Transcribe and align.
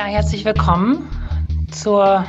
Ja, 0.00 0.06
herzlich 0.06 0.46
willkommen 0.46 1.10
zur 1.70 2.24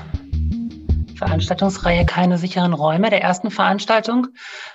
Veranstaltungsreihe 1.15 2.05
Keine 2.05 2.38
sicheren 2.38 2.74
Räume, 2.74 3.10
der 3.10 3.21
ersten 3.21 3.49
Veranstaltung 3.49 4.28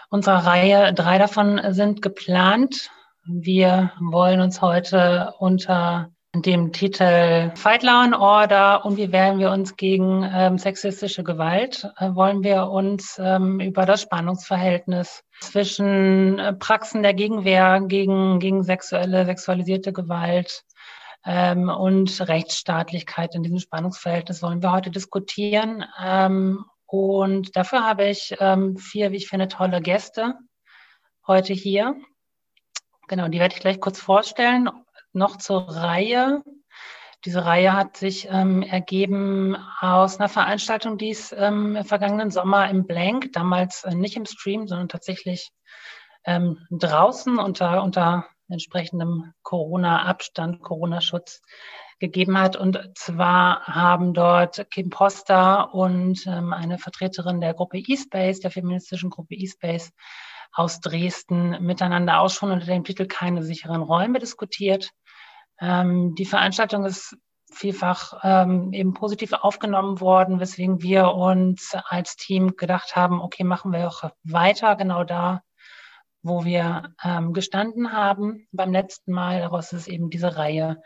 unserer 0.09 0.47
Reihe. 0.47 0.95
Drei 0.95 1.19
davon 1.19 1.61
sind 1.75 2.01
geplant. 2.01 2.89
Wir 3.27 3.93
wollen 4.01 4.41
uns 4.41 4.63
heute 4.63 5.35
unter 5.39 6.09
dem 6.35 6.73
Titel 6.73 7.53
Fight 7.55 7.83
Law 7.83 8.01
and 8.03 8.15
Order 8.15 8.87
und 8.87 8.97
wie 8.97 9.13
wehren 9.13 9.39
wir 9.41 9.51
uns 9.51 9.77
gegen 9.77 10.27
ähm, 10.33 10.57
sexistische 10.57 11.23
Gewalt, 11.23 11.87
äh, 11.99 12.15
wollen 12.15 12.43
wir 12.43 12.69
uns 12.71 13.21
ähm, 13.23 13.61
über 13.61 13.85
das 13.85 14.01
Spannungsverhältnis 14.01 15.23
zwischen 15.41 16.39
äh, 16.39 16.55
Praxen 16.55 17.03
der 17.03 17.13
Gegenwehr 17.13 17.83
gegen, 17.83 18.39
gegen 18.39 18.63
sexuelle, 18.65 19.27
sexualisierte 19.27 19.93
Gewalt 19.93 20.63
ähm, 21.27 21.69
und 21.69 22.21
Rechtsstaatlichkeit 22.29 23.35
in 23.35 23.43
diesem 23.43 23.59
Spannungsverhältnis 23.59 24.43
wollen 24.43 24.63
wir 24.63 24.73
heute 24.73 24.91
diskutieren. 24.91 25.85
Ähm, 26.01 26.65
und 26.87 27.57
dafür 27.57 27.85
habe 27.85 28.09
ich 28.09 28.37
ähm, 28.39 28.77
vier, 28.77 29.11
wie 29.11 29.17
ich 29.17 29.29
finde, 29.29 29.49
tolle 29.49 29.81
Gäste 29.81 30.35
heute 31.27 31.53
hier. 31.53 31.97
Genau, 33.09 33.27
die 33.27 33.41
werde 33.41 33.55
ich 33.55 33.61
gleich 33.61 33.81
kurz 33.81 34.01
vorstellen. 34.01 34.71
Noch 35.13 35.37
zur 35.37 35.69
Reihe. 35.69 36.43
Diese 37.25 37.45
Reihe 37.45 37.73
hat 37.73 37.97
sich 37.97 38.29
ähm, 38.31 38.63
ergeben 38.63 39.57
aus 39.81 40.21
einer 40.21 40.29
Veranstaltung, 40.29 40.97
die 40.97 41.11
es 41.11 41.33
ähm, 41.33 41.75
im 41.75 41.85
vergangenen 41.85 42.31
Sommer 42.31 42.71
im 42.71 42.87
Blank, 42.87 43.33
damals 43.33 43.83
äh, 43.83 43.97
nicht 43.97 44.17
im 44.17 44.27
Stream, 44.27 44.69
sondern 44.69 44.89
tatsächlich 44.89 45.51
ähm, 46.25 46.65
draußen 46.71 47.39
unter, 47.39 47.83
unter 47.83 48.27
entsprechendem 48.49 49.33
Corona-Abstand, 49.43 50.63
Corona-Schutz 50.63 51.41
gegeben 51.99 52.39
hat. 52.39 52.57
Und 52.57 52.79
zwar 52.95 53.67
haben 53.67 54.15
dort 54.15 54.71
Kim 54.71 54.91
Poster 54.91 55.75
und 55.75 56.27
ähm, 56.27 56.53
eine 56.53 56.79
Vertreterin 56.79 57.41
der 57.41 57.55
Gruppe 57.55 57.83
eSpace, 57.87 58.41
der 58.41 58.51
feministischen 58.51 59.11
Gruppe 59.11 59.37
eSpace 59.37 59.93
aus 60.53 60.81
Dresden, 60.81 61.63
miteinander 61.65 62.21
auch 62.21 62.31
schon 62.31 62.51
unter 62.51 62.67
dem 62.67 62.85
Titel 62.85 63.07
Keine 63.07 63.43
sicheren 63.43 63.83
Räume 63.83 64.19
diskutiert. 64.19 64.91
Ähm, 65.61 66.15
die 66.15 66.27
Veranstaltung 66.27 66.85
ist 66.85 67.17
vielfach 67.53 68.21
ähm, 68.23 68.73
eben 68.73 68.93
positiv 68.93 69.33
aufgenommen 69.33 70.01
worden, 70.01 70.41
weswegen 70.41 70.83
wir 70.83 71.13
uns 71.13 71.75
als 71.87 72.17
Team 72.17 72.57
gedacht 72.57 72.97
haben, 72.97 73.21
okay, 73.21 73.45
machen 73.45 73.73
wir 73.73 73.87
auch 73.87 74.11
weiter 74.25 74.77
genau 74.77 75.05
da, 75.05 75.43
wo 76.27 76.45
wir 76.45 76.95
ähm, 77.05 77.33
gestanden 77.33 77.93
haben 77.93 78.49
beim 78.53 78.73
letzten 78.73 79.13
Mal. 79.13 79.41
Daraus 79.41 79.73
ist 79.73 79.89
eben 79.89 80.11
diese 80.11 80.37
Reihe 80.37 80.83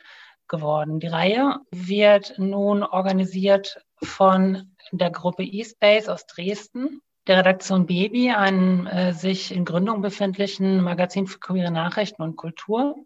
geworden. 0.49 1.01
Die 1.01 1.07
Reihe 1.07 1.61
wird 1.71 2.35
nun 2.39 2.83
organisiert 2.83 3.85
von 4.03 4.75
der 4.93 5.11
Gruppe 5.11 5.45
eSpace 5.45 6.09
aus 6.09 6.27
Dresden, 6.27 7.01
der 7.27 7.39
Redaktion 7.39 7.87
Baby, 7.87 8.31
einem 8.31 8.87
äh, 8.87 9.13
sich 9.13 9.55
in 9.55 9.65
Gründung 9.65 10.03
befindlichen 10.03 10.83
Magazin 10.83 11.27
für 11.27 11.39
queere 11.39 11.71
Nachrichten 11.71 12.23
und 12.23 12.37
Kultur 12.37 12.97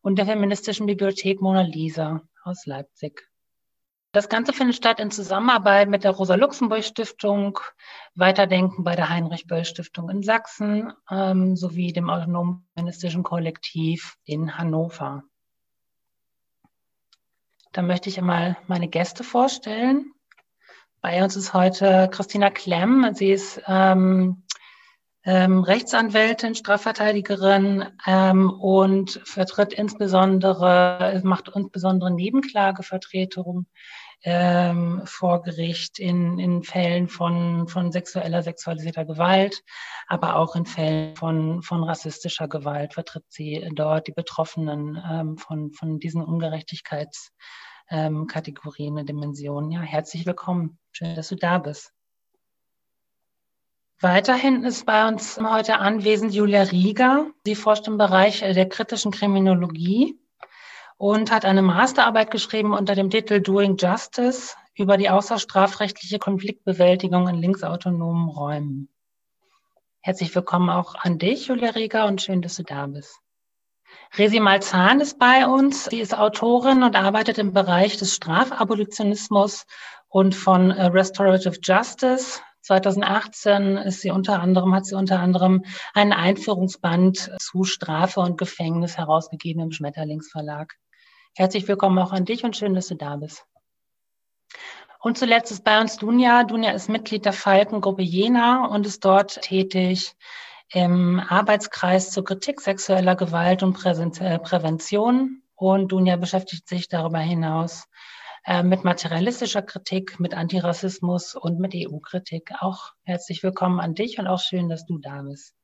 und 0.00 0.18
der 0.18 0.26
feministischen 0.26 0.86
Bibliothek 0.86 1.40
Mona 1.40 1.62
Lisa 1.62 2.22
aus 2.44 2.66
Leipzig. 2.66 3.31
Das 4.14 4.28
Ganze 4.28 4.52
findet 4.52 4.76
statt 4.76 5.00
in 5.00 5.10
Zusammenarbeit 5.10 5.88
mit 5.88 6.04
der 6.04 6.10
Rosa-Luxemburg-Stiftung, 6.10 7.58
Weiterdenken 8.14 8.84
bei 8.84 8.94
der 8.94 9.08
Heinrich-Böll-Stiftung 9.08 10.10
in 10.10 10.22
Sachsen 10.22 10.92
ähm, 11.10 11.56
sowie 11.56 11.94
dem 11.94 12.10
autonomen 12.10 12.66
Kollektiv 13.22 14.18
in 14.26 14.58
Hannover. 14.58 15.24
Da 17.72 17.80
möchte 17.80 18.10
ich 18.10 18.18
einmal 18.18 18.58
meine 18.66 18.88
Gäste 18.88 19.24
vorstellen. 19.24 20.12
Bei 21.00 21.24
uns 21.24 21.34
ist 21.34 21.54
heute 21.54 22.10
Christina 22.12 22.50
Klemm. 22.50 23.14
Sie 23.14 23.32
ist 23.32 23.62
ähm, 23.66 24.42
ähm, 25.24 25.62
Rechtsanwältin, 25.62 26.54
Strafverteidigerin 26.54 27.86
ähm, 28.06 28.50
und 28.50 29.22
vertritt 29.24 29.72
insbesondere, 29.72 31.18
macht 31.24 31.50
insbesondere 31.54 32.10
Nebenklagevertretung 32.10 33.66
ähm, 34.24 35.02
vor 35.04 35.42
Gericht 35.42 35.98
in, 35.98 36.38
in 36.38 36.62
Fällen 36.62 37.08
von, 37.08 37.66
von 37.68 37.90
sexueller, 37.90 38.42
sexualisierter 38.42 39.04
Gewalt, 39.04 39.62
aber 40.06 40.36
auch 40.36 40.54
in 40.54 40.66
Fällen 40.66 41.16
von, 41.16 41.62
von 41.62 41.82
rassistischer 41.82 42.46
Gewalt 42.48 42.94
vertritt 42.94 43.24
sie 43.28 43.68
dort 43.74 44.06
die 44.06 44.12
Betroffenen 44.12 45.02
ähm, 45.10 45.38
von, 45.38 45.72
von 45.72 45.98
diesen 45.98 46.22
Ungerechtigkeitskategorien, 46.22 48.98
ähm, 48.98 49.06
Dimensionen. 49.06 49.72
Ja, 49.72 49.80
herzlich 49.80 50.24
willkommen. 50.24 50.78
Schön, 50.92 51.16
dass 51.16 51.28
du 51.28 51.36
da 51.36 51.58
bist. 51.58 51.92
Weiterhin 54.00 54.64
ist 54.64 54.84
bei 54.84 55.06
uns 55.06 55.38
heute 55.38 55.78
anwesend 55.78 56.34
Julia 56.34 56.62
Rieger. 56.62 57.26
Sie 57.44 57.54
forscht 57.54 57.86
im 57.86 57.98
Bereich 57.98 58.40
der 58.40 58.68
kritischen 58.68 59.12
Kriminologie 59.12 60.18
und 61.02 61.32
hat 61.32 61.44
eine 61.44 61.62
Masterarbeit 61.62 62.30
geschrieben 62.30 62.74
unter 62.74 62.94
dem 62.94 63.10
Titel 63.10 63.40
Doing 63.40 63.76
Justice 63.76 64.54
über 64.76 64.96
die 64.96 65.10
außerstrafrechtliche 65.10 66.20
Konfliktbewältigung 66.20 67.26
in 67.26 67.40
linksautonomen 67.40 68.28
Räumen. 68.28 68.88
Herzlich 70.00 70.32
willkommen 70.32 70.70
auch 70.70 70.94
an 70.94 71.18
dich, 71.18 71.48
Julia 71.48 71.70
Rieger, 71.70 72.06
und 72.06 72.22
schön, 72.22 72.40
dass 72.40 72.54
du 72.54 72.62
da 72.62 72.86
bist. 72.86 73.18
Resi 74.16 74.38
Malzahn 74.38 75.00
ist 75.00 75.18
bei 75.18 75.44
uns. 75.44 75.86
Sie 75.86 75.98
ist 75.98 76.16
Autorin 76.16 76.84
und 76.84 76.94
arbeitet 76.94 77.36
im 77.38 77.52
Bereich 77.52 77.96
des 77.96 78.14
Strafabolitionismus 78.14 79.66
und 80.06 80.36
von 80.36 80.70
Restorative 80.70 81.58
Justice. 81.60 82.40
2018 82.60 83.76
ist 83.76 84.02
sie 84.02 84.12
unter 84.12 84.40
anderem, 84.40 84.72
hat 84.72 84.86
sie 84.86 84.94
unter 84.94 85.18
anderem 85.18 85.64
einen 85.94 86.12
Einführungsband 86.12 87.32
zu 87.40 87.64
Strafe 87.64 88.20
und 88.20 88.38
Gefängnis 88.38 88.98
herausgegeben 88.98 89.62
im 89.62 89.72
Schmetterlingsverlag. 89.72 90.76
Herzlich 91.34 91.66
willkommen 91.66 91.98
auch 91.98 92.12
an 92.12 92.26
dich 92.26 92.44
und 92.44 92.58
schön, 92.58 92.74
dass 92.74 92.88
du 92.88 92.94
da 92.94 93.16
bist. 93.16 93.46
Und 95.00 95.16
zuletzt 95.16 95.50
ist 95.50 95.64
bei 95.64 95.80
uns 95.80 95.96
Dunja. 95.96 96.44
Dunja 96.44 96.72
ist 96.72 96.90
Mitglied 96.90 97.24
der 97.24 97.32
Falkengruppe 97.32 98.02
Jena 98.02 98.66
und 98.66 98.86
ist 98.86 99.02
dort 99.02 99.40
tätig 99.40 100.14
im 100.74 101.20
Arbeitskreis 101.20 102.10
zur 102.10 102.24
Kritik 102.24 102.60
sexueller 102.60 103.16
Gewalt 103.16 103.62
und 103.62 103.82
äh, 104.20 104.38
Prävention. 104.40 105.42
Und 105.54 105.90
Dunja 105.90 106.16
beschäftigt 106.16 106.68
sich 106.68 106.88
darüber 106.88 107.20
hinaus 107.20 107.88
äh, 108.44 108.62
mit 108.62 108.84
materialistischer 108.84 109.62
Kritik, 109.62 110.20
mit 110.20 110.34
Antirassismus 110.34 111.34
und 111.34 111.58
mit 111.58 111.72
EU-Kritik. 111.74 112.52
Auch 112.60 112.92
herzlich 113.04 113.42
willkommen 113.42 113.80
an 113.80 113.94
dich 113.94 114.18
und 114.18 114.26
auch 114.26 114.40
schön, 114.40 114.68
dass 114.68 114.84
du 114.84 114.98
da 114.98 115.22
bist. 115.22 115.54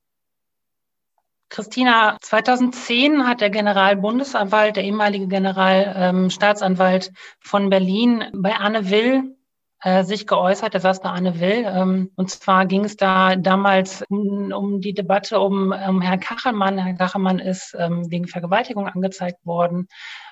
Christina, 1.50 2.19
2010 2.20 3.26
hat 3.26 3.41
der 3.41 3.50
Generalbundesanwalt, 3.50 4.76
der 4.76 4.84
ehemalige 4.84 5.28
Generalstaatsanwalt 5.28 7.09
ähm, 7.09 7.14
von 7.41 7.70
Berlin 7.70 8.25
bei 8.34 8.54
Anne 8.54 8.91
Will 8.91 9.36
äh, 9.81 10.04
sich 10.04 10.26
geäußert, 10.26 10.75
der 10.75 10.81
saß 10.81 11.00
bei 11.00 11.10
Anne 11.10 11.41
Will. 11.41 11.64
Ähm, 11.66 12.10
und 12.16 12.31
zwar 12.31 12.66
ging 12.66 12.84
es 12.84 12.97
da 12.97 13.37
damals 13.37 14.04
um, 14.08 14.53
um 14.53 14.81
die 14.81 14.92
Debatte 14.92 15.41
um, 15.41 15.72
um 15.72 16.03
Herrn 16.03 16.20
Kachelmann. 16.20 16.78
Herr 16.78 16.94
Kachelmann 16.94 17.38
ist 17.38 17.76
ähm, 17.78 18.10
wegen 18.10 18.26
Vergewaltigung 18.26 18.88
angezeigt 18.88 19.44
worden. 19.47 19.88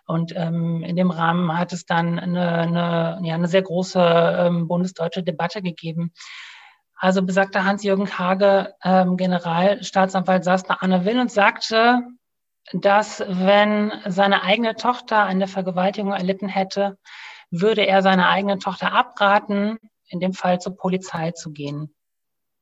Und 0.07 0.33
ähm, 0.37 0.83
in 0.83 0.97
dem 0.97 1.11
Rahmen 1.11 1.57
hat 1.57 1.73
es 1.73 1.87
dann 1.87 2.19
eine, 2.19 2.53
eine, 2.53 3.21
ja, 3.23 3.35
eine 3.35 3.49
sehr 3.49 3.63
große 3.63 4.01
ähm, 4.01 4.69
bundesdeutsche 4.69 5.23
Debatte 5.23 5.63
gegeben. 5.63 6.13
Also 6.97 7.23
besagter 7.23 7.65
Hans-Jürgen 7.65 8.19
Hage, 8.19 8.75
ähm, 8.83 9.17
Generalstaatsanwalt, 9.17 10.45
saß 10.45 10.65
bei 10.65 10.75
Anne 10.81 11.05
Will 11.05 11.19
und 11.21 11.31
sagte, 11.31 12.01
dass 12.73 13.23
wenn 13.27 13.93
seine 14.07 14.43
eigene 14.43 14.75
Tochter 14.77 15.25
eine 15.25 15.47
Vergewaltigung 15.47 16.13
erlitten 16.13 16.49
hätte, 16.49 16.99
würde 17.51 17.87
er 17.87 18.03
seiner 18.03 18.29
eigenen 18.29 18.61
Tochter 18.61 18.93
abraten, 18.93 19.79
in 20.09 20.21
dem 20.21 20.33
Fall 20.33 20.61
zur 20.61 20.77
Polizei 20.77 21.33
zu 21.33 21.53
gehen. 21.53 21.95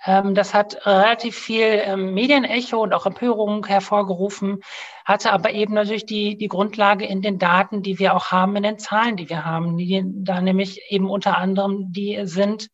Ähm, 0.04 0.34
das 0.34 0.52
hat 0.52 0.86
relativ 0.86 1.36
viel 1.36 1.80
ähm, 1.84 2.12
Medienecho 2.12 2.82
und 2.82 2.92
auch 2.92 3.06
Empörung 3.06 3.64
hervorgerufen, 3.66 4.60
hatte 5.04 5.32
aber 5.32 5.52
eben 5.52 5.74
natürlich 5.74 6.06
die, 6.06 6.36
die 6.36 6.48
Grundlage 6.48 7.06
in 7.06 7.22
den 7.22 7.38
Daten, 7.38 7.82
die 7.82 7.98
wir 7.98 8.14
auch 8.14 8.30
haben, 8.30 8.56
in 8.56 8.64
den 8.64 8.78
Zahlen, 8.78 9.16
die 9.16 9.30
wir 9.30 9.44
haben, 9.44 9.78
die 9.78 10.02
da 10.04 10.40
nämlich 10.40 10.82
eben 10.90 11.08
unter 11.08 11.38
anderem 11.38 11.92
die 11.92 12.20
sind, 12.24 12.68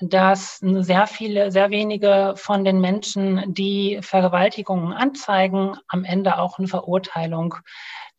dass 0.00 0.58
sehr 0.58 1.06
viele, 1.06 1.50
sehr 1.50 1.70
wenige 1.70 2.34
von 2.36 2.64
den 2.64 2.80
Menschen, 2.80 3.52
die 3.52 3.98
Vergewaltigungen 4.00 4.92
anzeigen, 4.92 5.76
am 5.88 6.04
Ende 6.04 6.38
auch 6.38 6.58
eine 6.58 6.68
Verurteilung 6.68 7.56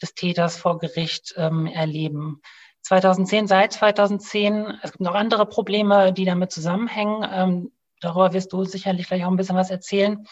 des 0.01 0.13
Täters 0.13 0.57
vor 0.57 0.79
Gericht 0.79 1.33
ähm, 1.37 1.67
erleben. 1.67 2.41
2010, 2.81 3.47
seit 3.47 3.73
2010, 3.73 4.79
es 4.81 4.91
gibt 4.91 5.01
noch 5.01 5.15
andere 5.15 5.45
Probleme, 5.45 6.11
die 6.13 6.25
damit 6.25 6.51
zusammenhängen. 6.51 7.27
Ähm, 7.31 7.71
darüber 8.01 8.33
wirst 8.33 8.51
du 8.53 8.63
sicherlich 8.63 9.07
gleich 9.07 9.23
auch 9.25 9.29
ein 9.29 9.37
bisschen 9.37 9.55
was 9.55 9.69
erzählen. 9.69 10.25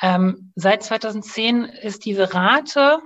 Ähm, 0.00 0.52
seit 0.56 0.82
2010 0.82 1.64
ist 1.64 2.04
diese 2.04 2.32
Rate 2.34 3.00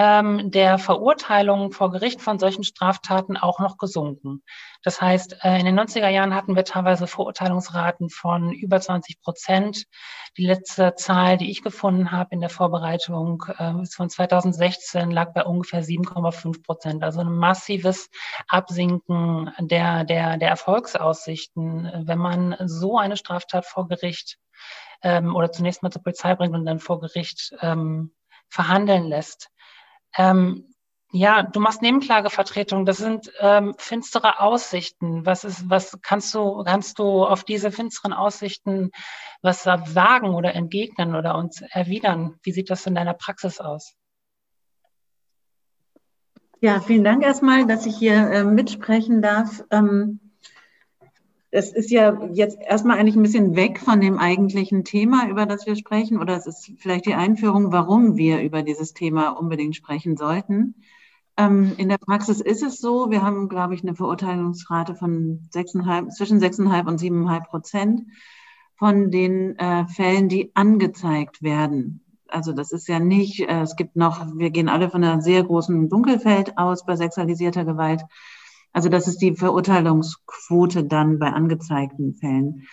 ähm, 0.00 0.50
der 0.50 0.78
Verurteilung 0.78 1.72
vor 1.72 1.90
Gericht 1.90 2.22
von 2.22 2.38
solchen 2.38 2.64
Straftaten 2.64 3.36
auch 3.36 3.58
noch 3.58 3.76
gesunken. 3.76 4.42
Das 4.82 5.02
heißt, 5.02 5.44
äh, 5.44 5.58
in 5.58 5.66
den 5.66 5.78
90er 5.78 6.08
Jahren 6.08 6.34
hatten 6.34 6.56
wir 6.56 6.64
teilweise 6.64 7.06
Verurteilungsraten 7.06 8.08
von 8.08 8.50
über 8.50 8.80
20 8.80 9.20
Prozent. 9.20 9.84
Die 10.38 10.46
letzte 10.46 10.94
Zahl, 10.94 11.36
die 11.36 11.50
ich 11.50 11.60
gefunden 11.62 12.12
habe 12.12 12.30
in 12.30 12.40
der 12.40 12.48
Vorbereitung, 12.48 13.44
äh, 13.58 13.84
von 13.94 14.08
2016, 14.08 15.10
lag 15.10 15.34
bei 15.34 15.44
ungefähr 15.44 15.84
7,5 15.84 16.62
Prozent. 16.62 17.04
Also 17.04 17.20
ein 17.20 17.32
massives 17.32 18.08
Absinken 18.48 19.52
der, 19.58 20.04
der, 20.04 20.38
der 20.38 20.48
Erfolgsaussichten, 20.48 22.06
wenn 22.06 22.18
man 22.18 22.56
so 22.64 22.96
eine 22.96 23.18
Straftat 23.18 23.66
vor 23.66 23.86
Gericht 23.86 24.38
ähm, 25.02 25.36
oder 25.36 25.52
zunächst 25.52 25.82
mal 25.82 25.90
zur 25.90 26.02
Polizei 26.02 26.34
bringt 26.36 26.54
und 26.54 26.64
dann 26.64 26.78
vor 26.78 27.00
Gericht 27.00 27.54
ähm, 27.60 28.14
verhandeln 28.48 29.04
lässt. 29.04 29.50
Ähm, 30.16 30.70
ja, 31.12 31.42
du 31.42 31.58
machst 31.58 31.82
Nebenklagevertretung. 31.82 32.86
Das 32.86 32.98
sind 32.98 33.32
ähm, 33.40 33.74
finstere 33.78 34.40
Aussichten. 34.40 35.26
Was 35.26 35.42
ist, 35.42 35.68
was 35.68 35.98
kannst 36.02 36.32
du, 36.34 36.62
kannst 36.62 37.00
du 37.00 37.24
auf 37.24 37.42
diese 37.42 37.72
finsteren 37.72 38.12
Aussichten 38.12 38.90
was 39.42 39.64
sagen 39.64 40.34
oder 40.34 40.54
entgegnen 40.54 41.16
oder 41.16 41.34
uns 41.36 41.62
erwidern? 41.62 42.38
Wie 42.42 42.52
sieht 42.52 42.70
das 42.70 42.86
in 42.86 42.94
deiner 42.94 43.14
Praxis 43.14 43.58
aus? 43.60 43.94
Ja, 46.60 46.80
vielen 46.80 47.04
Dank 47.04 47.24
erstmal, 47.24 47.66
dass 47.66 47.86
ich 47.86 47.96
hier 47.96 48.30
äh, 48.30 48.44
mitsprechen 48.44 49.22
darf. 49.22 49.64
Ähm, 49.70 50.20
es 51.50 51.72
ist 51.72 51.90
ja 51.90 52.26
jetzt 52.32 52.58
erstmal 52.60 52.98
eigentlich 52.98 53.16
ein 53.16 53.22
bisschen 53.22 53.56
weg 53.56 53.80
von 53.80 54.00
dem 54.00 54.18
eigentlichen 54.18 54.84
Thema, 54.84 55.28
über 55.28 55.46
das 55.46 55.66
wir 55.66 55.74
sprechen, 55.74 56.20
oder 56.20 56.36
es 56.36 56.46
ist 56.46 56.72
vielleicht 56.78 57.06
die 57.06 57.14
Einführung, 57.14 57.72
warum 57.72 58.16
wir 58.16 58.40
über 58.40 58.62
dieses 58.62 58.94
Thema 58.94 59.30
unbedingt 59.30 59.74
sprechen 59.74 60.16
sollten. 60.16 60.76
Ähm, 61.36 61.72
in 61.76 61.88
der 61.88 61.98
Praxis 61.98 62.40
ist 62.40 62.62
es 62.62 62.78
so, 62.78 63.10
wir 63.10 63.22
haben, 63.22 63.48
glaube 63.48 63.74
ich, 63.74 63.82
eine 63.82 63.94
Verurteilungsrate 63.94 64.94
von 64.94 65.48
6,5, 65.52 66.10
zwischen 66.10 66.40
6,5 66.40 66.86
und 66.86 67.00
7,5 67.00 67.46
Prozent 67.46 68.02
von 68.76 69.10
den 69.10 69.58
äh, 69.58 69.86
Fällen, 69.88 70.28
die 70.28 70.52
angezeigt 70.54 71.42
werden. 71.42 72.04
Also 72.28 72.52
das 72.52 72.70
ist 72.70 72.86
ja 72.86 73.00
nicht, 73.00 73.40
äh, 73.40 73.62
es 73.62 73.74
gibt 73.74 73.96
noch, 73.96 74.24
wir 74.36 74.50
gehen 74.50 74.68
alle 74.68 74.88
von 74.88 75.02
einer 75.02 75.20
sehr 75.20 75.42
großen 75.42 75.88
Dunkelfeld 75.88 76.56
aus 76.58 76.84
bei 76.86 76.94
sexualisierter 76.94 77.64
Gewalt. 77.64 78.02
Also 78.72 78.88
das 78.88 79.08
ist 79.08 79.18
die 79.18 79.34
Verurteilungsquote 79.34 80.84
dann 80.84 81.18
bei 81.18 81.32
angezeigten 81.32 82.14
Fällen. 82.14 82.66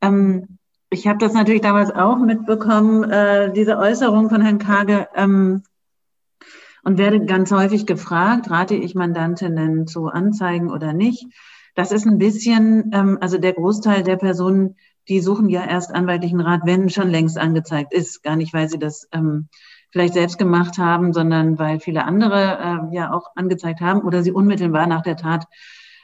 Ähm, 0.00 0.58
ich 0.90 1.06
habe 1.06 1.18
das 1.18 1.32
natürlich 1.32 1.62
damals 1.62 1.90
auch 1.90 2.18
mitbekommen, 2.18 3.10
äh, 3.10 3.52
diese 3.52 3.78
Äußerung 3.78 4.28
von 4.28 4.40
Herrn 4.40 4.58
Kage, 4.58 5.08
ähm, 5.14 5.62
und 6.86 6.98
werde 6.98 7.26
ganz 7.26 7.50
häufig 7.50 7.84
gefragt, 7.84 8.48
rate 8.48 8.76
ich 8.76 8.94
Mandantinnen 8.94 9.88
zu 9.88 10.06
anzeigen 10.06 10.70
oder 10.70 10.92
nicht. 10.92 11.26
Das 11.74 11.90
ist 11.90 12.06
ein 12.06 12.18
bisschen, 12.18 12.92
ähm, 12.94 13.18
also 13.20 13.38
der 13.38 13.54
Großteil 13.54 14.04
der 14.04 14.14
Personen, 14.14 14.76
die 15.08 15.20
suchen 15.20 15.48
ja 15.48 15.64
erst 15.64 15.92
anwaltlichen 15.92 16.40
Rat, 16.40 16.60
wenn 16.64 16.88
schon 16.88 17.10
längst 17.10 17.38
angezeigt 17.38 17.92
ist. 17.92 18.22
Gar 18.22 18.36
nicht, 18.36 18.54
weil 18.54 18.68
sie 18.68 18.78
das 18.78 19.08
ähm, 19.10 19.48
vielleicht 19.96 20.12
selbst 20.12 20.36
gemacht 20.36 20.76
haben, 20.76 21.14
sondern 21.14 21.58
weil 21.58 21.80
viele 21.80 22.04
andere 22.04 22.58
äh, 22.90 22.94
ja 22.94 23.14
auch 23.14 23.30
angezeigt 23.34 23.80
haben 23.80 24.02
oder 24.02 24.22
sie 24.22 24.30
unmittelbar 24.30 24.86
nach 24.86 25.00
der 25.00 25.16
Tat 25.16 25.46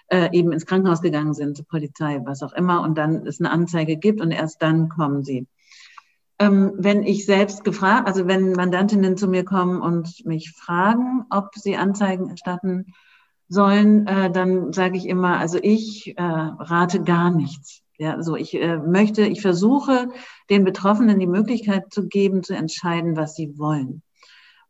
äh, 0.06 0.30
eben 0.32 0.50
ins 0.50 0.64
Krankenhaus 0.64 1.02
gegangen 1.02 1.34
sind, 1.34 1.58
zur 1.58 1.66
Polizei, 1.66 2.18
was 2.24 2.42
auch 2.42 2.54
immer, 2.54 2.80
und 2.80 2.96
dann 2.96 3.26
es 3.26 3.38
eine 3.38 3.50
Anzeige 3.50 3.98
gibt 3.98 4.22
und 4.22 4.30
erst 4.30 4.62
dann 4.62 4.88
kommen 4.88 5.22
sie. 5.24 5.46
Ähm, 6.38 6.72
wenn 6.78 7.02
ich 7.02 7.26
selbst 7.26 7.64
gefragt, 7.64 8.08
also 8.08 8.26
wenn 8.26 8.52
Mandantinnen 8.52 9.18
zu 9.18 9.28
mir 9.28 9.44
kommen 9.44 9.82
und 9.82 10.24
mich 10.24 10.52
fragen, 10.52 11.26
ob 11.28 11.54
sie 11.54 11.76
Anzeigen 11.76 12.30
erstatten 12.30 12.94
sollen, 13.48 14.06
äh, 14.06 14.30
dann 14.30 14.72
sage 14.72 14.96
ich 14.96 15.06
immer, 15.06 15.38
also 15.38 15.58
ich 15.60 16.16
äh, 16.16 16.22
rate 16.22 17.02
gar 17.02 17.30
nichts. 17.30 17.81
Ja, 18.02 18.20
so 18.20 18.34
ich 18.34 18.52
äh, 18.54 18.78
möchte, 18.78 19.22
ich 19.22 19.42
versuche 19.42 20.08
den 20.50 20.64
Betroffenen 20.64 21.20
die 21.20 21.28
Möglichkeit 21.28 21.92
zu 21.92 22.08
geben, 22.08 22.42
zu 22.42 22.52
entscheiden, 22.52 23.16
was 23.16 23.36
sie 23.36 23.56
wollen 23.58 24.02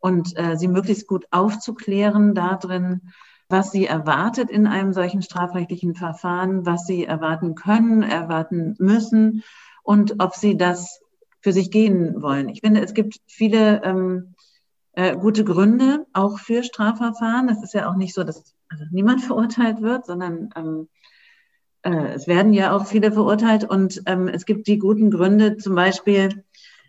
und 0.00 0.36
äh, 0.36 0.58
sie 0.58 0.68
möglichst 0.68 1.06
gut 1.06 1.24
aufzuklären 1.30 2.34
darin, 2.34 3.10
was 3.48 3.70
sie 3.70 3.86
erwartet 3.86 4.50
in 4.50 4.66
einem 4.66 4.92
solchen 4.92 5.22
strafrechtlichen 5.22 5.94
Verfahren, 5.94 6.66
was 6.66 6.84
sie 6.84 7.06
erwarten 7.06 7.54
können, 7.54 8.02
erwarten 8.02 8.74
müssen 8.78 9.44
und 9.82 10.22
ob 10.22 10.34
sie 10.34 10.58
das 10.58 11.00
für 11.40 11.54
sich 11.54 11.70
gehen 11.70 12.20
wollen. 12.20 12.50
Ich 12.50 12.60
finde, 12.60 12.82
es 12.82 12.92
gibt 12.92 13.16
viele 13.26 13.82
ähm, 13.82 14.34
äh, 14.92 15.16
gute 15.16 15.44
Gründe 15.44 16.04
auch 16.12 16.38
für 16.38 16.62
Strafverfahren. 16.64 17.48
Es 17.48 17.62
ist 17.62 17.72
ja 17.72 17.90
auch 17.90 17.96
nicht 17.96 18.12
so, 18.12 18.24
dass 18.24 18.54
also 18.68 18.84
niemand 18.90 19.22
verurteilt 19.24 19.80
wird, 19.80 20.04
sondern 20.04 20.50
ähm, 20.54 20.88
äh, 21.82 22.14
es 22.14 22.26
werden 22.26 22.52
ja 22.52 22.74
auch 22.74 22.86
viele 22.86 23.12
verurteilt 23.12 23.64
und 23.64 24.02
ähm, 24.06 24.28
es 24.28 24.46
gibt 24.46 24.66
die 24.66 24.78
guten 24.78 25.10
Gründe, 25.10 25.56
zum 25.56 25.74
Beispiel, 25.74 26.44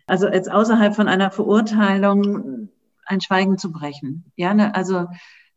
also 0.06 0.28
jetzt 0.28 0.50
außerhalb 0.50 0.94
von 0.94 1.08
einer 1.08 1.30
Verurteilung 1.30 2.68
ein 3.06 3.20
Schweigen 3.20 3.58
zu 3.58 3.72
brechen. 3.72 4.24
Ja, 4.36 4.54
ne? 4.54 4.74
also 4.74 5.06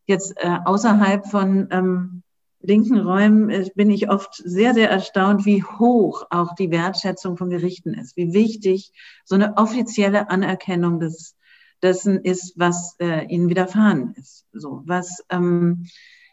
jetzt 0.06 0.34
äh, 0.38 0.58
außerhalb 0.66 1.28
von 1.28 1.68
ähm, 1.72 2.24
linken 2.62 3.00
Räumen 3.00 3.50
äh, 3.50 3.70
bin 3.76 3.90
ich 3.90 4.10
oft 4.10 4.36
sehr, 4.36 4.74
sehr 4.74 4.90
erstaunt, 4.90 5.46
wie 5.46 5.64
hoch 5.64 6.26
auch 6.30 6.56
die 6.56 6.72
Wertschätzung 6.72 7.38
von 7.38 7.50
Gerichten 7.50 7.94
ist, 7.94 8.18
wie 8.18 8.34
wichtig 8.34 8.92
so 9.24 9.36
eine 9.36 9.58
offizielle 9.58 10.30
Anerkennung 10.30 11.00
des, 11.00 11.36
dessen 11.82 12.20
ist, 12.20 12.54
was 12.58 12.96
äh, 13.00 13.26
ihnen 13.28 13.50
widerfahren 13.50 14.14
ist. 14.16 14.46
So, 14.52 14.82
was 14.86 15.24
ähm, 15.30 15.86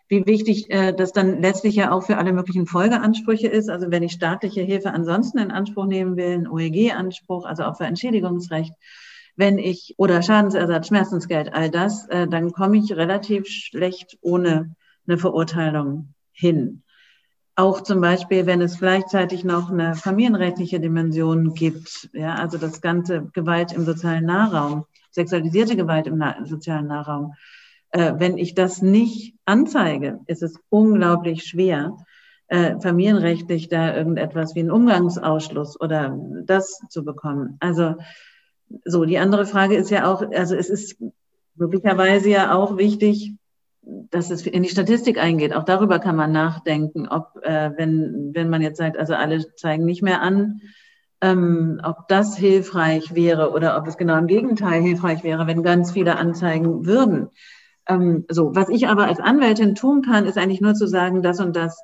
wie 0.09 0.27
wichtig 0.27 0.71
äh, 0.71 0.93
das 0.93 1.13
dann 1.13 1.41
letztlich 1.41 1.77
ja 1.77 1.91
auch 1.91 2.03
für 2.05 2.19
alle 2.19 2.33
möglichen 2.33 2.67
Folgeansprüche 2.67 3.49
ist. 3.49 3.71
Also 3.71 3.91
wenn 3.91 4.03
ich 4.03 4.13
staatliche 4.13 4.63
Hilfe 4.63 4.93
ansonsten 4.93 5.39
in 5.39 5.51
Anspruch 5.51 5.87
nehmen 5.87 6.17
will, 6.17 6.39
ein 6.39 6.49
OEG-Anspruch, 6.49 7.47
also 7.47 7.65
auch 7.65 7.77
für 7.77 7.85
Entschädigungsrecht, 7.85 8.73
wenn 9.37 9.59
ich 9.59 9.95
oder 9.97 10.23
Schadensersatz, 10.23 10.89
Schmerzensgeld, 10.89 11.53
all 11.55 11.71
das, 11.71 12.07
äh, 12.09 12.29
dann 12.29 12.53
komme 12.53 12.79
ich 12.79 12.93
relativ 12.93 13.47
schlecht 13.47 14.19
ohne 14.21 14.77
eine 15.07 15.19
Verurteilung 15.19 16.15
hin. 16.33 16.83
Auch 17.57 17.83
zum 17.83 18.01
Beispiel, 18.01 18.47
wenn 18.47 18.61
es 18.61 18.79
gleichzeitig 18.79 19.45
noch 19.45 19.71
eine 19.71 19.95
familienrechtliche 19.95 20.81
Dimension 20.81 21.55
gibt, 21.55 22.11
ja, 22.13 22.35
also 22.35 22.59
das 22.59 22.81
ganze 22.81 23.31
Gewalt 23.33 23.73
im 23.73 23.85
sozialen 23.85 24.27
Nahraum, 24.27 24.87
sexualisierte 25.13 25.77
Gewalt 25.77 26.09
im 26.09 26.23
sozialen 26.45 26.89
Nahraum, 26.89 27.35
wenn 27.95 28.39
ich 28.39 28.55
das 28.55 28.83
nicht 28.83 29.35
anzeige, 29.45 30.21
ist 30.27 30.43
es 30.43 30.59
unglaublich 30.69 31.45
schwer, 31.45 31.97
äh, 32.49 32.79
familienrechtlich 32.81 33.69
da 33.69 33.97
irgendetwas 33.97 34.55
wie 34.55 34.61
einen 34.61 34.71
Umgangsausschluss 34.71 35.81
oder 35.81 36.19
das 36.45 36.81
zu 36.89 37.05
bekommen. 37.05 37.57
Also 37.61 37.97
so, 38.85 39.05
die 39.05 39.19
andere 39.19 39.47
Frage 39.47 39.77
ist 39.77 39.91
ja 39.91 40.11
auch, 40.11 40.23
also 40.33 40.55
es 40.55 40.69
ist 40.69 40.97
möglicherweise 41.55 42.29
ja 42.31 42.55
auch 42.55 42.77
wichtig, 42.77 43.35
dass 43.83 44.31
es 44.31 44.47
in 44.47 44.63
die 44.63 44.69
Statistik 44.69 45.19
eingeht. 45.19 45.55
Auch 45.55 45.65
darüber 45.65 45.99
kann 45.99 46.17
man 46.17 46.33
nachdenken, 46.33 47.09
ob, 47.09 47.39
äh, 47.43 47.71
wenn, 47.77 48.31
wenn 48.35 48.51
man 48.51 48.63
jetzt 48.63 48.79
sagt, 48.79 48.99
also 48.99 49.15
alle 49.15 49.55
zeigen 49.57 49.85
nicht 49.85 50.03
mehr 50.03 50.23
an, 50.23 50.61
ähm, 51.21 51.81
ob 51.83 52.09
das 52.09 52.37
hilfreich 52.37 53.15
wäre 53.15 53.53
oder 53.53 53.77
ob 53.79 53.87
es 53.87 53.97
genau 53.97 54.17
im 54.17 54.27
Gegenteil 54.27 54.83
hilfreich 54.83 55.23
wäre, 55.23 55.47
wenn 55.47 55.63
ganz 55.63 55.93
viele 55.93 56.17
anzeigen 56.17 56.87
würden. 56.87 57.29
Ähm, 57.89 58.25
so, 58.29 58.55
was 58.55 58.69
ich 58.69 58.89
aber 58.89 59.07
als 59.07 59.21
Anwältin 59.21 59.75
tun 59.75 60.03
kann, 60.03 60.27
ist 60.27 60.39
eigentlich 60.39 60.61
nur 60.61 60.75
zu 60.75 60.87
sagen, 60.87 61.23
das 61.23 61.41
und 61.41 61.55
das 61.57 61.79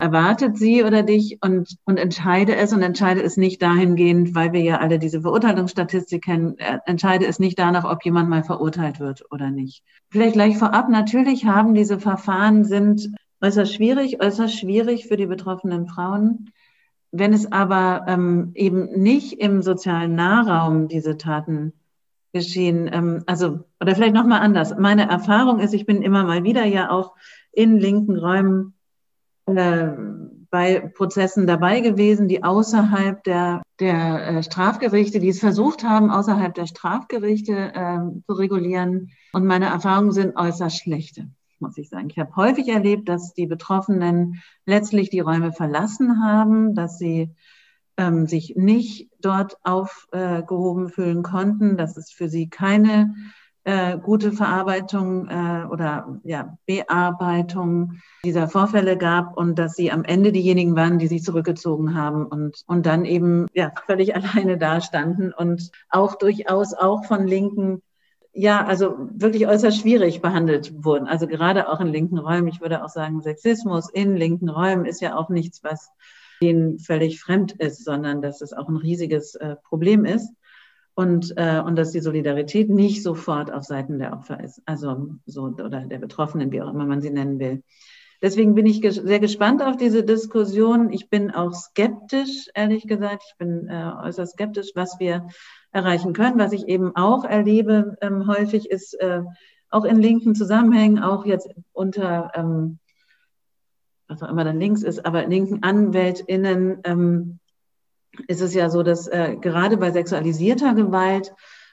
erwartet 0.00 0.56
sie 0.56 0.82
oder 0.82 1.02
dich 1.02 1.38
und, 1.42 1.76
und 1.84 1.98
entscheide 1.98 2.56
es 2.56 2.72
und 2.72 2.82
entscheide 2.82 3.22
es 3.22 3.36
nicht 3.36 3.60
dahingehend, 3.60 4.34
weil 4.34 4.52
wir 4.52 4.62
ja 4.62 4.78
alle 4.78 4.98
diese 4.98 5.20
Verurteilungsstatistik 5.20 6.24
kennen, 6.24 6.58
äh, 6.58 6.78
entscheide 6.86 7.26
es 7.26 7.38
nicht 7.38 7.58
danach, 7.58 7.84
ob 7.84 8.04
jemand 8.04 8.30
mal 8.30 8.42
verurteilt 8.42 8.98
wird 8.98 9.24
oder 9.30 9.50
nicht. 9.50 9.84
Vielleicht 10.08 10.32
gleich 10.32 10.56
vorab, 10.56 10.88
natürlich 10.88 11.44
haben 11.44 11.74
diese 11.74 12.00
Verfahren 12.00 12.64
sind 12.64 13.12
äußerst 13.42 13.74
schwierig, 13.74 14.22
äußerst 14.22 14.58
schwierig 14.58 15.06
für 15.06 15.16
die 15.16 15.26
betroffenen 15.26 15.86
Frauen. 15.86 16.50
Wenn 17.12 17.32
es 17.32 17.50
aber 17.50 18.06
ähm, 18.08 18.52
eben 18.54 19.00
nicht 19.00 19.34
im 19.40 19.62
sozialen 19.62 20.14
Nahraum 20.14 20.88
diese 20.88 21.16
Taten 21.18 21.72
geschehen. 22.32 22.88
Ähm, 22.92 23.22
also, 23.26 23.60
oder 23.80 23.94
vielleicht 23.94 24.14
nochmal 24.14 24.40
anders. 24.40 24.74
Meine 24.78 25.08
Erfahrung 25.08 25.60
ist, 25.60 25.74
ich 25.74 25.86
bin 25.86 26.02
immer 26.02 26.24
mal 26.24 26.44
wieder 26.44 26.64
ja 26.64 26.90
auch 26.90 27.14
in 27.52 27.78
linken 27.78 28.16
Räumen 28.16 28.74
äh, 29.46 29.88
bei 30.50 30.80
Prozessen 30.80 31.46
dabei 31.46 31.80
gewesen, 31.80 32.28
die 32.28 32.42
außerhalb 32.42 33.22
der, 33.24 33.62
der 33.78 34.26
äh, 34.26 34.42
Strafgerichte, 34.42 35.20
die 35.20 35.28
es 35.28 35.38
versucht 35.38 35.84
haben, 35.84 36.10
außerhalb 36.10 36.54
der 36.54 36.66
Strafgerichte 36.66 37.52
äh, 37.52 37.98
zu 38.26 38.32
regulieren. 38.32 39.10
Und 39.32 39.46
meine 39.46 39.66
Erfahrungen 39.66 40.12
sind 40.12 40.36
äußerst 40.36 40.82
schlechte, 40.82 41.30
muss 41.60 41.78
ich 41.78 41.88
sagen. 41.88 42.10
Ich 42.10 42.18
habe 42.18 42.34
häufig 42.34 42.68
erlebt, 42.68 43.08
dass 43.08 43.32
die 43.32 43.46
Betroffenen 43.46 44.42
letztlich 44.66 45.08
die 45.10 45.20
Räume 45.20 45.52
verlassen 45.52 46.22
haben, 46.22 46.74
dass 46.74 46.98
sie 46.98 47.30
ähm, 48.00 48.26
sich 48.26 48.56
nicht 48.56 49.10
dort 49.20 49.58
aufgehoben 49.62 50.88
fühlen 50.88 51.22
konnten, 51.22 51.76
dass 51.76 51.98
es 51.98 52.10
für 52.10 52.28
sie 52.28 52.48
keine 52.48 53.14
äh, 53.64 53.98
gute 53.98 54.32
Verarbeitung 54.32 55.28
äh, 55.28 55.66
oder 55.70 56.18
ja, 56.24 56.56
Bearbeitung 56.64 58.00
dieser 58.24 58.48
Vorfälle 58.48 58.96
gab 58.96 59.36
und 59.36 59.58
dass 59.58 59.74
sie 59.74 59.92
am 59.92 60.02
Ende 60.04 60.32
diejenigen 60.32 60.76
waren, 60.76 60.98
die 60.98 61.08
sich 61.08 61.22
zurückgezogen 61.22 61.94
haben 61.94 62.24
und, 62.24 62.62
und 62.66 62.86
dann 62.86 63.04
eben 63.04 63.46
ja, 63.52 63.70
völlig 63.84 64.14
alleine 64.16 64.56
dastanden 64.56 65.34
und 65.34 65.70
auch 65.90 66.14
durchaus 66.14 66.72
auch 66.72 67.04
von 67.04 67.26
Linken 67.26 67.82
ja, 68.32 68.64
also 68.64 68.94
wirklich 69.12 69.48
äußerst 69.48 69.80
schwierig 69.80 70.22
behandelt 70.22 70.84
wurden. 70.84 71.08
Also 71.08 71.26
gerade 71.26 71.68
auch 71.68 71.80
in 71.80 71.88
linken 71.88 72.16
Räumen. 72.16 72.46
Ich 72.46 72.60
würde 72.60 72.84
auch 72.84 72.88
sagen, 72.88 73.20
Sexismus 73.20 73.90
in 73.90 74.16
linken 74.16 74.48
Räumen 74.48 74.84
ist 74.84 75.00
ja 75.00 75.16
auch 75.16 75.30
nichts, 75.30 75.64
was 75.64 75.90
denen 76.40 76.78
völlig 76.78 77.20
fremd 77.20 77.52
ist, 77.52 77.84
sondern 77.84 78.22
dass 78.22 78.40
es 78.40 78.52
auch 78.52 78.68
ein 78.68 78.76
riesiges 78.76 79.34
äh, 79.34 79.56
Problem 79.56 80.04
ist 80.04 80.32
und, 80.94 81.34
äh, 81.36 81.60
und 81.64 81.76
dass 81.76 81.92
die 81.92 82.00
Solidarität 82.00 82.68
nicht 82.68 83.02
sofort 83.02 83.52
auf 83.52 83.64
Seiten 83.64 83.98
der 83.98 84.12
Opfer 84.12 84.42
ist, 84.42 84.60
also 84.66 85.14
so 85.26 85.42
oder 85.42 85.80
der 85.86 85.98
Betroffenen, 85.98 86.52
wie 86.52 86.62
auch 86.62 86.72
immer 86.72 86.86
man 86.86 87.00
sie 87.00 87.10
nennen 87.10 87.38
will. 87.38 87.62
Deswegen 88.22 88.54
bin 88.54 88.66
ich 88.66 88.82
ges 88.82 88.96
sehr 88.96 89.18
gespannt 89.18 89.62
auf 89.62 89.78
diese 89.78 90.04
Diskussion. 90.04 90.92
Ich 90.92 91.08
bin 91.08 91.30
auch 91.30 91.54
skeptisch, 91.54 92.48
ehrlich 92.54 92.86
gesagt. 92.86 93.22
Ich 93.26 93.38
bin 93.38 93.66
äh, 93.66 93.92
äußerst 94.02 94.34
skeptisch, 94.34 94.72
was 94.74 95.00
wir 95.00 95.26
erreichen 95.72 96.12
können. 96.12 96.38
Was 96.38 96.52
ich 96.52 96.68
eben 96.68 96.94
auch 96.96 97.24
erlebe 97.24 97.96
ähm, 98.02 98.26
häufig 98.26 98.70
ist 98.70 98.92
äh, 99.00 99.22
auch 99.70 99.84
in 99.84 100.02
linken 100.02 100.34
Zusammenhängen, 100.34 100.98
auch 100.98 101.24
jetzt 101.24 101.48
unter 101.72 102.32
ähm, 102.34 102.78
was 104.10 104.22
auch 104.22 104.28
immer 104.28 104.44
dann 104.44 104.58
links 104.58 104.82
ist, 104.82 105.06
aber 105.06 105.26
linken 105.26 105.62
AnwältInnen 105.62 106.80
ähm, 106.84 107.38
ist 108.26 108.40
es 108.40 108.54
ja 108.54 108.68
so, 108.68 108.82
dass 108.82 109.06
äh, 109.06 109.36
gerade 109.40 109.76
bei 109.76 109.90
sexualisierter 109.92 110.74
Gewalt 110.74 111.32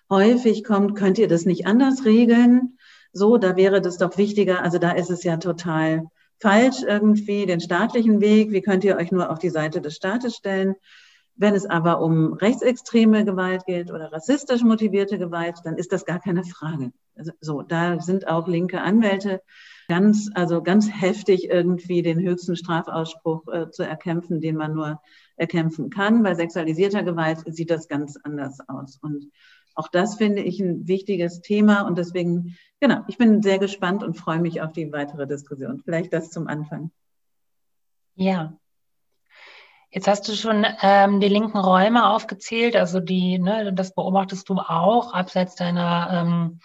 häufig 0.10 0.64
kommt, 0.64 0.96
könnt 0.96 1.18
ihr 1.18 1.28
das 1.28 1.46
nicht 1.46 1.66
anders 1.66 2.06
regeln? 2.06 2.78
So, 3.12 3.38
da 3.38 3.56
wäre 3.56 3.82
das 3.82 3.98
doch 3.98 4.18
wichtiger. 4.18 4.62
Also 4.62 4.78
da 4.78 4.92
ist 4.92 5.10
es 5.10 5.24
ja 5.24 5.38
total 5.38 6.06
falsch 6.40 6.84
irgendwie, 6.84 7.46
den 7.46 7.60
staatlichen 7.60 8.22
Weg. 8.22 8.52
Wie 8.52 8.62
könnt 8.62 8.84
ihr 8.84 8.98
euch 8.98 9.12
nur 9.12 9.32
auf 9.32 9.40
die 9.40 9.50
Seite 9.50 9.82
des 9.82 9.96
Staates 9.96 10.36
stellen? 10.36 10.76
Wenn 11.36 11.56
es 11.56 11.66
aber 11.66 12.02
um 12.02 12.34
rechtsextreme 12.34 13.26
Gewalt 13.26 13.66
geht 13.66 13.92
oder 13.92 14.12
rassistisch 14.12 14.64
motivierte 14.64 15.18
Gewalt, 15.18 15.56
dann 15.64 15.76
ist 15.76 15.92
das 15.92 16.06
gar 16.06 16.20
keine 16.20 16.44
Frage. 16.44 16.92
Also, 17.16 17.32
so, 17.42 17.62
da 17.64 18.00
sind 18.00 18.28
auch 18.28 18.48
linke 18.48 18.82
Anwälte 18.82 19.42
ganz, 19.88 20.30
also 20.34 20.62
ganz 20.62 20.90
heftig 20.90 21.50
irgendwie 21.50 22.02
den 22.02 22.20
höchsten 22.20 22.56
Strafausspruch 22.56 23.48
äh, 23.48 23.70
zu 23.72 23.84
erkämpfen, 23.84 24.42
den 24.42 24.56
man 24.56 24.74
nur 24.74 25.02
erkämpfen 25.36 25.90
kann. 25.90 26.24
Bei 26.24 26.36
sexualisierter 26.36 27.04
Gewalt 27.04 27.44
sieht 27.48 27.70
das 27.70 27.88
ganz 27.88 28.18
anders 28.24 28.60
aus. 28.68 28.98
Und 29.02 29.32
auch 29.76 29.88
das 29.88 30.16
finde 30.16 30.42
ich 30.42 30.60
ein 30.60 30.88
wichtiges 30.88 31.42
Thema. 31.42 31.82
Und 31.82 31.98
deswegen, 31.98 32.58
genau, 32.80 33.02
ich 33.08 33.18
bin 33.18 33.42
sehr 33.42 33.60
gespannt 33.60 34.04
und 34.04 34.18
freue 34.18 34.40
mich 34.40 34.62
auf 34.62 34.74
die 34.74 34.92
weitere 34.92 35.28
Diskussion. 35.28 35.82
Vielleicht 35.84 36.14
das 36.14 36.32
zum 36.32 36.48
Anfang. 36.48 36.92
Ja, 38.16 38.58
Jetzt 39.90 40.08
hast 40.08 40.28
du 40.28 40.34
schon 40.34 40.66
ähm, 40.82 41.22
die 41.22 41.30
linken 41.30 41.58
Räume 41.58 42.10
aufgezählt, 42.10 42.76
also 42.76 43.00
die, 43.00 43.40
ne, 43.40 43.74
das 43.74 43.96
beobachtest 43.96 44.50
du 44.50 44.56
auch 44.56 45.14
abseits 45.14 45.56
deiner 45.56 46.10
ähm, 46.12 46.60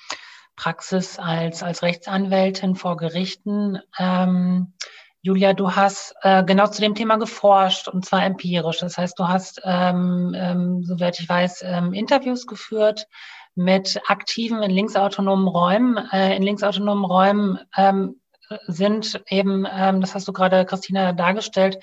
Praxis 0.63 1.19
als, 1.19 1.65
als 1.65 1.83
Rechtsanwältin 1.83 2.77
vor 2.77 2.97
Gerichten. 2.97 3.81
Ähm, 3.99 4.75
Julia, 5.21 5.55
du 5.55 5.75
hast 5.75 6.15
äh, 6.23 6.45
genau 6.45 6.69
zu 6.69 6.81
dem 6.81 6.95
Thema 6.95 7.17
geforscht 7.17 7.89
und 7.89 8.05
zwar 8.07 8.25
empirisch. 8.25 8.79
Das 8.79 8.97
heißt, 8.97 9.19
du 9.19 9.27
hast, 9.27 9.61
ähm, 9.65 10.37
ähm, 10.37 10.85
soweit 10.85 11.19
ich 11.19 11.29
weiß, 11.29 11.65
ähm, 11.67 11.93
Interviews 11.93 12.47
geführt 12.47 13.09
mit 13.57 14.01
aktiven 14.07 14.63
in 14.63 14.71
linksautonomen 14.71 15.49
Räumen. 15.49 15.97
Äh, 16.13 16.37
in 16.37 16.45
linksautonomen 16.45 17.05
Räumen 17.05 17.59
ähm, 17.77 18.21
sind 18.69 19.21
eben, 19.29 19.67
ähm, 19.69 20.01
das 20.01 20.15
hast 20.15 20.29
du 20.29 20.33
gerade, 20.33 20.65
Christina, 20.65 21.13
dargestellt, 21.13 21.81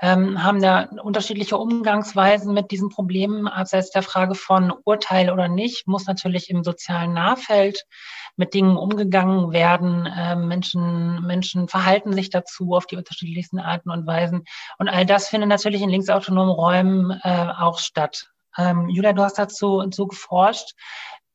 ähm, 0.00 0.42
haben 0.42 0.62
da 0.62 0.88
unterschiedliche 1.02 1.56
Umgangsweisen 1.56 2.54
mit 2.54 2.70
diesen 2.70 2.88
Problemen, 2.88 3.48
abseits 3.48 3.90
der 3.90 4.02
Frage 4.02 4.34
von 4.34 4.72
Urteil 4.84 5.30
oder 5.30 5.48
nicht, 5.48 5.88
muss 5.88 6.06
natürlich 6.06 6.50
im 6.50 6.62
sozialen 6.62 7.12
Nahfeld 7.12 7.84
mit 8.36 8.54
Dingen 8.54 8.76
umgegangen 8.76 9.52
werden. 9.52 10.06
Äh, 10.06 10.36
Menschen, 10.36 11.26
Menschen 11.26 11.68
verhalten 11.68 12.12
sich 12.12 12.30
dazu 12.30 12.74
auf 12.74 12.86
die 12.86 12.96
unterschiedlichsten 12.96 13.58
Arten 13.58 13.90
und 13.90 14.06
Weisen. 14.06 14.44
Und 14.78 14.88
all 14.88 15.04
das 15.04 15.28
findet 15.28 15.48
natürlich 15.48 15.82
in 15.82 15.90
linksautonomen 15.90 16.54
Räumen 16.54 17.20
äh, 17.22 17.52
auch 17.58 17.78
statt. 17.78 18.30
Ähm, 18.56 18.88
Julia, 18.88 19.12
du 19.12 19.22
hast 19.22 19.38
dazu, 19.38 19.82
dazu 19.82 20.06
geforscht 20.06 20.74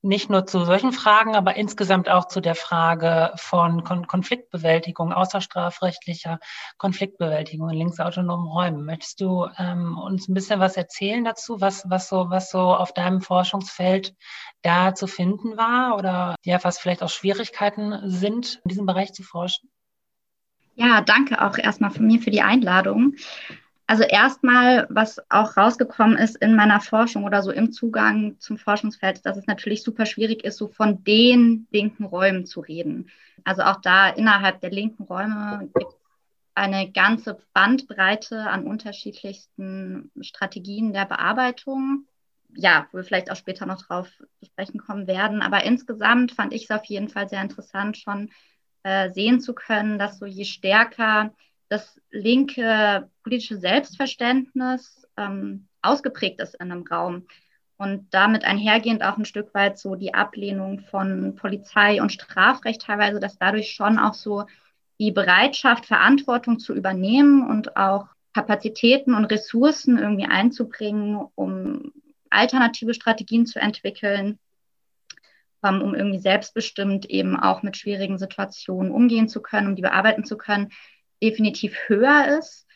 nicht 0.04 0.30
nur 0.30 0.46
zu 0.46 0.66
solchen 0.66 0.92
Fragen, 0.92 1.36
aber 1.36 1.56
insgesamt 1.56 2.10
auch 2.10 2.28
zu 2.28 2.42
der 2.42 2.56
Frage 2.56 3.32
von 3.38 3.86
Kon 3.86 4.06
Konfliktbewältigung, 4.06 5.14
außerstrafrechtlicher 5.14 6.40
Konfliktbewältigung 6.78 7.70
in 7.70 7.78
linksautonomen 7.78 8.48
Räumen. 8.48 8.86
Möchtest 8.86 9.22
du 9.22 9.48
ähm, 9.58 9.98
uns 9.98 10.28
ein 10.28 10.34
bisschen 10.34 10.60
was 10.60 10.76
erzählen 10.76 11.24
dazu, 11.24 11.62
was, 11.62 11.90
was, 11.90 12.10
so, 12.10 12.30
was 12.30 12.52
so 12.52 12.60
auf 12.60 12.94
deinem 12.94 13.22
Forschungsfeld 13.22 14.14
da 14.62 14.94
zu 14.94 15.08
finden 15.08 15.56
war 15.56 15.98
oder 15.98 16.36
ja, 16.44 16.62
was 16.64 16.80
vielleicht 16.80 17.02
auch 17.02 17.10
Schwierigkeiten 17.10 17.98
sind, 18.04 18.60
in 18.66 18.70
diesem 18.70 18.86
Bereich 18.86 19.14
zu 19.14 19.24
forschen? 19.24 19.70
Ja, 20.76 21.02
danke 21.02 21.42
auch 21.42 21.58
erstmal 21.58 21.92
von 21.92 22.06
mir 22.06 22.20
für 22.20 22.32
die 22.32 22.42
Einladung. 22.42 23.16
Also 23.94 24.06
erstmal, 24.06 24.88
was 24.90 25.22
auch 25.30 25.56
rausgekommen 25.56 26.18
ist 26.18 26.36
in 26.38 26.56
meiner 26.56 26.82
Forschung 26.82 27.26
oder 27.26 27.44
so 27.44 27.52
im 27.52 27.72
Zugang 27.72 28.40
zum 28.40 28.58
Forschungsfeld, 28.58 29.24
dass 29.24 29.38
es 29.38 29.46
natürlich 29.46 29.84
super 29.84 30.08
schwierig 30.08 30.44
ist, 30.44 30.58
so 30.58 30.68
von 30.68 31.04
den 31.04 31.68
linken 31.70 32.04
Räumen 32.04 32.48
zu 32.48 32.62
reden. 32.62 33.12
Also 33.44 33.62
auch 33.62 33.82
da 33.82 34.10
innerhalb 34.10 34.62
der 34.62 34.72
linken 34.72 35.04
Räume 35.04 35.70
gibt 35.76 35.92
es 35.92 36.00
eine 36.56 36.90
ganze 36.92 37.38
Bandbreite 37.54 38.50
an 38.50 38.66
unterschiedlichsten 38.66 40.10
Strategien 40.22 40.92
der 40.92 41.06
Bearbeitung. 41.06 42.08
Ja, 42.56 42.88
wo 42.92 42.98
wir 42.98 43.04
vielleicht 43.04 43.30
auch 43.30 43.36
später 43.36 43.68
noch 43.68 43.86
drauf 43.86 44.10
zu 44.40 44.46
sprechen 44.48 44.80
kommen 44.80 45.06
werden. 45.06 45.44
Aber 45.44 45.66
insgesamt 45.66 46.32
fand 46.32 46.52
ich 46.52 46.64
es 46.64 46.72
auf 46.72 46.86
jeden 46.86 47.10
Fall 47.10 47.30
sehr 47.30 47.44
interessant, 47.44 47.96
schon 47.98 48.32
äh, 48.82 49.12
sehen 49.12 49.40
zu 49.40 49.54
können, 49.54 50.00
dass 50.00 50.18
so 50.18 50.26
je 50.26 50.46
stärker 50.46 51.32
das 51.74 52.00
linke 52.12 53.10
politische 53.24 53.58
Selbstverständnis 53.58 55.08
ähm, 55.18 55.68
ausgeprägt 55.82 56.40
ist 56.40 56.54
in 56.56 56.72
einem 56.72 56.86
Raum 56.86 57.26
und 57.78 58.14
damit 58.14 58.46
einhergehend 58.46 59.04
auch 59.04 59.18
ein 59.18 59.26
Stück 59.26 59.54
weit 59.56 59.80
so 59.80 59.96
die 59.96 60.14
Ablehnung 60.14 60.82
von 60.82 61.36
Polizei 61.36 62.00
und 62.00 62.12
Strafrecht 62.12 62.84
teilweise, 62.84 63.20
dass 63.20 63.40
dadurch 63.40 63.72
schon 63.72 63.98
auch 63.98 64.14
so 64.14 64.46
die 65.00 65.12
Bereitschaft, 65.12 65.88
Verantwortung 65.88 66.60
zu 66.60 66.76
übernehmen 66.76 67.50
und 67.50 67.76
auch 67.76 68.06
Kapazitäten 68.36 69.16
und 69.16 69.26
Ressourcen 69.26 69.98
irgendwie 69.98 70.26
einzubringen, 70.26 71.28
um 71.34 71.92
alternative 72.30 72.94
Strategien 72.94 73.48
zu 73.48 73.60
entwickeln, 73.60 74.38
um, 75.64 75.82
um 75.82 75.96
irgendwie 75.96 76.20
selbstbestimmt 76.20 77.10
eben 77.10 77.36
auch 77.36 77.64
mit 77.64 77.78
schwierigen 77.78 78.20
Situationen 78.20 78.92
umgehen 78.92 79.28
zu 79.28 79.42
können, 79.42 79.68
um 79.68 79.76
die 79.76 79.82
bearbeiten 79.82 80.24
zu 80.24 80.38
können, 80.38 80.72
definitiv 81.24 81.76
höher 81.88 82.38
ist. 82.38 82.68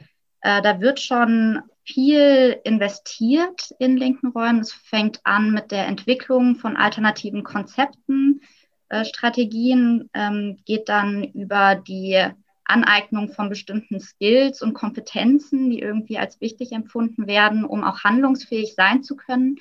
Äh, 0.42 0.62
da 0.62 0.82
wird 0.82 1.00
schon 1.00 1.62
viel 1.84 2.60
investiert 2.64 3.72
in 3.80 3.98
linken 3.98 4.28
Räumen. 4.30 4.62
Es 4.62 4.74
fängt 4.74 5.20
an 5.24 5.52
mit 5.52 5.72
der 5.72 5.88
Entwicklung 5.88 6.56
von 6.56 6.76
alternativen 6.78 7.44
Konzepten, 7.44 8.42
äh, 8.90 9.06
Strategien, 9.06 10.10
ähm, 10.14 10.58
geht 10.66 10.90
dann 10.90 11.24
über 11.24 11.76
die 11.76 12.26
Aneignung 12.66 13.30
von 13.30 13.50
bestimmten 13.50 14.00
Skills 14.00 14.62
und 14.62 14.74
Kompetenzen, 14.74 15.70
die 15.70 15.80
irgendwie 15.80 16.18
als 16.18 16.42
wichtig 16.42 16.74
empfunden 16.74 17.28
werden, 17.28 17.64
um 17.64 17.84
auch 17.84 18.04
handlungsfähig 18.04 18.76
sein 18.76 19.04
zu 19.04 19.16
können 19.16 19.58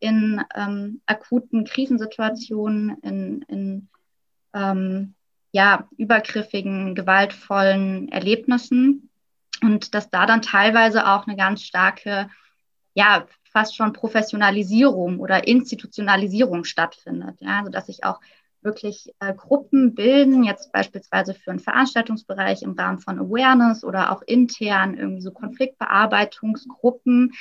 in 0.00 0.42
ähm, 0.54 1.00
akuten 1.06 1.64
Krisensituationen, 1.64 2.98
in, 3.02 3.42
in 3.48 3.88
ähm, 4.52 5.14
ja, 5.52 5.86
übergriffigen, 5.98 6.94
gewaltvollen 6.94 8.08
Erlebnissen 8.08 9.10
und 9.62 9.94
dass 9.94 10.10
da 10.10 10.26
dann 10.26 10.42
teilweise 10.42 11.06
auch 11.06 11.26
eine 11.26 11.36
ganz 11.36 11.62
starke, 11.62 12.28
ja, 12.94 13.26
fast 13.44 13.76
schon 13.76 13.92
Professionalisierung 13.92 15.20
oder 15.20 15.46
Institutionalisierung 15.46 16.64
stattfindet. 16.64 17.36
Ja, 17.40 17.58
also 17.58 17.70
dass 17.70 17.86
sich 17.86 18.02
auch 18.02 18.18
wirklich 18.62 19.12
äh, 19.20 19.34
Gruppen 19.34 19.94
bilden, 19.94 20.42
jetzt 20.42 20.72
beispielsweise 20.72 21.34
für 21.34 21.50
einen 21.50 21.60
Veranstaltungsbereich 21.60 22.62
im 22.62 22.72
Rahmen 22.72 23.00
von 23.00 23.18
Awareness 23.18 23.84
oder 23.84 24.12
auch 24.12 24.22
intern 24.22 24.96
irgendwie 24.96 25.20
so 25.20 25.32
Konfliktbearbeitungsgruppen, 25.32 27.32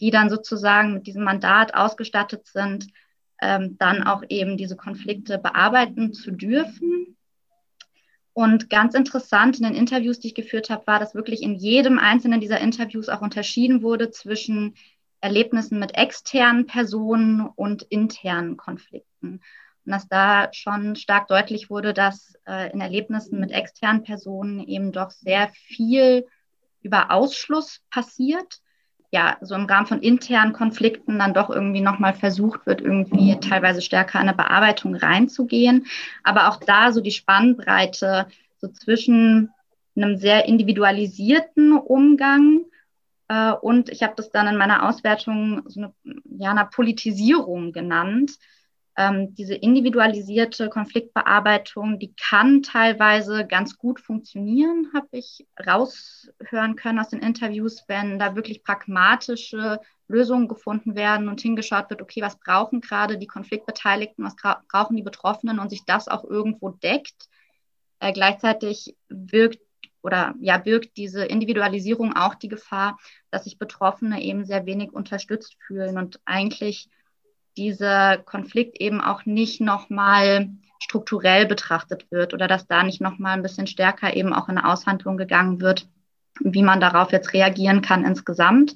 die 0.00 0.10
dann 0.10 0.30
sozusagen 0.30 0.94
mit 0.94 1.06
diesem 1.06 1.22
Mandat 1.22 1.74
ausgestattet 1.74 2.46
sind, 2.46 2.88
ähm, 3.40 3.76
dann 3.78 4.02
auch 4.02 4.24
eben 4.28 4.56
diese 4.56 4.76
Konflikte 4.76 5.38
bearbeiten 5.38 6.12
zu 6.12 6.32
dürfen 6.32 7.16
und 8.34 8.70
ganz 8.70 8.94
interessant 8.94 9.58
in 9.58 9.64
den 9.64 9.74
Interviews, 9.74 10.18
die 10.18 10.28
ich 10.28 10.34
geführt 10.34 10.70
habe, 10.70 10.86
war, 10.86 10.98
dass 10.98 11.14
wirklich 11.14 11.42
in 11.42 11.54
jedem 11.54 11.98
einzelnen 11.98 12.40
dieser 12.40 12.60
Interviews 12.60 13.08
auch 13.08 13.20
unterschieden 13.20 13.82
wurde 13.82 14.10
zwischen 14.10 14.74
Erlebnissen 15.20 15.78
mit 15.78 15.94
externen 15.96 16.66
Personen 16.66 17.46
und 17.46 17.82
internen 17.82 18.56
Konflikten. 18.56 19.40
Und 19.84 19.92
dass 19.92 20.08
da 20.08 20.48
schon 20.52 20.96
stark 20.96 21.28
deutlich 21.28 21.68
wurde, 21.68 21.92
dass 21.92 22.34
äh, 22.46 22.72
in 22.72 22.80
Erlebnissen 22.80 23.38
mit 23.38 23.50
externen 23.50 24.02
Personen 24.02 24.60
eben 24.60 24.92
doch 24.92 25.10
sehr 25.10 25.50
viel 25.50 26.26
über 26.80 27.10
Ausschluss 27.10 27.80
passiert. 27.90 28.61
Ja, 29.14 29.36
so 29.42 29.54
im 29.54 29.66
Rahmen 29.66 29.86
von 29.86 30.00
internen 30.00 30.54
Konflikten 30.54 31.18
dann 31.18 31.34
doch 31.34 31.50
irgendwie 31.50 31.82
nochmal 31.82 32.14
versucht 32.14 32.64
wird, 32.64 32.80
irgendwie 32.80 33.38
teilweise 33.40 33.82
stärker 33.82 34.18
in 34.18 34.28
eine 34.28 34.36
Bearbeitung 34.36 34.94
reinzugehen. 34.94 35.86
Aber 36.24 36.48
auch 36.48 36.56
da 36.56 36.92
so 36.92 37.02
die 37.02 37.10
Spannbreite 37.10 38.26
so 38.56 38.68
zwischen 38.68 39.50
einem 39.94 40.16
sehr 40.16 40.46
individualisierten 40.46 41.76
Umgang 41.76 42.64
äh, 43.28 43.52
und 43.52 43.88
ich 43.88 44.02
habe 44.02 44.14
das 44.16 44.30
dann 44.30 44.46
in 44.46 44.56
meiner 44.56 44.88
Auswertung 44.88 45.62
so 45.66 45.80
eine, 45.80 45.94
ja, 46.38 46.50
einer 46.50 46.66
Politisierung 46.66 47.72
genannt. 47.72 48.32
Ähm, 48.94 49.34
diese 49.34 49.54
individualisierte 49.54 50.68
Konfliktbearbeitung, 50.68 51.98
die 51.98 52.14
kann 52.14 52.62
teilweise 52.62 53.46
ganz 53.46 53.78
gut 53.78 54.00
funktionieren, 54.00 54.90
habe 54.94 55.08
ich 55.12 55.46
raushören 55.66 56.76
können 56.76 56.98
aus 56.98 57.08
den 57.08 57.20
Interviews, 57.20 57.84
wenn 57.88 58.18
da 58.18 58.36
wirklich 58.36 58.62
pragmatische 58.62 59.80
Lösungen 60.08 60.46
gefunden 60.46 60.94
werden 60.94 61.28
und 61.28 61.40
hingeschaut 61.40 61.88
wird, 61.88 62.02
okay, 62.02 62.20
was 62.20 62.38
brauchen 62.38 62.82
gerade 62.82 63.16
die 63.16 63.26
Konfliktbeteiligten, 63.26 64.24
was 64.24 64.36
brauchen 64.68 64.96
die 64.96 65.02
Betroffenen 65.02 65.58
und 65.58 65.70
sich 65.70 65.84
das 65.86 66.08
auch 66.08 66.24
irgendwo 66.24 66.68
deckt. 66.68 67.28
Äh, 67.98 68.12
gleichzeitig 68.12 68.94
wirkt 69.08 69.60
oder 70.02 70.34
ja, 70.40 70.58
birgt 70.58 70.96
diese 70.96 71.24
Individualisierung 71.24 72.14
auch 72.14 72.34
die 72.34 72.48
Gefahr, 72.48 72.98
dass 73.30 73.44
sich 73.44 73.58
Betroffene 73.58 74.20
eben 74.20 74.44
sehr 74.44 74.66
wenig 74.66 74.92
unterstützt 74.92 75.56
fühlen 75.64 75.96
und 75.96 76.20
eigentlich 76.24 76.90
dieser 77.56 78.18
Konflikt 78.18 78.80
eben 78.80 79.00
auch 79.00 79.24
nicht 79.26 79.60
nochmal 79.60 80.50
strukturell 80.80 81.46
betrachtet 81.46 82.10
wird 82.10 82.34
oder 82.34 82.48
dass 82.48 82.66
da 82.66 82.82
nicht 82.82 83.00
nochmal 83.00 83.34
ein 83.34 83.42
bisschen 83.42 83.66
stärker 83.66 84.16
eben 84.16 84.32
auch 84.32 84.48
in 84.48 84.58
eine 84.58 84.68
Aushandlung 84.68 85.16
gegangen 85.16 85.60
wird, 85.60 85.86
wie 86.40 86.62
man 86.62 86.80
darauf 86.80 87.12
jetzt 87.12 87.32
reagieren 87.32 87.82
kann 87.82 88.04
insgesamt. 88.04 88.74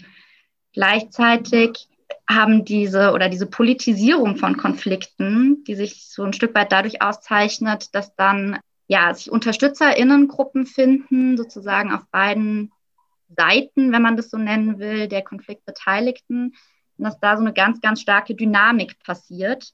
Gleichzeitig 0.72 1.88
haben 2.28 2.64
diese 2.64 3.12
oder 3.12 3.28
diese 3.28 3.46
Politisierung 3.46 4.36
von 4.36 4.56
Konflikten, 4.56 5.64
die 5.64 5.74
sich 5.74 6.08
so 6.08 6.22
ein 6.22 6.32
Stück 6.32 6.54
weit 6.54 6.72
dadurch 6.72 7.02
auszeichnet, 7.02 7.94
dass 7.94 8.14
dann 8.14 8.58
ja, 8.88 9.12
sich 9.12 9.30
UnterstützerInnengruppen 9.30 10.66
finden, 10.66 11.36
sozusagen 11.36 11.92
auf 11.92 12.06
beiden 12.10 12.72
Seiten, 13.36 13.92
wenn 13.92 14.02
man 14.02 14.16
das 14.16 14.30
so 14.30 14.38
nennen 14.38 14.78
will, 14.78 15.08
der 15.08 15.22
Konfliktbeteiligten. 15.22 16.54
Und 16.98 17.04
dass 17.04 17.18
da 17.20 17.36
so 17.36 17.42
eine 17.42 17.52
ganz, 17.52 17.80
ganz 17.80 18.00
starke 18.00 18.34
Dynamik 18.34 18.98
passiert, 19.04 19.72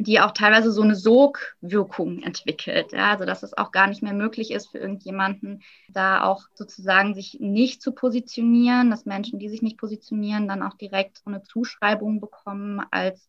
die 0.00 0.20
auch 0.20 0.30
teilweise 0.30 0.70
so 0.70 0.82
eine 0.82 0.94
Sogwirkung 0.94 2.22
entwickelt. 2.22 2.92
Ja, 2.92 3.10
also 3.10 3.24
dass 3.24 3.42
es 3.42 3.58
auch 3.58 3.72
gar 3.72 3.88
nicht 3.88 4.00
mehr 4.00 4.12
möglich 4.12 4.52
ist 4.52 4.70
für 4.70 4.78
irgendjemanden, 4.78 5.62
da 5.88 6.22
auch 6.22 6.44
sozusagen 6.54 7.14
sich 7.14 7.38
nicht 7.40 7.82
zu 7.82 7.92
positionieren, 7.92 8.90
dass 8.90 9.06
Menschen, 9.06 9.40
die 9.40 9.48
sich 9.48 9.60
nicht 9.60 9.76
positionieren, 9.76 10.46
dann 10.46 10.62
auch 10.62 10.74
direkt 10.74 11.18
so 11.18 11.24
eine 11.26 11.42
Zuschreibung 11.42 12.20
bekommen 12.20 12.80
als 12.92 13.28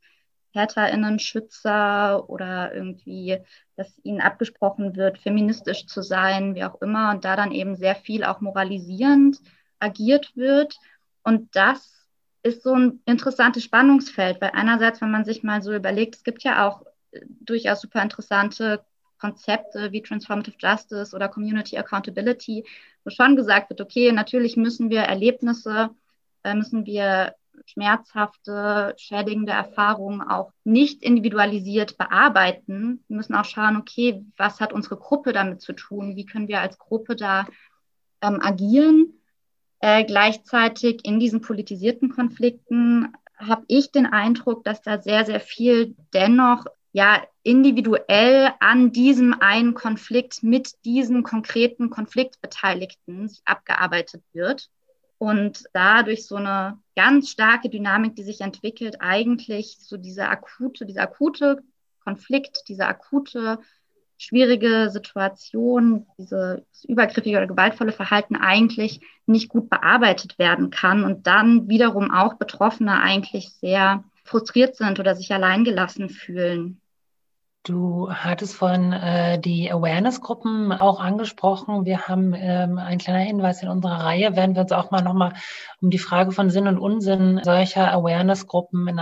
TäterInnen-Schützer 0.54 2.30
oder 2.30 2.74
irgendwie, 2.74 3.40
dass 3.76 4.00
ihnen 4.04 4.22
abgesprochen 4.22 4.96
wird, 4.96 5.18
feministisch 5.18 5.88
zu 5.88 6.04
sein, 6.04 6.54
wie 6.54 6.64
auch 6.64 6.82
immer, 6.82 7.12
und 7.12 7.26
da 7.26 7.36
dann 7.36 7.52
eben 7.52 7.76
sehr 7.76 7.96
viel 7.96 8.24
auch 8.24 8.42
moralisierend 8.42 9.40
agiert 9.80 10.36
wird. 10.36 10.78
Und 11.24 11.56
das 11.56 11.99
ist 12.44 12.64
so 12.64 12.74
ein 12.74 13.02
interessantes 13.06 13.64
Spannungsfeld, 13.64 14.40
weil 14.42 14.52
einerseits, 14.54 15.02
wenn 15.02 15.12
man 15.12 15.26
sich 15.26 15.44
mal 15.44 15.62
so 15.62 15.74
überlegt, 15.74 16.16
es 16.16 16.24
gibt 16.24 16.44
ja 16.44 16.68
auch 16.68 16.84
äh, 17.12 17.22
durchaus 17.42 17.82
super 17.82 18.02
interessante 18.02 18.84
Konzepte 19.20 19.92
wie 19.92 20.02
Transformative 20.02 20.56
Justice 20.58 21.16
oder 21.16 21.28
Community 21.28 21.78
Accountability, 21.78 22.66
wo 23.04 23.10
schon 23.10 23.36
gesagt 23.36 23.70
wird, 23.70 23.82
okay, 23.82 24.12
natürlich 24.12 24.56
müssen 24.56 24.90
wir 24.90 25.02
Erlebnisse, 25.02 25.90
äh, 26.44 26.56
müssen 26.56 26.86
wir 26.86 27.36
schmerzhafte, 27.66 28.96
schädigende 28.98 29.52
Erfahrungen 29.52 30.22
auch 30.22 30.54
nicht 30.64 31.04
individualisiert 31.04 31.98
bearbeiten. 31.98 33.04
Wir 33.08 33.18
müssen 33.18 33.36
auch 33.36 33.46
schauen, 33.46 33.76
okay, 33.78 34.26
was 34.38 34.60
hat 34.60 34.74
unsere 34.74 34.98
Gruppe 34.98 35.34
damit 35.34 35.62
zu 35.62 35.74
tun? 35.74 36.16
Wie 36.16 36.26
können 36.26 36.48
wir 36.48 36.62
als 36.62 36.78
Gruppe 36.78 37.16
da 37.16 37.48
ähm, 38.22 38.40
agieren? 38.42 39.19
Äh, 39.82 40.04
gleichzeitig 40.04 41.06
in 41.06 41.20
diesen 41.20 41.42
politisierten 41.42 42.10
Konflikten 42.10 43.14
habe 43.38 43.64
ich 43.68 43.92
den 43.92 44.06
Eindruck, 44.06 44.64
dass 44.66 44.82
da 44.82 45.02
sehr, 45.02 45.26
sehr 45.26 45.40
viel 45.40 45.96
dennoch 46.14 46.66
ja 46.92 47.24
individuell 47.44 48.52
an 48.60 48.92
diesem 48.92 49.34
einen 49.40 49.74
Konflikt 49.74 50.44
mit 50.44 50.74
diesen 50.84 51.24
konkreten 51.24 51.90
Konfliktbeteiligten 51.90 53.32
abgearbeitet 53.46 54.24
wird. 54.34 54.70
Und 55.18 55.66
dadurch 55.74 56.26
so 56.26 56.36
eine 56.36 56.80
ganz 56.96 57.30
starke 57.30 57.70
Dynamik, 57.70 58.16
die 58.16 58.24
sich 58.24 58.42
entwickelt, 58.42 58.98
eigentlich 59.00 59.78
so 59.80 59.98
diese 59.98 60.28
akute, 60.30 60.86
dieser 60.86 61.04
akute 61.04 61.62
Konflikt, 62.04 62.64
diese 62.68 62.86
akute 62.86 63.60
schwierige 64.20 64.90
Situation, 64.90 66.06
dieses 66.18 66.84
übergriffige 66.88 67.38
oder 67.38 67.48
gewaltvolle 67.48 67.94
Verhalten 67.94 68.36
eigentlich 68.36 69.00
nicht 69.26 69.50
gut 69.50 69.70
bearbeitet 69.70 70.38
werden 70.38 70.70
kann 70.70 71.06
und 71.06 71.26
dann 71.26 71.70
wiederum 71.70 72.12
auch 72.12 72.36
Betroffene 72.36 73.02
eigentlich 73.02 73.50
sehr 73.50 74.04
frustriert 74.26 74.76
sind 74.76 75.00
oder 75.00 75.16
sich 75.16 75.34
alleingelassen 75.34 76.10
fühlen. 76.10 76.82
Du 77.64 78.12
hattest 78.12 78.56
vorhin 78.56 78.94
äh, 78.94 79.40
die 79.40 79.72
Awareness-Gruppen 79.72 80.72
auch 80.72 81.00
angesprochen. 81.00 81.86
Wir 81.86 82.08
haben 82.08 82.34
ähm, 82.34 82.78
ein 82.78 82.98
kleiner 82.98 83.20
Hinweis 83.20 83.62
in 83.62 83.70
unserer 83.70 84.04
Reihe, 84.04 84.36
werden 84.36 84.56
wir 84.56 84.62
uns 84.62 84.72
auch 84.72 84.92
mal 84.92 85.02
nochmal 85.02 85.34
um 85.82 85.90
die 85.90 86.00
Frage 86.00 86.32
von 86.32 86.50
Sinn 86.50 86.68
und 86.68 86.78
Unsinn 86.78 87.42
solcher 87.44 87.92
Awareness-Gruppen 87.92 88.88
in 88.88 88.98
in 88.98 89.00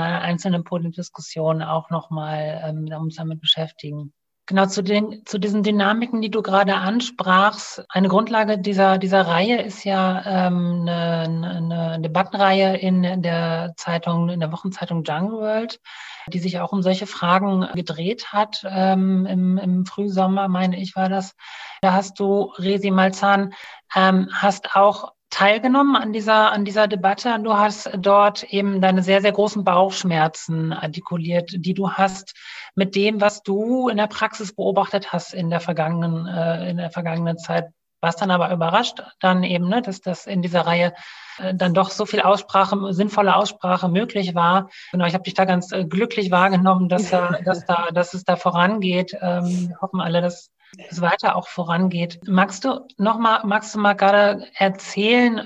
einer 0.00 0.20
einzelnen 0.22 0.64
Podiumdiskussion 0.64 1.62
auch 1.62 1.90
nochmal 1.90 2.62
ähm, 2.64 2.88
uns 3.00 3.16
damit 3.16 3.40
beschäftigen. 3.40 4.12
Genau, 4.50 4.66
zu, 4.66 4.82
den, 4.82 5.24
zu 5.26 5.38
diesen 5.38 5.62
Dynamiken, 5.62 6.20
die 6.20 6.28
du 6.28 6.42
gerade 6.42 6.74
ansprachst. 6.74 7.84
Eine 7.88 8.08
Grundlage 8.08 8.58
dieser, 8.58 8.98
dieser 8.98 9.28
Reihe 9.28 9.62
ist 9.62 9.84
ja 9.84 10.24
ähm, 10.26 10.88
eine, 10.88 11.50
eine 11.60 12.00
Debattenreihe 12.00 12.76
in 12.76 13.22
der 13.22 13.74
Zeitung, 13.76 14.28
in 14.28 14.40
der 14.40 14.50
Wochenzeitung 14.50 15.04
Jungle 15.04 15.38
World, 15.38 15.80
die 16.26 16.40
sich 16.40 16.58
auch 16.58 16.72
um 16.72 16.82
solche 16.82 17.06
Fragen 17.06 17.64
gedreht 17.76 18.32
hat. 18.32 18.66
Ähm, 18.68 19.24
im, 19.26 19.56
Im 19.56 19.86
Frühsommer, 19.86 20.48
meine 20.48 20.80
ich, 20.80 20.96
war 20.96 21.08
das. 21.08 21.36
Da 21.80 21.92
hast 21.92 22.18
du, 22.18 22.52
Resi 22.58 22.90
Malzahn, 22.90 23.54
ähm, 23.94 24.30
hast 24.32 24.74
auch 24.74 25.12
teilgenommen 25.30 25.96
an 25.96 26.12
dieser, 26.12 26.52
an 26.52 26.64
dieser 26.64 26.88
Debatte. 26.88 27.38
Du 27.42 27.54
hast 27.54 27.90
dort 27.96 28.42
eben 28.44 28.80
deine 28.80 29.02
sehr, 29.02 29.20
sehr 29.22 29.32
großen 29.32 29.64
Bauchschmerzen 29.64 30.72
artikuliert, 30.72 31.50
die 31.54 31.74
du 31.74 31.92
hast 31.92 32.34
mit 32.74 32.94
dem, 32.94 33.20
was 33.20 33.42
du 33.42 33.88
in 33.88 33.96
der 33.96 34.08
Praxis 34.08 34.54
beobachtet 34.54 35.12
hast 35.12 35.32
in 35.32 35.48
der 35.50 35.60
vergangenen, 35.60 36.26
äh, 36.26 36.70
in 36.70 36.76
der 36.76 36.90
vergangenen 36.90 37.38
Zeit. 37.38 37.68
Warst 38.02 38.20
dann 38.22 38.30
aber 38.30 38.50
überrascht, 38.50 39.02
dann 39.20 39.42
eben, 39.44 39.68
ne, 39.68 39.82
dass 39.82 40.00
das 40.00 40.26
in 40.26 40.40
dieser 40.42 40.62
Reihe 40.62 40.94
äh, 41.38 41.54
dann 41.54 41.74
doch 41.74 41.90
so 41.90 42.06
viel 42.06 42.22
Aussprache, 42.22 42.92
sinnvolle 42.92 43.36
Aussprache 43.36 43.88
möglich 43.88 44.34
war. 44.34 44.70
Genau, 44.90 45.04
ich 45.04 45.14
habe 45.14 45.24
dich 45.24 45.34
da 45.34 45.44
ganz 45.44 45.70
äh, 45.70 45.84
glücklich 45.84 46.30
wahrgenommen, 46.30 46.88
dass, 46.88 47.12
äh, 47.12 47.20
dass, 47.44 47.66
da, 47.66 47.88
dass 47.92 48.14
es 48.14 48.24
da 48.24 48.36
vorangeht. 48.36 49.16
Ähm, 49.20 49.74
hoffen 49.80 50.00
alle, 50.00 50.22
dass 50.22 50.50
es 50.78 51.00
weiter 51.00 51.36
auch 51.36 51.48
vorangeht. 51.48 52.20
Magst 52.26 52.64
du 52.64 52.86
noch 52.96 53.18
mal, 53.18 53.42
magst 53.44 53.74
du 53.74 53.78
mal 53.78 53.94
gerade 53.94 54.46
erzählen, 54.54 55.40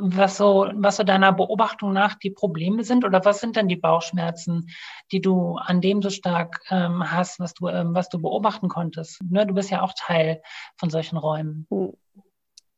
was 0.00 0.36
so, 0.36 0.68
was 0.74 0.96
so 0.96 1.02
deiner 1.02 1.32
Beobachtung 1.32 1.92
nach 1.92 2.14
die 2.14 2.30
Probleme 2.30 2.84
sind 2.84 3.04
oder 3.04 3.24
was 3.24 3.40
sind 3.40 3.56
denn 3.56 3.68
die 3.68 3.76
Bauchschmerzen, 3.76 4.68
die 5.12 5.20
du 5.20 5.56
an 5.56 5.80
dem 5.80 6.02
so 6.02 6.10
stark 6.10 6.60
ähm, 6.70 7.10
hast, 7.10 7.40
was 7.40 7.54
du, 7.54 7.68
ähm, 7.68 7.94
was 7.94 8.08
du 8.08 8.20
beobachten 8.20 8.68
konntest? 8.68 9.20
Ne, 9.28 9.46
du 9.46 9.54
bist 9.54 9.70
ja 9.70 9.82
auch 9.82 9.92
Teil 9.96 10.42
von 10.76 10.90
solchen 10.90 11.16
Räumen. 11.16 11.66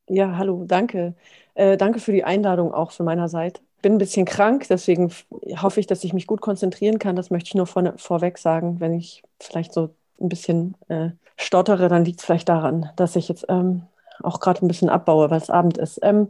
Ja, 0.09 0.37
hallo, 0.37 0.65
danke. 0.67 1.15
Äh, 1.55 1.77
danke 1.77 2.01
für 2.01 2.13
die 2.13 2.25
Einladung 2.25 2.73
auch 2.73 2.91
von 2.91 3.07
meiner 3.07 3.29
Seite. 3.29 3.63
Bin 3.83 3.95
ein 3.95 3.99
bisschen 3.99 4.27
krank, 4.27 4.67
deswegen 4.69 5.13
hoffe 5.61 5.81
ich, 5.81 5.87
dass 5.87 6.05
ich 6.05 6.13
mich 6.13 6.27
gut 6.27 6.41
konzentrieren 6.41 6.99
kann. 6.99 7.17
Das 7.17 7.31
möchte 7.31 7.49
ich 7.49 7.55
nur 7.55 7.67
vor, 7.67 7.95
vorweg 7.97 8.39
sagen, 8.39 8.81
wenn 8.81 8.95
ich 8.95 9.23
vielleicht 9.41 9.73
so 9.73 9.95
ein 10.23 10.29
bisschen 10.29 10.77
äh, 10.89 11.11
stottere, 11.37 11.89
dann 11.89 12.05
liegt 12.05 12.21
es 12.21 12.27
vielleicht 12.27 12.49
daran, 12.49 12.91
dass 12.97 13.17
ich 13.17 13.29
jetzt 13.29 13.47
ähm, 13.49 13.83
auch 14.23 14.41
gerade 14.41 14.65
ein 14.65 14.69
bisschen 14.69 14.89
abbaue, 14.89 15.31
weil 15.31 15.41
es 15.41 15.51
Abend 15.51 15.79
ist. 15.79 15.99
Ähm, 16.03 16.29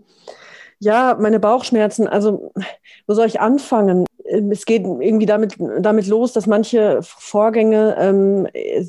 ja, 0.78 1.16
meine 1.18 1.38
Bauchschmerzen, 1.38 2.09
also 2.09 2.52
wo 3.07 3.14
soll 3.14 3.26
ich 3.26 3.40
anfangen? 3.40 4.05
Ähm, 4.24 4.50
es 4.50 4.64
geht 4.64 4.83
irgendwie 4.83 5.26
damit, 5.26 5.57
damit 5.78 6.07
los, 6.07 6.33
dass 6.33 6.46
manche 6.46 6.98
Vorgänge, 7.02 7.96
ähm, 7.98 8.48
äh, 8.52 8.85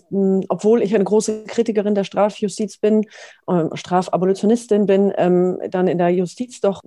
obwohl 0.50 0.82
ich 0.82 0.96
eine 0.96 1.04
große 1.04 1.44
Kritikerin 1.46 1.94
der 1.94 2.04
Strafjustiz 2.04 2.78
bin, 2.78 3.06
äh, 3.48 3.66
Strafabolitionistin 3.74 4.88
bin, 4.88 5.14
ähm, 5.18 5.60
dann 5.70 5.88
in 5.88 6.00
der 6.00 6.10
Justiz 6.10 6.62
doch 6.62 6.82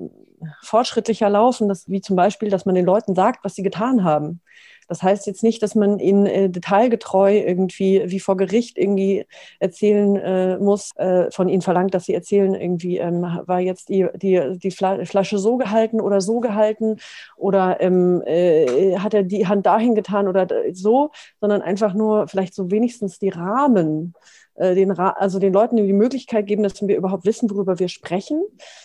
fortschrittlicher 0.63 1.31
laufen, 1.31 1.69
dass, 1.69 1.89
wie 1.89 2.01
zum 2.01 2.17
Beispiel, 2.17 2.51
dass 2.51 2.67
man 2.67 2.75
den 2.75 2.85
Leuten 2.85 3.15
sagt, 3.15 3.45
was 3.45 3.55
sie 3.55 3.63
getan 3.63 4.03
haben 4.03 4.41
Das 4.89 5.03
heißt 5.03 5.27
jetzt 5.27 5.43
nicht, 5.43 5.63
dass 5.63 5.75
man 5.75 5.99
ihnen 5.99 6.27
äh, 6.27 6.51
detailgetreu 6.51 7.39
irgendwie 7.39 8.03
wie 8.07 8.21
vor 8.21 8.37
Gericht 8.37 8.79
irgendwie 8.79 9.27
erzählen 9.59 10.17
äh, 10.17 10.59
muss, 10.59 10.95
äh, 10.97 11.31
von 11.31 11.49
ihnen 11.49 11.63
verlangt, 11.63 11.95
dass 11.95 12.05
sie 12.05 12.15
erzählen, 12.15 12.55
irgendwie 12.55 12.99
ähm, 12.99 13.23
war 13.23 13.61
jetzt 13.61 13.89
die, 13.89 14.07
die, 14.15 14.59
die 14.59 14.71
Flasche 14.71 15.39
so 15.39 15.57
gehalten 15.57 16.01
oder 16.01 16.21
so 16.21 16.41
gehalten 16.41 16.97
oder 17.37 17.81
ähm, 17.81 18.23
äh, 18.27 18.97
hat 18.99 19.15
er 19.15 19.23
die 19.23 19.47
Hand 19.47 19.67
dahin 19.67 19.95
getan 19.95 20.29
oder 20.29 20.47
so, 20.73 21.11
sondern 21.41 21.63
einfach 21.63 21.95
nur 21.95 22.29
vielleicht 22.29 22.55
so 22.55 22.71
wenigstens 22.71 23.19
die 23.19 23.31
Rahmen 23.31 24.15
den, 24.59 24.91
also 24.99 25.39
den 25.39 25.53
Leuten 25.53 25.77
die 25.77 25.93
Möglichkeit 25.93 26.47
geben, 26.47 26.63
dass 26.63 26.81
wir 26.81 26.97
überhaupt 26.97 27.25
wissen, 27.25 27.51
worüber 27.51 27.79
wir 27.79 27.89
sprechen. 27.89 28.43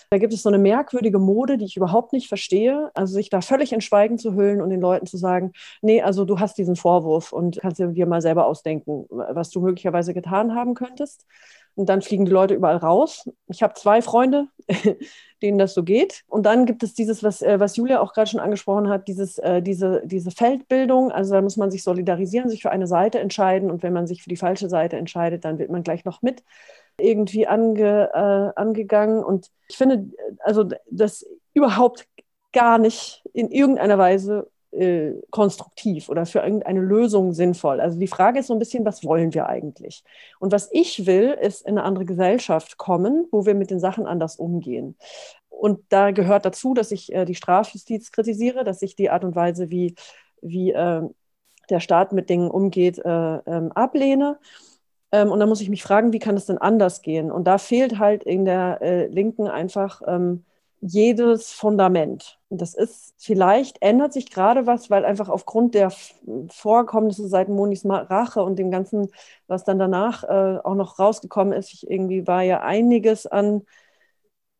Da 0.09 0.17
gibt 0.17 0.33
es 0.33 0.43
so 0.43 0.49
eine 0.49 0.57
merkwürdige 0.57 1.19
Mode, 1.19 1.57
die 1.57 1.65
ich 1.65 1.77
überhaupt 1.77 2.13
nicht 2.13 2.27
verstehe. 2.27 2.91
Also 2.93 3.13
sich 3.13 3.29
da 3.29 3.41
völlig 3.41 3.71
in 3.73 3.81
Schweigen 3.81 4.17
zu 4.17 4.35
hüllen 4.35 4.61
und 4.61 4.69
den 4.69 4.81
Leuten 4.81 5.05
zu 5.05 5.17
sagen, 5.17 5.53
nee, 5.81 6.01
also 6.01 6.25
du 6.25 6.39
hast 6.39 6.57
diesen 6.57 6.75
Vorwurf 6.75 7.31
und 7.31 7.59
kannst 7.61 7.79
dir 7.79 8.05
mal 8.05 8.21
selber 8.21 8.45
ausdenken, 8.45 9.05
was 9.09 9.49
du 9.49 9.61
möglicherweise 9.61 10.13
getan 10.13 10.55
haben 10.55 10.73
könntest. 10.73 11.25
Und 11.75 11.87
dann 11.87 12.01
fliegen 12.01 12.25
die 12.25 12.31
Leute 12.31 12.53
überall 12.53 12.77
raus. 12.77 13.29
Ich 13.47 13.63
habe 13.63 13.73
zwei 13.75 14.01
Freunde, 14.01 14.47
denen 15.41 15.57
das 15.57 15.73
so 15.73 15.83
geht. 15.83 16.23
Und 16.27 16.45
dann 16.45 16.65
gibt 16.65 16.83
es 16.83 16.93
dieses, 16.93 17.23
was, 17.23 17.41
äh, 17.41 17.59
was 17.59 17.77
Julia 17.77 18.01
auch 18.01 18.13
gerade 18.13 18.29
schon 18.29 18.39
angesprochen 18.39 18.89
hat, 18.89 19.07
dieses, 19.07 19.37
äh, 19.37 19.61
diese, 19.61 20.01
diese 20.05 20.31
Feldbildung. 20.31 21.11
Also 21.11 21.33
da 21.33 21.41
muss 21.41 21.57
man 21.57 21.71
sich 21.71 21.83
solidarisieren, 21.83 22.49
sich 22.49 22.61
für 22.61 22.71
eine 22.71 22.87
Seite 22.87 23.19
entscheiden. 23.19 23.71
Und 23.71 23.83
wenn 23.83 23.93
man 23.93 24.05
sich 24.05 24.21
für 24.23 24.29
die 24.29 24.37
falsche 24.37 24.69
Seite 24.69 24.97
entscheidet, 24.97 25.45
dann 25.45 25.59
wird 25.59 25.71
man 25.71 25.83
gleich 25.83 26.05
noch 26.05 26.21
mit 26.21 26.43
irgendwie 26.97 27.47
ange, 27.47 28.09
äh, 28.13 28.59
angegangen. 28.59 29.23
Und 29.23 29.47
ich 29.67 29.77
finde, 29.77 30.09
also 30.39 30.65
das 30.89 31.25
überhaupt 31.53 32.07
gar 32.53 32.77
nicht 32.77 33.23
in 33.33 33.49
irgendeiner 33.49 33.97
Weise 33.97 34.50
äh, 34.71 35.13
konstruktiv 35.29 36.09
oder 36.09 36.25
für 36.25 36.39
irgendeine 36.39 36.79
Lösung 36.81 37.33
sinnvoll. 37.33 37.79
Also 37.81 37.99
die 37.99 38.07
Frage 38.07 38.39
ist 38.39 38.47
so 38.47 38.53
ein 38.53 38.59
bisschen, 38.59 38.85
was 38.85 39.03
wollen 39.03 39.33
wir 39.33 39.47
eigentlich? 39.47 40.03
Und 40.39 40.51
was 40.51 40.69
ich 40.71 41.05
will, 41.05 41.37
ist 41.41 41.65
in 41.65 41.77
eine 41.77 41.83
andere 41.83 42.05
Gesellschaft 42.05 42.77
kommen, 42.77 43.27
wo 43.31 43.45
wir 43.45 43.55
mit 43.55 43.69
den 43.69 43.79
Sachen 43.79 44.05
anders 44.05 44.37
umgehen. 44.37 44.95
Und 45.49 45.81
da 45.89 46.11
gehört 46.11 46.45
dazu, 46.45 46.73
dass 46.73 46.91
ich 46.91 47.13
äh, 47.13 47.25
die 47.25 47.35
Strafjustiz 47.35 48.11
kritisiere, 48.11 48.63
dass 48.63 48.81
ich 48.81 48.95
die 48.95 49.09
Art 49.09 49.23
und 49.23 49.35
Weise, 49.35 49.69
wie, 49.69 49.95
wie 50.41 50.71
äh, 50.71 51.01
der 51.69 51.79
Staat 51.79 52.13
mit 52.13 52.29
Dingen 52.29 52.49
umgeht, 52.49 52.97
äh, 52.99 53.09
ähm, 53.09 53.71
ablehne. 53.73 54.39
Ähm, 55.11 55.31
und 55.31 55.39
da 55.39 55.45
muss 55.45 55.61
ich 55.61 55.69
mich 55.69 55.83
fragen, 55.83 56.13
wie 56.13 56.19
kann 56.19 56.35
es 56.35 56.45
denn 56.45 56.57
anders 56.57 57.01
gehen? 57.01 57.31
Und 57.31 57.45
da 57.45 57.57
fehlt 57.57 57.99
halt 57.99 58.23
in 58.23 58.45
der 58.45 58.81
äh, 58.81 59.07
Linken 59.07 59.47
einfach 59.47 60.01
ähm, 60.07 60.45
jedes 60.81 61.51
Fundament. 61.51 62.39
Und 62.49 62.59
das 62.61 62.73
ist, 62.73 63.13
vielleicht 63.17 63.81
ändert 63.81 64.13
sich 64.13 64.31
gerade 64.31 64.65
was, 64.65 64.89
weil 64.89 65.05
einfach 65.05 65.29
aufgrund 65.29 65.75
der 65.75 65.91
Vorkommnisse 66.49 67.27
seit 67.27 67.49
Monis 67.49 67.85
Rache 67.85 68.43
und 68.43 68.57
dem 68.57 68.71
Ganzen, 68.71 69.09
was 69.47 69.63
dann 69.63 69.79
danach 69.79 70.23
äh, 70.23 70.59
auch 70.63 70.75
noch 70.75 70.97
rausgekommen 70.99 71.53
ist, 71.53 71.83
irgendwie 71.83 72.25
war 72.27 72.41
ja 72.41 72.61
einiges 72.61 73.27
an, 73.27 73.61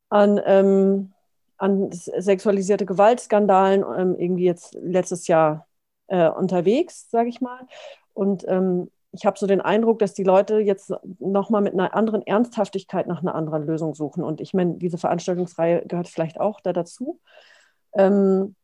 an, 0.10 0.40
ähm, 0.46 1.12
an 1.58 1.90
sexualisierte 1.92 2.86
Gewaltskandalen 2.86 3.84
ähm, 3.98 4.16
irgendwie 4.18 4.46
jetzt 4.46 4.76
letztes 4.76 5.28
Jahr 5.28 5.68
äh, 6.08 6.30
unterwegs, 6.30 7.10
sage 7.10 7.30
ich 7.30 7.42
mal. 7.42 7.68
Und 8.14 8.46
ähm, 8.48 8.92
ich 9.14 9.26
habe 9.26 9.38
so 9.38 9.46
den 9.46 9.62
Eindruck, 9.62 10.00
dass 10.00 10.14
die 10.14 10.24
Leute 10.24 10.60
jetzt 10.60 10.94
nochmal 11.20 11.62
mit 11.62 11.74
einer 11.74 11.94
anderen 11.94 12.26
Ernsthaftigkeit 12.26 13.08
nach 13.08 13.22
einer 13.22 13.36
anderen 13.36 13.66
Lösung 13.66 13.94
suchen. 13.94 14.24
Und 14.24 14.40
ich 14.40 14.54
meine, 14.54 14.76
diese 14.76 14.98
Veranstaltungsreihe 14.98 15.86
gehört 15.86 16.08
vielleicht 16.08 16.40
auch 16.40 16.62
da 16.62 16.72
dazu. 16.72 17.20
Ähm, 17.94 18.56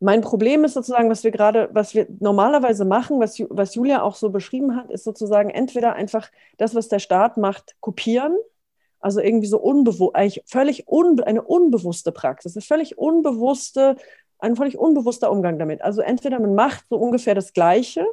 mein 0.00 0.20
Problem 0.20 0.62
ist 0.62 0.74
sozusagen, 0.74 1.10
was 1.10 1.24
wir 1.24 1.32
gerade, 1.32 1.70
was 1.72 1.92
wir 1.92 2.06
normalerweise 2.20 2.84
machen, 2.84 3.18
was, 3.18 3.40
was 3.50 3.74
Julia 3.74 4.02
auch 4.02 4.14
so 4.14 4.30
beschrieben 4.30 4.76
hat, 4.76 4.92
ist 4.92 5.02
sozusagen 5.02 5.50
entweder 5.50 5.94
einfach 5.94 6.30
das, 6.56 6.76
was 6.76 6.88
der 6.88 7.00
Staat 7.00 7.36
macht, 7.36 7.74
kopieren. 7.80 8.36
Also 9.00 9.20
irgendwie 9.20 9.46
so 9.46 9.58
unbewusst, 9.58 10.14
eigentlich 10.14 10.42
völlig 10.46 10.88
un, 10.88 11.20
eine 11.20 11.42
unbewusste 11.42 12.12
Praxis, 12.12 12.56
eine 12.56 12.62
völlig 12.62 12.98
unbewusste, 12.98 13.96
ein 14.38 14.54
völlig 14.54 14.78
unbewusster 14.78 15.30
Umgang 15.32 15.58
damit. 15.58 15.82
Also 15.82 16.00
entweder 16.00 16.38
man 16.38 16.54
macht 16.54 16.84
so 16.88 16.96
ungefähr 16.96 17.34
das 17.34 17.52
Gleiche, 17.52 18.06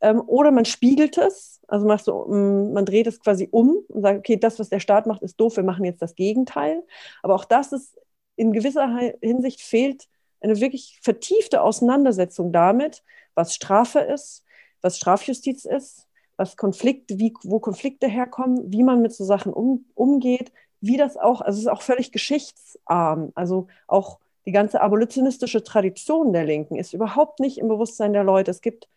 ähm, 0.00 0.22
oder 0.26 0.50
man 0.50 0.64
spiegelt 0.64 1.18
es, 1.18 1.60
also 1.68 1.86
macht 1.86 2.04
so, 2.04 2.26
mm, 2.26 2.72
man 2.72 2.86
dreht 2.86 3.06
es 3.06 3.20
quasi 3.20 3.48
um 3.50 3.76
und 3.88 4.02
sagt, 4.02 4.18
okay, 4.18 4.36
das, 4.36 4.58
was 4.58 4.68
der 4.68 4.80
Staat 4.80 5.06
macht, 5.06 5.22
ist 5.22 5.38
doof, 5.38 5.56
wir 5.56 5.64
machen 5.64 5.84
jetzt 5.84 6.02
das 6.02 6.14
Gegenteil. 6.14 6.82
Aber 7.22 7.34
auch 7.34 7.44
das 7.44 7.72
ist 7.72 7.98
in 8.36 8.52
gewisser 8.52 8.88
Hinsicht 9.20 9.60
fehlt 9.60 10.08
eine 10.40 10.60
wirklich 10.60 10.98
vertiefte 11.02 11.60
Auseinandersetzung 11.60 12.52
damit, 12.52 13.02
was 13.34 13.54
Strafe 13.54 14.00
ist, 14.00 14.44
was 14.80 14.96
Strafjustiz 14.96 15.66
ist, 15.66 16.06
was 16.36 16.56
Konflikte, 16.56 17.18
wie, 17.18 17.34
wo 17.42 17.60
Konflikte 17.60 18.08
herkommen, 18.08 18.72
wie 18.72 18.82
man 18.82 19.02
mit 19.02 19.12
so 19.12 19.24
Sachen 19.24 19.52
um, 19.52 19.84
umgeht, 19.94 20.52
wie 20.80 20.96
das 20.96 21.18
auch, 21.18 21.42
also 21.42 21.58
es 21.58 21.64
ist 21.64 21.70
auch 21.70 21.82
völlig 21.82 22.12
geschichtsarm. 22.12 23.32
Also 23.34 23.66
auch 23.86 24.18
die 24.46 24.52
ganze 24.52 24.80
abolitionistische 24.80 25.62
Tradition 25.62 26.32
der 26.32 26.44
Linken 26.44 26.76
ist 26.76 26.94
überhaupt 26.94 27.40
nicht 27.40 27.58
im 27.58 27.68
Bewusstsein 27.68 28.14
der 28.14 28.24
Leute. 28.24 28.50
Es 28.50 28.62
gibt 28.62 28.88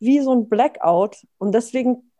wie 0.00 0.20
so 0.20 0.32
ein 0.32 0.48
Blackout 0.48 1.26
und 1.38 1.52
deswegen 1.52 2.10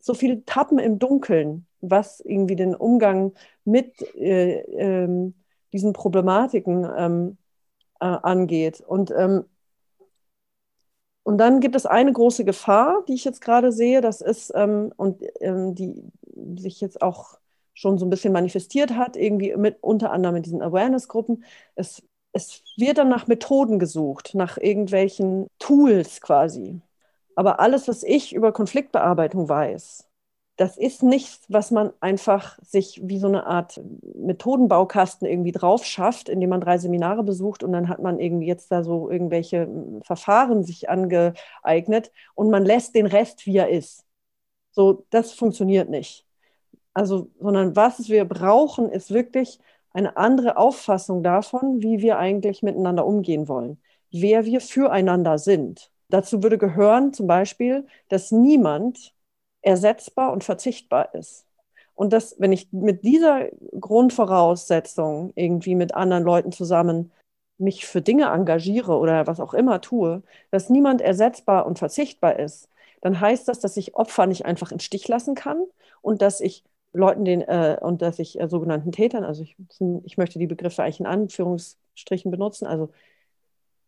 so 0.00 0.14
viele 0.14 0.44
Tappen 0.44 0.78
im 0.78 0.98
Dunkeln, 0.98 1.66
was 1.80 2.20
irgendwie 2.20 2.56
den 2.56 2.74
Umgang 2.74 3.34
mit 3.64 4.00
äh, 4.16 4.60
ähm, 4.72 5.34
diesen 5.72 5.92
Problematiken 5.92 6.86
ähm, 6.96 7.38
äh, 8.00 8.06
angeht. 8.06 8.80
Und, 8.80 9.12
ähm, 9.16 9.44
und 11.22 11.38
dann 11.38 11.60
gibt 11.60 11.76
es 11.76 11.86
eine 11.86 12.12
große 12.12 12.44
Gefahr, 12.44 13.04
die 13.08 13.14
ich 13.14 13.24
jetzt 13.24 13.40
gerade 13.40 13.72
sehe, 13.72 14.00
das 14.00 14.20
ist, 14.20 14.52
ähm, 14.54 14.92
und 14.96 15.22
ähm, 15.40 15.74
die 15.74 16.02
sich 16.56 16.80
jetzt 16.80 17.00
auch 17.00 17.38
schon 17.74 17.98
so 17.98 18.04
ein 18.06 18.10
bisschen 18.10 18.32
manifestiert 18.32 18.92
hat, 18.96 19.16
irgendwie 19.16 19.56
mit 19.56 19.78
unter 19.82 20.10
anderem 20.12 20.36
in 20.36 20.42
diesen 20.42 20.62
Awareness-Gruppen. 20.62 21.44
Es, 21.74 22.02
es 22.32 22.62
wird 22.76 22.98
dann 22.98 23.08
nach 23.08 23.28
Methoden 23.28 23.78
gesucht, 23.78 24.34
nach 24.34 24.58
irgendwelchen 24.58 25.46
Tools 25.58 26.20
quasi. 26.20 26.80
Aber 27.36 27.60
alles, 27.60 27.88
was 27.88 28.02
ich 28.02 28.34
über 28.34 28.52
Konfliktbearbeitung 28.52 29.48
weiß, 29.48 30.08
das 30.56 30.76
ist 30.76 31.02
nichts, 31.02 31.46
was 31.48 31.70
man 31.70 31.92
einfach 32.00 32.58
sich 32.62 33.00
wie 33.04 33.18
so 33.18 33.26
eine 33.26 33.46
Art 33.46 33.80
Methodenbaukasten 34.14 35.26
irgendwie 35.26 35.52
drauf 35.52 35.84
schafft, 35.84 36.28
indem 36.28 36.50
man 36.50 36.60
drei 36.60 36.78
Seminare 36.78 37.22
besucht 37.24 37.62
und 37.64 37.72
dann 37.72 37.88
hat 37.88 38.00
man 38.02 38.20
irgendwie 38.20 38.46
jetzt 38.46 38.70
da 38.70 38.84
so 38.84 39.10
irgendwelche 39.10 39.62
hm, 39.66 40.02
Verfahren 40.04 40.62
sich 40.64 40.90
angeeignet 40.90 42.12
und 42.34 42.50
man 42.50 42.64
lässt 42.64 42.94
den 42.94 43.06
Rest, 43.06 43.46
wie 43.46 43.56
er 43.56 43.70
ist. 43.70 44.04
So, 44.72 45.06
das 45.10 45.32
funktioniert 45.34 45.90
nicht. 45.90 46.26
Also, 46.94 47.30
sondern 47.40 47.76
was 47.76 48.08
wir 48.10 48.24
brauchen, 48.26 48.90
ist 48.90 49.12
wirklich 49.12 49.60
eine 49.92 50.16
andere 50.18 50.58
Auffassung 50.58 51.22
davon, 51.22 51.82
wie 51.82 52.00
wir 52.02 52.18
eigentlich 52.18 52.62
miteinander 52.64 53.06
umgehen 53.06 53.48
wollen, 53.48 53.80
wer 54.12 54.46
wir 54.46 54.60
füreinander 54.62 55.38
sind. 55.38 55.91
Dazu 56.12 56.42
würde 56.42 56.58
gehören 56.58 57.14
zum 57.14 57.26
Beispiel, 57.26 57.86
dass 58.08 58.32
niemand 58.32 59.14
ersetzbar 59.62 60.30
und 60.30 60.44
verzichtbar 60.44 61.14
ist. 61.14 61.46
Und 61.94 62.12
dass, 62.12 62.38
wenn 62.38 62.52
ich 62.52 62.70
mit 62.70 63.02
dieser 63.02 63.48
Grundvoraussetzung 63.80 65.32
irgendwie 65.36 65.74
mit 65.74 65.94
anderen 65.94 66.22
Leuten 66.22 66.52
zusammen 66.52 67.12
mich 67.56 67.86
für 67.86 68.02
Dinge 68.02 68.26
engagiere 68.26 68.98
oder 68.98 69.26
was 69.26 69.40
auch 69.40 69.54
immer 69.54 69.80
tue, 69.80 70.22
dass 70.50 70.68
niemand 70.68 71.00
ersetzbar 71.00 71.64
und 71.64 71.78
verzichtbar 71.78 72.38
ist, 72.38 72.68
dann 73.00 73.18
heißt 73.18 73.48
das, 73.48 73.60
dass 73.60 73.78
ich 73.78 73.94
Opfer 73.96 74.26
nicht 74.26 74.44
einfach 74.44 74.70
in 74.70 74.80
Stich 74.80 75.08
lassen 75.08 75.34
kann 75.34 75.64
und 76.02 76.20
dass 76.20 76.42
ich 76.42 76.62
Leuten 76.92 77.24
den 77.24 77.40
äh, 77.40 77.78
und 77.80 78.02
dass 78.02 78.18
ich 78.18 78.38
äh, 78.38 78.48
sogenannten 78.48 78.92
Tätern, 78.92 79.24
also 79.24 79.44
ich, 79.44 79.56
ich 80.04 80.18
möchte 80.18 80.38
die 80.38 80.46
Begriffe 80.46 80.82
eigentlich 80.82 81.00
in 81.00 81.06
Anführungsstrichen 81.06 82.30
benutzen, 82.30 82.66
also 82.66 82.90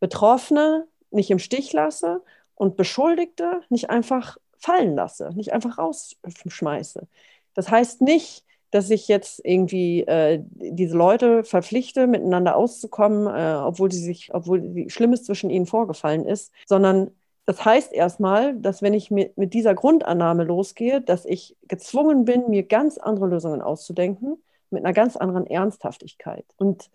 Betroffene 0.00 0.86
nicht 1.14 1.30
im 1.30 1.38
Stich 1.38 1.72
lasse 1.72 2.22
und 2.54 2.76
Beschuldigte 2.76 3.62
nicht 3.68 3.90
einfach 3.90 4.36
fallen 4.58 4.94
lasse, 4.94 5.30
nicht 5.34 5.52
einfach 5.52 5.78
rausschmeiße. 5.78 7.06
Das 7.54 7.70
heißt 7.70 8.00
nicht, 8.00 8.44
dass 8.70 8.90
ich 8.90 9.06
jetzt 9.06 9.40
irgendwie 9.44 10.00
äh, 10.00 10.40
diese 10.50 10.96
Leute 10.96 11.44
verpflichte, 11.44 12.08
miteinander 12.08 12.56
auszukommen, 12.56 13.26
äh, 13.28 13.54
obwohl 13.62 13.92
sie 13.92 14.02
sich, 14.02 14.34
obwohl 14.34 14.90
Schlimmes 14.90 15.22
zwischen 15.22 15.50
ihnen 15.50 15.66
vorgefallen 15.66 16.26
ist, 16.26 16.52
sondern 16.66 17.12
das 17.46 17.64
heißt 17.64 17.92
erstmal, 17.92 18.56
dass 18.56 18.82
wenn 18.82 18.94
ich 18.94 19.10
mit, 19.10 19.36
mit 19.36 19.54
dieser 19.54 19.74
Grundannahme 19.74 20.44
losgehe, 20.44 21.00
dass 21.00 21.24
ich 21.24 21.56
gezwungen 21.68 22.24
bin, 22.24 22.48
mir 22.48 22.62
ganz 22.62 22.98
andere 22.98 23.26
Lösungen 23.26 23.60
auszudenken, 23.60 24.42
mit 24.70 24.84
einer 24.84 24.94
ganz 24.94 25.16
anderen 25.16 25.46
Ernsthaftigkeit. 25.46 26.46
Und 26.56 26.90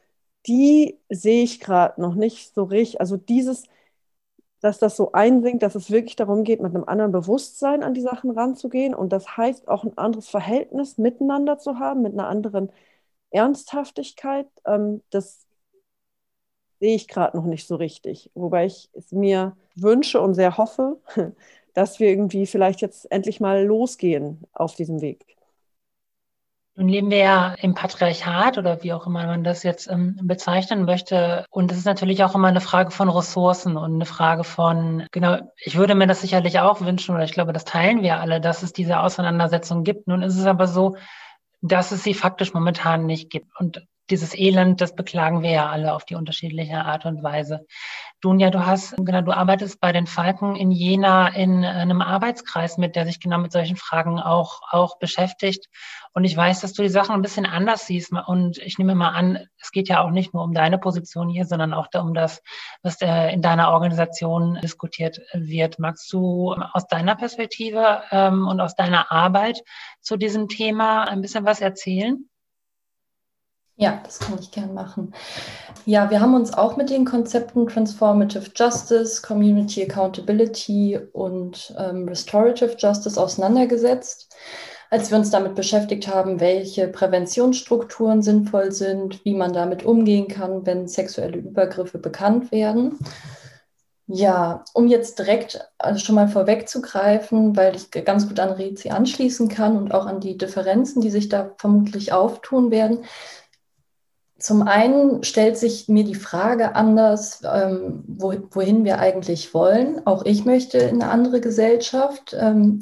die 0.48 0.98
sehe 1.10 1.44
ich 1.44 1.60
gerade 1.60 2.02
noch 2.02 2.16
nicht 2.16 2.54
so 2.54 2.64
richtig. 2.64 3.00
Also 3.00 3.16
dieses, 3.16 3.64
dass 4.62 4.80
das 4.80 4.96
so 4.98 5.12
einsinkt, 5.14 5.64
dass 5.64 5.76
es 5.76 5.92
wirklich 5.92 6.16
darum 6.16 6.44
geht, 6.44 6.62
mit 6.62 6.76
einem 6.76 6.84
anderen 6.86 7.12
Bewusstsein 7.12 7.84
an 7.84 7.94
die 7.94 8.02
Sachen 8.02 8.32
ranzugehen. 8.32 8.94
Und 8.96 9.12
das 9.14 9.38
heißt 9.38 9.68
auch 9.68 9.84
ein 9.84 9.98
anderes 9.98 10.30
Verhältnis 10.30 10.98
miteinander 10.98 11.58
zu 11.60 11.80
haben, 11.80 12.02
mit 12.02 12.14
einer 12.14 12.28
anderen 12.28 12.72
Ernsthaftigkeit. 13.32 14.48
Ähm, 14.66 15.02
das, 15.12 15.48
sehe 16.80 16.96
ich 16.96 17.08
gerade 17.08 17.38
noch 17.38 17.46
nicht 17.46 17.68
so 17.68 17.76
richtig. 17.76 18.32
Wobei 18.36 18.66
ich 18.66 18.90
es 18.94 19.12
mir 19.12 19.56
wünsche 19.76 20.22
und 20.22 20.34
sehr 20.34 20.58
hoffe, 20.58 20.98
dass 21.74 22.00
wir 22.00 22.10
irgendwie 22.10 22.46
vielleicht 22.46 22.82
jetzt 22.82 23.12
endlich 23.12 23.40
mal 23.40 23.64
losgehen 23.66 24.42
auf 24.54 24.76
diesem 24.76 25.02
Weg. 25.02 25.39
Nun 26.80 26.88
leben 26.88 27.12
wir 27.12 27.18
ja 27.18 27.56
im 27.60 27.74
Patriarchat 27.74 28.58
oder 28.58 28.82
wie 28.84 28.94
auch 28.94 29.06
immer 29.06 29.26
man 29.26 29.44
das 29.44 29.64
jetzt 29.64 29.90
ähm, 29.92 30.18
bezeichnen 30.24 30.86
möchte. 30.86 31.46
Und 31.50 31.74
es 31.74 31.78
ist 31.80 31.86
natürlich 31.86 32.24
auch 32.24 32.36
immer 32.36 32.48
eine 32.48 32.62
Frage 32.62 32.92
von 32.92 33.10
Ressourcen 33.10 33.76
und 33.76 33.96
eine 33.96 34.06
Frage 34.06 34.46
von, 34.46 35.06
genau, 35.12 35.40
ich 35.58 35.76
würde 35.76 35.94
mir 35.94 36.08
das 36.08 36.22
sicherlich 36.22 36.62
auch 36.62 36.80
wünschen 36.80 37.14
oder 37.14 37.26
ich 37.26 37.34
glaube, 37.34 37.52
das 37.52 37.66
teilen 37.66 38.02
wir 38.02 38.22
alle, 38.22 38.40
dass 38.40 38.64
es 38.64 38.72
diese 38.72 39.02
Auseinandersetzung 39.02 39.84
gibt. 39.84 40.08
Nun 40.08 40.22
ist 40.22 40.38
es 40.38 40.46
aber 40.46 40.68
so, 40.68 40.96
dass 41.62 41.92
es 41.92 42.02
sie 42.06 42.14
faktisch 42.14 42.54
momentan 42.54 43.06
nicht 43.06 43.30
gibt. 43.30 43.52
Und 43.60 43.86
dieses 44.12 44.38
Elend, 44.38 44.82
das 44.82 44.96
beklagen 44.96 45.42
wir 45.42 45.52
ja 45.52 45.70
alle 45.70 45.94
auf 45.94 46.06
die 46.06 46.16
unterschiedliche 46.16 46.84
Art 46.84 47.06
und 47.06 47.24
Weise. 47.24 47.66
Dunja, 48.22 48.50
du 48.50 48.66
hast, 48.66 48.96
genau, 48.98 49.22
du 49.22 49.32
arbeitest 49.32 49.80
bei 49.80 49.94
den 49.94 50.06
Falken 50.06 50.58
in 50.58 50.72
Jena 50.72 51.30
in 51.30 51.64
einem 51.64 52.02
Arbeitskreis 52.02 52.78
mit, 52.78 52.98
der 52.98 53.06
sich 53.06 53.22
genau 53.22 53.38
mit 53.38 53.54
solchen 53.54 53.78
Fragen 53.78 54.20
auch, 54.20 54.62
auch 54.72 55.00
beschäftigt. 55.00 55.68
Und 56.14 56.26
ich 56.26 56.36
weiß, 56.36 56.60
dass 56.60 56.74
du 56.74 56.82
die 56.82 56.90
Sachen 56.90 57.16
ein 57.16 57.22
bisschen 57.22 57.46
anders 57.46 57.88
siehst. 57.88 58.12
Und 58.28 58.58
ich 58.58 58.78
nehme 58.78 58.94
mal 58.94 59.10
an, 59.10 59.48
es 59.58 59.72
geht 59.72 59.88
ja 59.88 60.02
auch 60.04 60.10
nicht 60.10 60.34
nur 60.34 60.44
um 60.44 60.54
deine 60.54 60.78
Position 60.78 61.30
hier, 61.30 61.46
sondern 61.46 61.74
auch 61.74 61.88
um 61.94 62.14
das, 62.14 62.42
was 62.82 63.02
äh, 63.02 63.32
in 63.32 63.42
deiner 63.42 63.72
Organisation 63.72 64.60
diskutiert 64.62 65.22
wird. 65.34 65.80
Magst 65.80 66.12
du 66.12 66.54
aus 66.74 66.88
deiner 66.88 67.16
Perspektive 67.16 68.02
ähm, 68.12 68.48
und 68.48 68.60
aus 68.60 68.76
deiner 68.76 69.12
Arbeit 69.12 69.62
zu 70.02 70.18
diesem 70.18 70.50
Thema 70.50 71.04
ein 71.04 71.22
bisschen 71.22 71.46
was 71.46 71.62
erzählen? 71.62 72.29
Ja, 73.82 74.02
das 74.04 74.20
kann 74.20 74.38
ich 74.38 74.52
gern 74.52 74.74
machen. 74.74 75.14
Ja, 75.86 76.10
wir 76.10 76.20
haben 76.20 76.36
uns 76.36 76.54
auch 76.54 76.76
mit 76.76 76.90
den 76.90 77.06
Konzepten 77.06 77.66
Transformative 77.66 78.52
Justice, 78.54 79.22
Community 79.22 79.82
Accountability 79.82 81.00
und 81.14 81.74
ähm, 81.78 82.06
Restorative 82.10 82.76
Justice 82.78 83.18
auseinandergesetzt, 83.18 84.36
als 84.90 85.12
wir 85.12 85.18
uns 85.18 85.30
damit 85.30 85.56
beschäftigt 85.56 86.10
haben, 86.14 86.42
welche 86.42 86.90
Präventionsstrukturen 86.90 88.22
sinnvoll 88.22 88.74
sind, 88.74 89.24
wie 89.24 89.34
man 89.34 89.54
damit 89.54 89.86
umgehen 89.86 90.28
kann, 90.28 90.66
wenn 90.66 90.90
sexuelle 90.90 91.38
Übergriffe 91.38 92.00
bekannt 92.00 92.52
werden. 92.52 93.00
Ja, 94.12 94.66
um 94.74 94.88
jetzt 94.88 95.20
direkt 95.20 95.70
also 95.78 96.00
schon 96.04 96.16
mal 96.16 96.28
vorwegzugreifen, 96.28 97.56
weil 97.56 97.76
ich 97.76 97.92
ganz 97.92 98.28
gut 98.28 98.40
an 98.40 98.50
Rezi 98.50 98.90
anschließen 98.90 99.50
kann 99.50 99.78
und 99.78 99.94
auch 99.94 100.08
an 100.08 100.20
die 100.20 100.36
Differenzen, 100.36 101.02
die 101.02 101.12
sich 101.12 101.30
da 101.30 101.52
vermutlich 101.60 102.12
auftun 102.12 102.72
werden, 102.72 103.06
zum 104.40 104.62
einen 104.64 105.24
stellt 105.24 105.58
sich 105.58 105.90
mir 105.90 106.06
die 106.06 106.16
Frage 106.16 106.76
anders, 106.76 107.42
ähm, 107.44 108.04
wo, 108.08 108.34
wohin 108.52 108.86
wir 108.86 109.00
eigentlich 109.00 109.54
wollen. 109.54 110.06
Auch 110.08 110.24
ich 110.24 110.46
möchte 110.46 110.78
in 110.78 111.02
eine 111.02 111.12
andere 111.12 111.42
Gesellschaft. 111.42 112.36
Ähm, 112.40 112.80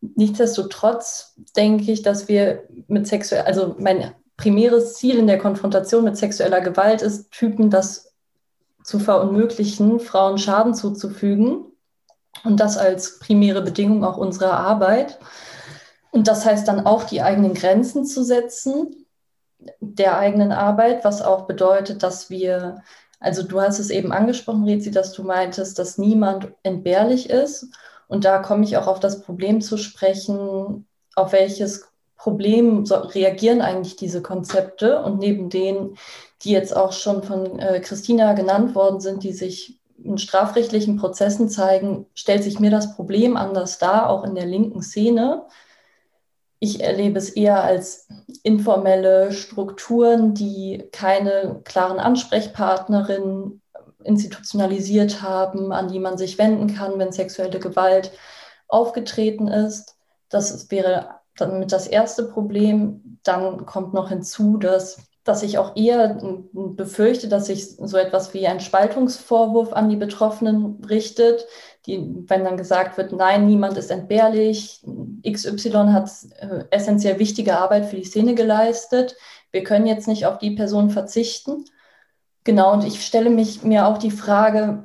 nichtsdestotrotz 0.00 1.34
denke 1.56 1.92
ich, 1.92 2.02
dass 2.02 2.26
wir 2.26 2.64
mit 2.88 3.06
sexuell, 3.06 3.42
also 3.42 3.76
mein 3.78 4.12
primäres 4.36 4.94
Ziel 4.94 5.16
in 5.16 5.28
der 5.28 5.38
Konfrontation 5.38 6.04
mit 6.04 6.16
sexueller 6.16 6.60
Gewalt 6.60 7.02
ist, 7.02 7.30
Typen 7.30 7.70
das 7.70 8.12
zu 8.82 8.98
verunmöglichen, 8.98 10.00
Frauen 10.00 10.38
Schaden 10.38 10.74
zuzufügen. 10.74 11.66
Und 12.44 12.58
das 12.58 12.76
als 12.76 13.20
primäre 13.20 13.62
Bedingung 13.62 14.04
auch 14.04 14.16
unserer 14.16 14.58
Arbeit. 14.58 15.20
Und 16.10 16.26
das 16.26 16.44
heißt 16.44 16.66
dann 16.66 16.84
auch, 16.84 17.04
die 17.04 17.22
eigenen 17.22 17.54
Grenzen 17.54 18.04
zu 18.04 18.24
setzen 18.24 19.05
der 19.80 20.18
eigenen 20.18 20.52
Arbeit, 20.52 21.04
was 21.04 21.22
auch 21.22 21.46
bedeutet, 21.46 22.02
dass 22.02 22.30
wir, 22.30 22.82
also 23.20 23.42
du 23.42 23.60
hast 23.60 23.78
es 23.78 23.90
eben 23.90 24.12
angesprochen, 24.12 24.64
Rezi, 24.64 24.90
dass 24.90 25.12
du 25.12 25.22
meintest, 25.22 25.78
dass 25.78 25.98
niemand 25.98 26.48
entbehrlich 26.62 27.30
ist. 27.30 27.68
Und 28.08 28.24
da 28.24 28.38
komme 28.38 28.64
ich 28.64 28.76
auch 28.76 28.86
auf 28.86 29.00
das 29.00 29.22
Problem 29.22 29.60
zu 29.60 29.76
sprechen, 29.76 30.86
auf 31.14 31.32
welches 31.32 31.88
Problem 32.16 32.84
reagieren 32.84 33.60
eigentlich 33.60 33.96
diese 33.96 34.22
Konzepte 34.22 35.02
und 35.02 35.18
neben 35.18 35.50
denen, 35.50 35.96
die 36.42 36.50
jetzt 36.50 36.74
auch 36.74 36.92
schon 36.92 37.22
von 37.22 37.58
äh, 37.58 37.80
Christina 37.80 38.32
genannt 38.32 38.74
worden 38.74 39.00
sind, 39.00 39.22
die 39.22 39.32
sich 39.32 39.78
in 40.02 40.18
strafrechtlichen 40.18 40.96
Prozessen 40.96 41.48
zeigen, 41.48 42.06
stellt 42.14 42.44
sich 42.44 42.60
mir 42.60 42.70
das 42.70 42.94
Problem 42.94 43.36
anders 43.36 43.78
dar, 43.78 44.10
auch 44.10 44.24
in 44.24 44.34
der 44.34 44.46
linken 44.46 44.82
Szene, 44.82 45.46
ich 46.58 46.80
erlebe 46.82 47.18
es 47.18 47.30
eher 47.30 47.62
als 47.62 48.08
informelle 48.42 49.32
Strukturen, 49.32 50.34
die 50.34 50.88
keine 50.92 51.60
klaren 51.64 51.98
Ansprechpartnerinnen 51.98 53.60
institutionalisiert 54.04 55.22
haben, 55.22 55.72
an 55.72 55.88
die 55.88 55.98
man 55.98 56.16
sich 56.16 56.38
wenden 56.38 56.74
kann, 56.74 56.98
wenn 56.98 57.12
sexuelle 57.12 57.58
Gewalt 57.58 58.12
aufgetreten 58.68 59.48
ist. 59.48 59.96
Das 60.28 60.70
wäre 60.70 61.20
damit 61.36 61.72
das 61.72 61.86
erste 61.86 62.24
Problem. 62.24 63.18
Dann 63.22 63.66
kommt 63.66 63.92
noch 63.94 64.08
hinzu, 64.08 64.56
dass, 64.56 64.98
dass 65.26 65.42
ich 65.42 65.58
auch 65.58 65.74
eher 65.74 66.18
befürchte, 66.52 67.28
dass 67.28 67.46
sich 67.46 67.76
so 67.76 67.96
etwas 67.96 68.32
wie 68.32 68.46
ein 68.46 68.60
Spaltungsvorwurf 68.60 69.72
an 69.72 69.88
die 69.88 69.96
Betroffenen 69.96 70.84
richtet, 70.88 71.46
die, 71.86 72.00
wenn 72.26 72.44
dann 72.44 72.56
gesagt 72.56 72.96
wird, 72.96 73.12
nein, 73.12 73.46
niemand 73.46 73.76
ist 73.76 73.90
entbehrlich, 73.90 74.84
XY 75.28 75.70
hat 75.92 76.10
äh, 76.38 76.64
essentiell 76.70 77.18
wichtige 77.18 77.58
Arbeit 77.58 77.86
für 77.86 77.96
die 77.96 78.04
Szene 78.04 78.34
geleistet, 78.34 79.16
wir 79.50 79.64
können 79.64 79.86
jetzt 79.86 80.06
nicht 80.06 80.26
auf 80.26 80.38
die 80.38 80.52
Person 80.52 80.90
verzichten. 80.90 81.64
Genau, 82.44 82.72
und 82.72 82.84
ich 82.84 83.04
stelle 83.04 83.30
mich 83.30 83.64
mir 83.64 83.86
auch 83.86 83.98
die 83.98 84.10
Frage, 84.10 84.84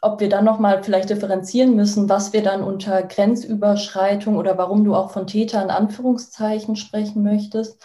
ob 0.00 0.20
wir 0.20 0.28
dann 0.28 0.44
nochmal 0.44 0.82
vielleicht 0.84 1.10
differenzieren 1.10 1.74
müssen, 1.74 2.08
was 2.08 2.32
wir 2.32 2.42
dann 2.42 2.62
unter 2.62 3.02
Grenzüberschreitung 3.02 4.36
oder 4.36 4.56
warum 4.58 4.84
du 4.84 4.94
auch 4.94 5.10
von 5.10 5.26
Täter 5.26 5.62
in 5.62 5.70
Anführungszeichen 5.70 6.76
sprechen 6.76 7.22
möchtest, 7.22 7.82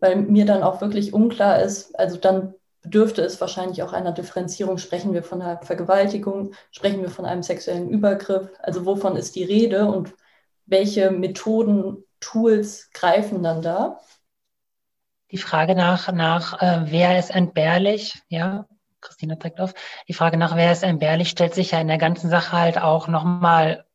weil 0.00 0.16
mir 0.16 0.46
dann 0.46 0.62
auch 0.62 0.80
wirklich 0.80 1.12
unklar 1.12 1.62
ist, 1.62 1.98
also 1.98 2.16
dann 2.16 2.54
bedürfte 2.82 3.22
es 3.22 3.40
wahrscheinlich 3.40 3.82
auch 3.82 3.92
einer 3.92 4.12
Differenzierung. 4.12 4.78
Sprechen 4.78 5.12
wir 5.12 5.22
von 5.22 5.42
einer 5.42 5.60
Vergewaltigung? 5.62 6.54
Sprechen 6.70 7.02
wir 7.02 7.10
von 7.10 7.26
einem 7.26 7.42
sexuellen 7.42 7.90
Übergriff? 7.90 8.48
Also 8.58 8.86
wovon 8.86 9.16
ist 9.16 9.36
die 9.36 9.44
Rede 9.44 9.86
und 9.86 10.14
welche 10.66 11.10
Methoden, 11.10 12.04
Tools 12.20 12.90
greifen 12.92 13.42
dann 13.42 13.62
da? 13.62 14.00
Die 15.30 15.38
Frage 15.38 15.74
nach, 15.74 16.12
nach 16.12 16.60
äh, 16.60 16.90
wer 16.90 17.18
ist 17.18 17.30
entbehrlich, 17.30 18.20
ja, 18.28 18.66
Christina 19.00 19.38
zeigt 19.40 19.60
auf, 19.60 19.72
die 20.08 20.12
Frage 20.12 20.36
nach, 20.36 20.56
wer 20.56 20.72
ist 20.72 20.82
entbehrlich, 20.82 21.30
stellt 21.30 21.54
sich 21.54 21.70
ja 21.70 21.80
in 21.80 21.88
der 21.88 21.98
ganzen 21.98 22.28
Sache 22.28 22.52
halt 22.52 22.78
auch 22.78 23.08
nochmal 23.08 23.86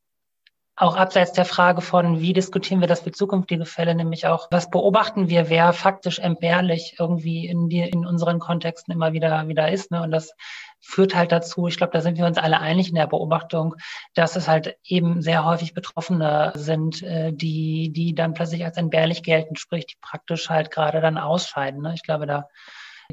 auch 0.78 0.98
abseits 0.98 1.32
der 1.32 1.46
Frage 1.46 1.82
von, 1.82 2.20
wie 2.20 2.34
diskutieren 2.34 2.82
wir 2.82 2.88
das 2.88 3.02
für 3.02 3.12
zukünftige 3.12 3.66
Fälle, 3.66 3.96
nämlich 3.96 4.28
auch, 4.28 4.48
was 4.52 4.70
beobachten 4.70 5.30
wir, 5.30 5.50
wer 5.50 5.72
faktisch 5.72 6.20
entbehrlich 6.20 6.98
irgendwie 7.00 7.48
in, 7.48 7.70
die, 7.70 7.80
in 7.80 8.06
unseren 8.06 8.40
Kontexten 8.40 8.94
immer 8.94 9.14
wieder, 9.14 9.48
wieder 9.48 9.72
ist. 9.72 9.92
Ne? 9.92 10.02
Und 10.02 10.12
das 10.12 10.34
führt 10.82 11.16
halt 11.16 11.32
dazu, 11.32 11.68
ich 11.68 11.78
glaube, 11.78 11.94
da 11.94 12.02
sind 12.02 12.18
wir 12.18 12.26
uns 12.26 12.38
alle 12.38 12.60
einig 12.60 12.90
in 12.90 12.96
der 12.96 13.08
Beobachtung, 13.08 13.76
dass 14.16 14.36
es 14.36 14.50
halt 14.50 14.78
eben 14.84 15.22
sehr 15.22 15.46
häufig 15.46 15.74
Betroffene 15.74 16.52
sind, 16.56 17.02
äh, 17.04 17.32
die, 17.32 17.94
die 17.94 18.14
dann 18.14 18.34
plötzlich 18.34 18.66
als 18.66 18.76
entbehrlich 18.76 19.24
gelten, 19.24 19.56
sprich, 19.56 19.86
die 19.86 19.96
praktisch 20.02 20.50
halt 20.50 20.72
gerade 20.72 21.00
dann 21.00 21.18
ausscheiden. 21.18 21.82
Ne? 21.82 21.94
Ich 21.96 22.04
glaube, 22.04 22.28
da, 22.28 22.50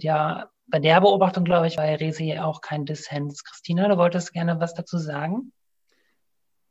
ja, 0.01 0.49
bei 0.67 0.81
der 0.81 1.01
Beobachtung, 1.01 1.45
glaube 1.45 1.69
ich, 1.69 1.77
bei 1.77 1.95
Resi 1.95 2.39
auch 2.39 2.61
kein 2.61 2.87
Dissens. 2.87 3.45
Christina, 3.45 3.87
du 3.87 3.99
wolltest 3.99 4.33
gerne 4.33 4.59
was 4.59 4.75
dazu 4.75 4.99
sagen? 4.99 5.53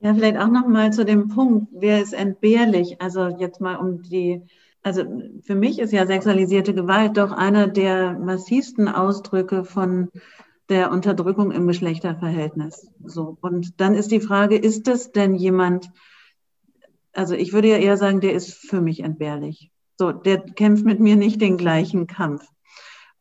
Ja, 0.04 0.16
vielleicht 0.16 0.38
auch 0.38 0.48
noch 0.48 0.68
mal 0.68 0.92
zu 0.92 1.06
dem 1.06 1.28
Punkt, 1.28 1.68
wer 1.72 2.02
ist 2.02 2.14
entbehrlich? 2.14 3.00
Also 3.00 3.28
jetzt 3.28 3.62
mal 3.62 3.76
um 3.76 4.02
die, 4.02 4.42
also 4.82 5.04
für 5.44 5.54
mich 5.54 5.78
ist 5.78 5.94
ja 5.94 6.08
sexualisierte 6.08 6.74
Gewalt 6.74 7.18
doch 7.18 7.32
einer 7.32 7.68
der 7.68 8.18
massivsten 8.18 8.88
Ausdrücke 8.88 9.64
von 9.64 10.10
der 10.70 10.92
Unterdrückung 10.92 11.52
im 11.52 11.68
Geschlechterverhältnis. 11.68 12.88
So. 13.04 13.38
Und 13.42 13.80
dann 13.80 13.94
ist 13.94 14.10
die 14.10 14.22
Frage, 14.22 14.58
ist 14.58 14.88
das 14.88 15.12
denn 15.12 15.36
jemand, 15.36 15.92
also 17.14 17.36
ich 17.36 17.54
würde 17.54 17.70
ja 17.70 17.78
eher 17.78 17.98
sagen, 17.98 18.22
der 18.22 18.34
ist 18.34 18.54
für 18.54 18.82
mich 18.82 19.02
entbehrlich. 19.02 19.70
So, 20.00 20.12
der 20.12 20.40
kämpft 20.40 20.84
mit 20.84 21.00
mir 21.00 21.16
nicht 21.16 21.42
den 21.42 21.58
gleichen 21.58 22.08
Kampf. 22.08 22.44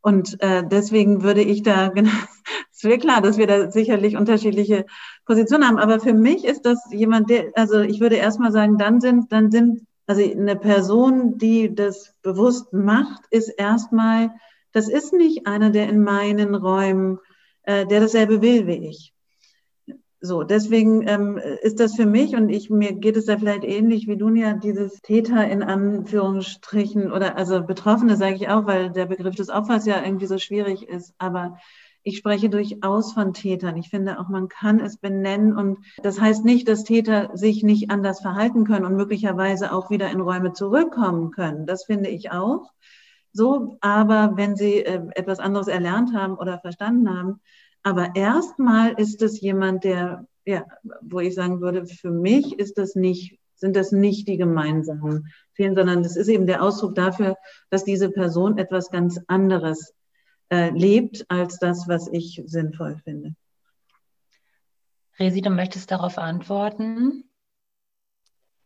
Und 0.01 0.41
äh, 0.41 0.63
deswegen 0.67 1.23
würde 1.23 1.43
ich 1.43 1.63
da, 1.63 1.93
es 2.81 2.85
wäre 2.85 2.99
klar, 2.99 3.21
dass 3.21 3.37
wir 3.37 3.47
da 3.47 3.71
sicherlich 3.71 4.17
unterschiedliche 4.17 4.87
Positionen 5.27 5.69
haben. 5.69 5.79
Aber 5.79 6.01
für 6.01 6.15
mich 6.15 6.47
ist 6.47 6.65
das 6.65 6.79
jemand, 6.91 7.29
der, 7.29 7.53
also 7.55 7.81
ich 7.81 8.01
würde 8.01 8.17
erstmal 8.17 8.53
sagen, 8.53 8.79
dann 8.79 9.03
sind, 9.03 9.31
dann 9.31 9.51
sind, 9.51 9.83
also 10.07 10.23
eine 10.23 10.57
Person, 10.57 11.37
die 11.37 11.75
das 11.75 12.15
bewusst 12.23 12.73
macht, 12.73 13.21
ist 13.31 13.49
erstmal, 13.49 14.31
das 14.73 14.89
ist 14.89 15.13
nicht 15.13 15.47
einer, 15.47 15.69
der 15.69 15.91
in 15.91 16.03
meinen 16.03 16.55
Räumen, 16.55 17.19
äh, 17.65 17.85
der 17.85 18.01
dasselbe 18.01 18.41
will 18.41 18.67
wie 18.67 18.89
ich. 18.89 19.13
So, 20.23 20.43
deswegen 20.43 21.07
ähm, 21.07 21.39
ist 21.63 21.81
das 21.81 21.97
für 21.97 22.07
mich 22.07 22.35
und 22.35 22.49
ich 22.49 22.71
mir 22.71 22.95
geht 22.95 23.17
es 23.19 23.27
da 23.27 23.37
vielleicht 23.37 23.65
ähnlich 23.65 24.07
wie 24.07 24.17
du 24.17 24.29
ja 24.35 24.55
dieses 24.55 25.01
Täter 25.03 25.47
in 25.49 25.63
Anführungsstrichen 25.63 27.13
oder 27.13 27.37
also 27.37 27.63
Betroffene 27.63 28.17
sage 28.17 28.37
ich 28.37 28.49
auch, 28.49 28.67
weil 28.67 28.91
der 28.91 29.07
Begriff 29.07 29.35
des 29.35 29.51
Opfers 29.51 29.85
ja 29.85 30.03
irgendwie 30.03 30.27
so 30.27 30.39
schwierig 30.39 30.89
ist. 30.89 31.15
Aber 31.19 31.59
ich 32.03 32.17
spreche 32.17 32.49
durchaus 32.49 33.13
von 33.13 33.35
Tätern. 33.35 33.77
Ich 33.77 33.91
finde 33.91 34.19
auch, 34.19 34.29
man 34.29 34.49
kann 34.49 34.81
es 34.81 34.97
benennen. 34.97 35.57
Und 35.57 35.79
das 36.03 36.21
heißt 36.21 36.45
nicht, 36.45 36.69
dass 36.69 36.85
Täter 36.85 37.31
sich 37.35 37.63
nicht 37.63 37.91
anders 37.91 38.21
verhalten 38.21 38.65
können 38.65 38.87
und 38.87 38.97
möglicherweise 38.97 39.73
auch 39.73 39.91
wieder 39.91 40.11
in 40.11 40.21
Räume 40.21 40.53
zurückkommen 40.53 41.31
können. 41.31 41.67
Das 41.67 41.85
finde 41.85 42.09
ich 42.09 42.31
auch. 42.31 42.73
So, 43.33 43.77
aber 43.81 44.33
wenn 44.37 44.57
sie 44.57 44.85
äh, 44.85 45.03
etwas 45.15 45.39
anderes 45.39 45.69
erlernt 45.69 46.15
haben 46.15 46.35
oder 46.35 46.59
verstanden 46.59 47.11
haben, 47.11 47.41
aber 47.83 48.11
erstmal 48.15 48.93
ist 48.93 49.23
es 49.23 49.41
jemand, 49.41 49.85
der, 49.85 50.27
ja, 50.45 50.65
wo 51.03 51.21
ich 51.21 51.35
sagen 51.35 51.61
würde, 51.61 51.87
für 51.87 52.11
mich 52.11 52.59
ist 52.59 52.77
das 52.77 52.95
nicht, 52.95 53.39
sind 53.55 53.77
das 53.77 53.93
nicht 53.93 54.27
die 54.27 54.37
gemeinsamen 54.37 55.29
Fehlen, 55.53 55.77
sondern 55.77 56.03
das 56.03 56.17
ist 56.17 56.29
eben 56.29 56.47
der 56.47 56.63
Ausdruck 56.63 56.95
dafür, 56.95 57.37
dass 57.71 57.85
diese 57.85 58.11
Person 58.11 58.59
etwas 58.59 58.91
ganz 58.91 59.21
anderes 59.29 59.95
äh, 60.51 60.71
lebt 60.71 61.25
als 61.29 61.59
das, 61.59 61.89
was 61.89 62.09
ich 62.09 62.43
sinnvoll 62.47 63.01
finde. 63.05 63.35
Resi, 65.19 65.43
du 65.43 65.51
möchtest 65.51 65.91
darauf 65.91 66.19
antworten? 66.19 67.25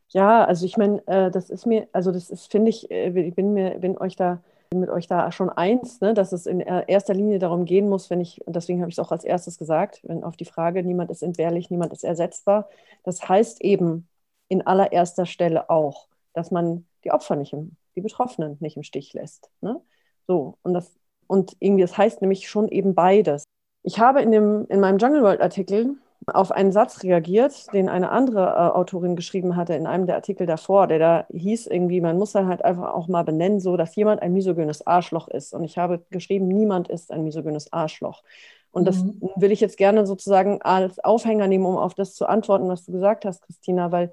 Ja, 0.08 0.44
also 0.44 0.64
ich 0.66 0.76
meine, 0.76 1.06
äh, 1.06 1.30
das 1.30 1.50
ist 1.50 1.66
mir, 1.66 1.88
also 1.92 2.12
das 2.12 2.30
ist, 2.30 2.50
finde 2.50 2.70
ich, 2.70 2.90
äh, 2.90 3.08
ich 3.20 3.34
bin 3.34 3.52
mir, 3.54 3.78
bin 3.78 3.98
euch 3.98 4.16
da 4.16 4.42
mit 4.72 4.90
euch 4.90 5.06
da 5.06 5.30
schon 5.32 5.50
eins, 5.50 6.00
ne, 6.00 6.14
dass 6.14 6.32
es 6.32 6.46
in 6.46 6.60
erster 6.60 7.14
Linie 7.14 7.38
darum 7.38 7.64
gehen 7.64 7.88
muss, 7.88 8.10
wenn 8.10 8.20
ich, 8.20 8.44
und 8.46 8.56
deswegen 8.56 8.80
habe 8.80 8.90
ich 8.90 8.96
es 8.96 9.04
auch 9.04 9.12
als 9.12 9.24
erstes 9.24 9.58
gesagt, 9.58 10.00
wenn 10.04 10.24
auf 10.24 10.36
die 10.36 10.44
Frage, 10.44 10.82
niemand 10.82 11.10
ist 11.10 11.22
entbehrlich, 11.22 11.70
niemand 11.70 11.92
ist 11.92 12.04
ersetzbar. 12.04 12.68
Das 13.04 13.28
heißt 13.28 13.60
eben 13.62 14.08
in 14.48 14.66
allererster 14.66 15.26
Stelle 15.26 15.70
auch, 15.70 16.08
dass 16.32 16.50
man 16.50 16.86
die 17.04 17.12
Opfer 17.12 17.36
nicht 17.36 17.52
im, 17.52 17.76
die 17.94 18.00
Betroffenen 18.00 18.56
nicht 18.60 18.76
im 18.76 18.82
Stich 18.82 19.12
lässt. 19.12 19.50
Ne? 19.60 19.80
So, 20.26 20.58
und 20.62 20.74
das, 20.74 20.90
und 21.26 21.56
irgendwie, 21.60 21.82
das 21.82 21.96
heißt 21.96 22.20
nämlich 22.20 22.48
schon 22.48 22.68
eben 22.68 22.94
beides. 22.94 23.44
Ich 23.82 23.98
habe 23.98 24.22
in, 24.22 24.32
dem, 24.32 24.66
in 24.68 24.80
meinem 24.80 24.98
Jungle 24.98 25.22
World 25.22 25.40
Artikel 25.40 25.96
auf 26.26 26.52
einen 26.52 26.72
Satz 26.72 27.02
reagiert, 27.02 27.72
den 27.74 27.88
eine 27.88 28.10
andere 28.10 28.46
äh, 28.46 28.76
Autorin 28.76 29.16
geschrieben 29.16 29.56
hatte 29.56 29.74
in 29.74 29.86
einem 29.86 30.06
der 30.06 30.16
Artikel 30.16 30.46
davor, 30.46 30.86
der 30.86 30.98
da 30.98 31.26
hieß 31.32 31.66
irgendwie, 31.66 32.00
man 32.00 32.16
muss 32.16 32.32
dann 32.32 32.48
halt 32.48 32.64
einfach 32.64 32.94
auch 32.94 33.08
mal 33.08 33.24
benennen, 33.24 33.60
so 33.60 33.76
dass 33.76 33.94
jemand 33.94 34.22
ein 34.22 34.32
misogynes 34.32 34.86
Arschloch 34.86 35.28
ist. 35.28 35.52
Und 35.52 35.64
ich 35.64 35.76
habe 35.76 36.04
geschrieben, 36.10 36.48
niemand 36.48 36.88
ist 36.88 37.12
ein 37.12 37.24
misogynes 37.24 37.72
Arschloch. 37.72 38.22
Und 38.70 38.86
das 38.86 39.04
mhm. 39.04 39.20
will 39.36 39.52
ich 39.52 39.60
jetzt 39.60 39.76
gerne 39.76 40.06
sozusagen 40.06 40.62
als 40.62 40.98
Aufhänger 40.98 41.46
nehmen, 41.46 41.66
um 41.66 41.76
auf 41.76 41.94
das 41.94 42.14
zu 42.14 42.26
antworten, 42.26 42.68
was 42.68 42.84
du 42.84 42.92
gesagt 42.92 43.24
hast, 43.24 43.42
Christina, 43.42 43.92
weil 43.92 44.12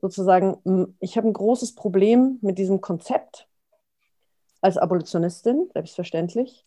sozusagen 0.00 0.94
ich 0.98 1.16
habe 1.16 1.28
ein 1.28 1.32
großes 1.32 1.74
Problem 1.74 2.38
mit 2.40 2.58
diesem 2.58 2.80
Konzept 2.80 3.49
als 4.60 4.76
Abolitionistin, 4.76 5.70
selbstverständlich, 5.72 6.64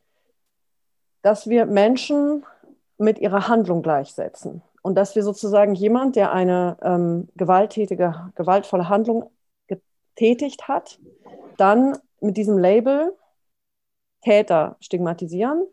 dass 1.22 1.48
wir 1.48 1.66
Menschen 1.66 2.46
mit 2.98 3.20
ihrer 3.20 3.48
Handlung 3.48 3.82
gleichsetzen 3.82 4.62
und 4.82 4.96
dass 4.96 5.16
wir 5.16 5.24
sozusagen 5.24 5.76
jemand, 5.76 6.16
der 6.16 6.32
eine 6.32 6.78
ähm, 6.82 7.30
gewalttätige, 7.36 8.32
gewaltvolle 8.36 8.90
Handlung 8.90 9.32
getätigt 9.68 10.68
hat, 10.68 11.00
dann 11.58 11.98
mit 12.20 12.38
diesem 12.38 12.58
Label 12.58 13.16
Täter 14.22 14.78
stigmatisieren. 14.80 15.66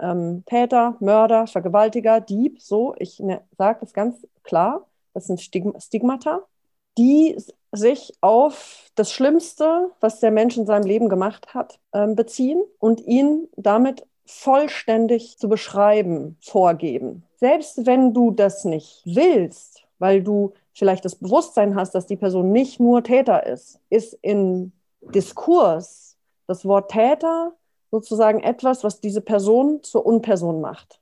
Ähm, 0.00 0.44
Täter, 0.46 0.96
Mörder, 1.00 1.46
Vergewaltiger, 1.46 2.20
Dieb, 2.20 2.60
so, 2.60 2.94
ich 2.98 3.18
ne, 3.20 3.42
sage 3.56 3.80
das 3.80 3.92
ganz 3.92 4.26
klar, 4.42 4.86
das 5.12 5.26
sind 5.26 5.40
Stigmata, 5.40 6.42
die 6.96 7.36
sich 7.72 8.12
auf 8.20 8.90
das 8.94 9.12
Schlimmste, 9.12 9.90
was 10.00 10.20
der 10.20 10.30
Mensch 10.30 10.56
in 10.56 10.66
seinem 10.66 10.86
Leben 10.86 11.08
gemacht 11.08 11.54
hat, 11.54 11.78
ähm, 11.92 12.14
beziehen 12.14 12.62
und 12.78 13.00
ihn 13.00 13.48
damit 13.56 14.06
vollständig 14.26 15.38
zu 15.38 15.48
beschreiben, 15.48 16.36
vorgeben. 16.40 17.24
Selbst 17.36 17.86
wenn 17.86 18.12
du 18.12 18.30
das 18.30 18.64
nicht 18.64 19.02
willst, 19.04 19.84
weil 19.98 20.22
du 20.22 20.52
vielleicht 20.74 21.04
das 21.04 21.16
Bewusstsein 21.16 21.74
hast, 21.74 21.94
dass 21.94 22.06
die 22.06 22.16
Person 22.16 22.52
nicht 22.52 22.78
nur 22.78 23.02
Täter 23.02 23.46
ist, 23.46 23.80
ist 23.90 24.14
in 24.22 24.72
Diskurs 25.00 26.16
das 26.46 26.64
Wort 26.64 26.90
Täter 26.90 27.52
sozusagen 27.90 28.40
etwas, 28.40 28.84
was 28.84 29.00
diese 29.00 29.20
Person 29.20 29.82
zur 29.82 30.04
Unperson 30.04 30.60
macht. 30.60 31.00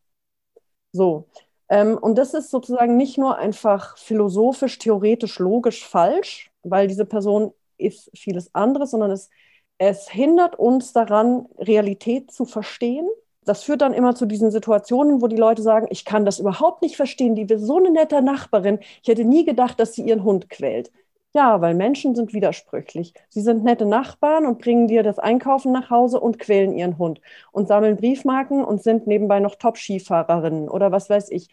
So. 0.92 1.26
Ähm, 1.68 1.98
und 1.98 2.16
das 2.16 2.32
ist 2.32 2.50
sozusagen 2.50 2.96
nicht 2.96 3.18
nur 3.18 3.36
einfach 3.38 3.96
philosophisch, 3.98 4.78
theoretisch, 4.78 5.38
logisch 5.38 5.84
falsch, 5.86 6.52
weil 6.70 6.88
diese 6.88 7.04
Person 7.06 7.52
ist 7.78 8.10
vieles 8.14 8.54
anderes, 8.54 8.90
sondern 8.90 9.10
es 9.10 9.30
es 9.78 10.08
hindert 10.08 10.58
uns 10.58 10.92
daran, 10.92 11.46
Realität 11.58 12.30
zu 12.30 12.44
verstehen. 12.44 13.06
Das 13.44 13.62
führt 13.62 13.82
dann 13.82 13.94
immer 13.94 14.14
zu 14.14 14.26
diesen 14.26 14.50
Situationen, 14.50 15.22
wo 15.22 15.28
die 15.28 15.36
Leute 15.36 15.62
sagen, 15.62 15.86
ich 15.90 16.04
kann 16.04 16.24
das 16.24 16.38
überhaupt 16.38 16.82
nicht 16.82 16.96
verstehen, 16.96 17.34
die 17.34 17.46
so 17.58 17.76
eine 17.76 17.90
nette 17.90 18.22
Nachbarin. 18.22 18.80
Ich 19.02 19.08
hätte 19.08 19.24
nie 19.24 19.44
gedacht, 19.44 19.78
dass 19.78 19.94
sie 19.94 20.02
ihren 20.02 20.24
Hund 20.24 20.50
quält. 20.50 20.90
Ja, 21.34 21.60
weil 21.60 21.74
Menschen 21.74 22.14
sind 22.14 22.32
widersprüchlich. 22.32 23.12
Sie 23.28 23.42
sind 23.42 23.62
nette 23.62 23.84
Nachbarn 23.84 24.46
und 24.46 24.58
bringen 24.58 24.88
dir 24.88 25.02
das 25.02 25.18
Einkaufen 25.18 25.70
nach 25.70 25.90
Hause 25.90 26.18
und 26.18 26.38
quälen 26.38 26.72
ihren 26.72 26.96
Hund 26.98 27.20
und 27.52 27.68
sammeln 27.68 27.96
Briefmarken 27.96 28.64
und 28.64 28.82
sind 28.82 29.06
nebenbei 29.06 29.38
noch 29.38 29.56
Top-Skifahrerinnen 29.56 30.68
oder 30.70 30.92
was 30.92 31.10
weiß 31.10 31.30
ich. 31.30 31.48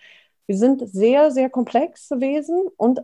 Wir 0.47 0.57
sind 0.57 0.87
sehr, 0.87 1.31
sehr 1.31 1.49
komplexe 1.49 2.21
Wesen 2.21 2.63
und 2.77 3.01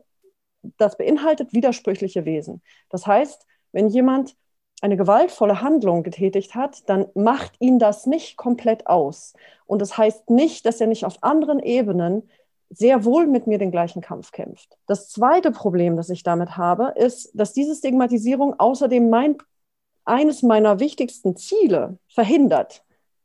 das 0.77 0.97
beinhaltet 0.97 1.53
widersprüchliche 1.53 2.25
Wesen. 2.25 2.61
Das 2.89 3.07
heißt, 3.07 3.45
wenn 3.71 3.87
jemand 3.87 4.35
eine 4.81 4.97
gewaltvolle 4.97 5.61
Handlung 5.61 6.03
getätigt 6.03 6.55
hat, 6.55 6.87
dann 6.89 7.07
macht 7.13 7.53
ihn 7.59 7.79
das 7.79 8.05
nicht 8.05 8.37
komplett 8.37 8.87
aus. 8.87 9.33
Und 9.65 9.81
das 9.81 9.97
heißt 9.97 10.29
nicht, 10.29 10.65
dass 10.65 10.79
er 10.79 10.87
nicht 10.87 11.05
auf 11.05 11.21
anderen 11.21 11.59
Ebenen 11.59 12.29
sehr 12.69 13.03
wohl 13.03 13.27
mit 13.27 13.47
mir 13.47 13.57
den 13.57 13.71
gleichen 13.71 14.01
Kampf 14.01 14.31
kämpft. 14.31 14.77
Das 14.85 15.09
zweite 15.09 15.51
Problem, 15.51 15.97
das 15.97 16.09
ich 16.09 16.23
damit 16.23 16.55
habe, 16.55 16.93
ist, 16.95 17.31
dass 17.33 17.53
diese 17.53 17.75
Stigmatisierung 17.75 18.59
außerdem 18.59 19.09
mein, 19.09 19.37
eines 20.05 20.43
meiner 20.43 20.79
wichtigsten 20.79 21.35
Ziele 21.35 21.97
verhindert, 22.07 22.83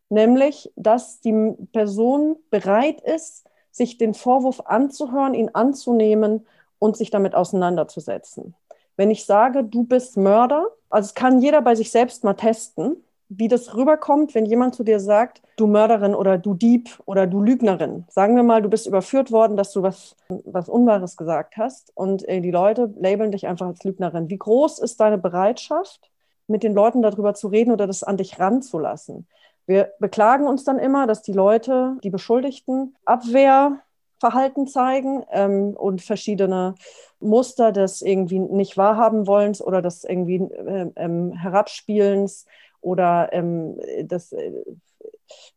nämlich, 0.08 0.72
dass 0.76 1.20
die 1.20 1.54
Person 1.72 2.36
bereit 2.50 3.00
ist, 3.00 3.44
sich 3.70 3.98
den 3.98 4.14
Vorwurf 4.14 4.60
anzuhören, 4.64 5.34
ihn 5.34 5.50
anzunehmen 5.52 6.46
und 6.78 6.96
sich 6.96 7.10
damit 7.10 7.34
auseinanderzusetzen. 7.34 8.54
Wenn 8.96 9.10
ich 9.10 9.24
sage, 9.24 9.64
du 9.64 9.84
bist 9.84 10.16
Mörder, 10.16 10.68
also 10.90 11.06
es 11.08 11.14
kann 11.14 11.40
jeder 11.40 11.62
bei 11.62 11.74
sich 11.74 11.90
selbst 11.90 12.24
mal 12.24 12.34
testen, 12.34 13.02
wie 13.28 13.48
das 13.48 13.74
rüberkommt, 13.74 14.34
wenn 14.34 14.44
jemand 14.46 14.74
zu 14.74 14.84
dir 14.84 15.00
sagt, 15.00 15.42
du 15.56 15.66
Mörderin 15.66 16.14
oder 16.14 16.38
du 16.38 16.54
Dieb 16.54 16.90
oder 17.06 17.26
du 17.26 17.40
Lügnerin. 17.40 18.04
Sagen 18.08 18.36
wir 18.36 18.42
mal, 18.42 18.62
du 18.62 18.68
bist 18.68 18.86
überführt 18.86 19.32
worden, 19.32 19.56
dass 19.56 19.72
du 19.72 19.82
was, 19.82 20.16
was 20.28 20.68
Unwahres 20.68 21.16
gesagt 21.16 21.56
hast 21.56 21.90
und 21.94 22.28
äh, 22.28 22.40
die 22.40 22.50
Leute 22.50 22.92
labeln 22.96 23.32
dich 23.32 23.46
einfach 23.46 23.66
als 23.66 23.82
Lügnerin. 23.82 24.28
Wie 24.28 24.38
groß 24.38 24.78
ist 24.78 25.00
deine 25.00 25.18
Bereitschaft, 25.18 26.10
mit 26.46 26.62
den 26.62 26.74
Leuten 26.74 27.00
darüber 27.00 27.34
zu 27.34 27.48
reden 27.48 27.72
oder 27.72 27.86
das 27.86 28.02
an 28.02 28.18
dich 28.18 28.38
ranzulassen? 28.38 29.26
Wir 29.66 29.92
beklagen 29.98 30.46
uns 30.46 30.64
dann 30.64 30.78
immer, 30.78 31.06
dass 31.06 31.22
die 31.22 31.32
Leute, 31.32 31.96
die 32.04 32.10
Beschuldigten, 32.10 32.94
Abwehr 33.06 33.78
Verhalten 34.18 34.66
zeigen 34.66 35.24
ähm, 35.30 35.74
und 35.76 36.02
verschiedene 36.02 36.74
Muster 37.20 37.72
des 37.72 38.02
irgendwie 38.02 38.38
nicht 38.38 38.76
wahrhaben 38.76 39.26
wollens 39.26 39.62
oder 39.62 39.82
des 39.82 40.04
irgendwie 40.04 40.36
äh, 40.36 40.90
ähm, 40.96 41.32
Herabspielens 41.32 42.46
oder 42.80 43.32
ähm, 43.32 43.78
des, 44.02 44.32
äh, 44.32 44.52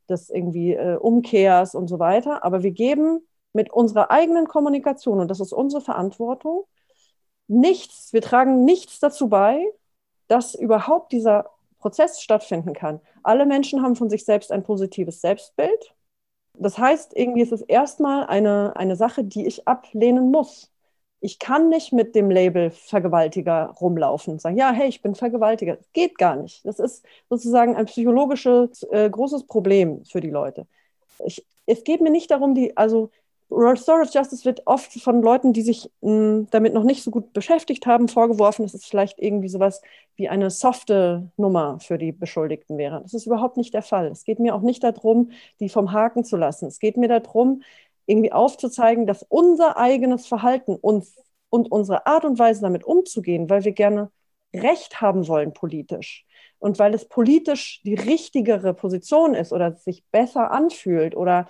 des 0.09 0.29
irgendwie 0.29 0.73
äh, 0.73 0.95
Umkehrs 0.95 1.75
und 1.75 1.87
so 1.87 1.99
weiter. 1.99 2.43
Aber 2.43 2.63
wir 2.63 2.71
geben 2.71 3.21
mit 3.53 3.71
unserer 3.71 4.11
eigenen 4.11 4.47
Kommunikation, 4.47 5.19
und 5.19 5.29
das 5.29 5.39
ist 5.39 5.53
unsere 5.53 5.81
Verantwortung, 5.81 6.65
nichts, 7.47 8.13
wir 8.13 8.21
tragen 8.21 8.65
nichts 8.65 8.99
dazu 8.99 9.29
bei, 9.29 9.65
dass 10.27 10.55
überhaupt 10.55 11.11
dieser 11.11 11.49
Prozess 11.79 12.21
stattfinden 12.21 12.73
kann. 12.73 12.99
Alle 13.23 13.45
Menschen 13.45 13.81
haben 13.81 13.95
von 13.95 14.09
sich 14.09 14.25
selbst 14.25 14.51
ein 14.51 14.63
positives 14.63 15.21
Selbstbild 15.21 15.95
das 16.59 16.77
heißt, 16.77 17.15
irgendwie 17.15 17.41
ist 17.41 17.51
es 17.51 17.61
erstmal 17.61 18.25
eine, 18.27 18.75
eine 18.75 18.95
Sache, 18.95 19.23
die 19.23 19.45
ich 19.45 19.67
ablehnen 19.67 20.31
muss. 20.31 20.71
Ich 21.19 21.39
kann 21.39 21.69
nicht 21.69 21.93
mit 21.93 22.15
dem 22.15 22.29
Label 22.29 22.69
Vergewaltiger 22.71 23.71
rumlaufen 23.81 24.33
und 24.33 24.41
sagen, 24.41 24.57
ja, 24.57 24.71
hey, 24.71 24.87
ich 24.87 25.01
bin 25.01 25.15
Vergewaltiger. 25.15 25.75
Das 25.77 25.91
geht 25.93 26.17
gar 26.17 26.35
nicht. 26.35 26.65
Das 26.65 26.79
ist 26.79 27.05
sozusagen 27.29 27.75
ein 27.75 27.85
psychologisches 27.87 28.83
äh, 28.91 29.09
großes 29.09 29.47
Problem 29.47 30.05
für 30.05 30.21
die 30.21 30.29
Leute. 30.29 30.67
Ich, 31.25 31.45
es 31.65 31.83
geht 31.83 32.01
mir 32.01 32.11
nicht 32.11 32.31
darum, 32.31 32.53
die, 32.55 32.77
also 32.77 33.09
Restorative 33.49 34.11
Justice 34.13 34.45
wird 34.45 34.61
oft 34.65 34.91
von 35.01 35.21
Leuten, 35.21 35.53
die 35.53 35.61
sich 35.61 35.89
mh, 36.01 36.09
hm, 36.09 36.47
damit 36.51 36.73
noch 36.73 36.83
nicht 36.83 37.03
so 37.03 37.11
gut 37.11 37.33
beschäftigt 37.33 37.85
haben, 37.85 38.07
vorgeworfen, 38.07 38.63
dass 38.63 38.73
es 38.73 38.85
vielleicht 38.85 39.19
irgendwie 39.19 39.47
sowas 39.47 39.81
wie 40.15 40.27
eine 40.29 40.49
softe 40.49 41.31
Nummer 41.37 41.79
für 41.79 41.97
die 41.97 42.11
Beschuldigten 42.11 42.77
wäre. 42.77 43.01
Das 43.01 43.13
ist 43.13 43.25
überhaupt 43.25 43.57
nicht 43.57 43.73
der 43.73 43.83
Fall. 43.83 44.07
Es 44.07 44.23
geht 44.25 44.39
mir 44.39 44.53
auch 44.53 44.61
nicht 44.61 44.83
darum, 44.83 45.31
die 45.59 45.69
vom 45.69 45.91
Haken 45.93 46.23
zu 46.25 46.35
lassen. 46.35 46.67
Es 46.67 46.79
geht 46.79 46.97
mir 46.97 47.07
darum, 47.07 47.61
irgendwie 48.05 48.31
aufzuzeigen, 48.31 49.05
dass 49.07 49.23
unser 49.23 49.77
eigenes 49.77 50.27
Verhalten 50.27 50.75
uns 50.75 51.15
und 51.49 51.71
unsere 51.71 52.05
Art 52.05 52.25
und 52.25 52.39
Weise 52.39 52.61
damit 52.61 52.83
umzugehen, 52.83 53.49
weil 53.49 53.63
wir 53.63 53.71
gerne 53.71 54.11
Recht 54.53 55.01
haben 55.01 55.27
wollen 55.27 55.53
politisch, 55.53 56.25
und 56.59 56.79
weil 56.79 56.93
es 56.93 57.07
politisch 57.07 57.81
die 57.83 57.93
richtigere 57.93 58.73
Position 58.73 59.35
ist 59.35 59.53
oder 59.53 59.73
sich 59.73 60.03
besser 60.11 60.51
anfühlt 60.51 61.15
oder 61.15 61.47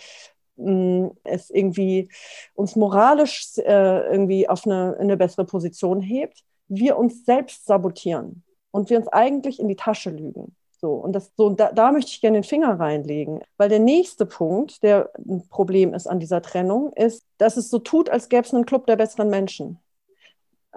es 1.23 1.49
irgendwie 1.49 2.09
uns 2.55 2.75
moralisch 2.75 3.57
äh, 3.57 4.11
irgendwie 4.11 4.49
auf 4.49 4.65
eine, 4.65 4.97
eine 4.99 5.17
bessere 5.17 5.45
Position 5.45 6.01
hebt, 6.01 6.43
wir 6.67 6.97
uns 6.97 7.25
selbst 7.25 7.65
sabotieren 7.65 8.43
und 8.71 8.89
wir 8.89 8.97
uns 8.97 9.07
eigentlich 9.07 9.59
in 9.59 9.67
die 9.67 9.75
Tasche 9.75 10.09
lügen. 10.09 10.55
So, 10.79 10.93
und 10.93 11.13
das, 11.13 11.31
so, 11.35 11.49
da, 11.49 11.71
da 11.71 11.91
möchte 11.91 12.11
ich 12.11 12.21
gerne 12.21 12.37
den 12.37 12.43
Finger 12.43 12.79
reinlegen, 12.79 13.41
weil 13.57 13.69
der 13.69 13.79
nächste 13.79 14.25
Punkt, 14.25 14.83
der 14.83 15.09
ein 15.17 15.47
Problem 15.49 15.93
ist 15.93 16.07
an 16.07 16.19
dieser 16.19 16.41
Trennung, 16.41 16.93
ist, 16.93 17.23
dass 17.39 17.57
es 17.57 17.69
so 17.69 17.79
tut, 17.79 18.09
als 18.09 18.29
gäbe 18.29 18.43
es 18.43 18.53
einen 18.53 18.65
Club 18.65 18.85
der 18.85 18.95
besseren 18.95 19.29
Menschen 19.29 19.79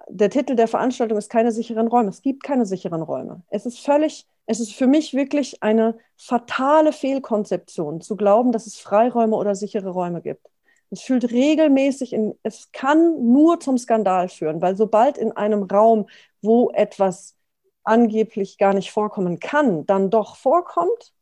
der 0.08 0.30
Titel 0.30 0.56
der 0.56 0.68
Veranstaltung 0.68 1.18
ist 1.18 1.30
keine 1.30 1.52
sicheren 1.52 1.88
Räume. 1.88 2.10
Es 2.10 2.22
gibt 2.22 2.42
keine 2.42 2.66
sicheren 2.66 3.02
Räume. 3.02 3.42
Es 3.50 3.66
ist 3.66 3.80
völlig, 3.80 4.26
es 4.51 4.59
ist 4.59 4.72
für 4.74 4.88
mich 4.88 5.14
wirklich 5.14 5.62
eine 5.62 5.96
fatale 6.16 6.92
Fehlkonzeption, 6.92 8.01
zu 8.01 8.16
glauben, 8.16 8.51
dass 8.51 8.66
es 8.66 8.78
Freiräume 8.78 9.36
oder 9.36 9.55
sichere 9.55 9.90
Räume 9.90 10.22
gibt. 10.22 10.44
Es 10.90 11.03
fühlt 11.03 11.30
regelmäßig 11.30 12.12
in, 12.12 12.36
es 12.42 12.72
kann 12.72 13.30
nur 13.32 13.61
zum 13.61 13.78
Skandal 13.78 14.28
führen, 14.28 14.61
weil 14.61 14.76
sobald 14.76 15.18
in 15.18 15.30
einem 15.30 15.62
Raum, 15.62 16.09
wo 16.42 16.70
etwas 16.72 17.36
angeblich 17.84 18.59
gar 18.59 18.74
nicht 18.74 18.90
vorkommen 18.90 19.38
kann, 19.38 19.86
dann 19.86 20.11
doch 20.11 20.34
vorkommt, 20.34 21.12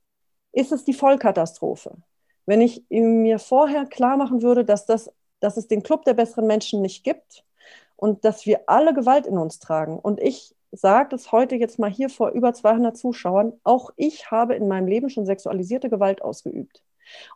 ist 0.52 0.72
es 0.72 0.86
die 0.86 0.94
Vollkatastrophe. 0.94 1.98
Wenn 2.46 2.62
ich 2.62 2.82
mir 2.88 3.38
vorher 3.38 3.84
klar 3.84 4.16
machen 4.16 4.40
würde, 4.40 4.64
dass, 4.64 4.86
das, 4.86 5.12
dass 5.40 5.58
es 5.58 5.68
den 5.68 5.82
Club 5.82 6.06
der 6.06 6.14
besseren 6.14 6.46
Menschen 6.46 6.80
nicht 6.80 7.04
gibt, 7.04 7.44
und 7.98 8.24
dass 8.24 8.46
wir 8.46 8.60
alle 8.68 8.94
Gewalt 8.94 9.26
in 9.26 9.36
uns 9.38 9.58
tragen. 9.58 9.98
Und 9.98 10.20
ich 10.20 10.54
sage 10.72 11.10
das 11.10 11.32
heute 11.32 11.56
jetzt 11.56 11.78
mal 11.78 11.90
hier 11.90 12.10
vor 12.10 12.30
über 12.30 12.52
200 12.52 12.96
Zuschauern, 12.96 13.52
auch 13.64 13.90
ich 13.96 14.30
habe 14.30 14.54
in 14.54 14.68
meinem 14.68 14.86
Leben 14.86 15.10
schon 15.10 15.26
sexualisierte 15.26 15.88
Gewalt 15.90 16.22
ausgeübt. 16.22 16.82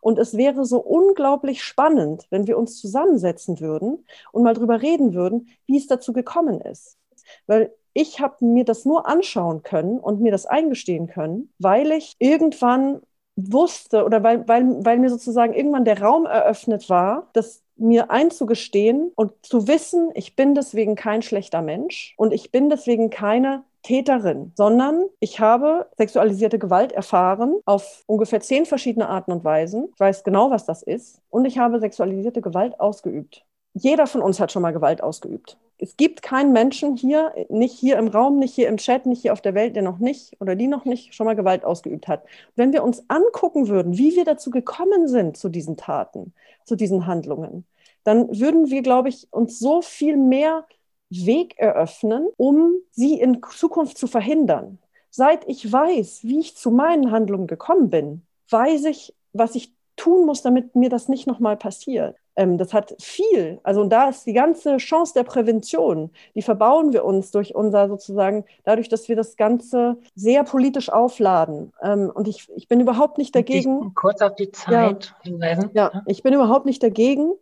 Und 0.00 0.18
es 0.18 0.36
wäre 0.36 0.64
so 0.64 0.78
unglaublich 0.80 1.62
spannend, 1.62 2.26
wenn 2.30 2.46
wir 2.46 2.58
uns 2.58 2.78
zusammensetzen 2.78 3.60
würden 3.60 4.04
und 4.32 4.42
mal 4.42 4.54
drüber 4.54 4.82
reden 4.82 5.14
würden, 5.14 5.48
wie 5.66 5.78
es 5.78 5.86
dazu 5.86 6.12
gekommen 6.12 6.60
ist. 6.60 6.98
Weil 7.46 7.72
ich 7.94 8.20
habe 8.20 8.44
mir 8.44 8.64
das 8.64 8.84
nur 8.84 9.06
anschauen 9.06 9.62
können 9.62 9.98
und 9.98 10.20
mir 10.20 10.32
das 10.32 10.46
eingestehen 10.46 11.06
können, 11.06 11.52
weil 11.58 11.92
ich 11.92 12.16
irgendwann 12.18 13.02
wusste 13.36 14.04
oder 14.04 14.22
weil, 14.22 14.46
weil, 14.48 14.84
weil 14.84 14.98
mir 14.98 15.10
sozusagen 15.10 15.54
irgendwann 15.54 15.84
der 15.84 16.00
Raum 16.00 16.26
eröffnet 16.26 16.88
war, 16.88 17.30
dass 17.32 17.62
mir 17.82 18.10
einzugestehen 18.10 19.12
und 19.14 19.32
zu 19.42 19.68
wissen, 19.68 20.10
ich 20.14 20.36
bin 20.36 20.54
deswegen 20.54 20.94
kein 20.94 21.22
schlechter 21.22 21.62
Mensch 21.62 22.14
und 22.16 22.32
ich 22.32 22.50
bin 22.50 22.70
deswegen 22.70 23.10
keine 23.10 23.64
Täterin, 23.82 24.52
sondern 24.54 25.06
ich 25.18 25.40
habe 25.40 25.88
sexualisierte 25.96 26.58
Gewalt 26.58 26.92
erfahren 26.92 27.56
auf 27.64 28.04
ungefähr 28.06 28.40
zehn 28.40 28.64
verschiedene 28.64 29.08
Arten 29.08 29.32
und 29.32 29.44
Weisen. 29.44 29.88
Ich 29.92 30.00
weiß 30.00 30.24
genau, 30.24 30.50
was 30.50 30.64
das 30.64 30.82
ist. 30.82 31.20
Und 31.30 31.44
ich 31.44 31.58
habe 31.58 31.80
sexualisierte 31.80 32.40
Gewalt 32.40 32.78
ausgeübt. 32.78 33.44
Jeder 33.74 34.06
von 34.06 34.22
uns 34.22 34.38
hat 34.38 34.52
schon 34.52 34.62
mal 34.62 34.72
Gewalt 34.72 35.02
ausgeübt. 35.02 35.56
Es 35.78 35.96
gibt 35.96 36.22
keinen 36.22 36.52
Menschen 36.52 36.96
hier, 36.96 37.32
nicht 37.48 37.72
hier 37.76 37.98
im 37.98 38.06
Raum, 38.06 38.38
nicht 38.38 38.54
hier 38.54 38.68
im 38.68 38.76
Chat, 38.76 39.06
nicht 39.06 39.22
hier 39.22 39.32
auf 39.32 39.40
der 39.40 39.54
Welt, 39.54 39.74
der 39.74 39.82
noch 39.82 39.98
nicht 39.98 40.36
oder 40.40 40.54
die 40.54 40.68
noch 40.68 40.84
nicht 40.84 41.12
schon 41.14 41.26
mal 41.26 41.34
Gewalt 41.34 41.64
ausgeübt 41.64 42.06
hat. 42.06 42.24
Wenn 42.54 42.72
wir 42.72 42.84
uns 42.84 43.02
angucken 43.08 43.66
würden, 43.66 43.98
wie 43.98 44.14
wir 44.14 44.24
dazu 44.24 44.50
gekommen 44.50 45.08
sind, 45.08 45.36
zu 45.36 45.48
diesen 45.48 45.76
Taten, 45.76 46.34
zu 46.64 46.76
diesen 46.76 47.06
Handlungen, 47.06 47.64
dann 48.04 48.28
würden 48.38 48.70
wir, 48.70 48.82
glaube 48.82 49.08
ich, 49.08 49.28
uns 49.30 49.58
so 49.58 49.82
viel 49.82 50.16
mehr 50.16 50.64
Weg 51.10 51.58
eröffnen, 51.58 52.28
um 52.36 52.74
sie 52.90 53.20
in 53.20 53.40
Zukunft 53.54 53.98
zu 53.98 54.06
verhindern. 54.06 54.78
Seit 55.10 55.46
ich 55.46 55.70
weiß, 55.70 56.20
wie 56.22 56.40
ich 56.40 56.56
zu 56.56 56.70
meinen 56.70 57.10
Handlungen 57.10 57.46
gekommen 57.46 57.90
bin, 57.90 58.22
weiß 58.48 58.84
ich, 58.86 59.14
was 59.32 59.54
ich 59.54 59.74
tun 59.96 60.24
muss, 60.24 60.42
damit 60.42 60.74
mir 60.74 60.88
das 60.88 61.08
nicht 61.08 61.26
nochmal 61.26 61.56
passiert. 61.56 62.16
Ähm, 62.34 62.56
das 62.56 62.72
hat 62.72 62.94
viel, 62.98 63.60
also 63.62 63.84
da 63.84 64.08
ist 64.08 64.24
die 64.24 64.32
ganze 64.32 64.78
Chance 64.78 65.12
der 65.14 65.24
Prävention, 65.24 66.10
die 66.34 66.40
verbauen 66.40 66.94
wir 66.94 67.04
uns 67.04 67.30
durch 67.30 67.54
unser 67.54 67.88
sozusagen, 67.88 68.44
dadurch, 68.64 68.88
dass 68.88 69.08
wir 69.08 69.16
das 69.16 69.36
Ganze 69.36 69.98
sehr 70.14 70.44
politisch 70.44 70.88
aufladen. 70.88 71.72
Ähm, 71.82 72.10
und 72.12 72.28
ich, 72.28 72.48
ich 72.56 72.68
bin 72.68 72.80
überhaupt 72.80 73.18
nicht 73.18 73.34
dagegen. 73.34 73.92
Kurz 73.94 74.22
auf 74.22 74.34
die 74.34 74.50
Zeit 74.50 75.14
ja, 75.24 75.30
hinweisen. 75.30 75.70
Ja, 75.74 76.02
ich 76.06 76.22
bin 76.22 76.32
überhaupt 76.32 76.64
nicht 76.64 76.82
dagegen, 76.82 77.32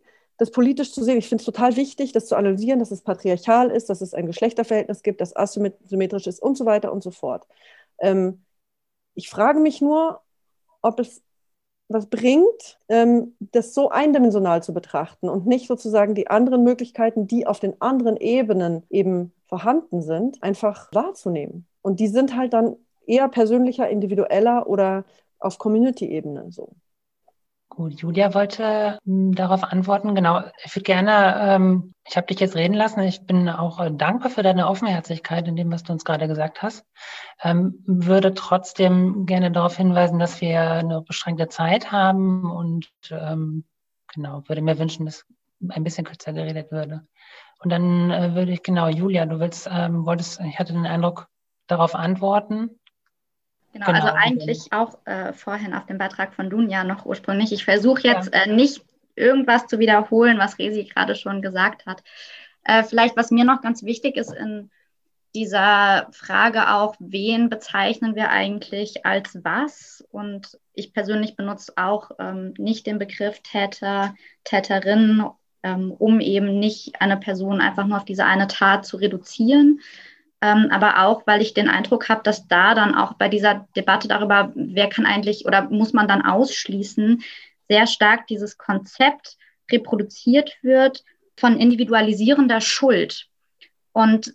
das 0.41 0.49
politisch 0.49 0.91
zu 0.91 1.03
sehen. 1.03 1.19
Ich 1.19 1.29
finde 1.29 1.43
es 1.43 1.45
total 1.45 1.75
wichtig, 1.75 2.13
das 2.13 2.25
zu 2.25 2.35
analysieren, 2.35 2.79
dass 2.79 2.89
es 2.89 3.03
patriarchal 3.03 3.69
ist, 3.69 3.91
dass 3.91 4.01
es 4.01 4.15
ein 4.15 4.25
Geschlechterverhältnis 4.25 5.03
gibt, 5.03 5.21
dass 5.21 5.35
asymmetrisch 5.35 6.25
ist 6.25 6.41
und 6.41 6.57
so 6.57 6.65
weiter 6.65 6.91
und 6.91 7.03
so 7.03 7.11
fort. 7.11 7.47
Ähm, 7.99 8.43
ich 9.13 9.29
frage 9.29 9.59
mich 9.59 9.81
nur, 9.81 10.21
ob 10.81 10.99
es 10.99 11.21
was 11.89 12.07
bringt, 12.07 12.79
ähm, 12.89 13.35
das 13.39 13.75
so 13.75 13.89
eindimensional 13.89 14.63
zu 14.63 14.73
betrachten 14.73 15.29
und 15.29 15.45
nicht 15.45 15.67
sozusagen 15.67 16.15
die 16.15 16.27
anderen 16.27 16.63
Möglichkeiten, 16.63 17.27
die 17.27 17.45
auf 17.45 17.59
den 17.59 17.79
anderen 17.79 18.17
Ebenen 18.17 18.81
eben 18.89 19.33
vorhanden 19.45 20.01
sind, 20.01 20.41
einfach 20.41 20.91
wahrzunehmen. 20.91 21.67
Und 21.83 21.99
die 21.99 22.07
sind 22.07 22.35
halt 22.35 22.53
dann 22.53 22.77
eher 23.05 23.29
persönlicher, 23.29 23.87
individueller 23.89 24.65
oder 24.65 25.05
auf 25.37 25.59
Community-Ebene 25.59 26.47
so. 26.49 26.69
Gut, 27.73 28.01
Julia 28.01 28.33
wollte 28.33 28.99
hm, 29.05 29.33
darauf 29.33 29.63
antworten. 29.63 30.13
Genau, 30.13 30.43
ich 30.65 30.75
würde 30.75 30.83
gerne, 30.83 31.35
ähm, 31.39 31.93
ich 32.05 32.17
habe 32.17 32.27
dich 32.27 32.41
jetzt 32.41 32.57
reden 32.57 32.73
lassen. 32.73 32.99
Ich 32.99 33.25
bin 33.25 33.47
auch 33.47 33.79
äh, 33.79 33.89
dankbar 33.89 34.29
für 34.29 34.43
deine 34.43 34.67
Offenherzigkeit 34.67 35.47
in 35.47 35.55
dem, 35.55 35.71
was 35.71 35.83
du 35.83 35.93
uns 35.93 36.03
gerade 36.03 36.27
gesagt 36.27 36.61
hast. 36.61 36.85
Ähm, 37.41 37.81
würde 37.85 38.33
trotzdem 38.33 39.25
gerne 39.25 39.51
darauf 39.51 39.77
hinweisen, 39.77 40.19
dass 40.19 40.41
wir 40.41 40.59
eine 40.59 41.01
beschränkte 41.01 41.47
Zeit 41.47 41.93
haben 41.93 42.51
und 42.51 42.89
ähm, 43.09 43.63
genau, 44.13 44.43
würde 44.47 44.61
mir 44.61 44.77
wünschen, 44.77 45.05
dass 45.05 45.25
ein 45.69 45.85
bisschen 45.85 46.03
kürzer 46.03 46.33
geredet 46.33 46.73
würde. 46.73 47.07
Und 47.63 47.69
dann 47.69 48.11
äh, 48.11 48.35
würde 48.35 48.51
ich, 48.51 48.63
genau, 48.63 48.89
Julia, 48.89 49.25
du 49.25 49.39
willst, 49.39 49.69
ähm, 49.71 50.05
wolltest, 50.05 50.41
ich 50.41 50.59
hatte 50.59 50.73
den 50.73 50.85
Eindruck, 50.85 51.29
darauf 51.67 51.95
antworten. 51.95 52.80
Genau, 53.73 53.85
genau, 53.85 53.99
also 53.99 54.13
eigentlich 54.13 54.73
auch 54.73 54.97
äh, 55.05 55.33
vorhin 55.33 55.73
auf 55.73 55.85
dem 55.85 55.97
Beitrag 55.97 56.33
von 56.33 56.49
Dunja 56.49 56.83
noch 56.83 57.05
ursprünglich. 57.05 57.53
Ich 57.53 57.63
versuche 57.63 58.07
jetzt 58.07 58.33
ja. 58.33 58.41
äh, 58.41 58.53
nicht 58.53 58.83
irgendwas 59.15 59.67
zu 59.67 59.79
wiederholen, 59.79 60.37
was 60.37 60.59
Resi 60.59 60.83
gerade 60.83 61.15
schon 61.15 61.41
gesagt 61.41 61.85
hat. 61.85 62.03
Äh, 62.63 62.83
vielleicht, 62.83 63.15
was 63.15 63.31
mir 63.31 63.45
noch 63.45 63.61
ganz 63.61 63.83
wichtig 63.83 64.17
ist 64.17 64.33
in 64.33 64.69
dieser 65.33 66.07
Frage 66.11 66.73
auch, 66.73 66.95
wen 66.99 67.49
bezeichnen 67.49 68.15
wir 68.15 68.29
eigentlich 68.29 69.05
als 69.05 69.39
was? 69.43 70.05
Und 70.11 70.59
ich 70.73 70.93
persönlich 70.93 71.35
benutze 71.35 71.73
auch 71.77 72.11
ähm, 72.19 72.53
nicht 72.57 72.85
den 72.85 72.99
Begriff 72.99 73.39
Täter, 73.41 74.15
Täterin, 74.43 75.23
ähm, 75.63 75.91
um 75.91 76.19
eben 76.19 76.59
nicht 76.59 77.01
eine 77.01 77.17
Person 77.17 77.61
einfach 77.61 77.85
nur 77.85 77.97
auf 77.97 78.05
diese 78.05 78.25
eine 78.25 78.47
Tat 78.47 78.85
zu 78.85 78.97
reduzieren, 78.97 79.79
ähm, 80.41 80.67
aber 80.71 81.05
auch, 81.05 81.25
weil 81.27 81.41
ich 81.41 81.53
den 81.53 81.69
Eindruck 81.69 82.09
habe, 82.09 82.23
dass 82.23 82.47
da 82.47 82.73
dann 82.73 82.95
auch 82.95 83.13
bei 83.13 83.29
dieser 83.29 83.67
Debatte 83.75 84.07
darüber, 84.07 84.51
wer 84.55 84.89
kann 84.89 85.05
eigentlich 85.05 85.45
oder 85.45 85.69
muss 85.69 85.93
man 85.93 86.07
dann 86.07 86.23
ausschließen, 86.23 87.21
sehr 87.69 87.87
stark 87.87 88.27
dieses 88.27 88.57
Konzept 88.57 89.37
reproduziert 89.71 90.57
wird 90.61 91.03
von 91.37 91.57
individualisierender 91.57 92.59
Schuld. 92.59 93.27
Und 93.93 94.33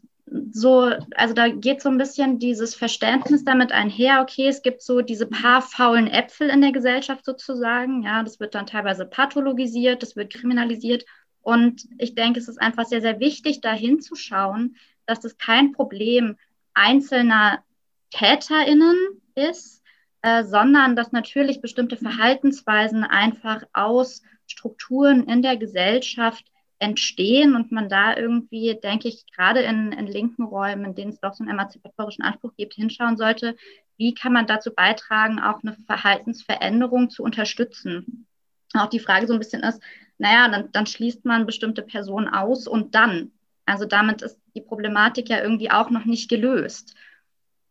so, 0.51 0.93
also 1.15 1.35
da 1.35 1.49
geht 1.49 1.83
so 1.83 1.89
ein 1.89 1.99
bisschen 1.99 2.39
dieses 2.39 2.75
Verständnis 2.75 3.45
damit 3.45 3.73
einher, 3.73 4.21
okay, 4.23 4.49
es 4.49 4.63
gibt 4.63 4.83
so 4.83 5.01
diese 5.01 5.27
paar 5.27 5.63
faulen 5.63 6.09
Äpfel 6.09 6.49
in 6.49 6.61
der 6.61 6.73
Gesellschaft 6.73 7.25
sozusagen, 7.25 8.03
ja, 8.03 8.23
das 8.23 8.41
wird 8.41 8.55
dann 8.55 8.67
teilweise 8.67 9.07
pathologisiert, 9.07 10.03
das 10.03 10.17
wird 10.17 10.33
kriminalisiert. 10.33 11.05
Und 11.43 11.87
ich 11.99 12.17
denke, 12.17 12.41
es 12.41 12.49
ist 12.49 12.61
einfach 12.61 12.87
sehr, 12.87 13.01
sehr 13.01 13.21
wichtig, 13.21 13.61
da 13.61 13.73
hinzuschauen, 13.73 14.77
dass 15.07 15.21
das 15.21 15.39
kein 15.39 15.73
Problem 15.73 16.37
einzelner 16.75 17.63
TäterInnen 18.11 18.97
ist, 19.35 19.83
äh, 20.23 20.45
sondern 20.45 20.97
dass 20.97 21.13
natürlich 21.13 21.61
bestimmte 21.61 21.97
Verhaltensweisen 21.97 23.05
einfach 23.05 23.63
aus 23.73 24.23
Strukturen 24.47 25.25
in 25.25 25.43
der 25.43 25.57
Gesellschaft 25.57 26.45
entstehen 26.79 27.55
und 27.55 27.73
man 27.73 27.89
da 27.89 28.17
irgendwie, 28.17 28.79
denke 28.83 29.09
ich, 29.09 29.25
gerade 29.35 29.61
in, 29.61 29.93
in 29.93 30.07
linken 30.07 30.45
Räumen, 30.45 30.85
in 30.85 30.95
denen 30.95 31.11
es 31.11 31.21
doch 31.21 31.33
so 31.33 31.43
einen 31.43 31.53
emanzipatorischen 31.53 32.25
Anspruch 32.25 32.55
gibt, 32.57 32.75
hinschauen 32.75 33.17
sollte, 33.17 33.57
wie 33.97 34.15
kann 34.15 34.33
man 34.33 34.47
dazu 34.47 34.75
beitragen, 34.75 35.39
auch 35.39 35.63
eine 35.63 35.75
Verhaltensveränderung 35.87 37.09
zu 37.09 37.23
unterstützen. 37.23 38.27
Auch 38.75 38.91
die 38.91 39.01
Frage 39.01 39.27
so 39.27 39.33
ein 39.33 39.39
bisschen 39.39 39.63
ist, 39.63 39.81
naja, 40.19 40.49
dann, 40.49 40.71
dann 40.73 40.87
schließt 40.87 41.25
man 41.25 41.47
bestimmte 41.47 41.83
Personen 41.83 42.29
aus 42.29 42.67
und 42.67 42.95
dann. 42.95 43.33
Also 43.67 43.85
damit 43.85 44.23
ist 44.23 44.39
die 44.55 44.61
Problematik 44.61 45.29
ja 45.29 45.43
irgendwie 45.43 45.71
auch 45.71 45.91
noch 45.91 46.05
nicht 46.05 46.31
gelöst. 46.31 46.95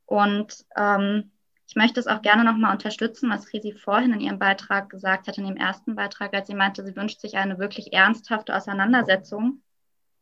Und 0.06 0.66
ähm, 0.76 1.32
ich 1.68 1.76
möchte 1.76 2.00
es 2.00 2.08
auch 2.08 2.22
gerne 2.22 2.43
nochmal 2.43 2.74
unterstützen, 2.74 3.30
was 3.30 3.52
Risi 3.52 3.72
vorhin 3.72 4.14
in 4.14 4.20
ihrem 4.20 4.38
Beitrag 4.38 4.89
gesagt 4.89 5.28
hat, 5.28 5.38
in 5.38 5.46
dem 5.46 5.58
ersten 5.58 5.96
Beitrag, 5.96 6.34
als 6.34 6.48
sie 6.48 6.54
meinte, 6.54 6.86
sie 6.86 6.96
wünscht 6.96 7.22
sich 7.22 7.38
eine 7.38 7.58
wirklich 7.58 7.91
ernsthafte 7.93 8.56
Auseinandersetzung. 8.56 9.62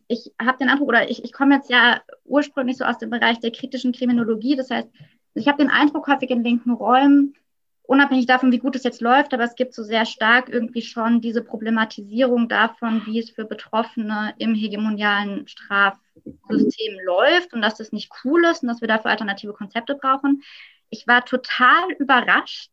Ich 0.08 0.32
habe 0.42 0.58
den 0.58 0.70
Eindruck, 0.70 0.88
oder 0.90 1.10
ich, 1.10 1.24
ich 1.24 1.34
komme 1.34 1.56
jetzt 1.56 1.70
ja 1.70 2.02
ursprünglich 2.24 2.78
so 2.78 2.86
aus 2.86 2.98
dem 2.98 3.10
Bereich 3.10 3.40
der 3.40 3.52
kritischen 3.52 3.92
Kriminologie, 3.92 4.56
das 4.56 4.70
heißt, 4.70 4.90
ich 5.34 5.48
habe 5.48 5.58
den 5.58 5.72
Eindruck 5.72 6.08
häufig 6.08 6.30
in 6.30 6.44
linken 6.44 6.72
Räumen, 6.72 7.36
unabhängig 7.84 8.26
davon, 8.26 8.52
wie 8.52 8.60
gut 8.60 8.76
es 8.76 8.84
jetzt 8.84 9.02
läuft, 9.02 9.34
aber 9.34 9.44
es 9.44 9.56
gibt 9.56 9.74
so 9.74 9.84
sehr 9.84 10.06
stark 10.06 10.50
irgendwie 10.50 10.82
schon 10.82 11.22
diese 11.22 11.44
Problematisierung 11.44 12.48
davon, 12.48 13.06
wie 13.06 13.20
es 13.20 13.30
für 13.30 13.46
Betroffene 13.46 14.34
im 14.38 14.56
hegemonialen 14.56 15.48
Strafsystem 15.48 17.00
läuft 17.06 17.54
und 17.54 17.62
dass 17.62 17.76
das 17.76 17.92
nicht 17.92 18.12
cool 18.24 18.46
ist 18.46 18.64
und 18.64 18.70
dass 18.70 18.82
wir 18.82 18.88
dafür 18.88 19.12
alternative 19.12 19.54
Konzepte 19.54 19.96
brauchen. 19.96 20.44
Ich 20.90 21.08
war 21.08 21.26
total 21.26 21.92
überrascht, 22.00 22.72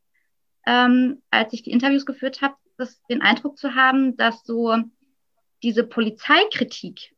ähm, 0.66 1.22
als 1.30 1.52
ich 1.52 1.62
die 1.62 1.72
Interviews 1.72 2.06
geführt 2.06 2.40
habe, 2.40 2.54
den 3.10 3.20
Eindruck 3.20 3.58
zu 3.58 3.74
haben, 3.74 4.16
dass 4.16 4.44
so 4.44 4.76
diese 5.62 5.84
Polizeikritik 5.84 7.14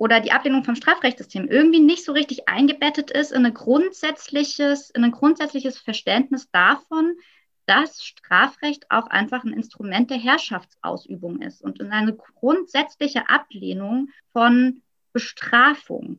oder 0.00 0.20
die 0.20 0.32
Ablehnung 0.32 0.64
vom 0.64 0.76
Strafrechtssystem 0.76 1.46
irgendwie 1.46 1.80
nicht 1.80 2.06
so 2.06 2.12
richtig 2.12 2.48
eingebettet 2.48 3.10
ist 3.10 3.32
in, 3.32 3.44
eine 3.44 3.52
grundsätzliches, 3.52 4.88
in 4.88 5.04
ein 5.04 5.10
grundsätzliches 5.10 5.78
Verständnis 5.78 6.50
davon, 6.50 7.16
dass 7.66 8.02
Strafrecht 8.02 8.90
auch 8.90 9.08
einfach 9.08 9.44
ein 9.44 9.52
Instrument 9.52 10.08
der 10.08 10.16
Herrschaftsausübung 10.16 11.42
ist 11.42 11.60
und 11.60 11.80
in 11.80 11.92
eine 11.92 12.14
grundsätzliche 12.14 13.28
Ablehnung 13.28 14.08
von 14.32 14.80
Bestrafung. 15.12 16.18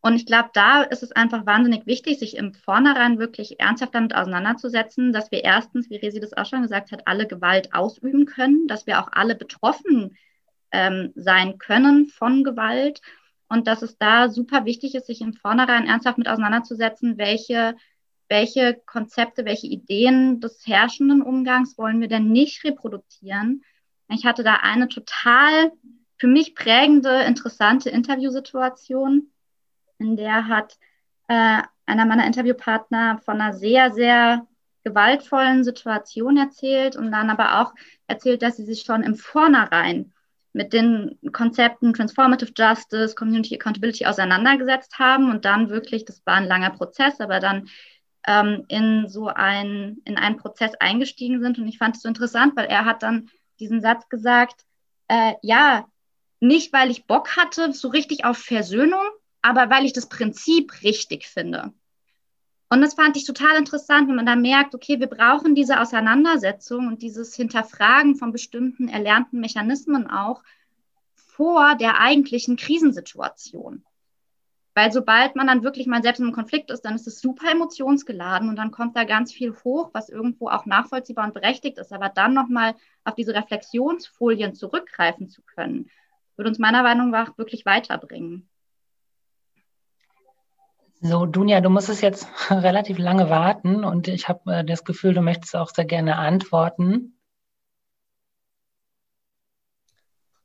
Und 0.00 0.16
ich 0.16 0.26
glaube, 0.26 0.50
da 0.52 0.82
ist 0.82 1.04
es 1.04 1.12
einfach 1.12 1.46
wahnsinnig 1.46 1.86
wichtig, 1.86 2.18
sich 2.18 2.36
im 2.36 2.52
Vornherein 2.52 3.20
wirklich 3.20 3.60
ernsthaft 3.60 3.94
damit 3.94 4.12
auseinanderzusetzen, 4.12 5.12
dass 5.12 5.30
wir 5.30 5.44
erstens, 5.44 5.88
wie 5.88 5.96
Resi 5.96 6.18
das 6.18 6.36
auch 6.36 6.46
schon 6.46 6.62
gesagt 6.62 6.90
hat, 6.90 7.06
alle 7.06 7.28
Gewalt 7.28 7.74
ausüben 7.74 8.26
können, 8.26 8.66
dass 8.66 8.88
wir 8.88 8.98
auch 8.98 9.08
alle 9.12 9.36
betroffen 9.36 10.16
ähm, 10.74 11.12
sein 11.14 11.58
können 11.58 12.08
von 12.08 12.42
Gewalt 12.42 13.00
und 13.48 13.68
dass 13.68 13.82
es 13.82 13.96
da 13.96 14.28
super 14.28 14.64
wichtig 14.64 14.94
ist, 14.94 15.06
sich 15.06 15.20
im 15.20 15.32
Vornherein 15.32 15.86
ernsthaft 15.86 16.18
mit 16.18 16.28
auseinanderzusetzen, 16.28 17.16
welche, 17.16 17.76
welche 18.28 18.74
Konzepte, 18.84 19.44
welche 19.44 19.68
Ideen 19.68 20.40
des 20.40 20.66
herrschenden 20.66 21.22
Umgangs 21.22 21.78
wollen 21.78 22.00
wir 22.00 22.08
denn 22.08 22.32
nicht 22.32 22.64
reproduzieren. 22.64 23.62
Ich 24.08 24.26
hatte 24.26 24.42
da 24.42 24.56
eine 24.56 24.88
total 24.88 25.70
für 26.16 26.26
mich 26.26 26.54
prägende, 26.54 27.22
interessante 27.22 27.90
Interviewsituation, 27.90 29.30
in 29.98 30.16
der 30.16 30.48
hat 30.48 30.76
äh, 31.28 31.62
einer 31.86 32.06
meiner 32.06 32.26
Interviewpartner 32.26 33.20
von 33.24 33.40
einer 33.40 33.52
sehr, 33.52 33.92
sehr 33.92 34.46
gewaltvollen 34.84 35.64
Situation 35.64 36.36
erzählt 36.36 36.96
und 36.96 37.12
dann 37.12 37.30
aber 37.30 37.60
auch 37.60 37.74
erzählt, 38.06 38.42
dass 38.42 38.56
sie 38.56 38.64
sich 38.64 38.82
schon 38.82 39.02
im 39.02 39.14
Vornherein 39.14 40.13
mit 40.54 40.72
den 40.72 41.18
Konzepten 41.32 41.92
Transformative 41.92 42.52
Justice, 42.56 43.14
Community 43.14 43.56
Accountability 43.56 44.06
auseinandergesetzt 44.06 44.98
haben 44.98 45.30
und 45.30 45.44
dann 45.44 45.68
wirklich, 45.68 46.04
das 46.04 46.24
war 46.24 46.36
ein 46.36 46.46
langer 46.46 46.70
Prozess, 46.70 47.20
aber 47.20 47.40
dann 47.40 47.68
ähm, 48.26 48.64
in 48.68 49.08
so 49.08 49.26
ein, 49.26 49.98
in 50.04 50.16
einen 50.16 50.36
Prozess 50.36 50.72
eingestiegen 50.78 51.42
sind. 51.42 51.58
Und 51.58 51.66
ich 51.66 51.78
fand 51.78 51.96
es 51.96 52.02
so 52.02 52.08
interessant, 52.08 52.56
weil 52.56 52.66
er 52.66 52.84
hat 52.84 53.02
dann 53.02 53.28
diesen 53.58 53.80
Satz 53.80 54.08
gesagt, 54.08 54.64
äh, 55.08 55.34
ja, 55.42 55.86
nicht 56.38 56.72
weil 56.72 56.90
ich 56.90 57.06
Bock 57.06 57.36
hatte, 57.36 57.72
so 57.72 57.88
richtig 57.88 58.24
auf 58.24 58.38
Versöhnung, 58.38 59.04
aber 59.42 59.70
weil 59.70 59.84
ich 59.84 59.92
das 59.92 60.08
Prinzip 60.08 60.84
richtig 60.84 61.26
finde. 61.26 61.72
Und 62.68 62.80
das 62.80 62.94
fand 62.94 63.16
ich 63.16 63.24
total 63.24 63.56
interessant, 63.56 64.08
wenn 64.08 64.16
man 64.16 64.26
da 64.26 64.36
merkt, 64.36 64.74
okay, 64.74 64.98
wir 64.98 65.06
brauchen 65.06 65.54
diese 65.54 65.80
Auseinandersetzung 65.80 66.88
und 66.88 67.02
dieses 67.02 67.34
Hinterfragen 67.34 68.16
von 68.16 68.32
bestimmten 68.32 68.88
erlernten 68.88 69.40
Mechanismen 69.40 70.08
auch 70.08 70.42
vor 71.14 71.74
der 71.76 72.00
eigentlichen 72.00 72.56
Krisensituation. 72.56 73.84
Weil 74.74 74.90
sobald 74.90 75.36
man 75.36 75.46
dann 75.46 75.62
wirklich 75.62 75.86
mal 75.86 76.02
selbst 76.02 76.18
in 76.18 76.26
einem 76.26 76.34
Konflikt 76.34 76.70
ist, 76.70 76.82
dann 76.84 76.96
ist 76.96 77.06
es 77.06 77.20
super 77.20 77.50
emotionsgeladen 77.50 78.48
und 78.48 78.56
dann 78.56 78.72
kommt 78.72 78.96
da 78.96 79.04
ganz 79.04 79.32
viel 79.32 79.54
hoch, 79.62 79.90
was 79.92 80.08
irgendwo 80.08 80.48
auch 80.48 80.66
nachvollziehbar 80.66 81.26
und 81.26 81.34
berechtigt 81.34 81.78
ist. 81.78 81.92
Aber 81.92 82.08
dann 82.08 82.34
nochmal 82.34 82.74
auf 83.04 83.14
diese 83.14 83.34
Reflexionsfolien 83.34 84.54
zurückgreifen 84.54 85.28
zu 85.28 85.42
können, 85.42 85.90
würde 86.36 86.48
uns 86.48 86.58
meiner 86.58 86.82
Meinung 86.82 87.10
nach 87.10 87.38
wirklich 87.38 87.64
weiterbringen. 87.64 88.48
So, 91.06 91.26
Dunja, 91.26 91.60
du 91.60 91.68
musstest 91.68 92.00
jetzt 92.00 92.26
relativ 92.50 92.96
lange 92.96 93.28
warten 93.28 93.84
und 93.84 94.08
ich 94.08 94.26
habe 94.26 94.54
äh, 94.54 94.64
das 94.64 94.84
Gefühl, 94.84 95.12
du 95.12 95.20
möchtest 95.20 95.54
auch 95.54 95.68
sehr 95.68 95.84
gerne 95.84 96.16
antworten. 96.16 97.18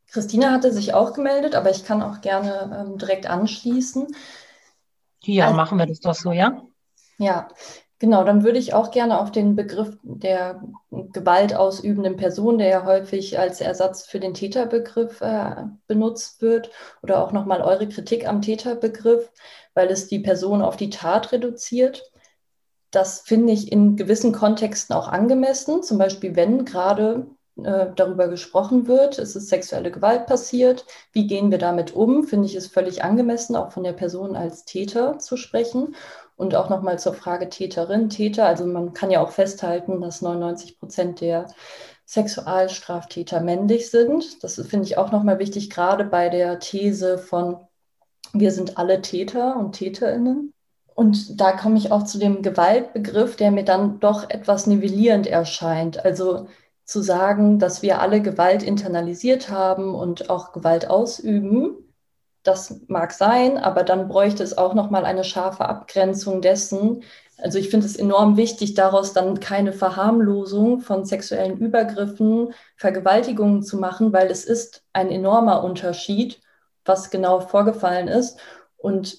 Christina 0.07 0.51
hatte 0.51 0.73
sich 0.73 0.93
auch 0.93 1.13
gemeldet, 1.13 1.55
aber 1.55 1.69
ich 1.69 1.85
kann 1.85 2.03
auch 2.03 2.19
gerne 2.19 2.77
ähm, 2.77 2.97
direkt 2.97 3.29
anschließen. 3.29 4.13
Ja, 5.23 5.45
also, 5.45 5.55
machen 5.55 5.77
wir 5.77 5.85
das 5.85 6.01
doch 6.01 6.13
so, 6.13 6.33
ja? 6.33 6.61
Ja, 7.19 7.47
Genau, 7.99 8.23
dann 8.23 8.45
würde 8.45 8.59
ich 8.59 8.73
auch 8.73 8.91
gerne 8.91 9.19
auf 9.19 9.29
den 9.29 9.57
Begriff 9.57 9.97
der 10.03 10.61
gewaltausübenden 10.89 12.15
Person, 12.15 12.57
der 12.57 12.67
ja 12.69 12.85
häufig 12.85 13.37
als 13.37 13.59
Ersatz 13.59 14.05
für 14.05 14.21
den 14.21 14.33
Täterbegriff 14.33 15.19
äh, 15.19 15.65
benutzt 15.87 16.41
wird, 16.41 16.71
oder 17.03 17.21
auch 17.21 17.33
nochmal 17.33 17.61
eure 17.61 17.89
Kritik 17.89 18.25
am 18.25 18.41
Täterbegriff, 18.41 19.29
weil 19.73 19.89
es 19.89 20.07
die 20.07 20.19
Person 20.19 20.61
auf 20.61 20.77
die 20.77 20.89
Tat 20.89 21.33
reduziert. 21.33 22.09
Das 22.91 23.19
finde 23.19 23.51
ich 23.51 23.71
in 23.71 23.97
gewissen 23.97 24.31
Kontexten 24.31 24.95
auch 24.95 25.09
angemessen, 25.09 25.83
zum 25.83 25.97
Beispiel 25.97 26.37
wenn 26.37 26.63
gerade 26.63 27.27
äh, 27.63 27.87
darüber 27.95 28.29
gesprochen 28.29 28.87
wird, 28.87 29.19
es 29.19 29.35
ist 29.35 29.49
sexuelle 29.49 29.91
Gewalt 29.91 30.25
passiert, 30.25 30.85
wie 31.11 31.27
gehen 31.27 31.51
wir 31.51 31.57
damit 31.57 31.93
um, 31.93 32.23
finde 32.23 32.45
ich 32.45 32.55
es 32.55 32.67
völlig 32.67 33.03
angemessen, 33.03 33.55
auch 33.57 33.71
von 33.73 33.83
der 33.83 33.93
Person 33.93 34.35
als 34.35 34.63
Täter 34.63 35.19
zu 35.19 35.35
sprechen. 35.35 35.95
Und 36.39 36.55
auch 36.55 36.69
nochmal 36.69 36.97
zur 36.97 37.13
Frage 37.13 37.49
Täterin, 37.49 38.09
Täter. 38.09 38.45
Also 38.45 38.65
man 38.65 38.93
kann 38.93 39.11
ja 39.11 39.19
auch 39.19 39.31
festhalten, 39.31 39.99
dass 39.99 40.21
99 40.21 40.79
Prozent 40.79 41.19
der 41.19 41.47
Sexualstraftäter 42.05 43.41
männlich 43.41 43.91
sind. 43.91 44.41
Das 44.41 44.55
finde 44.55 44.85
ich 44.85 44.97
auch 44.97 45.11
nochmal 45.11 45.37
wichtig, 45.39 45.69
gerade 45.69 46.05
bei 46.05 46.29
der 46.29 46.59
These 46.59 47.17
von, 47.17 47.57
wir 48.31 48.53
sind 48.53 48.77
alle 48.77 49.01
Täter 49.01 49.57
und 49.57 49.73
Täterinnen. 49.73 50.53
Und 50.95 51.41
da 51.41 51.51
komme 51.51 51.77
ich 51.77 51.91
auch 51.91 52.03
zu 52.03 52.17
dem 52.19 52.41
Gewaltbegriff, 52.41 53.35
der 53.35 53.51
mir 53.51 53.65
dann 53.65 53.99
doch 53.99 54.29
etwas 54.29 54.65
nivellierend 54.65 55.27
erscheint. 55.27 56.05
Also 56.05 56.47
zu 56.85 57.01
sagen, 57.01 57.59
dass 57.59 57.81
wir 57.81 57.99
alle 57.99 58.21
Gewalt 58.21 58.63
internalisiert 58.63 59.49
haben 59.51 59.93
und 59.93 60.29
auch 60.29 60.53
Gewalt 60.53 60.89
ausüben, 60.89 61.88
das 62.43 62.81
mag 62.87 63.11
sein, 63.11 63.57
aber 63.57 63.83
dann 63.83 64.07
bräuchte 64.07 64.43
es 64.43 64.57
auch 64.57 64.73
noch 64.73 64.89
mal 64.89 65.05
eine 65.05 65.23
scharfe 65.23 65.65
Abgrenzung 65.65 66.41
dessen. 66.41 67.03
Also 67.37 67.57
ich 67.57 67.69
finde 67.69 67.85
es 67.85 67.95
enorm 67.95 68.37
wichtig, 68.37 68.73
daraus 68.73 69.13
dann 69.13 69.39
keine 69.39 69.73
Verharmlosung 69.73 70.79
von 70.79 71.05
sexuellen 71.05 71.57
Übergriffen, 71.57 72.53
Vergewaltigungen 72.75 73.63
zu 73.63 73.77
machen, 73.77 74.13
weil 74.13 74.29
es 74.31 74.45
ist 74.45 74.83
ein 74.93 75.09
enormer 75.09 75.63
Unterschied, 75.63 76.41
was 76.85 77.09
genau 77.09 77.39
vorgefallen 77.39 78.07
ist. 78.07 78.39
Und 78.77 79.17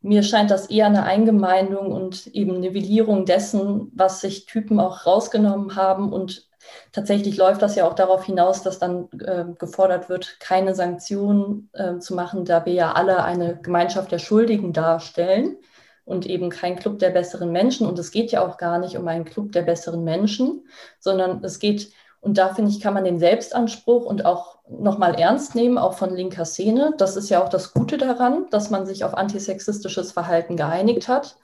mir 0.00 0.22
scheint 0.22 0.50
das 0.50 0.66
eher 0.66 0.86
eine 0.86 1.04
Eingemeindung 1.04 1.92
und 1.92 2.28
eben 2.28 2.60
Nivellierung 2.60 3.24
dessen, 3.24 3.90
was 3.94 4.20
sich 4.20 4.46
Typen 4.46 4.78
auch 4.80 5.06
rausgenommen 5.06 5.76
haben 5.76 6.12
und 6.12 6.47
Tatsächlich 6.92 7.36
läuft 7.36 7.62
das 7.62 7.76
ja 7.76 7.86
auch 7.86 7.94
darauf 7.94 8.24
hinaus, 8.24 8.62
dass 8.62 8.78
dann 8.78 9.08
äh, 9.20 9.44
gefordert 9.58 10.08
wird, 10.08 10.40
keine 10.40 10.74
Sanktionen 10.74 11.70
äh, 11.72 11.98
zu 11.98 12.14
machen, 12.14 12.44
da 12.44 12.64
wir 12.64 12.72
ja 12.72 12.92
alle 12.92 13.22
eine 13.24 13.60
Gemeinschaft 13.60 14.12
der 14.12 14.18
Schuldigen 14.18 14.72
darstellen 14.72 15.56
und 16.04 16.26
eben 16.26 16.50
kein 16.50 16.76
Club 16.76 16.98
der 16.98 17.10
besseren 17.10 17.52
Menschen. 17.52 17.86
Und 17.86 17.98
es 17.98 18.10
geht 18.10 18.32
ja 18.32 18.46
auch 18.46 18.56
gar 18.56 18.78
nicht 18.78 18.96
um 18.96 19.06
einen 19.06 19.24
Club 19.24 19.52
der 19.52 19.62
besseren 19.62 20.04
Menschen, 20.04 20.66
sondern 20.98 21.44
es 21.44 21.58
geht, 21.58 21.92
und 22.20 22.38
da 22.38 22.54
finde 22.54 22.70
ich, 22.70 22.80
kann 22.80 22.94
man 22.94 23.04
den 23.04 23.18
Selbstanspruch 23.18 24.06
und 24.06 24.24
auch 24.24 24.58
nochmal 24.68 25.14
ernst 25.14 25.54
nehmen, 25.54 25.78
auch 25.78 25.94
von 25.94 26.14
linker 26.14 26.44
Szene. 26.44 26.94
Das 26.96 27.16
ist 27.16 27.28
ja 27.28 27.42
auch 27.42 27.48
das 27.48 27.72
Gute 27.72 27.98
daran, 27.98 28.46
dass 28.50 28.70
man 28.70 28.86
sich 28.86 29.04
auf 29.04 29.14
antisexistisches 29.14 30.12
Verhalten 30.12 30.56
geeinigt 30.56 31.08
hat. 31.08 31.36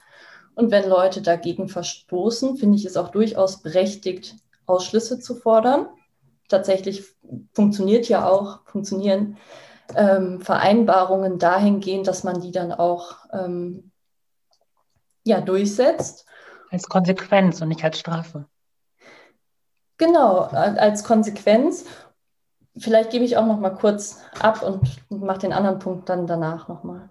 Und 0.55 0.71
wenn 0.71 0.89
Leute 0.89 1.21
dagegen 1.21 1.67
verstoßen, 1.67 2.57
finde 2.57 2.77
ich 2.77 2.85
es 2.85 2.97
auch 2.97 3.09
durchaus 3.09 3.61
berechtigt, 3.61 4.35
Ausschlüsse 4.65 5.19
zu 5.19 5.35
fordern. 5.35 5.87
Tatsächlich 6.47 7.03
funktioniert 7.53 8.07
ja 8.07 8.27
auch, 8.27 8.59
funktionieren 8.65 9.37
ähm, 9.95 10.41
Vereinbarungen 10.41 11.39
dahingehend, 11.39 12.07
dass 12.07 12.23
man 12.23 12.41
die 12.41 12.51
dann 12.51 12.71
auch 12.71 13.17
ähm, 13.31 13.91
ja, 15.23 15.41
durchsetzt. 15.41 16.25
Als 16.69 16.87
Konsequenz 16.87 17.61
und 17.61 17.69
nicht 17.69 17.83
als 17.83 17.99
Strafe. 17.99 18.45
Genau, 19.97 20.39
als 20.39 21.03
Konsequenz. 21.03 21.85
Vielleicht 22.77 23.11
gebe 23.11 23.23
ich 23.23 23.37
auch 23.37 23.45
noch 23.45 23.59
mal 23.59 23.69
kurz 23.69 24.19
ab 24.39 24.61
und 24.61 25.09
mache 25.09 25.39
den 25.39 25.53
anderen 25.53 25.79
Punkt 25.79 26.09
dann 26.09 26.27
danach 26.27 26.67
noch 26.67 26.83
mal. 26.83 27.09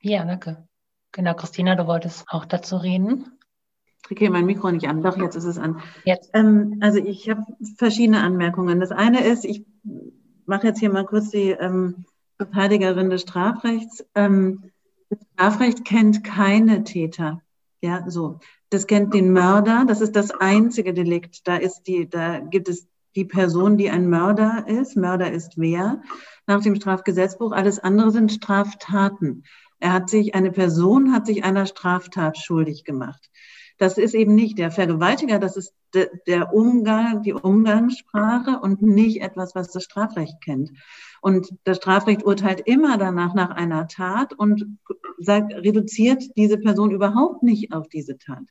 Ja, 0.00 0.24
danke. 0.24 0.66
Genau, 1.12 1.34
Christina, 1.34 1.76
du 1.76 1.86
wolltest 1.86 2.24
auch 2.28 2.44
dazu 2.44 2.76
reden 2.76 3.38
kriege 4.04 4.30
mein 4.30 4.46
Mikro 4.46 4.70
nicht 4.70 4.88
an. 4.88 5.02
Doch, 5.02 5.16
jetzt 5.16 5.34
ist 5.34 5.44
es 5.44 5.58
an. 5.58 5.80
Jetzt. 6.04 6.30
Ähm, 6.34 6.78
also 6.80 6.98
ich 6.98 7.28
habe 7.30 7.42
verschiedene 7.76 8.20
Anmerkungen. 8.20 8.80
Das 8.80 8.90
eine 8.90 9.24
ist, 9.24 9.44
ich 9.44 9.64
mache 10.46 10.68
jetzt 10.68 10.80
hier 10.80 10.90
mal 10.90 11.06
kurz 11.06 11.30
die 11.30 11.50
ähm, 11.50 12.04
Verteidigerin 12.36 13.10
des 13.10 13.22
Strafrechts. 13.22 14.04
Ähm, 14.14 14.70
das 15.10 15.18
Strafrecht 15.32 15.84
kennt 15.84 16.24
keine 16.24 16.84
Täter. 16.84 17.40
Ja, 17.80 18.08
so. 18.08 18.38
Das 18.70 18.86
kennt 18.86 19.14
den 19.14 19.32
Mörder. 19.32 19.84
Das 19.86 20.00
ist 20.00 20.16
das 20.16 20.30
einzige 20.30 20.94
Delikt. 20.94 21.46
Da 21.46 21.56
ist 21.56 21.82
die, 21.82 22.08
da 22.08 22.40
gibt 22.40 22.68
es 22.68 22.88
die 23.14 23.24
Person, 23.24 23.76
die 23.76 23.90
ein 23.90 24.08
Mörder 24.08 24.64
ist. 24.66 24.96
Mörder 24.96 25.30
ist 25.30 25.52
wer? 25.56 26.02
Nach 26.46 26.62
dem 26.62 26.74
Strafgesetzbuch. 26.74 27.52
Alles 27.52 27.78
andere 27.78 28.10
sind 28.10 28.32
Straftaten. 28.32 29.44
Er 29.78 29.92
hat 29.92 30.08
sich, 30.08 30.34
eine 30.34 30.50
Person 30.50 31.12
hat 31.12 31.26
sich 31.26 31.44
einer 31.44 31.66
Straftat 31.66 32.38
schuldig 32.38 32.84
gemacht. 32.84 33.30
Das 33.78 33.98
ist 33.98 34.14
eben 34.14 34.34
nicht 34.34 34.58
der 34.58 34.70
Vergewaltiger, 34.70 35.38
das 35.38 35.56
ist 35.56 35.74
de, 35.94 36.08
der 36.26 36.54
Umgang, 36.54 37.22
die 37.22 37.32
Umgangssprache 37.32 38.60
und 38.60 38.82
nicht 38.82 39.20
etwas, 39.20 39.54
was 39.54 39.72
das 39.72 39.84
Strafrecht 39.84 40.40
kennt. 40.40 40.70
Und 41.20 41.48
das 41.64 41.78
Strafrecht 41.78 42.24
urteilt 42.24 42.62
immer 42.66 42.98
danach 42.98 43.34
nach 43.34 43.50
einer 43.50 43.88
Tat 43.88 44.32
und 44.34 44.78
sagt, 45.18 45.54
reduziert 45.54 46.22
diese 46.36 46.58
Person 46.58 46.90
überhaupt 46.90 47.42
nicht 47.42 47.72
auf 47.72 47.88
diese 47.88 48.18
Tat. 48.18 48.44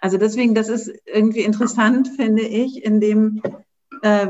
Also 0.00 0.18
deswegen, 0.18 0.54
das 0.54 0.68
ist 0.68 0.92
irgendwie 1.06 1.40
interessant, 1.42 2.08
finde 2.08 2.42
ich, 2.42 2.84
in 2.84 3.00
dem, 3.00 3.42
äh, 4.02 4.26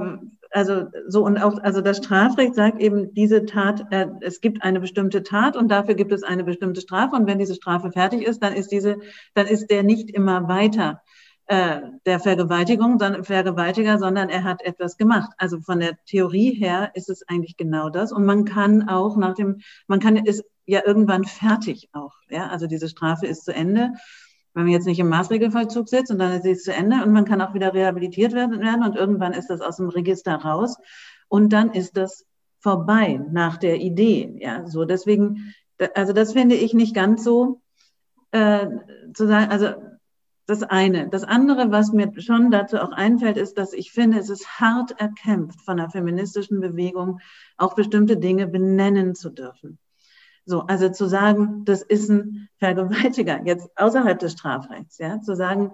also 0.50 0.86
so 1.06 1.24
und 1.24 1.38
auch, 1.38 1.58
also 1.62 1.80
das 1.80 1.98
Strafrecht 1.98 2.54
sagt 2.54 2.80
eben, 2.80 3.12
diese 3.14 3.44
Tat, 3.46 3.84
äh, 3.90 4.06
es 4.20 4.40
gibt 4.40 4.62
eine 4.62 4.80
bestimmte 4.80 5.22
Tat 5.22 5.56
und 5.56 5.68
dafür 5.68 5.94
gibt 5.94 6.12
es 6.12 6.22
eine 6.22 6.44
bestimmte 6.44 6.80
Strafe. 6.80 7.16
Und 7.16 7.26
wenn 7.26 7.38
diese 7.38 7.54
Strafe 7.54 7.92
fertig 7.92 8.22
ist, 8.22 8.42
dann 8.42 8.54
ist 8.54 8.72
diese, 8.72 8.98
dann 9.34 9.46
ist 9.46 9.70
der 9.70 9.82
nicht 9.82 10.10
immer 10.10 10.48
weiter 10.48 11.02
äh, 11.46 11.80
der 12.04 12.20
Vergewaltigung, 12.20 12.98
sondern 12.98 13.24
Vergewaltiger, 13.24 13.98
sondern 13.98 14.28
er 14.28 14.44
hat 14.44 14.62
etwas 14.62 14.96
gemacht. 14.96 15.30
Also 15.38 15.60
von 15.60 15.80
der 15.80 15.96
Theorie 16.04 16.52
her 16.52 16.90
ist 16.94 17.08
es 17.08 17.26
eigentlich 17.28 17.56
genau 17.56 17.88
das. 17.88 18.12
Und 18.12 18.24
man 18.24 18.44
kann 18.44 18.88
auch 18.88 19.16
nach 19.16 19.34
dem, 19.34 19.60
man 19.86 20.00
kann 20.00 20.16
ist 20.16 20.44
ja 20.66 20.82
irgendwann 20.86 21.24
fertig 21.24 21.88
auch, 21.92 22.12
ja, 22.28 22.48
also 22.48 22.66
diese 22.66 22.88
Strafe 22.88 23.26
ist 23.26 23.44
zu 23.44 23.54
Ende 23.54 23.92
wenn 24.58 24.64
man 24.64 24.72
jetzt 24.72 24.86
nicht 24.86 24.98
im 24.98 25.08
Maßregelvollzug 25.08 25.88
sitzt 25.88 26.10
und 26.10 26.18
dann 26.18 26.32
ist 26.32 26.44
es 26.44 26.64
zu 26.64 26.72
Ende 26.72 27.04
und 27.04 27.12
man 27.12 27.24
kann 27.24 27.40
auch 27.40 27.54
wieder 27.54 27.72
rehabilitiert 27.72 28.32
werden 28.32 28.60
und 28.82 28.96
irgendwann 28.96 29.32
ist 29.32 29.50
das 29.50 29.60
aus 29.60 29.76
dem 29.76 29.88
Register 29.88 30.34
raus 30.34 30.76
und 31.28 31.52
dann 31.52 31.70
ist 31.70 31.96
das 31.96 32.26
vorbei 32.58 33.20
nach 33.30 33.56
der 33.58 33.76
Idee. 33.76 34.36
Ja, 34.40 34.66
so 34.66 34.84
deswegen, 34.84 35.54
also 35.94 36.12
das 36.12 36.32
finde 36.32 36.56
ich 36.56 36.74
nicht 36.74 36.92
ganz 36.92 37.22
so 37.22 37.60
äh, 38.32 38.66
zu 39.14 39.28
sagen, 39.28 39.52
also 39.52 39.74
das 40.46 40.64
eine. 40.64 41.08
Das 41.08 41.22
andere, 41.22 41.70
was 41.70 41.92
mir 41.92 42.10
schon 42.20 42.50
dazu 42.50 42.78
auch 42.78 42.90
einfällt, 42.90 43.36
ist, 43.36 43.58
dass 43.58 43.72
ich 43.72 43.92
finde, 43.92 44.18
es 44.18 44.28
ist 44.28 44.58
hart 44.58 45.00
erkämpft 45.00 45.60
von 45.60 45.76
der 45.76 45.90
feministischen 45.90 46.60
Bewegung, 46.60 47.20
auch 47.58 47.76
bestimmte 47.76 48.16
Dinge 48.16 48.48
benennen 48.48 49.14
zu 49.14 49.30
dürfen. 49.30 49.78
So, 50.48 50.62
also 50.62 50.88
zu 50.88 51.06
sagen, 51.06 51.66
das 51.66 51.82
ist 51.82 52.08
ein 52.08 52.48
Vergewaltiger, 52.56 53.42
jetzt 53.44 53.68
außerhalb 53.76 54.18
des 54.18 54.32
Strafrechts, 54.32 54.96
ja, 54.96 55.20
zu 55.20 55.36
sagen, 55.36 55.72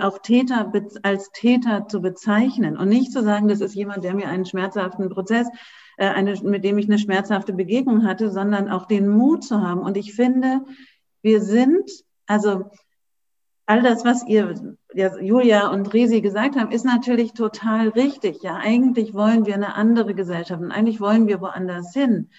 auch 0.00 0.18
Täter 0.18 0.72
als 1.02 1.32
Täter 1.32 1.88
zu 1.88 2.00
bezeichnen 2.00 2.76
und 2.76 2.88
nicht 2.88 3.10
zu 3.10 3.24
sagen, 3.24 3.48
das 3.48 3.60
ist 3.60 3.74
jemand, 3.74 4.04
der 4.04 4.14
mir 4.14 4.28
einen 4.28 4.46
schmerzhaften 4.46 5.10
Prozess, 5.10 5.48
äh, 5.96 6.06
eine, 6.06 6.40
mit 6.44 6.62
dem 6.62 6.78
ich 6.78 6.86
eine 6.86 7.00
schmerzhafte 7.00 7.52
Begegnung 7.52 8.06
hatte, 8.06 8.30
sondern 8.30 8.70
auch 8.70 8.86
den 8.86 9.08
Mut 9.08 9.42
zu 9.42 9.60
haben. 9.60 9.80
Und 9.80 9.96
ich 9.96 10.14
finde, 10.14 10.60
wir 11.22 11.42
sind, 11.42 11.90
also 12.28 12.70
all 13.66 13.82
das, 13.82 14.04
was 14.04 14.24
ihr, 14.28 14.76
Julia 15.20 15.66
und 15.70 15.92
Resi 15.92 16.20
gesagt 16.20 16.54
haben, 16.54 16.70
ist 16.70 16.84
natürlich 16.84 17.32
total 17.32 17.88
richtig. 17.88 18.44
Ja, 18.44 18.54
eigentlich 18.54 19.14
wollen 19.14 19.46
wir 19.46 19.54
eine 19.54 19.74
andere 19.74 20.14
Gesellschaft 20.14 20.62
und 20.62 20.70
eigentlich 20.70 21.00
wollen 21.00 21.26
wir 21.26 21.40
woanders 21.40 21.92
hin. 21.92 22.30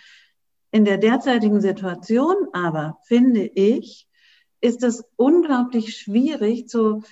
In 0.74 0.86
der 0.86 0.98
derzeitigen 0.98 1.62
Situation 1.62 2.36
aber, 2.52 2.98
finde 3.04 3.44
ich, 3.44 4.08
ist 4.60 4.82
es 4.82 5.06
unglaublich 5.18 5.96
schwierig 5.96 6.68
zu, 6.68 7.04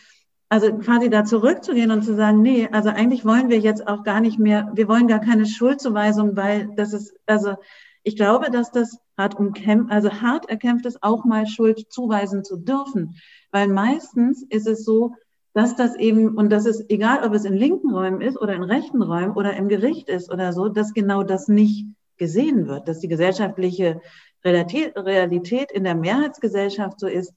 also 0.49 0.73
quasi 0.79 1.11
da 1.11 1.25
zurückzugehen 1.25 1.91
und 1.91 2.01
zu 2.01 2.15
sagen, 2.15 2.41
nee, 2.41 2.67
also 2.71 2.89
eigentlich 2.89 3.23
wollen 3.23 3.49
wir 3.49 3.59
jetzt 3.59 3.87
auch 3.87 4.03
gar 4.03 4.19
nicht 4.19 4.39
mehr, 4.39 4.71
wir 4.73 4.87
wollen 4.87 5.07
gar 5.07 5.19
keine 5.19 5.45
Schuldzuweisung, 5.45 6.35
weil 6.35 6.73
das 6.75 6.91
ist, 6.91 7.13
also 7.27 7.53
ich 8.01 8.15
glaube, 8.15 8.49
dass 8.49 8.71
das 8.71 8.97
hart 9.15 9.37
umkämpft, 9.37 9.91
also 9.91 10.09
hart 10.09 10.49
erkämpft 10.49 10.87
ist, 10.87 11.03
auch 11.03 11.23
mal 11.23 11.45
Schuld 11.45 11.85
zuweisen 11.91 12.43
zu 12.43 12.57
dürfen. 12.57 13.17
Weil 13.51 13.67
meistens 13.67 14.41
ist 14.49 14.65
es 14.65 14.83
so, 14.83 15.13
dass 15.53 15.75
das 15.75 15.95
eben, 15.97 16.35
und 16.35 16.49
das 16.49 16.65
ist 16.65 16.89
egal, 16.89 17.23
ob 17.23 17.35
es 17.35 17.45
in 17.45 17.53
linken 17.53 17.91
Räumen 17.93 18.21
ist 18.21 18.41
oder 18.41 18.55
in 18.55 18.63
rechten 18.63 19.03
Räumen 19.03 19.35
oder 19.35 19.55
im 19.55 19.67
Gericht 19.67 20.09
ist 20.09 20.31
oder 20.31 20.51
so, 20.51 20.67
dass 20.67 20.95
genau 20.95 21.21
das 21.21 21.47
nicht 21.47 21.85
gesehen 22.21 22.67
wird, 22.67 22.87
dass 22.87 22.99
die 22.99 23.07
gesellschaftliche 23.07 23.99
Realität 24.45 25.71
in 25.71 25.83
der 25.83 25.95
Mehrheitsgesellschaft 25.95 26.99
so 26.99 27.07
ist, 27.07 27.33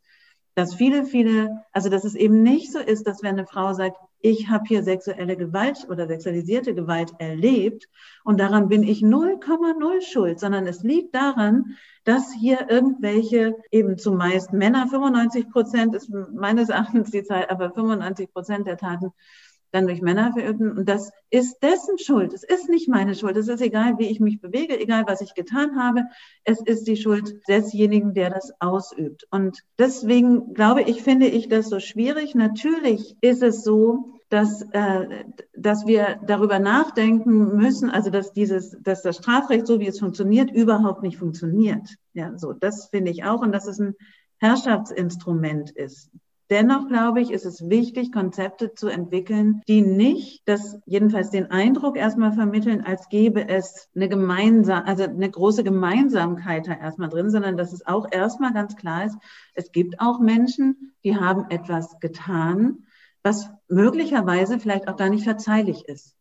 dass 0.55 0.75
viele, 0.75 1.07
viele, 1.07 1.65
also 1.73 1.89
dass 1.89 2.05
es 2.05 2.15
eben 2.15 2.43
nicht 2.43 2.71
so 2.71 2.79
ist, 2.79 3.07
dass 3.07 3.23
wenn 3.23 3.39
eine 3.39 3.47
Frau 3.47 3.73
sagt, 3.73 3.97
ich 4.21 4.49
habe 4.51 4.65
hier 4.69 4.83
sexuelle 4.83 5.39
Gewalt 5.39 5.87
oder 5.89 6.07
sexualisierte 6.07 6.75
Gewalt 6.75 7.13
erlebt 7.19 7.89
und 8.25 8.39
daran 8.39 8.69
bin 8.69 8.83
ich 8.83 9.01
0,0 9.01 10.01
schuld, 10.03 10.39
sondern 10.39 10.67
es 10.67 10.83
liegt 10.83 11.15
daran, 11.15 11.77
dass 12.05 12.33
hier 12.39 12.69
irgendwelche 12.69 13.57
eben 13.71 13.97
zumeist 13.97 14.53
Männer, 14.53 14.87
95 14.87 15.51
Prozent 15.51 15.95
ist 15.95 16.11
meines 16.11 16.69
Erachtens 16.69 17.11
die 17.11 17.25
Zahl, 17.25 17.47
aber 17.49 17.71
95 17.71 18.33
Prozent 18.33 18.67
der 18.67 18.77
Taten 18.77 19.13
dann 19.75 19.87
durch 19.87 20.01
Männer 20.01 20.33
verirrten. 20.33 20.79
Und 20.79 20.89
das 20.89 21.11
ist 21.31 21.59
dessen 21.63 21.99
Schuld. 21.99 22.33
Es 22.33 22.45
ist 22.45 22.69
nicht 22.69 22.89
meine 22.89 23.15
Schuld. 23.15 23.37
Es 23.37 23.49
ist 23.49 23.61
egal, 23.61 23.99
wie 23.99 24.07
ich 24.07 24.21
mich 24.21 24.41
bewege, 24.41 24.79
egal, 24.79 25.05
was 25.07 25.21
ich 25.21 25.35
getan 25.35 25.77
habe. 25.77 26.05
Es 26.45 26.61
ist 26.61 26.87
die 26.87 26.97
Schuld 26.97 27.41
desjenigen, 27.49 28.15
der 28.15 28.31
das 28.31 28.53
ausübt. 28.61 29.27
Und 29.31 29.59
deswegen 29.79 30.55
glaube 30.55 30.83
ich, 30.83 31.03
finde 31.03 31.27
ich 31.27 31.49
das 31.49 31.69
so 31.69 31.81
schwierig. 31.81 32.35
Natürlich 32.35 33.17
ist 33.21 33.43
es 33.43 33.65
so, 33.65 34.21
dass, 34.29 34.63
äh, 34.71 35.25
dass 35.57 35.87
wir 35.87 36.21
darüber 36.25 36.59
nachdenken 36.61 37.57
müssen, 37.57 37.91
also 37.91 38.11
dass 38.11 38.33
dieses, 38.33 38.77
dass 38.81 39.03
das 39.03 39.17
Strafrecht, 39.17 39.67
so 39.67 39.81
wie 39.81 39.89
es 39.89 39.99
funktioniert, 39.99 40.51
überhaupt 40.51 41.03
nicht 41.03 41.19
funktioniert. 41.19 41.97
Ja, 42.13 42.39
so, 42.39 42.53
das 42.53 42.87
finde 42.87 43.11
ich 43.11 43.25
auch. 43.25 43.43
Und 43.43 43.53
dass 43.53 43.67
es 43.67 43.81
ein 43.81 43.95
Herrschaftsinstrument 44.39 45.71
ist. 45.73 46.11
Dennoch 46.51 46.89
glaube 46.89 47.23
ich, 47.23 47.31
ist 47.31 47.47
es 47.47 47.71
wichtig, 47.71 48.13
Konzepte 48.13 48.75
zu 48.75 48.89
entwickeln, 48.89 49.63
die 49.67 49.81
nicht 49.81 50.43
das, 50.47 50.79
jedenfalls 50.85 51.31
den 51.31 51.51
Eindruck 51.51 51.97
erstmal 51.97 52.33
vermitteln, 52.33 52.83
als 52.85 53.09
gäbe 53.09 53.49
es 53.49 53.89
eine 53.97 54.11
gemeinsame, 54.11 54.87
also 54.87 55.05
eine 55.05 55.31
große 55.31 55.65
Gemeinsamkeit 55.65 56.67
da 56.67 56.75
erstmal 56.75 57.09
drin, 57.09 57.31
sondern 57.31 57.57
dass 57.57 57.73
es 57.73 57.87
auch 57.87 58.07
erstmal 58.11 58.53
ganz 58.53 58.77
klar 58.77 59.07
ist, 59.07 59.17
es 59.55 59.73
gibt 59.73 60.01
auch 60.01 60.21
Menschen, 60.21 60.93
die 61.03 61.17
haben 61.17 61.47
etwas 61.49 61.99
getan, 62.01 62.85
was 63.23 63.49
möglicherweise 63.69 64.59
vielleicht 64.59 64.87
auch 64.89 64.97
gar 64.97 65.09
nicht 65.09 65.25
verzeihlich 65.25 65.89
ist. 65.89 66.15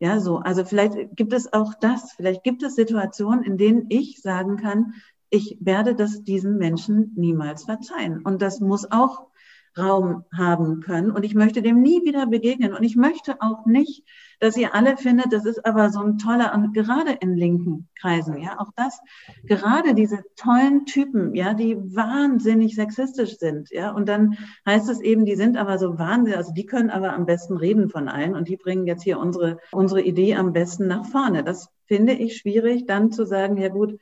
Ja, 0.00 0.18
so. 0.18 0.38
Also 0.38 0.64
vielleicht 0.64 1.14
gibt 1.14 1.32
es 1.32 1.52
auch 1.52 1.74
das. 1.74 2.12
Vielleicht 2.12 2.42
gibt 2.42 2.62
es 2.62 2.74
Situationen, 2.74 3.44
in 3.44 3.56
denen 3.56 3.86
ich 3.90 4.20
sagen 4.20 4.56
kann, 4.56 4.94
ich 5.28 5.58
werde 5.60 5.94
das 5.94 6.24
diesen 6.24 6.56
Menschen 6.56 7.12
niemals 7.16 7.64
verzeihen. 7.64 8.22
Und 8.22 8.42
das 8.42 8.60
muss 8.60 8.90
auch 8.90 9.29
Raum 9.78 10.24
haben 10.36 10.80
können. 10.80 11.10
Und 11.10 11.24
ich 11.24 11.34
möchte 11.34 11.62
dem 11.62 11.80
nie 11.80 12.04
wieder 12.04 12.26
begegnen. 12.26 12.74
Und 12.74 12.82
ich 12.82 12.96
möchte 12.96 13.40
auch 13.40 13.66
nicht, 13.66 14.04
dass 14.40 14.56
ihr 14.56 14.74
alle 14.74 14.96
findet, 14.96 15.32
das 15.32 15.44
ist 15.44 15.64
aber 15.66 15.90
so 15.90 16.00
ein 16.00 16.18
toller, 16.18 16.54
und 16.54 16.72
gerade 16.72 17.12
in 17.20 17.36
linken 17.36 17.88
Kreisen, 18.00 18.38
ja, 18.38 18.58
auch 18.58 18.70
das, 18.74 18.98
gerade 19.44 19.94
diese 19.94 20.22
tollen 20.34 20.86
Typen, 20.86 21.34
ja, 21.34 21.52
die 21.52 21.76
wahnsinnig 21.94 22.74
sexistisch 22.74 23.36
sind, 23.36 23.70
ja, 23.70 23.90
und 23.90 24.08
dann 24.08 24.38
heißt 24.66 24.88
es 24.88 25.00
eben, 25.00 25.26
die 25.26 25.36
sind 25.36 25.58
aber 25.58 25.78
so 25.78 25.98
wahnsinnig, 25.98 26.38
also 26.38 26.52
die 26.54 26.64
können 26.64 26.88
aber 26.88 27.12
am 27.12 27.26
besten 27.26 27.58
reden 27.58 27.90
von 27.90 28.08
allen 28.08 28.34
und 28.34 28.48
die 28.48 28.56
bringen 28.56 28.86
jetzt 28.86 29.02
hier 29.02 29.18
unsere, 29.18 29.58
unsere 29.72 30.00
Idee 30.00 30.34
am 30.36 30.52
besten 30.54 30.86
nach 30.86 31.04
vorne. 31.04 31.44
Das 31.44 31.68
finde 31.86 32.14
ich 32.14 32.38
schwierig, 32.38 32.86
dann 32.86 33.12
zu 33.12 33.26
sagen, 33.26 33.58
ja 33.58 33.68
gut, 33.68 33.98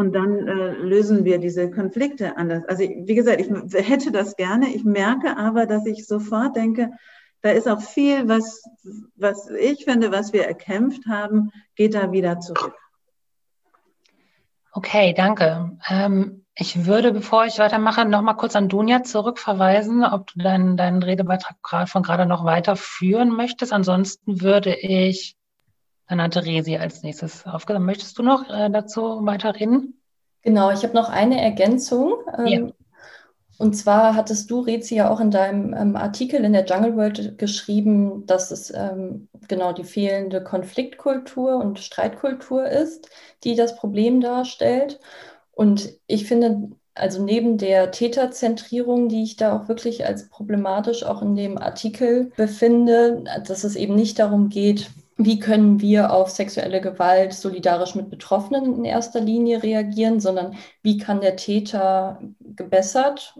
und 0.00 0.14
dann 0.14 0.48
äh, 0.48 0.72
lösen 0.72 1.26
wir 1.26 1.38
diese 1.38 1.70
Konflikte 1.70 2.38
anders. 2.38 2.64
Also 2.64 2.84
wie 2.84 3.14
gesagt, 3.14 3.38
ich 3.38 3.86
hätte 3.86 4.10
das 4.10 4.34
gerne. 4.34 4.74
Ich 4.74 4.82
merke 4.82 5.36
aber, 5.36 5.66
dass 5.66 5.84
ich 5.84 6.06
sofort 6.06 6.56
denke, 6.56 6.90
da 7.42 7.50
ist 7.50 7.68
auch 7.68 7.82
viel, 7.82 8.26
was, 8.26 8.62
was 9.16 9.50
ich 9.50 9.84
finde, 9.84 10.10
was 10.10 10.32
wir 10.32 10.46
erkämpft 10.46 11.06
haben, 11.06 11.50
geht 11.74 11.94
da 11.94 12.12
wieder 12.12 12.40
zurück. 12.40 12.74
Okay, 14.72 15.12
danke. 15.14 15.76
Ähm, 15.90 16.46
ich 16.54 16.86
würde, 16.86 17.12
bevor 17.12 17.44
ich 17.44 17.58
weitermache, 17.58 18.06
noch 18.06 18.22
mal 18.22 18.34
kurz 18.34 18.56
an 18.56 18.70
Dunja 18.70 19.02
zurückverweisen, 19.02 20.02
ob 20.02 20.28
du 20.28 20.38
deinen, 20.38 20.78
deinen 20.78 21.02
Redebeitrag 21.02 21.90
von 21.90 22.02
gerade 22.02 22.24
noch 22.24 22.46
weiterführen 22.46 23.28
möchtest. 23.28 23.74
Ansonsten 23.74 24.40
würde 24.40 24.74
ich 24.74 25.36
dann 26.10 26.20
hatte 26.20 26.44
Resi 26.44 26.76
als 26.76 27.04
nächstes 27.04 27.46
aufgenommen. 27.46 27.86
Möchtest 27.86 28.18
du 28.18 28.24
noch 28.24 28.50
äh, 28.50 28.68
dazu 28.68 29.24
weiterreden? 29.24 29.94
Genau, 30.42 30.72
ich 30.72 30.82
habe 30.82 30.94
noch 30.94 31.08
eine 31.08 31.40
Ergänzung. 31.40 32.14
Ähm, 32.36 32.46
ja. 32.46 32.66
Und 33.58 33.74
zwar 33.74 34.16
hattest 34.16 34.50
du, 34.50 34.60
Rezi, 34.60 34.96
ja 34.96 35.08
auch 35.08 35.20
in 35.20 35.30
deinem 35.30 35.72
ähm, 35.72 35.94
Artikel 35.94 36.44
in 36.44 36.52
der 36.52 36.64
Jungle 36.64 36.96
World 36.96 37.38
geschrieben, 37.38 38.26
dass 38.26 38.50
es 38.50 38.72
ähm, 38.74 39.28
genau 39.46 39.72
die 39.72 39.84
fehlende 39.84 40.42
Konfliktkultur 40.42 41.56
und 41.56 41.78
Streitkultur 41.78 42.66
ist, 42.66 43.08
die 43.44 43.54
das 43.54 43.76
Problem 43.76 44.20
darstellt. 44.20 44.98
Und 45.52 45.90
ich 46.08 46.26
finde, 46.26 46.70
also 46.94 47.22
neben 47.22 47.56
der 47.56 47.92
Täterzentrierung, 47.92 49.08
die 49.08 49.22
ich 49.22 49.36
da 49.36 49.56
auch 49.56 49.68
wirklich 49.68 50.06
als 50.06 50.28
problematisch 50.28 51.04
auch 51.04 51.22
in 51.22 51.36
dem 51.36 51.56
Artikel 51.56 52.32
befinde, 52.36 53.22
dass 53.46 53.62
es 53.62 53.76
eben 53.76 53.94
nicht 53.94 54.18
darum 54.18 54.48
geht, 54.48 54.90
wie 55.24 55.38
können 55.38 55.80
wir 55.80 56.12
auf 56.12 56.30
sexuelle 56.30 56.80
Gewalt 56.80 57.34
solidarisch 57.34 57.94
mit 57.94 58.08
Betroffenen 58.08 58.74
in 58.74 58.84
erster 58.86 59.20
Linie 59.20 59.62
reagieren, 59.62 60.18
sondern 60.18 60.56
wie 60.82 60.96
kann 60.96 61.20
der 61.20 61.36
Täter 61.36 62.20
gebessert 62.40 63.34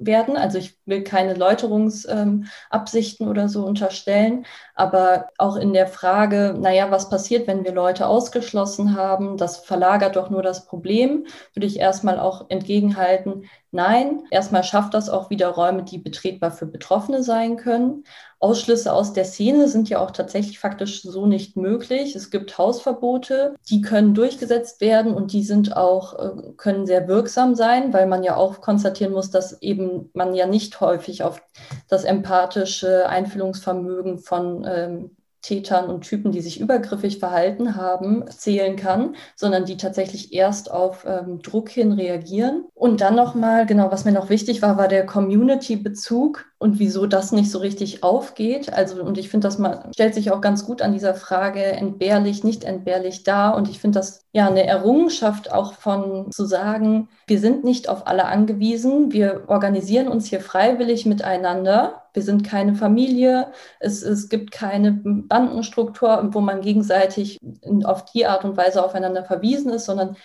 werden. 0.00 0.36
Also 0.36 0.58
ich 0.58 0.78
will 0.84 1.02
keine 1.04 1.34
Läuterungsabsichten 1.34 3.26
ähm, 3.26 3.30
oder 3.30 3.48
so 3.48 3.64
unterstellen, 3.64 4.46
aber 4.74 5.28
auch 5.38 5.56
in 5.56 5.72
der 5.72 5.86
Frage, 5.86 6.56
naja, 6.58 6.90
was 6.90 7.08
passiert, 7.08 7.46
wenn 7.46 7.64
wir 7.64 7.72
Leute 7.72 8.06
ausgeschlossen 8.06 8.96
haben, 8.96 9.36
das 9.36 9.58
verlagert 9.58 10.16
doch 10.16 10.30
nur 10.30 10.42
das 10.42 10.66
Problem, 10.66 11.26
würde 11.54 11.66
ich 11.66 11.78
erstmal 11.78 12.18
auch 12.18 12.46
entgegenhalten, 12.48 13.44
nein, 13.70 14.22
erstmal 14.30 14.64
schafft 14.64 14.94
das 14.94 15.08
auch 15.08 15.30
wieder 15.30 15.48
Räume, 15.48 15.84
die 15.84 15.98
betretbar 15.98 16.50
für 16.50 16.66
Betroffene 16.66 17.22
sein 17.22 17.56
können. 17.56 18.04
Ausschlüsse 18.46 18.92
aus 18.92 19.12
der 19.12 19.24
Szene 19.24 19.66
sind 19.66 19.88
ja 19.88 19.98
auch 19.98 20.12
tatsächlich 20.12 20.60
faktisch 20.60 21.02
so 21.02 21.26
nicht 21.26 21.56
möglich. 21.56 22.14
Es 22.14 22.30
gibt 22.30 22.58
Hausverbote, 22.58 23.56
die 23.68 23.80
können 23.80 24.14
durchgesetzt 24.14 24.80
werden 24.80 25.14
und 25.14 25.32
die 25.32 25.42
sind 25.42 25.76
auch, 25.76 26.16
äh, 26.16 26.52
können 26.56 26.86
sehr 26.86 27.08
wirksam 27.08 27.56
sein, 27.56 27.92
weil 27.92 28.06
man 28.06 28.22
ja 28.22 28.36
auch 28.36 28.60
konstatieren 28.60 29.12
muss, 29.12 29.30
dass 29.30 29.60
eben 29.62 30.10
man 30.14 30.32
ja 30.32 30.46
nicht 30.46 30.80
häufig 30.80 31.24
auf 31.24 31.42
das 31.88 32.04
empathische 32.04 33.08
Einfühlungsvermögen 33.08 34.20
von 34.20 34.64
ähm, 34.64 35.10
Tätern 35.46 35.88
und 35.88 36.00
Typen, 36.00 36.32
die 36.32 36.40
sich 36.40 36.60
übergriffig 36.60 37.20
verhalten 37.20 37.76
haben, 37.76 38.24
zählen 38.28 38.74
kann, 38.74 39.14
sondern 39.36 39.64
die 39.64 39.76
tatsächlich 39.76 40.32
erst 40.32 40.72
auf 40.72 41.04
ähm, 41.06 41.40
Druck 41.40 41.68
hin 41.68 41.92
reagieren. 41.92 42.64
Und 42.74 43.00
dann 43.00 43.14
nochmal, 43.14 43.64
genau, 43.64 43.92
was 43.92 44.04
mir 44.04 44.10
noch 44.10 44.28
wichtig 44.28 44.60
war, 44.60 44.76
war 44.76 44.88
der 44.88 45.06
Community-Bezug 45.06 46.46
und 46.58 46.78
wieso 46.78 47.06
das 47.06 47.32
nicht 47.32 47.50
so 47.50 47.58
richtig 47.58 48.02
aufgeht. 48.02 48.72
Also, 48.72 49.02
und 49.02 49.18
ich 49.18 49.28
finde, 49.28 49.46
das 49.46 49.58
mal, 49.58 49.90
stellt 49.92 50.14
sich 50.14 50.30
auch 50.30 50.40
ganz 50.40 50.64
gut 50.64 50.80
an 50.80 50.94
dieser 50.94 51.14
Frage 51.14 51.62
entbehrlich, 51.62 52.44
nicht 52.44 52.64
entbehrlich 52.64 53.24
dar. 53.24 53.56
Und 53.56 53.68
ich 53.68 53.78
finde 53.78 53.98
das 53.98 54.24
ja 54.32 54.46
eine 54.46 54.66
Errungenschaft 54.66 55.52
auch 55.52 55.74
von 55.74 56.32
zu 56.32 56.46
sagen, 56.46 57.10
wir 57.26 57.40
sind 57.40 57.64
nicht 57.64 57.90
auf 57.90 58.06
alle 58.06 58.24
angewiesen, 58.24 59.12
wir 59.12 59.44
organisieren 59.48 60.08
uns 60.08 60.26
hier 60.26 60.40
freiwillig 60.40 61.04
miteinander. 61.04 62.02
Wir 62.14 62.22
sind 62.22 62.42
keine 62.42 62.74
Familie, 62.74 63.48
es, 63.78 64.02
es 64.02 64.30
gibt 64.30 64.50
keine 64.50 64.92
Bandenstruktur, 64.92 66.30
wo 66.32 66.40
man 66.40 66.62
gegenseitig 66.62 67.38
auf 67.84 68.06
die 68.06 68.24
Art 68.24 68.46
und 68.46 68.56
Weise 68.56 68.82
aufeinander 68.82 69.24
verwiesen 69.24 69.70
ist, 69.70 69.84
sondern 69.84 70.16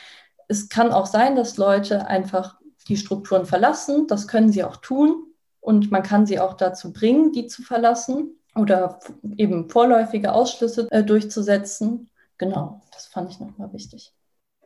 es 0.48 0.70
kann 0.70 0.94
auch 0.94 1.06
sein, 1.06 1.36
dass 1.36 1.58
Leute 1.58 2.08
einfach 2.08 2.56
die 2.88 2.96
Strukturen 2.96 3.46
verlassen. 3.46 4.08
Das 4.08 4.30
können 4.30 4.54
sie 4.54 4.64
auch 4.64 4.78
tun 4.78 5.26
und 5.62 5.92
man 5.92 6.04
kann 6.04 6.26
sie 6.26 6.40
auch 6.40 6.56
dazu 6.56 6.92
bringen, 6.92 7.32
die 7.32 7.48
zu 7.48 7.62
verlassen 7.62 8.36
oder 8.56 9.00
eben 9.38 9.70
vorläufige 9.70 10.34
Ausschlüsse 10.34 10.88
äh, 10.92 11.04
durchzusetzen. 11.04 12.10
Genau, 12.38 12.82
das 12.92 13.06
fand 13.06 13.32
ich 13.32 13.40
nochmal 13.40 13.72
wichtig. 13.72 14.14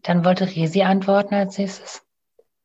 Dann 0.01 0.25
wollte 0.25 0.45
Resi 0.45 0.81
antworten 0.83 1.35
als 1.35 1.57
nächstes. 1.57 2.04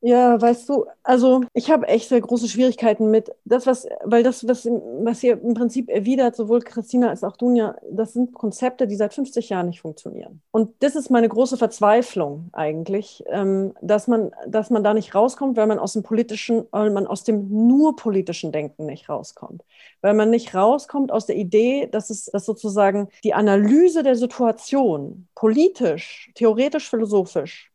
Ja, 0.03 0.41
weißt 0.41 0.67
du, 0.71 0.87
also 1.03 1.43
ich 1.53 1.71
habe 1.71 1.87
echt 1.87 2.09
sehr 2.09 2.23
große 2.23 2.49
Schwierigkeiten 2.49 3.11
mit 3.11 3.31
das, 3.45 3.67
was, 3.67 3.87
weil 4.03 4.23
das, 4.23 4.49
was, 4.49 4.65
was 4.65 5.21
hier 5.21 5.35
im 5.43 5.53
Prinzip 5.53 5.91
erwidert, 5.91 6.35
sowohl 6.37 6.61
Christina 6.63 7.11
als 7.11 7.23
auch 7.23 7.37
Dunja, 7.37 7.77
das 7.91 8.15
sind 8.15 8.33
Konzepte, 8.33 8.87
die 8.87 8.97
seit 8.97 9.13
50 9.13 9.51
Jahren 9.51 9.67
nicht 9.67 9.83
funktionieren. 9.83 10.41
Und 10.53 10.73
das 10.83 10.97
ist 10.97 11.11
meine 11.11 11.29
große 11.29 11.59
Verzweiflung 11.59 12.49
eigentlich, 12.53 13.23
ähm, 13.29 13.75
dass 13.83 14.09
man, 14.09 14.31
dass 14.47 14.71
man 14.71 14.83
da 14.83 14.95
nicht 14.95 15.15
rauskommt, 15.15 15.59
weil 15.59 15.67
man 15.67 15.79
aus 15.79 15.93
dem 15.93 16.03
politischen, 16.03 16.65
weil 16.71 16.89
man 16.91 17.07
aus 17.07 17.23
dem 17.25 17.67
nur 17.69 17.95
politischen 17.95 18.53
Denken 18.53 18.87
nicht 18.87 19.11
rauskommt. 19.11 19.63
Weil 20.01 20.15
man 20.15 20.31
nicht 20.31 20.55
rauskommt 20.55 21.13
aus 21.13 21.27
der 21.27 21.37
Idee, 21.37 21.89
dass 21.93 22.09
es, 22.09 22.25
dass 22.25 22.47
sozusagen 22.47 23.09
die 23.23 23.35
Analyse 23.35 24.03
der 24.03 24.17
Situation 24.17 25.29
politisch, 25.35 26.31
theoretisch, 26.35 26.89
philosophisch 26.89 27.71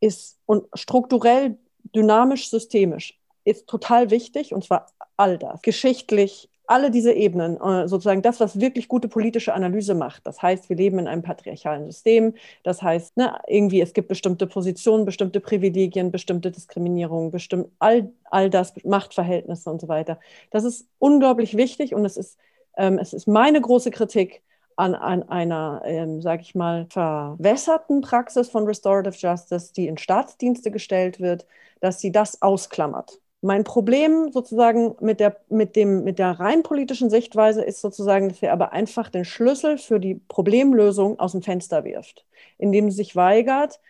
ist 0.00 0.38
und 0.46 0.66
strukturell 0.74 1.58
dynamisch, 1.94 2.48
systemisch 2.48 3.18
ist 3.44 3.66
total 3.66 4.10
wichtig 4.10 4.54
und 4.54 4.64
zwar 4.64 4.86
all 5.16 5.38
das. 5.38 5.62
Geschichtlich, 5.62 6.48
alle 6.66 6.90
diese 6.90 7.12
Ebenen, 7.12 7.60
äh, 7.60 7.86
sozusagen 7.88 8.22
das, 8.22 8.40
was 8.40 8.58
wirklich 8.58 8.88
gute 8.88 9.08
politische 9.08 9.52
Analyse 9.52 9.94
macht. 9.94 10.26
Das 10.26 10.40
heißt, 10.40 10.70
wir 10.70 10.76
leben 10.76 10.98
in 10.98 11.06
einem 11.06 11.22
patriarchalen 11.22 11.84
System. 11.84 12.34
Das 12.62 12.80
heißt, 12.80 13.16
ne, 13.18 13.38
irgendwie 13.46 13.82
es 13.82 13.92
gibt 13.92 14.08
bestimmte 14.08 14.46
Positionen, 14.46 15.04
bestimmte 15.04 15.40
Privilegien, 15.40 16.10
bestimmte 16.10 16.50
Diskriminierungen, 16.50 17.30
bestimmt 17.30 17.68
all, 17.78 18.10
all 18.30 18.48
das, 18.48 18.72
Machtverhältnisse 18.82 19.70
und 19.70 19.80
so 19.80 19.88
weiter. 19.88 20.18
Das 20.50 20.64
ist 20.64 20.86
unglaublich 20.98 21.56
wichtig 21.56 21.94
und 21.94 22.04
es 22.06 22.16
ist, 22.16 22.38
ähm, 22.78 22.98
es 22.98 23.12
ist 23.12 23.28
meine 23.28 23.60
große 23.60 23.90
Kritik, 23.90 24.42
an, 24.76 24.94
an 24.94 25.22
einer, 25.28 25.82
ähm, 25.84 26.20
sage 26.20 26.42
ich 26.42 26.54
mal, 26.54 26.86
verwässerten 26.90 28.00
Praxis 28.00 28.48
von 28.48 28.64
Restorative 28.64 29.16
Justice, 29.16 29.72
die 29.72 29.86
in 29.86 29.98
Staatsdienste 29.98 30.70
gestellt 30.70 31.20
wird, 31.20 31.46
dass 31.84 32.00
sie 32.00 32.10
das 32.10 32.40
ausklammert. 32.40 33.20
Mein 33.42 33.62
Problem 33.62 34.32
sozusagen 34.32 34.96
mit 35.00 35.20
der, 35.20 35.36
mit, 35.50 35.76
dem, 35.76 36.02
mit 36.02 36.18
der 36.18 36.40
rein 36.40 36.62
politischen 36.62 37.10
Sichtweise 37.10 37.62
ist 37.62 37.82
sozusagen, 37.82 38.30
dass 38.30 38.42
er 38.42 38.54
aber 38.54 38.72
einfach 38.72 39.10
den 39.10 39.26
Schlüssel 39.26 39.76
für 39.76 40.00
die 40.00 40.14
Problemlösung 40.14 41.20
aus 41.20 41.32
dem 41.32 41.42
Fenster 41.42 41.84
wirft, 41.84 42.24
indem 42.56 42.90
sie 42.90 42.96
sich 42.96 43.16
weigert, 43.16 43.80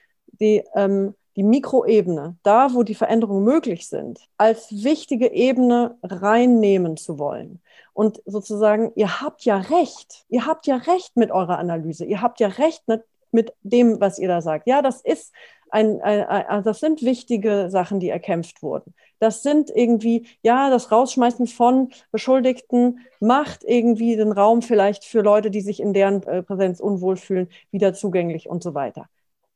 die, 0.40 0.64
ähm, 0.74 1.14
die 1.36 1.44
Mikroebene, 1.44 2.36
da 2.42 2.74
wo 2.74 2.82
die 2.82 2.96
Veränderungen 2.96 3.44
möglich 3.44 3.88
sind, 3.88 4.18
als 4.38 4.72
wichtige 4.72 5.32
Ebene 5.32 5.96
reinnehmen 6.02 6.96
zu 6.96 7.20
wollen. 7.20 7.60
Und 7.92 8.20
sozusagen, 8.26 8.90
ihr 8.96 9.20
habt 9.20 9.44
ja 9.44 9.58
recht, 9.58 10.24
ihr 10.28 10.46
habt 10.46 10.66
ja 10.66 10.78
recht 10.78 11.16
mit 11.16 11.30
eurer 11.30 11.58
Analyse, 11.58 12.04
ihr 12.04 12.20
habt 12.22 12.40
ja 12.40 12.48
recht 12.48 12.82
mit, 12.88 13.04
mit 13.30 13.52
dem, 13.62 14.00
was 14.00 14.18
ihr 14.18 14.26
da 14.26 14.40
sagt. 14.40 14.66
Ja, 14.66 14.82
das 14.82 15.00
ist 15.00 15.32
ein, 15.74 16.00
ein, 16.02 16.24
ein, 16.24 16.62
das 16.62 16.78
sind 16.78 17.02
wichtige 17.02 17.68
Sachen, 17.68 17.98
die 17.98 18.08
erkämpft 18.08 18.62
wurden. 18.62 18.94
Das 19.18 19.42
sind 19.42 19.70
irgendwie, 19.74 20.26
ja, 20.42 20.70
das 20.70 20.92
Rausschmeißen 20.92 21.48
von 21.48 21.90
Beschuldigten 22.12 23.00
macht 23.18 23.64
irgendwie 23.64 24.16
den 24.16 24.30
Raum 24.30 24.62
vielleicht 24.62 25.04
für 25.04 25.20
Leute, 25.20 25.50
die 25.50 25.60
sich 25.60 25.80
in 25.80 25.92
deren 25.92 26.22
äh, 26.22 26.44
Präsenz 26.44 26.78
unwohl 26.78 27.16
fühlen, 27.16 27.48
wieder 27.72 27.92
zugänglich 27.92 28.48
und 28.48 28.62
so 28.62 28.74
weiter. 28.74 29.06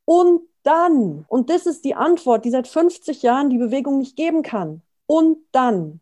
Und 0.05 0.41
dann, 0.65 1.25
und 1.29 1.51
das 1.51 1.67
ist 1.67 1.85
die 1.85 1.95
Antwort, 1.95 2.45
die 2.45 2.51
seit 2.51 2.67
50 2.67 3.23
Jahren 3.23 3.49
die 3.49 3.59
Bewegung 3.59 3.99
nicht 3.99 4.17
geben 4.17 4.43
kann. 4.43 4.83
Und 5.07 5.39
dann, 5.53 6.01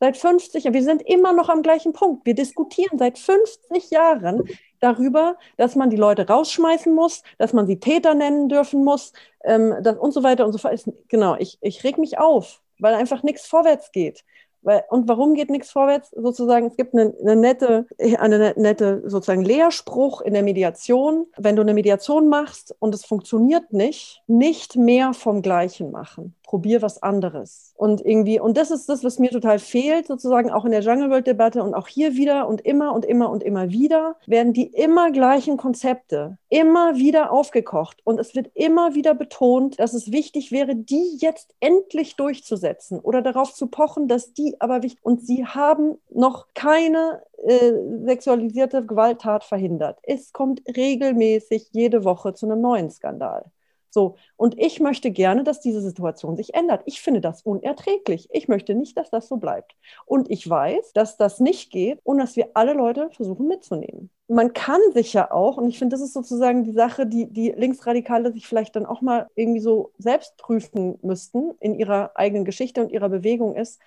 seit 0.00 0.16
50 0.16 0.64
Jahren, 0.64 0.74
wir 0.74 0.82
sind 0.82 1.02
immer 1.02 1.32
noch 1.32 1.48
am 1.48 1.62
gleichen 1.62 1.92
Punkt. 1.92 2.26
Wir 2.26 2.34
diskutieren 2.34 2.98
seit 2.98 3.18
50 3.18 3.90
Jahren 3.90 4.48
darüber, 4.80 5.36
dass 5.56 5.74
man 5.74 5.90
die 5.90 5.96
Leute 5.96 6.26
rausschmeißen 6.28 6.94
muss, 6.94 7.22
dass 7.38 7.52
man 7.52 7.66
sie 7.66 7.80
Täter 7.80 8.14
nennen 8.14 8.48
dürfen 8.48 8.84
muss 8.84 9.12
ähm, 9.44 9.74
das, 9.82 9.96
und 9.96 10.12
so 10.12 10.22
weiter 10.22 10.44
und 10.46 10.52
so 10.52 10.58
fort. 10.58 10.84
Genau, 11.08 11.36
ich, 11.38 11.58
ich 11.60 11.82
reg 11.84 11.98
mich 11.98 12.18
auf, 12.18 12.60
weil 12.78 12.94
einfach 12.94 13.22
nichts 13.22 13.46
vorwärts 13.46 13.92
geht. 13.92 14.24
Weil, 14.62 14.82
und 14.90 15.06
warum 15.06 15.34
geht 15.34 15.48
nichts 15.48 15.70
vorwärts? 15.70 16.10
Sozusagen, 16.10 16.66
es 16.66 16.76
gibt 16.76 16.92
eine, 16.92 17.14
eine 17.20 17.36
nette, 17.36 17.86
eine 18.18 18.52
nette 18.56 19.02
sozusagen 19.06 19.44
Lehrspruch 19.44 20.20
in 20.22 20.34
der 20.34 20.42
Mediation. 20.42 21.26
Wenn 21.36 21.54
du 21.54 21.62
eine 21.62 21.72
Mediation 21.72 22.28
machst 22.28 22.74
und 22.80 22.92
es 22.92 23.04
funktioniert 23.04 23.72
nicht, 23.72 24.22
nicht 24.26 24.74
mehr 24.74 25.14
vom 25.14 25.40
Gleichen 25.40 25.92
machen 25.92 26.34
probier 26.46 26.80
was 26.80 27.02
anderes. 27.02 27.74
Und 27.76 28.00
irgendwie, 28.00 28.40
und 28.40 28.56
das 28.56 28.70
ist 28.70 28.88
das, 28.88 29.04
was 29.04 29.18
mir 29.18 29.30
total 29.30 29.58
fehlt, 29.58 30.06
sozusagen 30.06 30.50
auch 30.50 30.64
in 30.64 30.70
der 30.70 30.80
Jungle 30.80 31.10
World 31.10 31.26
Debatte 31.26 31.62
und 31.62 31.74
auch 31.74 31.88
hier 31.88 32.14
wieder 32.14 32.48
und 32.48 32.60
immer 32.62 32.94
und 32.94 33.04
immer 33.04 33.28
und 33.30 33.42
immer 33.42 33.70
wieder 33.70 34.16
werden 34.26 34.52
die 34.52 34.68
immer 34.68 35.10
gleichen 35.10 35.56
Konzepte 35.56 36.38
immer 36.48 36.96
wieder 36.96 37.32
aufgekocht. 37.32 37.98
Und 38.04 38.20
es 38.20 38.34
wird 38.34 38.50
immer 38.54 38.94
wieder 38.94 39.14
betont, 39.14 39.78
dass 39.80 39.92
es 39.92 40.12
wichtig 40.12 40.52
wäre, 40.52 40.76
die 40.76 41.16
jetzt 41.18 41.54
endlich 41.60 42.16
durchzusetzen 42.16 43.00
oder 43.00 43.22
darauf 43.22 43.52
zu 43.52 43.66
pochen, 43.66 44.08
dass 44.08 44.32
die 44.32 44.60
aber 44.60 44.82
wichtig, 44.82 45.04
und 45.04 45.26
sie 45.26 45.44
haben 45.44 45.98
noch 46.10 46.46
keine 46.54 47.22
äh, 47.44 47.72
sexualisierte 48.04 48.86
Gewalttat 48.86 49.44
verhindert. 49.44 49.98
Es 50.02 50.32
kommt 50.32 50.62
regelmäßig 50.76 51.68
jede 51.72 52.04
Woche 52.04 52.34
zu 52.34 52.46
einem 52.46 52.60
neuen 52.60 52.90
Skandal. 52.90 53.50
So, 53.90 54.16
und 54.36 54.58
ich 54.58 54.80
möchte 54.80 55.10
gerne, 55.10 55.44
dass 55.44 55.60
diese 55.60 55.80
Situation 55.80 56.36
sich 56.36 56.54
ändert. 56.54 56.82
Ich 56.84 57.00
finde 57.00 57.20
das 57.20 57.42
unerträglich. 57.42 58.28
Ich 58.30 58.48
möchte 58.48 58.74
nicht, 58.74 58.96
dass 58.98 59.10
das 59.10 59.28
so 59.28 59.36
bleibt. 59.38 59.74
Und 60.04 60.30
ich 60.30 60.48
weiß, 60.48 60.92
dass 60.92 61.16
das 61.16 61.40
nicht 61.40 61.70
geht 61.70 62.00
und 62.02 62.18
dass 62.18 62.36
wir 62.36 62.50
alle 62.54 62.74
Leute 62.74 63.10
versuchen 63.10 63.46
mitzunehmen. 63.48 64.10
Man 64.28 64.52
kann 64.52 64.80
sich 64.92 65.12
ja 65.12 65.30
auch, 65.30 65.56
und 65.56 65.68
ich 65.68 65.78
finde, 65.78 65.94
das 65.94 66.02
ist 66.04 66.12
sozusagen 66.12 66.64
die 66.64 66.72
Sache, 66.72 67.06
die 67.06 67.32
die 67.32 67.50
Linksradikale 67.52 68.32
sich 68.32 68.46
vielleicht 68.46 68.74
dann 68.74 68.84
auch 68.86 69.00
mal 69.00 69.28
irgendwie 69.36 69.60
so 69.60 69.92
selbst 69.98 70.36
prüfen 70.36 70.98
müssten 71.02 71.52
in 71.60 71.74
ihrer 71.74 72.10
eigenen 72.16 72.44
Geschichte 72.44 72.80
und 72.80 72.90
ihrer 72.90 73.08
Bewegung 73.08 73.54
ist, 73.54 73.80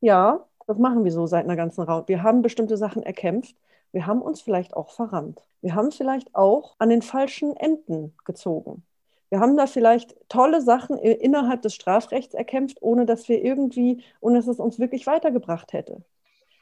ja, 0.00 0.46
das 0.66 0.78
machen 0.78 1.04
wir 1.04 1.12
so 1.12 1.26
seit 1.26 1.44
einer 1.44 1.56
ganzen 1.56 1.82
Raum. 1.82 2.04
Wir 2.06 2.22
haben 2.22 2.42
bestimmte 2.42 2.76
Sachen 2.76 3.02
erkämpft. 3.02 3.56
Wir 3.92 4.06
haben 4.06 4.22
uns 4.22 4.40
vielleicht 4.40 4.74
auch 4.74 4.90
verrannt. 4.90 5.42
Wir 5.60 5.74
haben 5.74 5.92
vielleicht 5.92 6.34
auch 6.34 6.74
an 6.78 6.88
den 6.88 7.02
falschen 7.02 7.56
Enden 7.56 8.14
gezogen. 8.24 8.84
Wir 9.32 9.40
haben 9.40 9.56
da 9.56 9.66
vielleicht 9.66 10.14
tolle 10.28 10.60
Sachen 10.60 10.98
innerhalb 10.98 11.62
des 11.62 11.74
Strafrechts 11.74 12.34
erkämpft, 12.34 12.82
ohne 12.82 13.06
dass 13.06 13.30
wir 13.30 13.42
irgendwie, 13.42 14.04
ohne 14.20 14.36
dass 14.36 14.46
es 14.46 14.58
uns 14.60 14.78
wirklich 14.78 15.06
weitergebracht 15.06 15.72
hätte. 15.72 16.02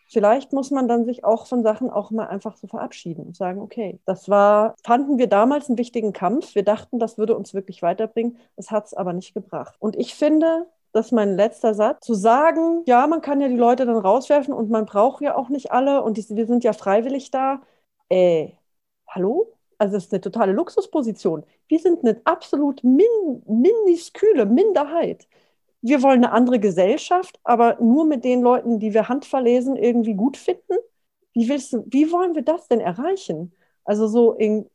Vielleicht 0.08 0.52
muss 0.52 0.70
man 0.70 0.86
dann 0.86 1.04
sich 1.04 1.24
auch 1.24 1.48
von 1.48 1.64
Sachen 1.64 1.90
auch 1.90 2.12
mal 2.12 2.28
einfach 2.28 2.56
so 2.56 2.68
verabschieden 2.68 3.26
und 3.26 3.36
sagen, 3.36 3.60
okay, 3.60 3.98
das 4.04 4.28
war, 4.28 4.76
fanden 4.84 5.18
wir 5.18 5.26
damals 5.26 5.68
einen 5.68 5.78
wichtigen 5.78 6.12
Kampf. 6.12 6.54
Wir 6.54 6.62
dachten, 6.62 7.00
das 7.00 7.18
würde 7.18 7.36
uns 7.36 7.54
wirklich 7.54 7.82
weiterbringen. 7.82 8.38
Es 8.54 8.70
hat 8.70 8.86
es 8.86 8.94
aber 8.94 9.14
nicht 9.14 9.34
gebracht. 9.34 9.74
Und 9.80 9.96
ich 9.96 10.14
finde, 10.14 10.68
das 10.92 11.06
ist 11.06 11.12
mein 11.12 11.34
letzter 11.34 11.74
Satz, 11.74 12.06
zu 12.06 12.14
sagen, 12.14 12.84
ja, 12.86 13.04
man 13.08 13.20
kann 13.20 13.40
ja 13.40 13.48
die 13.48 13.56
Leute 13.56 13.84
dann 13.84 13.96
rauswerfen 13.96 14.54
und 14.54 14.70
man 14.70 14.86
braucht 14.86 15.22
ja 15.22 15.34
auch 15.34 15.48
nicht 15.48 15.72
alle 15.72 16.04
und 16.04 16.18
die, 16.18 16.36
wir 16.36 16.46
sind 16.46 16.62
ja 16.62 16.72
freiwillig 16.72 17.32
da. 17.32 17.62
Äh, 18.08 18.50
hallo? 19.08 19.48
Also 19.80 19.94
das 19.94 20.04
ist 20.04 20.12
eine 20.12 20.20
totale 20.20 20.52
Luxusposition. 20.52 21.42
Wir 21.66 21.78
sind 21.78 22.04
eine 22.04 22.20
absolut 22.24 22.84
min, 22.84 23.42
minisküle 23.46 24.44
Minderheit. 24.44 25.26
Wir 25.80 26.02
wollen 26.02 26.22
eine 26.22 26.32
andere 26.32 26.60
Gesellschaft, 26.60 27.40
aber 27.44 27.78
nur 27.80 28.04
mit 28.04 28.22
den 28.24 28.42
Leuten, 28.42 28.78
die 28.78 28.92
wir 28.92 29.08
handverlesen, 29.08 29.76
irgendwie 29.76 30.12
gut 30.14 30.36
finden. 30.36 30.76
Wie, 31.32 31.48
willst 31.48 31.72
du, 31.72 31.84
wie 31.86 32.12
wollen 32.12 32.34
wir 32.34 32.42
das 32.42 32.68
denn 32.68 32.80
erreichen? 32.80 33.54
Also 33.84 34.06
so 34.06 34.32
in, 34.34 34.68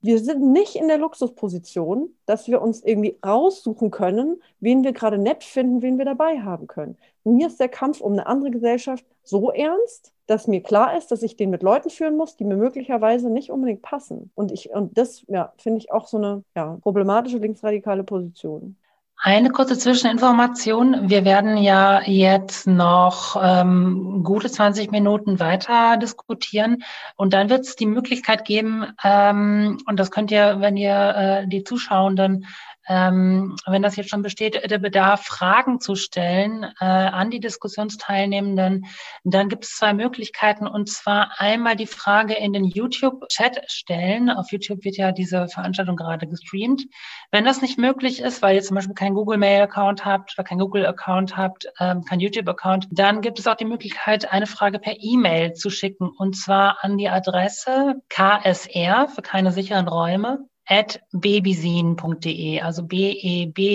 wir 0.00 0.20
sind 0.20 0.40
nicht 0.52 0.74
in 0.74 0.88
der 0.88 0.98
Luxusposition, 0.98 2.16
dass 2.24 2.48
wir 2.48 2.62
uns 2.62 2.82
irgendwie 2.82 3.18
raussuchen 3.24 3.90
können, 3.90 4.42
wen 4.60 4.84
wir 4.84 4.92
gerade 4.92 5.18
nett 5.18 5.44
finden, 5.44 5.82
wen 5.82 5.98
wir 5.98 6.06
dabei 6.06 6.40
haben 6.40 6.66
können. 6.66 6.96
Mir 7.24 7.48
ist 7.48 7.60
der 7.60 7.68
Kampf 7.68 8.00
um 8.00 8.12
eine 8.12 8.26
andere 8.26 8.50
Gesellschaft 8.52 9.04
so 9.22 9.50
ernst, 9.50 10.14
dass 10.26 10.46
mir 10.46 10.62
klar 10.62 10.96
ist, 10.96 11.10
dass 11.10 11.22
ich 11.22 11.36
den 11.36 11.50
mit 11.50 11.62
Leuten 11.62 11.90
führen 11.90 12.16
muss, 12.16 12.36
die 12.36 12.44
mir 12.44 12.56
möglicherweise 12.56 13.30
nicht 13.30 13.50
unbedingt 13.50 13.82
passen. 13.82 14.30
Und 14.34 14.52
ich, 14.52 14.70
und 14.70 14.96
das 14.98 15.24
ja, 15.28 15.52
finde 15.56 15.78
ich 15.78 15.92
auch 15.92 16.06
so 16.06 16.16
eine 16.16 16.44
ja, 16.54 16.78
problematische 16.82 17.38
linksradikale 17.38 18.04
Position. 18.04 18.76
Eine 19.18 19.50
kurze 19.50 19.78
Zwischeninformation. 19.78 21.08
Wir 21.08 21.24
werden 21.24 21.56
ja 21.56 22.02
jetzt 22.02 22.66
noch 22.66 23.40
ähm, 23.42 24.20
gute 24.22 24.50
20 24.50 24.90
Minuten 24.90 25.40
weiter 25.40 25.96
diskutieren 25.96 26.84
und 27.16 27.32
dann 27.32 27.48
wird 27.48 27.60
es 27.60 27.76
die 27.76 27.86
Möglichkeit 27.86 28.44
geben, 28.44 28.84
ähm, 29.02 29.78
und 29.86 29.98
das 29.98 30.10
könnt 30.10 30.30
ihr, 30.30 30.60
wenn 30.60 30.76
ihr 30.76 31.14
äh, 31.16 31.48
die 31.48 31.64
Zuschauenden 31.64 32.44
ähm, 32.88 33.56
wenn 33.66 33.82
das 33.82 33.96
jetzt 33.96 34.10
schon 34.10 34.22
besteht, 34.22 34.70
der 34.70 34.78
Bedarf, 34.78 35.24
Fragen 35.24 35.80
zu 35.80 35.94
stellen 35.94 36.64
äh, 36.80 36.84
an 36.84 37.30
die 37.30 37.40
Diskussionsteilnehmenden, 37.40 38.86
dann 39.24 39.48
gibt 39.48 39.64
es 39.64 39.72
zwei 39.72 39.92
Möglichkeiten. 39.92 40.66
Und 40.66 40.88
zwar 40.88 41.32
einmal 41.38 41.76
die 41.76 41.86
Frage 41.86 42.34
in 42.34 42.52
den 42.52 42.64
YouTube-Chat 42.64 43.62
stellen. 43.66 44.30
Auf 44.30 44.52
YouTube 44.52 44.84
wird 44.84 44.96
ja 44.96 45.12
diese 45.12 45.48
Veranstaltung 45.48 45.96
gerade 45.96 46.26
gestreamt. 46.26 46.86
Wenn 47.30 47.44
das 47.44 47.62
nicht 47.62 47.78
möglich 47.78 48.20
ist, 48.20 48.42
weil 48.42 48.56
ihr 48.56 48.62
zum 48.62 48.76
Beispiel 48.76 48.94
keinen 48.94 49.14
Google-Mail-Account 49.14 50.04
habt 50.04 50.34
oder 50.36 50.44
keinen 50.44 50.60
Google-Account 50.60 51.36
habt, 51.36 51.66
ähm, 51.80 52.04
kein 52.04 52.20
YouTube-Account, 52.20 52.88
dann 52.92 53.20
gibt 53.20 53.38
es 53.38 53.46
auch 53.46 53.56
die 53.56 53.64
Möglichkeit, 53.64 54.32
eine 54.32 54.46
Frage 54.46 54.78
per 54.78 54.94
E-Mail 54.98 55.54
zu 55.54 55.70
schicken. 55.70 56.08
Und 56.08 56.36
zwar 56.36 56.84
an 56.84 56.98
die 56.98 57.08
Adresse 57.08 57.96
KSR 58.08 59.08
für 59.08 59.22
keine 59.22 59.50
sicheren 59.52 59.88
Räume 59.88 60.48
at 60.66 61.00
babysine.de, 61.12 62.60
also 62.60 62.82
B-E-B-I-Z-I-N-E.de. 62.82 63.66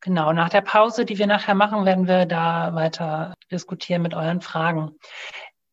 Genau, 0.00 0.32
nach 0.32 0.48
der 0.50 0.60
Pause, 0.60 1.04
die 1.04 1.18
wir 1.18 1.26
nachher 1.26 1.54
machen, 1.54 1.84
werden 1.84 2.06
wir 2.06 2.26
da 2.26 2.74
weiter 2.74 3.34
diskutieren 3.50 4.02
mit 4.02 4.14
euren 4.14 4.40
Fragen. 4.40 4.96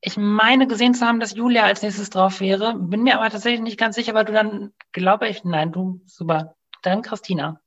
Ich 0.02 0.18
meine 0.18 0.68
gesehen 0.68 0.94
zu 0.94 1.06
haben, 1.06 1.20
dass 1.20 1.36
Julia 1.36 1.64
als 1.64 1.82
nächstes 1.82 2.10
drauf 2.10 2.40
wäre, 2.40 2.76
bin 2.78 3.04
mir 3.04 3.16
aber 3.16 3.30
tatsächlich 3.30 3.62
nicht 3.62 3.80
ganz 3.80 3.96
sicher, 3.96 4.12
aber 4.12 4.24
du 4.24 4.34
dann, 4.34 4.74
glaube 4.92 5.28
ich, 5.28 5.44
nein, 5.44 5.72
du, 5.72 6.02
super. 6.06 6.56
Dann 6.82 7.02
Christina. 7.02 7.62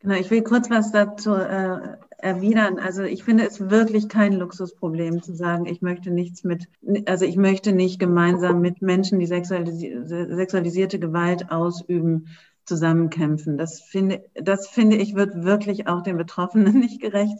Genau, 0.00 0.14
ich 0.14 0.30
will 0.30 0.42
kurz 0.42 0.70
was 0.70 0.92
dazu 0.92 1.34
äh, 1.34 1.96
erwidern. 2.18 2.78
Also 2.78 3.02
ich 3.04 3.24
finde 3.24 3.46
es 3.46 3.70
wirklich 3.70 4.08
kein 4.08 4.32
Luxusproblem 4.34 5.22
zu 5.22 5.34
sagen, 5.34 5.66
ich 5.66 5.82
möchte 5.82 6.10
nichts 6.10 6.44
mit, 6.44 6.68
also 7.06 7.24
ich 7.24 7.36
möchte 7.36 7.72
nicht 7.72 7.98
gemeinsam 7.98 8.60
mit 8.60 8.82
Menschen, 8.82 9.18
die 9.18 9.26
sexualisi 9.26 9.96
sexualisierte 10.04 10.98
Gewalt 10.98 11.50
ausüben, 11.50 12.26
zusammenkämpfen. 12.64 13.56
Das 13.56 13.80
finde, 13.80 14.24
das 14.34 14.68
finde 14.68 14.96
ich 14.96 15.14
wird 15.14 15.42
wirklich 15.42 15.88
auch 15.88 16.02
den 16.02 16.18
Betroffenen 16.18 16.78
nicht 16.78 17.00
gerecht, 17.00 17.38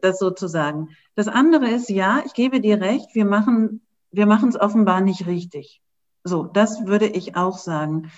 das 0.00 0.18
so 0.18 0.30
zu 0.30 0.46
sagen. 0.46 0.90
Das 1.14 1.26
andere 1.28 1.68
ist, 1.68 1.88
ja, 1.88 2.22
ich 2.24 2.32
gebe 2.32 2.60
dir 2.60 2.80
recht, 2.80 3.14
wir 3.14 3.24
machen, 3.24 3.80
wir 4.10 4.26
machen 4.26 4.50
es 4.50 4.60
offenbar 4.60 5.00
nicht 5.00 5.26
richtig. 5.26 5.82
So, 6.22 6.44
das 6.44 6.86
würde 6.86 7.06
ich 7.06 7.34
auch 7.34 7.58
sagen. 7.58 8.10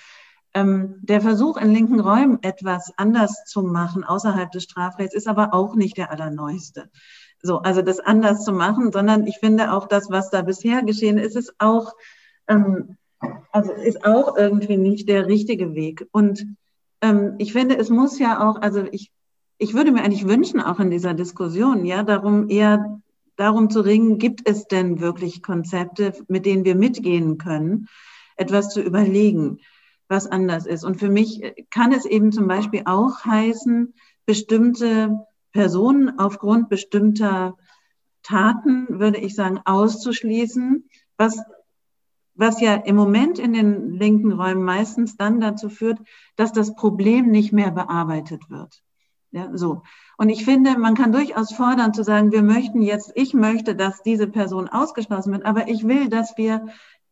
Ähm, 0.53 0.95
der 1.01 1.21
Versuch, 1.21 1.57
in 1.57 1.71
linken 1.71 1.99
Räumen 2.01 2.39
etwas 2.41 2.91
anders 2.97 3.45
zu 3.45 3.61
machen 3.63 4.03
außerhalb 4.03 4.51
des 4.51 4.63
Strafrechts 4.63 5.15
ist 5.15 5.27
aber 5.27 5.53
auch 5.53 5.75
nicht 5.75 5.97
der 5.97 6.11
allerneueste. 6.11 6.89
So, 7.41 7.59
also 7.59 7.81
das 7.81 7.99
anders 7.99 8.43
zu 8.43 8.51
machen, 8.51 8.91
sondern 8.91 9.25
ich 9.25 9.37
finde 9.37 9.71
auch 9.71 9.87
das, 9.87 10.09
was 10.09 10.29
da 10.29 10.41
bisher 10.41 10.83
geschehen 10.83 11.17
ist, 11.17 11.35
ist 11.35 11.55
auch, 11.59 11.93
ähm, 12.47 12.97
also 13.51 13.71
ist 13.71 14.05
auch 14.05 14.35
irgendwie 14.35 14.77
nicht 14.77 15.07
der 15.07 15.27
richtige 15.27 15.73
Weg. 15.73 16.07
Und 16.11 16.45
ähm, 17.01 17.35
ich 17.37 17.53
finde, 17.53 17.77
es 17.77 17.89
muss 17.89 18.19
ja 18.19 18.47
auch, 18.47 18.61
also 18.61 18.83
ich, 18.91 19.09
ich 19.57 19.73
würde 19.73 19.93
mir 19.93 20.03
eigentlich 20.03 20.27
wünschen, 20.27 20.59
auch 20.59 20.79
in 20.79 20.91
dieser 20.91 21.13
Diskussion, 21.13 21.85
ja, 21.85 22.03
darum 22.03 22.49
eher 22.49 22.99
darum 23.37 23.69
zu 23.69 23.81
ringen, 23.81 24.17
gibt 24.17 24.47
es 24.47 24.67
denn 24.67 24.99
wirklich 24.99 25.41
Konzepte, 25.41 26.13
mit 26.27 26.45
denen 26.45 26.65
wir 26.65 26.75
mitgehen 26.75 27.37
können, 27.37 27.87
etwas 28.35 28.69
zu 28.69 28.81
überlegen 28.81 29.59
was 30.11 30.27
anders 30.27 30.67
ist. 30.67 30.83
Und 30.83 30.99
für 30.99 31.09
mich 31.09 31.41
kann 31.71 31.93
es 31.93 32.05
eben 32.05 32.31
zum 32.31 32.47
Beispiel 32.47 32.83
auch 32.85 33.25
heißen, 33.25 33.93
bestimmte 34.25 35.25
Personen 35.53 36.19
aufgrund 36.19 36.69
bestimmter 36.69 37.57
Taten, 38.21 38.99
würde 38.99 39.17
ich 39.17 39.33
sagen, 39.33 39.59
auszuschließen, 39.65 40.87
was, 41.17 41.41
was 42.35 42.61
ja 42.61 42.75
im 42.75 42.95
Moment 42.95 43.39
in 43.39 43.53
den 43.53 43.93
linken 43.93 44.33
Räumen 44.33 44.63
meistens 44.63 45.17
dann 45.17 45.39
dazu 45.39 45.69
führt, 45.69 45.99
dass 46.35 46.51
das 46.51 46.75
Problem 46.75 47.31
nicht 47.31 47.51
mehr 47.51 47.71
bearbeitet 47.71 48.49
wird. 48.49 48.83
Ja, 49.31 49.49
so. 49.53 49.83
Und 50.17 50.27
ich 50.29 50.43
finde, 50.43 50.77
man 50.77 50.93
kann 50.93 51.13
durchaus 51.13 51.53
fordern 51.53 51.93
zu 51.93 52.03
sagen, 52.03 52.33
wir 52.33 52.43
möchten 52.43 52.81
jetzt, 52.81 53.13
ich 53.15 53.33
möchte, 53.33 53.75
dass 53.75 54.03
diese 54.03 54.27
Person 54.27 54.67
ausgeschlossen 54.67 55.31
wird, 55.31 55.45
aber 55.45 55.69
ich 55.69 55.87
will, 55.87 56.09
dass 56.09 56.37
wir 56.37 56.65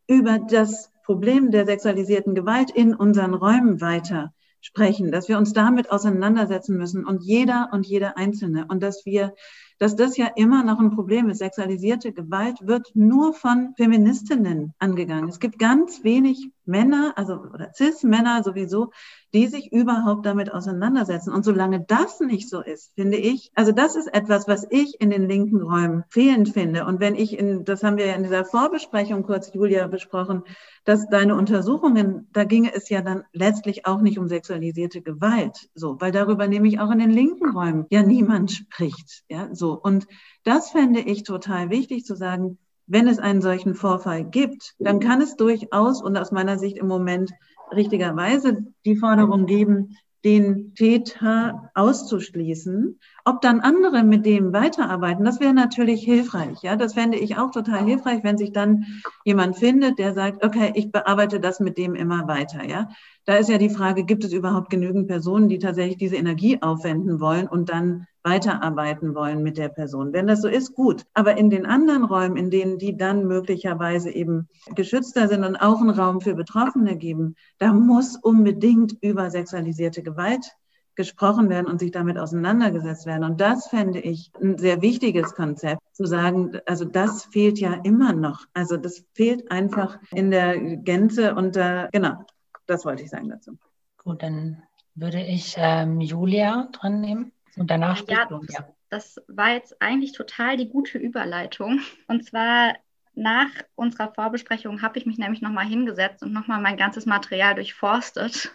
über 0.06 0.38
das 0.38 0.90
Problem 1.10 1.50
der 1.50 1.66
sexualisierten 1.66 2.36
Gewalt 2.36 2.70
in 2.70 2.94
unseren 2.94 3.34
Räumen 3.34 3.80
weiter 3.80 4.32
sprechen, 4.60 5.10
dass 5.10 5.28
wir 5.28 5.38
uns 5.38 5.52
damit 5.52 5.90
auseinandersetzen 5.90 6.76
müssen 6.76 7.04
und 7.04 7.24
jeder 7.24 7.70
und 7.72 7.84
jede 7.84 8.16
Einzelne 8.16 8.66
und 8.68 8.80
dass 8.80 9.04
wir 9.04 9.34
dass 9.80 9.96
das 9.96 10.18
ja 10.18 10.26
immer 10.36 10.62
noch 10.62 10.78
ein 10.78 10.94
Problem 10.94 11.30
ist. 11.30 11.38
Sexualisierte 11.38 12.12
Gewalt 12.12 12.58
wird 12.66 12.92
nur 12.94 13.32
von 13.32 13.72
Feministinnen 13.76 14.74
angegangen. 14.78 15.28
Es 15.28 15.40
gibt 15.40 15.58
ganz 15.58 16.04
wenig 16.04 16.50
Männer, 16.66 17.14
also 17.16 17.34
oder 17.34 17.72
Cis-Männer 17.74 18.42
sowieso, 18.44 18.92
die 19.32 19.46
sich 19.46 19.72
überhaupt 19.72 20.26
damit 20.26 20.52
auseinandersetzen. 20.52 21.32
Und 21.32 21.44
solange 21.44 21.80
das 21.80 22.20
nicht 22.20 22.48
so 22.48 22.60
ist, 22.60 22.92
finde 22.94 23.16
ich, 23.16 23.50
also 23.54 23.72
das 23.72 23.96
ist 23.96 24.12
etwas, 24.12 24.46
was 24.48 24.66
ich 24.70 25.00
in 25.00 25.10
den 25.10 25.28
linken 25.28 25.62
Räumen 25.62 26.04
fehlend 26.08 26.50
finde. 26.50 26.84
Und 26.84 27.00
wenn 27.00 27.14
ich 27.14 27.38
in, 27.38 27.64
das 27.64 27.82
haben 27.82 27.96
wir 27.96 28.06
ja 28.06 28.14
in 28.14 28.22
dieser 28.22 28.44
Vorbesprechung 28.44 29.22
kurz, 29.22 29.52
Julia, 29.52 29.86
besprochen, 29.86 30.42
dass 30.84 31.08
deine 31.08 31.36
Untersuchungen, 31.36 32.28
da 32.32 32.44
ginge 32.44 32.74
es 32.74 32.88
ja 32.88 33.02
dann 33.02 33.24
letztlich 33.32 33.86
auch 33.86 34.00
nicht 34.00 34.18
um 34.18 34.28
sexualisierte 34.28 35.02
Gewalt, 35.02 35.68
so, 35.74 36.00
weil 36.00 36.12
darüber 36.12 36.48
nämlich 36.48 36.80
auch 36.80 36.90
in 36.90 36.98
den 36.98 37.10
linken 37.10 37.50
Räumen 37.50 37.86
ja 37.90 38.02
niemand 38.02 38.52
spricht, 38.52 39.24
ja, 39.28 39.48
so. 39.52 39.69
Und 39.74 40.06
das 40.44 40.70
fände 40.70 41.00
ich 41.00 41.22
total 41.22 41.70
wichtig 41.70 42.04
zu 42.04 42.14
sagen, 42.14 42.58
wenn 42.86 43.06
es 43.06 43.18
einen 43.18 43.40
solchen 43.40 43.74
Vorfall 43.74 44.24
gibt, 44.24 44.74
dann 44.78 44.98
kann 44.98 45.20
es 45.20 45.36
durchaus 45.36 46.02
und 46.02 46.16
aus 46.16 46.32
meiner 46.32 46.58
Sicht 46.58 46.76
im 46.76 46.88
Moment 46.88 47.30
richtigerweise 47.72 48.64
die 48.84 48.96
Forderung 48.96 49.46
geben, 49.46 49.96
den 50.24 50.74
Täter 50.74 51.70
auszuschließen. 51.74 52.98
Ob 53.24 53.40
dann 53.40 53.60
andere 53.60 54.02
mit 54.02 54.24
dem 54.24 54.52
weiterarbeiten, 54.52 55.24
das 55.24 55.40
wäre 55.40 55.54
natürlich 55.54 56.02
hilfreich. 56.02 56.62
Ja, 56.62 56.76
das 56.76 56.94
fände 56.94 57.18
ich 57.18 57.36
auch 57.38 57.50
total 57.50 57.84
hilfreich, 57.84 58.24
wenn 58.24 58.38
sich 58.38 58.52
dann 58.52 58.84
jemand 59.24 59.56
findet, 59.56 59.98
der 59.98 60.14
sagt, 60.14 60.44
okay, 60.44 60.72
ich 60.74 60.90
bearbeite 60.90 61.40
das 61.40 61.60
mit 61.60 61.78
dem 61.78 61.94
immer 61.94 62.26
weiter. 62.28 62.64
Ja, 62.64 62.88
da 63.26 63.36
ist 63.36 63.50
ja 63.50 63.58
die 63.58 63.70
Frage, 63.70 64.04
gibt 64.04 64.24
es 64.24 64.32
überhaupt 64.32 64.70
genügend 64.70 65.06
Personen, 65.06 65.48
die 65.48 65.58
tatsächlich 65.58 65.98
diese 65.98 66.16
Energie 66.16 66.60
aufwenden 66.62 67.20
wollen 67.20 67.46
und 67.46 67.68
dann 67.68 68.06
weiterarbeiten 68.22 69.14
wollen 69.14 69.42
mit 69.42 69.56
der 69.56 69.68
Person. 69.68 70.12
Wenn 70.12 70.26
das 70.26 70.42
so 70.42 70.48
ist, 70.48 70.74
gut. 70.74 71.04
Aber 71.14 71.36
in 71.36 71.50
den 71.50 71.66
anderen 71.66 72.04
Räumen, 72.04 72.36
in 72.36 72.50
denen 72.50 72.78
die 72.78 72.96
dann 72.96 73.26
möglicherweise 73.26 74.10
eben 74.10 74.48
geschützter 74.74 75.28
sind 75.28 75.44
und 75.44 75.56
auch 75.56 75.80
einen 75.80 75.90
Raum 75.90 76.20
für 76.20 76.34
Betroffene 76.34 76.96
geben, 76.96 77.36
da 77.58 77.72
muss 77.72 78.16
unbedingt 78.16 78.96
über 79.00 79.30
sexualisierte 79.30 80.02
Gewalt 80.02 80.56
gesprochen 81.00 81.48
werden 81.48 81.66
und 81.66 81.78
sich 81.80 81.92
damit 81.92 82.18
auseinandergesetzt 82.18 83.06
werden. 83.06 83.24
Und 83.24 83.40
das 83.40 83.68
fände 83.68 84.00
ich 84.00 84.30
ein 84.38 84.58
sehr 84.58 84.82
wichtiges 84.82 85.34
Konzept, 85.34 85.80
zu 85.92 86.04
sagen, 86.04 86.58
also 86.66 86.84
das 86.84 87.24
fehlt 87.24 87.58
ja 87.58 87.72
immer 87.84 88.12
noch. 88.12 88.44
Also 88.52 88.76
das 88.76 89.06
fehlt 89.14 89.50
einfach 89.50 89.98
in 90.12 90.30
der 90.30 90.58
Gänze 90.58 91.34
und 91.34 91.56
äh, 91.56 91.88
genau, 91.90 92.22
das 92.66 92.84
wollte 92.84 93.02
ich 93.02 93.08
sagen 93.08 93.30
dazu. 93.30 93.56
Gut, 93.96 94.22
dann 94.22 94.62
würde 94.94 95.22
ich 95.22 95.54
ähm, 95.56 96.02
Julia 96.02 96.68
dran 96.72 97.00
nehmen 97.00 97.32
und 97.56 97.70
danach 97.70 97.96
spricht 97.96 98.30
ja, 98.30 98.40
ja. 98.50 98.68
Das 98.90 99.22
war 99.26 99.52
jetzt 99.52 99.80
eigentlich 99.80 100.12
total 100.12 100.58
die 100.58 100.68
gute 100.68 100.98
Überleitung. 100.98 101.80
Und 102.08 102.26
zwar 102.26 102.74
nach 103.14 103.48
unserer 103.74 104.12
Vorbesprechung 104.12 104.82
habe 104.82 104.98
ich 104.98 105.06
mich 105.06 105.16
nämlich 105.16 105.40
nochmal 105.40 105.66
hingesetzt 105.66 106.22
und 106.22 106.34
nochmal 106.34 106.60
mein 106.60 106.76
ganzes 106.76 107.06
Material 107.06 107.54
durchforstet, 107.54 108.52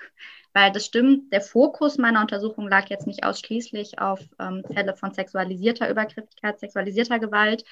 weil 0.56 0.72
das 0.72 0.86
stimmt, 0.86 1.34
der 1.34 1.42
Fokus 1.42 1.98
meiner 1.98 2.22
Untersuchung 2.22 2.70
lag 2.70 2.90
jetzt 2.90 3.08
nicht 3.08 3.26
ausschließlich 3.26 4.00
auf 4.00 4.22
ähm, 4.40 4.64
Fälle 4.74 4.96
von 4.96 5.14
sexualisierter 5.14 5.90
Übergriffigkeit, 5.90 6.62
sexualisierter 6.62 7.20
Gewalt. 7.20 7.66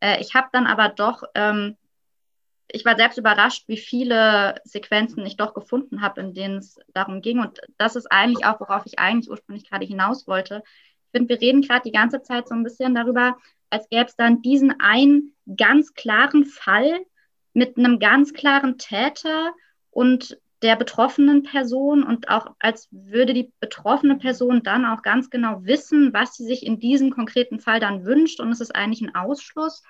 Äh, 0.00 0.20
ich 0.20 0.34
habe 0.34 0.48
dann 0.50 0.66
aber 0.66 0.88
doch, 0.88 1.22
ähm, 1.36 1.76
ich 2.66 2.84
war 2.84 2.96
selbst 2.96 3.18
überrascht, 3.18 3.68
wie 3.68 3.76
viele 3.76 4.56
Sequenzen 4.64 5.24
ich 5.24 5.36
doch 5.36 5.54
gefunden 5.54 6.02
habe, 6.02 6.22
in 6.22 6.34
denen 6.34 6.58
es 6.58 6.76
darum 6.92 7.22
ging. 7.22 7.38
Und 7.38 7.60
das 7.78 7.94
ist 7.94 8.10
eigentlich 8.10 8.44
auch, 8.44 8.58
worauf 8.58 8.82
ich 8.84 8.98
eigentlich 8.98 9.30
ursprünglich 9.30 9.70
gerade 9.70 9.86
hinaus 9.86 10.26
wollte. 10.26 10.64
Ich 10.66 11.10
finde, 11.12 11.28
wir 11.28 11.40
reden 11.40 11.62
gerade 11.62 11.82
die 11.84 11.92
ganze 11.92 12.20
Zeit 12.22 12.48
so 12.48 12.56
ein 12.56 12.64
bisschen 12.64 12.96
darüber, 12.96 13.36
als 13.70 13.88
gäbe 13.90 14.06
es 14.06 14.16
dann 14.16 14.42
diesen 14.42 14.80
einen 14.80 15.36
ganz 15.56 15.94
klaren 15.94 16.46
Fall 16.46 16.98
mit 17.52 17.78
einem 17.78 18.00
ganz 18.00 18.32
klaren 18.32 18.76
Täter 18.76 19.54
und 19.92 20.36
der 20.64 20.76
betroffenen 20.76 21.42
Person 21.42 22.02
und 22.02 22.30
auch 22.30 22.54
als 22.58 22.88
würde 22.90 23.34
die 23.34 23.52
betroffene 23.60 24.16
Person 24.16 24.62
dann 24.62 24.86
auch 24.86 25.02
ganz 25.02 25.28
genau 25.28 25.62
wissen, 25.64 26.14
was 26.14 26.36
sie 26.36 26.46
sich 26.46 26.64
in 26.64 26.78
diesem 26.78 27.10
konkreten 27.10 27.60
Fall 27.60 27.80
dann 27.80 28.06
wünscht 28.06 28.40
und 28.40 28.50
es 28.50 28.62
ist 28.62 28.74
eigentlich 28.74 29.02
ein 29.02 29.14
Ausschluss. 29.14 29.82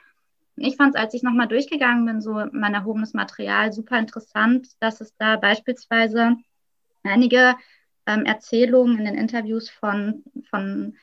Ich 0.57 0.77
fand 0.77 0.97
es, 0.97 1.01
als 1.01 1.15
ich 1.15 1.23
nochmal 1.23 1.47
durchgegangen 1.47 2.05
bin, 2.07 2.21
so 2.21 2.45
mein 2.51 2.75
erhobenes 2.75 3.15
Material, 3.15 3.73
super 3.73 4.01
interessant, 4.01 4.67
dass 4.81 5.01
es 5.01 5.15
da 5.17 5.37
beispielsweise 5.37 6.37
einige 7.05 7.55
ähm, 8.07 8.25
Erzählungen 8.25 8.99
in 8.99 9.05
den 9.05 9.15
Interviews 9.15 9.71
von, 9.71 10.25
von 10.51 10.97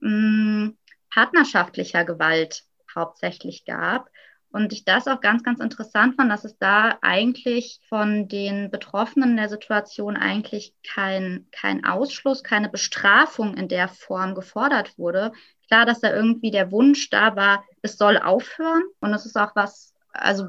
mh, 0.00 0.10
mm, 0.10 0.78
partnerschaftlicher 1.10 2.04
Gewalt 2.04 2.64
hauptsächlich 2.92 3.64
gab. 3.64 4.10
Und 4.52 4.72
ich 4.72 4.84
das 4.84 5.08
auch 5.08 5.20
ganz, 5.20 5.42
ganz 5.42 5.60
interessant 5.60 6.16
fand, 6.16 6.30
dass 6.30 6.44
es 6.44 6.58
da 6.58 6.98
eigentlich 7.00 7.80
von 7.88 8.28
den 8.28 8.70
Betroffenen 8.70 9.36
der 9.36 9.48
Situation 9.48 10.16
eigentlich 10.16 10.74
kein, 10.86 11.46
kein 11.52 11.84
Ausschluss, 11.84 12.44
keine 12.44 12.68
Bestrafung 12.68 13.54
in 13.56 13.68
der 13.68 13.88
Form 13.88 14.34
gefordert 14.34 14.98
wurde. 14.98 15.32
Klar, 15.68 15.86
dass 15.86 16.00
da 16.00 16.14
irgendwie 16.14 16.50
der 16.50 16.70
Wunsch 16.70 17.08
da 17.08 17.34
war, 17.34 17.64
es 17.80 17.96
soll 17.96 18.18
aufhören. 18.18 18.82
Und 19.00 19.14
es 19.14 19.24
ist 19.24 19.36
auch 19.36 19.56
was, 19.56 19.94
also 20.12 20.48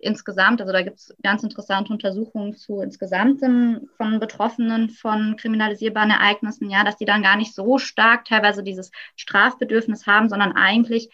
insgesamt, 0.00 0.60
also 0.60 0.72
da 0.72 0.82
gibt 0.82 0.98
es 0.98 1.14
ganz 1.22 1.42
interessante 1.42 1.92
Untersuchungen 1.92 2.54
zu 2.56 2.80
insgesamt 2.80 3.40
von 3.40 4.18
Betroffenen 4.20 4.90
von 4.90 5.36
kriminalisierbaren 5.36 6.10
Ereignissen, 6.10 6.70
ja, 6.70 6.84
dass 6.84 6.96
die 6.96 7.06
dann 7.06 7.22
gar 7.22 7.36
nicht 7.36 7.54
so 7.54 7.78
stark 7.78 8.24
teilweise 8.24 8.62
dieses 8.62 8.90
Strafbedürfnis 9.16 10.06
haben, 10.06 10.28
sondern 10.28 10.52
eigentlich 10.52 11.10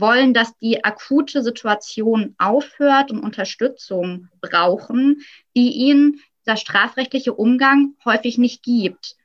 wollen, 0.00 0.34
dass 0.34 0.56
die 0.58 0.84
akute 0.84 1.42
Situation 1.42 2.34
aufhört 2.38 3.10
und 3.10 3.20
Unterstützung 3.20 4.28
brauchen, 4.40 5.22
die 5.56 5.72
ihnen 5.72 6.20
der 6.46 6.56
strafrechtliche 6.56 7.34
Umgang 7.34 7.94
häufig 8.04 8.38
nicht 8.38 8.62
gibt. 8.62 9.16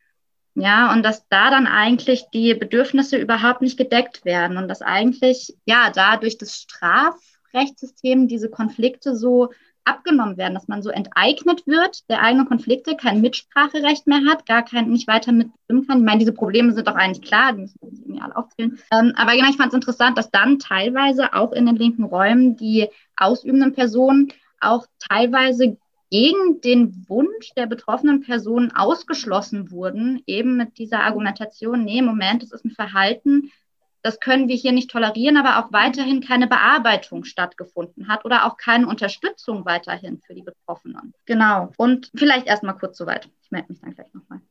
Ja, 0.56 0.94
und 0.94 1.02
dass 1.04 1.28
da 1.30 1.50
dann 1.50 1.66
eigentlich 1.66 2.26
die 2.32 2.54
Bedürfnisse 2.54 3.18
überhaupt 3.18 3.62
nicht 3.62 3.78
gedeckt 3.78 4.24
werden 4.24 4.58
und 4.58 4.68
dass 4.68 4.84
eigentlich, 4.84 5.56
ja, 5.66 5.90
da 5.90 6.18
durch 6.18 6.38
das 6.38 6.58
Straf, 6.58 7.16
Rechtssystem 7.54 8.28
diese 8.28 8.50
Konflikte 8.50 9.16
so 9.16 9.52
abgenommen 9.86 10.38
werden, 10.38 10.54
dass 10.54 10.68
man 10.68 10.82
so 10.82 10.90
enteignet 10.90 11.66
wird, 11.68 12.10
der 12.10 12.22
eigenen 12.22 12.48
Konflikte, 12.48 12.96
kein 12.96 13.22
Mitspracherecht 13.22 14.08
mehr 14.08 14.22
hat, 14.30 14.46
gar 14.46 14.64
kein, 14.64 14.90
nicht 14.90 15.08
weiter 15.08 15.32
mitbestimmen 15.32 15.88
kann. 15.88 16.00
Ich 16.00 16.06
meine, 16.06 16.20
diese 16.20 16.34
Probleme 16.34 16.74
sind 16.74 16.88
doch 16.88 16.96
eigentlich 16.96 17.28
klar, 17.28 17.54
die 17.54 17.62
müssen 17.62 17.80
wir 18.06 18.24
alle 18.24 18.36
aufzählen. 18.36 18.80
Ähm, 18.92 19.14
aber 19.16 19.34
genau, 19.34 19.50
ich 19.50 19.58
fand 19.58 19.70
es 19.70 19.76
interessant, 19.76 20.18
dass 20.18 20.32
dann 20.32 20.60
teilweise 20.60 21.34
auch 21.34 21.52
in 21.52 21.66
den 21.66 21.76
linken 21.76 22.04
Räumen 22.04 22.56
die 22.56 22.88
ausübenden 23.18 23.74
Personen 23.74 24.32
auch 24.60 24.86
teilweise 25.10 25.78
gegen 26.10 26.62
den 26.62 27.06
Wunsch 27.10 27.54
der 27.58 27.66
betroffenen 27.66 28.22
Personen 28.22 28.72
ausgeschlossen 28.72 29.72
wurden, 29.72 30.22
eben 30.28 30.58
mit 30.58 30.78
dieser 30.78 31.00
Argumentation, 31.00 31.84
nee, 31.84 32.04
Moment, 32.04 32.44
es 32.44 32.52
ist 32.52 32.66
ein 32.66 32.70
Verhalten, 32.70 33.52
das 34.04 34.20
können 34.20 34.50
wir 34.50 34.56
hier 34.56 34.74
nicht 34.74 34.92
tolerieren, 34.92 35.38
aber 35.38 35.60
auch 35.60 35.72
weiterhin 35.72 36.22
keine 36.22 36.46
Bearbeitung 36.46 37.24
stattgefunden 37.24 38.10
hat 38.10 38.26
oder 38.26 38.46
auch 38.46 38.58
keine 38.58 38.88
Unterstützung 38.88 39.66
weiterhin 39.66 40.20
für 40.20 40.36
die 40.36 40.44
Betroffenen. 40.44 41.14
Genau. 41.26 41.72
Und 41.78 42.12
vielleicht 42.14 42.46
erstmal 42.46 42.78
kurz 42.78 42.98
soweit. 42.98 43.30
Ich 43.42 43.52
melde 43.52 43.70
mich 43.70 43.80
dann 43.80 43.96
gleich 43.96 44.14
nochmal. 44.14 44.42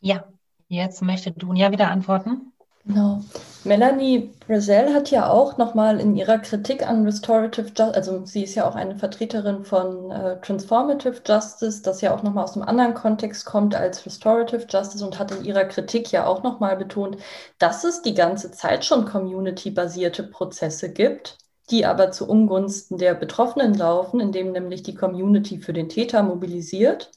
Ja, 0.00 0.24
jetzt 0.68 1.02
möchte 1.02 1.32
Dunja 1.32 1.72
wieder 1.72 1.90
antworten. 1.90 2.52
Genau. 2.86 3.22
Melanie 3.64 4.34
Brazell 4.46 4.92
hat 4.92 5.10
ja 5.10 5.30
auch 5.30 5.56
nochmal 5.56 6.00
in 6.00 6.16
ihrer 6.16 6.38
Kritik 6.38 6.86
an 6.86 7.04
Restorative 7.06 7.68
Justice, 7.68 7.94
also 7.94 8.26
sie 8.26 8.44
ist 8.44 8.54
ja 8.56 8.68
auch 8.68 8.74
eine 8.74 8.96
Vertreterin 8.96 9.64
von 9.64 10.10
äh, 10.10 10.38
Transformative 10.42 11.22
Justice, 11.26 11.80
das 11.82 12.02
ja 12.02 12.14
auch 12.14 12.22
nochmal 12.22 12.44
aus 12.44 12.56
einem 12.56 12.68
anderen 12.68 12.92
Kontext 12.92 13.46
kommt 13.46 13.74
als 13.74 14.04
Restorative 14.04 14.66
Justice 14.68 15.02
und 15.02 15.18
hat 15.18 15.30
in 15.30 15.46
ihrer 15.46 15.64
Kritik 15.64 16.12
ja 16.12 16.26
auch 16.26 16.42
nochmal 16.42 16.76
betont, 16.76 17.16
dass 17.58 17.84
es 17.84 18.02
die 18.02 18.12
ganze 18.12 18.50
Zeit 18.50 18.84
schon 18.84 19.06
community-basierte 19.06 20.22
Prozesse 20.24 20.92
gibt, 20.92 21.38
die 21.70 21.86
aber 21.86 22.10
zu 22.10 22.28
Ungunsten 22.28 22.98
der 22.98 23.14
Betroffenen 23.14 23.72
laufen, 23.72 24.20
indem 24.20 24.52
nämlich 24.52 24.82
die 24.82 24.94
Community 24.94 25.58
für 25.58 25.72
den 25.72 25.88
Täter 25.88 26.22
mobilisiert. 26.22 27.12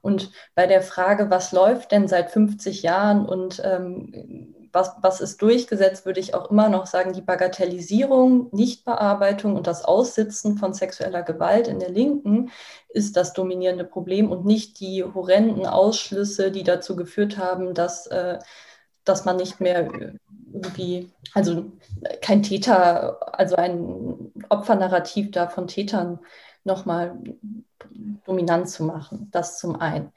Und 0.00 0.32
bei 0.54 0.66
der 0.66 0.80
Frage, 0.80 1.28
was 1.28 1.52
läuft 1.52 1.92
denn 1.92 2.08
seit 2.08 2.30
50 2.30 2.82
Jahren 2.82 3.26
und 3.26 3.60
ähm, 3.62 4.61
was, 4.72 4.94
was 5.00 5.20
ist 5.20 5.42
durchgesetzt, 5.42 6.06
würde 6.06 6.20
ich 6.20 6.34
auch 6.34 6.50
immer 6.50 6.68
noch 6.68 6.86
sagen, 6.86 7.12
die 7.12 7.20
Bagatellisierung, 7.20 8.48
Nichtbearbeitung 8.52 9.54
und 9.56 9.66
das 9.66 9.84
Aussitzen 9.84 10.56
von 10.56 10.72
sexueller 10.72 11.22
Gewalt 11.22 11.68
in 11.68 11.78
der 11.78 11.90
Linken 11.90 12.50
ist 12.88 13.16
das 13.16 13.34
dominierende 13.34 13.84
Problem 13.84 14.30
und 14.30 14.44
nicht 14.44 14.80
die 14.80 15.04
horrenden 15.04 15.66
Ausschlüsse, 15.66 16.50
die 16.50 16.64
dazu 16.64 16.96
geführt 16.96 17.36
haben, 17.36 17.74
dass, 17.74 18.06
äh, 18.06 18.38
dass 19.04 19.24
man 19.24 19.36
nicht 19.36 19.60
mehr 19.60 19.90
irgendwie, 20.52 21.10
also 21.34 21.72
kein 22.22 22.42
Täter, 22.42 23.38
also 23.38 23.56
ein 23.56 24.32
Opfernarrativ 24.48 25.30
da 25.30 25.48
von 25.48 25.66
Tätern 25.66 26.18
nochmal 26.64 27.18
dominant 28.24 28.68
zu 28.68 28.84
machen. 28.84 29.28
Das 29.32 29.58
zum 29.58 29.76
einen 29.76 30.12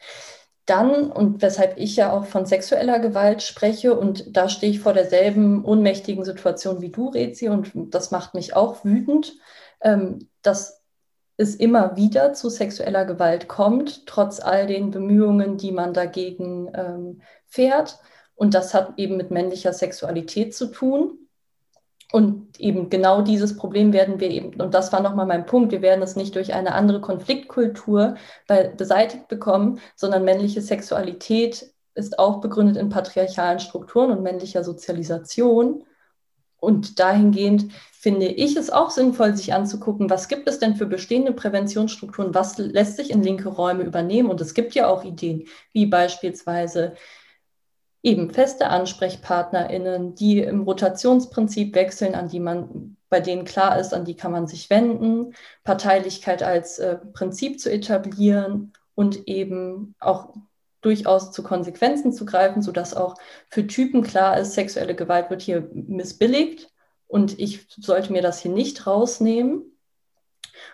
dann, 0.66 1.12
und 1.12 1.42
weshalb 1.42 1.78
ich 1.78 1.96
ja 1.96 2.12
auch 2.12 2.26
von 2.26 2.46
sexueller 2.46 3.00
Gewalt 3.00 3.44
spreche, 3.44 3.98
und 3.98 4.36
da 4.36 4.50
stehe 4.50 4.72
ich 4.72 4.80
vor 4.80 4.94
derselben 4.94 5.64
ohnmächtigen 5.64 6.26
Situation 6.26 6.82
wie 6.82 6.90
du, 6.90 7.10
Rezi, 7.10 7.50
und 7.50 7.72
das 7.94 8.12
macht 8.12 8.34
mich 8.34 8.56
auch 8.56 8.84
wütend, 8.84 9.38
ähm, 9.82 10.28
dass 10.42 10.82
es 11.38 11.56
immer 11.56 11.96
wieder 11.98 12.34
zu 12.34 12.50
sexueller 12.50 13.06
Gewalt 13.06 13.48
kommt, 13.48 14.08
trotz 14.08 14.40
all 14.40 14.68
den 14.68 14.92
Bemühungen, 14.92 15.58
die 15.58 15.72
man 15.72 15.94
dagegen 15.94 16.72
ähm, 16.74 17.22
fährt. 17.46 18.00
Und 18.36 18.54
das 18.54 18.74
hat 18.74 18.94
eben 18.98 19.18
mit 19.18 19.32
männlicher 19.32 19.74
Sexualität 19.74 20.56
zu 20.56 20.68
tun. 20.68 21.25
Und 22.16 22.62
eben 22.62 22.90
genau 22.90 23.22
dieses 23.24 23.58
Problem 23.58 23.92
werden 23.92 24.22
wir 24.22 24.32
eben, 24.32 24.54
und 24.62 24.74
das 24.74 24.94
war 24.94 25.02
nochmal 25.02 25.26
mein 25.26 25.46
Punkt, 25.46 25.74
wir 25.74 25.82
werden 25.82 26.02
es 26.02 26.16
nicht 26.16 26.34
durch 26.36 26.54
eine 26.54 26.74
andere 26.74 27.02
Konfliktkultur 27.02 28.16
beseitigt 28.78 29.28
bekommen, 29.28 29.82
sondern 29.98 30.24
männliche 30.24 30.62
Sexualität 30.62 31.74
ist 31.94 32.18
auch 32.18 32.40
begründet 32.40 32.78
in 32.78 32.88
patriarchalen 32.88 33.60
Strukturen 33.60 34.12
und 34.12 34.24
männlicher 34.24 34.64
Sozialisation. 34.64 35.84
Und 36.56 37.02
dahingehend 37.02 37.74
finde 37.92 38.28
ich 38.28 38.56
es 38.56 38.70
auch 38.70 38.92
sinnvoll, 38.92 39.36
sich 39.36 39.54
anzugucken, 39.54 40.10
was 40.10 40.30
gibt 40.30 40.48
es 40.48 40.58
denn 40.58 40.78
für 40.78 40.86
bestehende 40.86 41.34
Präventionsstrukturen, 41.34 42.34
was 42.34 42.58
lässt 42.58 42.96
sich 42.96 43.12
in 43.12 43.24
linke 43.24 43.50
Räume 43.50 43.84
übernehmen. 43.84 44.30
Und 44.30 44.40
es 44.40 44.54
gibt 44.54 44.74
ja 44.74 44.88
auch 44.88 45.04
Ideen, 45.04 45.50
wie 45.74 45.86
beispielsweise 45.86 46.94
eben 48.06 48.30
feste 48.30 48.70
AnsprechpartnerInnen, 48.70 50.14
die 50.14 50.40
im 50.40 50.62
Rotationsprinzip 50.62 51.74
wechseln, 51.74 52.14
an 52.14 52.30
die 52.30 52.40
man, 52.40 52.98
bei 53.10 53.20
denen 53.20 53.46
klar 53.46 53.80
ist, 53.80 53.96
an 53.96 54.06
die 54.06 54.16
kann 54.16 54.32
man 54.32 54.46
sich 54.46 54.70
wenden, 54.70 55.34
Parteilichkeit 55.64 56.44
als 56.44 56.78
äh, 56.78 56.98
Prinzip 57.14 57.60
zu 57.60 57.72
etablieren 57.72 58.74
und 58.94 59.28
eben 59.28 59.96
auch 60.00 60.36
durchaus 60.82 61.32
zu 61.32 61.42
Konsequenzen 61.42 62.14
zu 62.14 62.26
greifen, 62.28 62.62
sodass 62.62 62.94
auch 62.94 63.16
für 63.50 63.66
Typen 63.66 64.04
klar 64.04 64.38
ist, 64.38 64.54
sexuelle 64.54 64.94
Gewalt 64.94 65.32
wird 65.32 65.42
hier 65.42 65.68
missbilligt 65.74 66.72
und 67.08 67.40
ich 67.40 67.66
sollte 67.70 68.12
mir 68.12 68.22
das 68.22 68.40
hier 68.40 68.52
nicht 68.52 68.86
rausnehmen. 68.86 69.64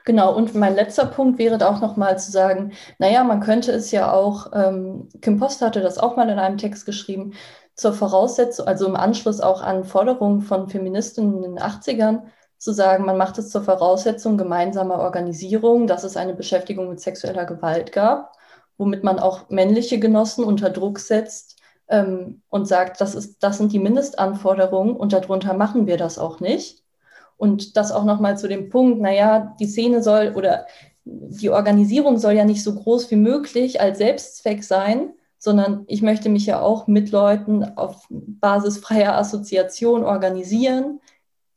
Genau, 0.06 0.36
und 0.36 0.56
mein 0.56 0.76
letzter 0.76 1.06
Punkt 1.06 1.38
wäre 1.40 1.68
auch 1.68 1.82
nochmal 1.82 2.18
zu 2.20 2.32
sagen, 2.32 2.74
naja, 3.00 3.24
man 3.24 3.40
könnte 3.40 3.72
es 3.72 3.92
ja 3.92 4.12
auch, 4.12 4.52
ähm, 4.54 5.10
Kim 5.22 5.40
Post 5.40 5.62
hatte 5.62 5.82
das 5.82 5.98
auch 5.98 6.16
mal 6.16 6.30
in 6.30 6.40
einem 6.40 6.58
Text 6.58 6.86
geschrieben, 6.86 7.34
zur 7.76 7.94
Voraussetzung, 7.94 8.68
also 8.68 8.86
im 8.88 8.96
Anschluss 8.96 9.42
auch 9.42 9.62
an 9.62 9.84
Forderungen 9.84 10.42
von 10.42 10.70
Feministinnen 10.70 11.44
in 11.44 11.56
den 11.56 11.60
80ern, 11.60 12.24
zu 12.58 12.74
sagen, 12.74 13.06
man 13.06 13.18
macht 13.18 13.40
es 13.40 13.50
zur 13.50 13.64
Voraussetzung 13.64 14.38
gemeinsamer 14.38 15.00
Organisierung, 15.00 15.88
dass 15.88 16.04
es 16.04 16.16
eine 16.16 16.36
Beschäftigung 16.36 16.90
mit 16.90 17.00
sexueller 17.00 17.46
Gewalt 17.46 17.92
gab, 17.92 18.34
womit 18.78 19.04
man 19.04 19.18
auch 19.18 19.50
männliche 19.50 19.98
Genossen 20.00 20.44
unter 20.44 20.70
Druck 20.70 21.00
setzt 21.00 21.60
ähm, 21.88 22.44
und 22.50 22.68
sagt, 22.68 23.02
das, 23.02 23.16
ist, 23.16 23.42
das 23.44 23.58
sind 23.58 23.74
die 23.74 23.80
Mindestanforderungen 23.80 24.96
und 24.96 25.12
darunter 25.12 25.56
machen 25.56 25.88
wir 25.88 25.98
das 25.98 26.20
auch 26.20 26.40
nicht. 26.40 26.81
Und 27.42 27.76
das 27.76 27.92
auch 27.92 28.04
nochmal 28.04 28.38
zu 28.38 28.48
dem 28.48 28.70
Punkt, 28.70 29.02
naja, 29.02 29.56
die 29.60 29.66
Szene 29.66 30.04
soll 30.04 30.34
oder 30.36 30.68
die 31.06 31.50
Organisierung 31.50 32.20
soll 32.20 32.34
ja 32.34 32.46
nicht 32.46 32.62
so 32.62 32.76
groß 32.76 33.10
wie 33.10 33.16
möglich 33.16 33.82
als 33.82 33.98
Selbstzweck 33.98 34.64
sein, 34.64 35.14
sondern 35.40 35.84
ich 35.88 36.04
möchte 36.04 36.30
mich 36.30 36.46
ja 36.46 36.62
auch 36.62 36.86
mit 36.86 37.10
Leuten 37.10 37.64
auf 37.64 38.06
Basis 38.12 38.78
freier 38.78 39.18
Assoziation 39.18 40.04
organisieren, 40.04 41.00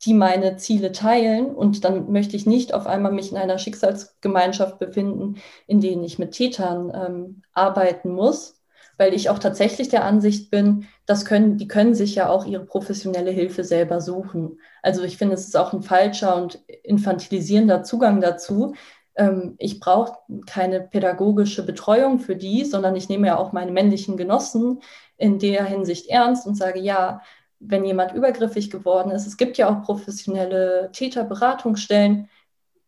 die 0.05 0.15
meine 0.15 0.57
Ziele 0.57 0.91
teilen. 0.91 1.53
Und 1.53 1.85
dann 1.85 2.11
möchte 2.11 2.35
ich 2.35 2.47
nicht 2.47 2.73
auf 2.73 2.87
einmal 2.87 3.11
mich 3.11 3.31
in 3.31 3.37
einer 3.37 3.59
Schicksalsgemeinschaft 3.59 4.79
befinden, 4.79 5.35
in 5.67 5.81
denen 5.81 6.03
ich 6.03 6.17
mit 6.17 6.31
Tätern 6.31 6.91
ähm, 6.95 7.41
arbeiten 7.53 8.09
muss, 8.09 8.54
weil 8.97 9.13
ich 9.13 9.29
auch 9.29 9.39
tatsächlich 9.39 9.89
der 9.89 10.05
Ansicht 10.05 10.51
bin, 10.51 10.87
das 11.05 11.25
können, 11.25 11.57
die 11.57 11.67
können 11.67 11.95
sich 11.95 12.15
ja 12.15 12.29
auch 12.29 12.45
ihre 12.45 12.65
professionelle 12.65 13.31
Hilfe 13.31 13.63
selber 13.63 14.01
suchen. 14.01 14.59
Also 14.81 15.03
ich 15.03 15.17
finde, 15.17 15.35
es 15.35 15.47
ist 15.47 15.57
auch 15.57 15.73
ein 15.73 15.83
falscher 15.83 16.35
und 16.35 16.59
infantilisierender 16.83 17.83
Zugang 17.83 18.21
dazu, 18.21 18.73
ähm, 19.15 19.55
ich 19.57 19.79
brauche 19.79 20.17
keine 20.45 20.81
pädagogische 20.81 21.65
Betreuung 21.65 22.19
für 22.19 22.35
die, 22.35 22.65
sondern 22.65 22.95
ich 22.95 23.09
nehme 23.09 23.27
ja 23.27 23.37
auch 23.37 23.51
meine 23.53 23.71
männlichen 23.71 24.17
Genossen 24.17 24.81
in 25.17 25.39
der 25.39 25.65
Hinsicht 25.65 26.09
ernst 26.09 26.45
und 26.45 26.55
sage, 26.55 26.79
ja, 26.79 27.21
wenn 27.59 27.85
jemand 27.85 28.13
übergriffig 28.13 28.69
geworden 28.69 29.11
ist, 29.11 29.25
es 29.25 29.37
gibt 29.37 29.57
ja 29.57 29.69
auch 29.69 29.83
professionelle 29.83 30.89
Täterberatungsstellen, 30.91 32.29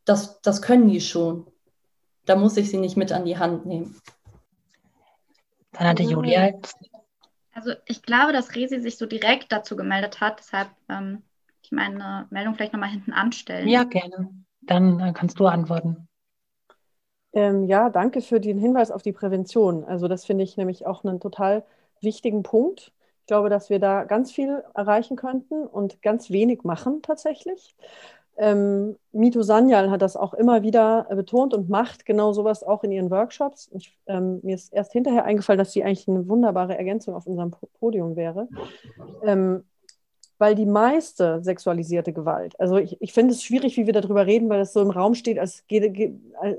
das, 0.06 0.42
das 0.42 0.62
können 0.62 0.90
die 0.90 1.02
schon. 1.02 1.48
Da 2.26 2.36
muss 2.36 2.58
ich 2.58 2.70
sie 2.70 2.78
nicht 2.78 2.98
mit 2.98 3.14
an 3.14 3.26
die 3.26 3.38
Hand 3.38 3.66
nehmen. 3.66 4.00
Dann 5.78 5.88
hatte 5.88 6.04
Julia. 6.04 6.52
Also 7.54 7.74
ich 7.86 8.04
glaube, 8.04 8.34
dass 8.34 8.56
Resi 8.56 8.80
sich 8.80 8.98
so 8.98 9.06
direkt 9.06 9.52
dazu 9.52 9.76
gemeldet 9.76 10.22
hat, 10.22 10.40
deshalb 10.40 10.70
ähm, 10.90 11.24
ich 11.64 11.72
meine 11.72 12.28
Meldung 12.30 12.56
vielleicht 12.56 12.74
nochmal 12.74 12.90
hinten 12.90 13.14
anstellen. 13.14 13.68
Ja, 13.68 13.84
gerne. 13.84 14.30
Dann 14.62 15.00
äh, 15.00 15.14
kannst 15.14 15.40
du 15.40 15.48
antworten. 15.48 16.08
Ähm, 17.34 17.66
ja, 17.66 17.90
danke 17.90 18.22
für 18.22 18.40
den 18.40 18.58
Hinweis 18.58 18.92
auf 18.92 19.02
die 19.02 19.12
Prävention. 19.12 19.84
Also 19.84 20.08
das 20.08 20.26
finde 20.26 20.44
ich 20.44 20.56
nämlich 20.58 20.86
auch 20.86 21.04
einen 21.04 21.20
total 21.20 21.66
wichtigen 22.02 22.44
Punkt. 22.44 22.94
Ich 23.22 23.28
glaube, 23.28 23.50
dass 23.50 23.70
wir 23.70 23.80
da 23.80 24.06
ganz 24.06 24.32
viel 24.32 24.64
erreichen 24.74 25.18
könnten 25.18 25.68
und 25.68 26.02
ganz 26.02 26.30
wenig 26.30 26.64
machen 26.64 27.02
tatsächlich. 27.02 27.76
Ähm, 28.38 28.98
Mito 29.12 29.42
Sanyal 29.42 29.90
hat 29.90 30.02
das 30.02 30.16
auch 30.16 30.34
immer 30.34 30.62
wieder 30.62 31.08
betont 31.16 31.54
und 31.54 31.70
macht 31.70 32.06
genau 32.06 32.34
sowas 32.34 32.64
auch 32.64 32.84
in 32.84 32.92
ihren 32.92 33.10
Workshops. 33.10 33.70
Ich, 33.74 33.98
ähm, 34.06 34.40
mir 34.44 34.56
ist 34.56 34.72
erst 34.74 34.92
hinterher 34.92 35.26
eingefallen, 35.26 35.58
dass 35.58 35.72
sie 35.72 35.84
eigentlich 35.84 36.08
eine 36.08 36.28
wunderbare 36.28 36.78
Ergänzung 36.78 37.16
auf 37.16 37.26
unserem 37.26 37.52
Podium 37.80 38.16
wäre. 38.16 38.48
Ähm, 39.24 39.64
weil 40.40 40.54
die 40.54 40.68
meiste 40.68 41.42
sexualisierte 41.42 42.14
Gewalt, 42.14 42.60
also 42.60 42.78
ich, 42.78 43.02
ich 43.02 43.12
finde 43.12 43.34
es 43.34 43.44
schwierig, 43.44 43.76
wie 43.76 43.88
wir 43.88 43.94
darüber 43.94 44.28
reden, 44.28 44.50
weil 44.50 44.62
es 44.62 44.72
so 44.72 44.82
im 44.82 44.92
Raum 44.92 45.16
steht, 45.16 45.40
als, 45.40 45.64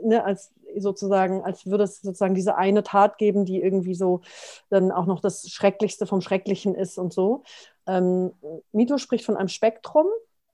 ne, 0.02 0.24
als 0.24 0.52
sozusagen, 0.76 1.42
als 1.42 1.66
würde 1.66 1.84
es 1.84 2.00
sozusagen 2.00 2.34
diese 2.34 2.56
eine 2.56 2.82
Tat 2.82 3.18
geben, 3.18 3.44
die 3.44 3.60
irgendwie 3.60 3.94
so 3.94 4.20
dann 4.68 4.90
auch 4.90 5.06
noch 5.06 5.20
das 5.20 5.48
Schrecklichste 5.48 6.06
vom 6.06 6.20
Schrecklichen 6.20 6.74
ist 6.74 6.98
und 6.98 7.12
so. 7.12 7.42
Ähm, 7.86 8.32
Mito 8.72 8.98
spricht 8.98 9.24
von 9.24 9.36
einem 9.36 9.48
Spektrum, 9.48 10.06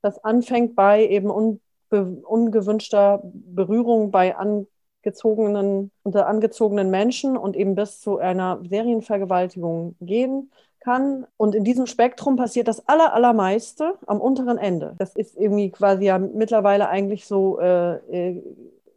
das 0.05 0.23
anfängt 0.23 0.77
bei 0.77 1.07
eben 1.07 1.31
unbe 1.31 1.61
ungewünschter 1.91 3.21
Berührung 3.25 4.11
bei 4.11 4.37
angezogenen, 4.37 5.91
unter 6.03 6.27
angezogenen 6.27 6.91
Menschen 6.91 7.37
und 7.37 7.57
eben 7.57 7.75
bis 7.75 8.01
zu 8.01 8.19
einer 8.19 8.61
Serienvergewaltigung 8.69 9.97
gehen 10.01 10.51
kann. 10.81 11.27
Und 11.37 11.55
in 11.55 11.65
diesem 11.65 11.87
Spektrum 11.87 12.37
passiert 12.37 12.69
das 12.69 12.87
aller, 12.89 13.15
allermeiste 13.15 13.95
am 14.07 14.21
unteren 14.21 14.59
Ende. 14.59 14.95
Das 14.99 15.15
ist 15.15 15.37
irgendwie 15.37 15.71
quasi 15.71 16.07
ja 16.07 16.19
mittlerweile 16.19 16.89
eigentlich 16.89 17.27
so 17.27 17.59
äh, 17.61 17.95
äh, 17.95 18.43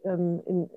ähm, 0.04 0.42
in 0.44 0.70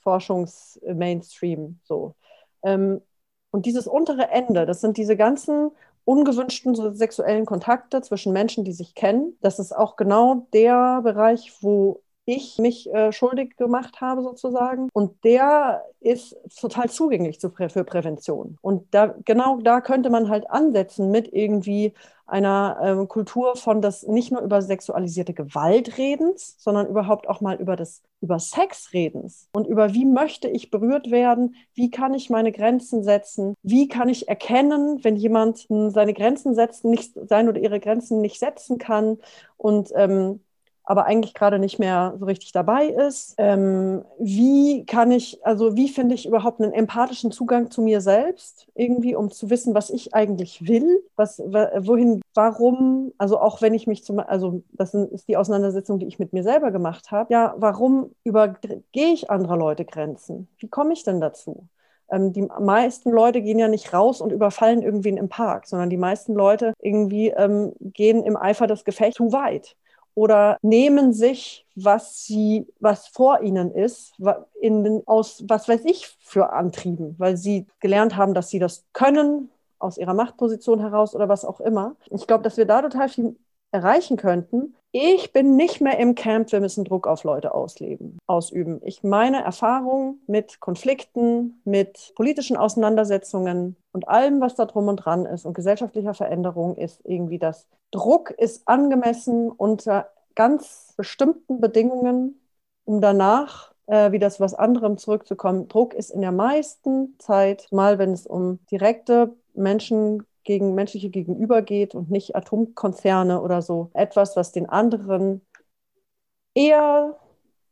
Forschungsmainstream 0.00 1.80
so. 1.82 2.14
Ähm, 2.62 3.02
und 3.50 3.66
dieses 3.66 3.86
untere 3.86 4.28
Ende, 4.28 4.66
das 4.66 4.80
sind 4.80 4.96
diese 4.96 5.16
ganzen 5.16 5.72
ungewünschten 6.06 6.94
sexuellen 6.96 7.44
Kontakte 7.44 8.00
zwischen 8.00 8.32
Menschen, 8.32 8.64
die 8.64 8.72
sich 8.72 8.94
kennen. 8.94 9.36
Das 9.42 9.58
ist 9.58 9.76
auch 9.76 9.96
genau 9.96 10.46
der 10.54 11.02
Bereich, 11.02 11.52
wo 11.60 12.02
ich 12.26 12.58
mich 12.58 12.92
äh, 12.92 13.12
schuldig 13.12 13.56
gemacht 13.56 14.00
habe 14.00 14.22
sozusagen. 14.22 14.88
Und 14.92 15.24
der 15.24 15.84
ist 16.00 16.36
total 16.60 16.90
zugänglich 16.90 17.40
zu, 17.40 17.50
für 17.50 17.84
Prävention. 17.84 18.58
Und 18.60 18.92
da, 18.92 19.14
genau 19.24 19.60
da 19.60 19.80
könnte 19.80 20.10
man 20.10 20.28
halt 20.28 20.50
ansetzen 20.50 21.10
mit 21.10 21.32
irgendwie 21.32 21.94
einer 22.26 22.78
ähm, 22.82 23.08
Kultur 23.08 23.54
von 23.56 23.80
das 23.80 24.02
nicht 24.02 24.32
nur 24.32 24.42
über 24.42 24.60
sexualisierte 24.60 25.32
Gewalt 25.32 25.96
redens, 25.96 26.56
sondern 26.58 26.88
überhaupt 26.88 27.28
auch 27.28 27.40
mal 27.40 27.56
über 27.60 27.76
das 27.76 28.02
über 28.20 28.38
Sex 28.40 28.92
redens 28.92 29.48
und 29.52 29.66
über 29.66 29.94
wie 29.94 30.06
möchte 30.06 30.48
ich 30.48 30.70
berührt 30.70 31.10
werden, 31.10 31.54
wie 31.74 31.90
kann 31.90 32.14
ich 32.14 32.30
meine 32.30 32.50
Grenzen 32.50 33.04
setzen, 33.04 33.54
wie 33.62 33.88
kann 33.88 34.08
ich 34.08 34.28
erkennen, 34.28 35.04
wenn 35.04 35.16
jemand 35.16 35.66
seine 35.68 36.14
Grenzen 36.14 36.54
setzt, 36.54 36.84
nicht 36.84 37.12
sein 37.28 37.48
oder 37.48 37.60
ihre 37.60 37.78
Grenzen 37.78 38.20
nicht 38.20 38.40
setzen 38.40 38.78
kann 38.78 39.18
und 39.56 39.90
ähm, 39.94 40.40
aber 40.86 41.04
eigentlich 41.04 41.34
gerade 41.34 41.58
nicht 41.58 41.78
mehr 41.80 42.14
so 42.18 42.24
richtig 42.24 42.52
dabei 42.52 42.86
ist. 42.86 43.34
Ähm, 43.38 44.04
wie 44.18 44.86
kann 44.86 45.10
ich, 45.10 45.44
also 45.44 45.76
wie 45.76 45.88
finde 45.88 46.14
ich 46.14 46.26
überhaupt 46.26 46.60
einen 46.60 46.72
empathischen 46.72 47.32
Zugang 47.32 47.72
zu 47.72 47.82
mir 47.82 48.00
selbst, 48.00 48.68
irgendwie, 48.74 49.16
um 49.16 49.30
zu 49.30 49.50
wissen, 49.50 49.74
was 49.74 49.90
ich 49.90 50.14
eigentlich 50.14 50.68
will, 50.68 51.02
was, 51.16 51.40
wohin, 51.40 52.22
warum, 52.34 53.12
also 53.18 53.40
auch 53.40 53.60
wenn 53.60 53.74
ich 53.74 53.88
mich 53.88 54.04
zum, 54.04 54.20
also 54.20 54.62
das 54.72 54.94
ist 54.94 55.28
die 55.28 55.36
Auseinandersetzung, 55.36 55.98
die 55.98 56.06
ich 56.06 56.20
mit 56.20 56.32
mir 56.32 56.44
selber 56.44 56.70
gemacht 56.70 57.10
habe, 57.10 57.32
ja, 57.32 57.54
warum 57.58 58.12
übergehe 58.22 59.12
ich 59.12 59.28
anderer 59.28 59.56
Leute 59.56 59.84
Grenzen? 59.84 60.48
Wie 60.58 60.68
komme 60.68 60.92
ich 60.92 61.02
denn 61.02 61.20
dazu? 61.20 61.66
Ähm, 62.08 62.32
die 62.32 62.42
meisten 62.42 63.10
Leute 63.10 63.42
gehen 63.42 63.58
ja 63.58 63.66
nicht 63.66 63.92
raus 63.92 64.20
und 64.20 64.30
überfallen 64.30 64.82
irgendwen 64.82 65.16
im 65.16 65.28
Park, 65.28 65.66
sondern 65.66 65.90
die 65.90 65.96
meisten 65.96 66.34
Leute 66.34 66.74
irgendwie 66.80 67.30
ähm, 67.30 67.72
gehen 67.80 68.22
im 68.22 68.36
Eifer 68.36 68.68
des 68.68 68.84
Gefechts 68.84 69.16
zu 69.16 69.32
weit 69.32 69.74
oder 70.16 70.56
nehmen 70.62 71.12
sich, 71.12 71.66
was 71.74 72.24
sie, 72.24 72.66
was 72.80 73.06
vor 73.06 73.42
ihnen 73.42 73.70
ist, 73.70 74.14
in, 74.60 75.02
aus 75.04 75.44
was 75.46 75.68
weiß 75.68 75.84
ich 75.84 76.16
für 76.20 76.54
Antrieben, 76.54 77.14
weil 77.18 77.36
sie 77.36 77.66
gelernt 77.80 78.16
haben, 78.16 78.32
dass 78.32 78.48
sie 78.48 78.58
das 78.58 78.86
können, 78.94 79.50
aus 79.78 79.98
ihrer 79.98 80.14
Machtposition 80.14 80.80
heraus 80.80 81.14
oder 81.14 81.28
was 81.28 81.44
auch 81.44 81.60
immer. 81.60 81.96
Ich 82.10 82.26
glaube, 82.26 82.42
dass 82.42 82.56
wir 82.56 82.64
da 82.64 82.80
total 82.80 83.10
viel 83.10 83.36
erreichen 83.72 84.16
könnten. 84.16 84.74
Ich 84.90 85.34
bin 85.34 85.54
nicht 85.56 85.82
mehr 85.82 85.98
im 85.98 86.14
Camp, 86.14 86.50
wir 86.50 86.60
müssen 86.60 86.84
Druck 86.84 87.06
auf 87.06 87.24
Leute 87.24 87.52
ausleben, 87.52 88.16
ausüben. 88.26 88.80
Ich 88.84 89.02
meine 89.02 89.44
Erfahrung 89.44 90.20
mit 90.26 90.60
Konflikten, 90.60 91.60
mit 91.64 92.12
politischen 92.16 92.56
Auseinandersetzungen 92.56 93.76
und 93.92 94.08
allem, 94.08 94.40
was 94.40 94.54
da 94.54 94.64
drum 94.64 94.88
und 94.88 94.96
dran 94.96 95.26
ist 95.26 95.44
und 95.44 95.52
gesellschaftlicher 95.52 96.14
Veränderung 96.14 96.76
ist 96.76 97.02
irgendwie 97.04 97.38
das 97.38 97.68
Druck 97.90 98.30
ist 98.30 98.66
angemessen 98.66 99.50
unter 99.50 100.10
ganz 100.36 100.94
bestimmten 100.96 101.60
Bedingungen, 101.60 102.40
um 102.84 103.00
danach 103.00 103.74
äh, 103.86 104.12
wieder 104.12 104.30
zu 104.30 104.40
was 104.40 104.54
anderem 104.54 104.98
zurückzukommen. 104.98 105.66
Druck 105.66 105.94
ist 105.94 106.10
in 106.10 106.20
der 106.20 106.32
meisten 106.32 107.18
Zeit, 107.18 107.66
mal 107.72 107.98
wenn 107.98 108.12
es 108.12 108.26
um 108.26 108.60
direkte 108.70 109.34
Menschen 109.54 110.24
gegen 110.44 110.74
menschliche 110.76 111.10
Gegenüber 111.10 111.60
geht 111.62 111.96
und 111.96 112.08
nicht 112.10 112.36
Atomkonzerne 112.36 113.40
oder 113.42 113.62
so, 113.62 113.90
etwas, 113.94 114.36
was 114.36 114.52
den 114.52 114.68
anderen 114.68 115.44
eher 116.54 117.18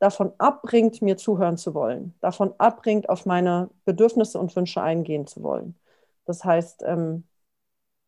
davon 0.01 0.33
abbringt, 0.39 1.01
mir 1.01 1.17
zuhören 1.17 1.57
zu 1.57 1.73
wollen, 1.73 2.15
davon 2.21 2.53
abbringt, 2.59 3.09
auf 3.09 3.27
meine 3.27 3.71
Bedürfnisse 3.85 4.39
und 4.39 4.55
Wünsche 4.57 4.83
eingehen 4.83 5.27
zu 5.27 5.43
wollen. 5.43 5.79
Das 6.25 6.45
heißt, 6.45 6.83
ähm, 6.85 7.25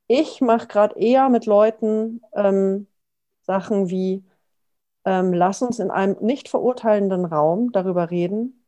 ich 0.08 0.40
mache 0.40 0.66
gerade 0.66 0.98
eher 0.98 1.28
mit 1.28 1.46
Leuten 1.46 2.22
ähm, 2.34 2.86
Sachen 3.42 3.88
wie, 3.88 4.24
ähm, 5.06 5.32
lass 5.32 5.62
uns 5.62 5.78
in 5.78 5.90
einem 5.90 6.16
nicht 6.20 6.48
verurteilenden 6.48 7.24
Raum 7.24 7.72
darüber 7.72 8.10
reden, 8.10 8.66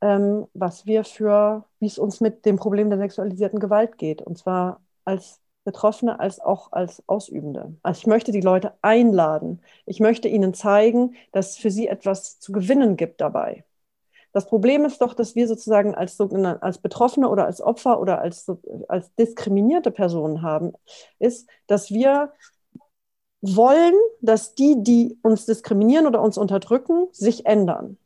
ähm, 0.00 0.46
was 0.54 0.86
wir 0.86 1.04
für, 1.04 1.64
wie 1.78 1.86
es 1.86 1.98
uns 1.98 2.20
mit 2.20 2.46
dem 2.46 2.56
Problem 2.56 2.90
der 2.90 2.98
sexualisierten 2.98 3.60
Gewalt 3.60 3.98
geht. 3.98 4.22
Und 4.22 4.38
zwar 4.38 4.80
als 5.04 5.40
Betroffene 5.64 6.20
als 6.20 6.40
auch 6.40 6.72
als 6.72 7.02
Ausübende. 7.06 7.74
Also 7.82 8.00
ich 8.00 8.06
möchte 8.06 8.32
die 8.32 8.42
Leute 8.42 8.74
einladen. 8.82 9.62
Ich 9.86 10.00
möchte 10.00 10.28
ihnen 10.28 10.54
zeigen, 10.54 11.14
dass 11.32 11.50
es 11.50 11.56
für 11.56 11.70
sie 11.70 11.88
etwas 11.88 12.38
zu 12.38 12.52
gewinnen 12.52 12.96
gibt 12.96 13.20
dabei. 13.20 13.64
Das 14.32 14.46
Problem 14.46 14.84
ist 14.84 15.00
doch, 15.00 15.14
dass 15.14 15.36
wir 15.36 15.46
sozusagen 15.46 15.94
als, 15.94 16.20
als 16.20 16.78
Betroffene 16.78 17.28
oder 17.28 17.46
als 17.46 17.60
Opfer 17.62 18.00
oder 18.00 18.20
als, 18.20 18.50
als 18.88 19.14
diskriminierte 19.14 19.90
Personen 19.90 20.42
haben, 20.42 20.72
ist, 21.18 21.48
dass 21.66 21.90
wir 21.90 22.32
wollen, 23.46 23.94
dass 24.20 24.54
die, 24.54 24.76
die 24.78 25.18
uns 25.22 25.46
diskriminieren 25.46 26.06
oder 26.06 26.22
uns 26.22 26.38
unterdrücken, 26.38 27.08
sich 27.12 27.46
ändern. 27.46 27.98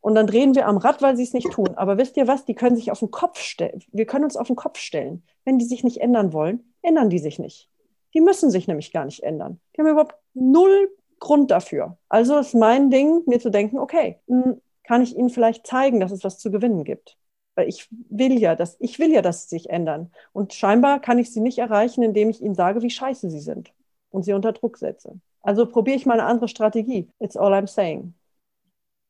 Und 0.00 0.14
dann 0.14 0.26
drehen 0.26 0.54
wir 0.54 0.66
am 0.66 0.78
Rad, 0.78 1.02
weil 1.02 1.16
sie 1.16 1.22
es 1.22 1.32
nicht 1.32 1.50
tun. 1.50 1.70
Aber 1.76 1.98
wisst 1.98 2.16
ihr 2.16 2.26
was? 2.26 2.44
Die 2.44 2.54
können 2.54 2.76
sich 2.76 2.90
auf 2.90 3.00
den 3.00 3.10
Kopf 3.10 3.40
stellen. 3.40 3.82
Wir 3.92 4.06
können 4.06 4.24
uns 4.24 4.36
auf 4.36 4.46
den 4.46 4.56
Kopf 4.56 4.78
stellen. 4.78 5.22
Wenn 5.44 5.58
die 5.58 5.64
sich 5.64 5.84
nicht 5.84 6.00
ändern 6.00 6.32
wollen, 6.32 6.64
ändern 6.82 7.10
die 7.10 7.18
sich 7.18 7.38
nicht. 7.38 7.68
Die 8.14 8.20
müssen 8.20 8.50
sich 8.50 8.68
nämlich 8.68 8.92
gar 8.92 9.04
nicht 9.04 9.22
ändern. 9.22 9.60
Die 9.74 9.80
haben 9.80 9.88
überhaupt 9.88 10.16
null 10.34 10.90
Grund 11.20 11.50
dafür. 11.50 11.98
Also 12.08 12.38
ist 12.38 12.54
mein 12.54 12.90
Ding, 12.90 13.22
mir 13.26 13.40
zu 13.40 13.50
denken, 13.50 13.78
okay, 13.78 14.18
hm, 14.28 14.60
kann 14.84 15.02
ich 15.02 15.16
ihnen 15.16 15.30
vielleicht 15.30 15.66
zeigen, 15.66 16.00
dass 16.00 16.12
es 16.12 16.24
was 16.24 16.38
zu 16.38 16.50
gewinnen 16.50 16.84
gibt. 16.84 17.18
Weil 17.54 17.68
ich 17.68 17.88
will 18.08 18.38
ja, 18.38 18.54
dass, 18.54 18.76
ich 18.78 18.98
will 18.98 19.12
ja, 19.12 19.20
dass 19.20 19.42
sie 19.42 19.56
sich 19.56 19.68
ändern. 19.68 20.12
Und 20.32 20.54
scheinbar 20.54 21.00
kann 21.00 21.18
ich 21.18 21.32
sie 21.32 21.40
nicht 21.40 21.58
erreichen, 21.58 22.02
indem 22.02 22.30
ich 22.30 22.40
ihnen 22.40 22.54
sage, 22.54 22.82
wie 22.82 22.90
scheiße 22.90 23.28
sie 23.30 23.40
sind 23.40 23.72
und 24.10 24.24
sie 24.24 24.32
unter 24.32 24.52
Druck 24.52 24.78
setze. 24.78 25.20
Also 25.42 25.66
probiere 25.66 25.96
ich 25.96 26.06
mal 26.06 26.14
eine 26.14 26.28
andere 26.28 26.48
Strategie. 26.48 27.08
It's 27.18 27.36
all 27.36 27.52
I'm 27.52 27.66
saying. 27.66 28.14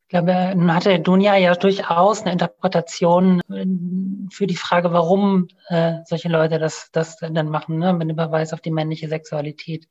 Ich 0.09 0.11
glaube, 0.11 0.55
nun 0.57 0.75
hatte 0.75 0.99
Dunja 1.01 1.37
ja 1.37 1.55
durchaus 1.55 2.23
eine 2.23 2.33
Interpretation 2.33 3.41
äh, 3.51 3.67
für 4.31 4.47
die 4.47 4.57
Frage, 4.57 4.91
warum 4.93 5.49
äh, 5.69 5.99
solche 6.07 6.31
Leute 6.31 6.59
das, 6.59 6.89
das 6.93 7.17
dann 7.17 7.51
machen, 7.51 7.79
ne? 7.79 7.93
mit 7.93 8.09
dem 8.09 8.17
Verweis 8.17 8.55
auf 8.55 8.63
die 8.63 8.71
männliche 8.71 9.09
Sexualität. 9.09 9.87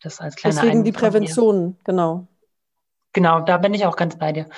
Das 0.00 0.20
als 0.20 0.34
kleine 0.34 0.56
Deswegen 0.56 0.82
die 0.82 0.90
Prävention, 0.90 1.76
genau. 1.84 2.26
Genau, 3.12 3.40
da 3.40 3.58
bin 3.58 3.72
ich 3.72 3.86
auch 3.86 3.94
ganz 3.94 4.16
bei 4.16 4.32
dir. 4.32 4.48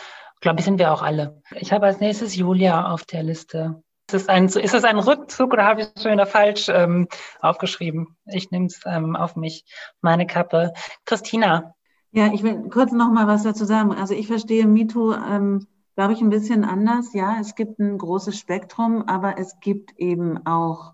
Glaube 0.40 0.60
ich, 0.60 0.64
sind 0.64 0.78
wir 0.78 0.90
auch 0.92 1.02
alle. 1.02 1.42
Ich 1.54 1.72
habe 1.72 1.84
als 1.84 2.00
nächstes 2.00 2.34
Julia 2.34 2.90
auf 2.90 3.04
der 3.04 3.22
Liste. 3.22 3.82
Ist 4.06 4.14
es 4.14 4.28
ein, 4.28 4.44
ist 4.46 4.74
es 4.74 4.84
ein 4.84 4.98
Rückzug 4.98 5.54
oder 5.54 5.64
habe 5.64 5.80
ich 5.80 5.88
es 5.94 6.02
schon 6.02 6.12
wieder 6.12 6.26
falsch 6.26 6.68
ähm, 6.68 7.08
aufgeschrieben? 7.40 8.16
Ich 8.26 8.50
nehme 8.50 8.66
es 8.66 8.80
ähm, 8.84 9.16
auf 9.16 9.34
mich, 9.34 9.64
meine 10.02 10.26
Kappe. 10.26 10.74
Christina. 11.06 11.74
Ja, 12.10 12.32
ich 12.32 12.42
will 12.42 12.68
kurz 12.68 12.92
noch 12.92 13.10
mal 13.10 13.26
was 13.26 13.44
dazu 13.44 13.64
sagen. 13.64 13.92
Also 13.92 14.12
ich 14.12 14.26
verstehe 14.26 14.66
MeToo, 14.66 15.14
ähm, 15.14 15.66
glaube 15.96 16.12
ich, 16.12 16.20
ein 16.20 16.28
bisschen 16.28 16.64
anders. 16.64 17.14
Ja, 17.14 17.38
es 17.40 17.54
gibt 17.54 17.78
ein 17.78 17.96
großes 17.96 18.38
Spektrum, 18.38 19.08
aber 19.08 19.38
es 19.38 19.58
gibt 19.60 19.98
eben 19.98 20.46
auch 20.46 20.92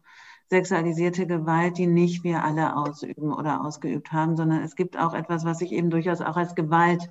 sexualisierte 0.49 1.27
Gewalt, 1.27 1.79
die 1.79 1.89
nicht 1.89 2.23
wir 2.23 2.45
alle 2.45 2.77
ausüben 2.77 3.33
oder 3.33 3.65
ausgeübt 3.65 4.13
haben, 4.13 4.37
sondern 4.37 4.63
es 4.63 4.77
gibt 4.77 4.97
auch 4.97 5.15
etwas, 5.15 5.45
was 5.45 5.61
ich 5.61 5.73
eben 5.73 5.91
durchaus 5.91 6.21
auch 6.21 6.37
als 6.37 6.55
Gewalt, 6.55 7.11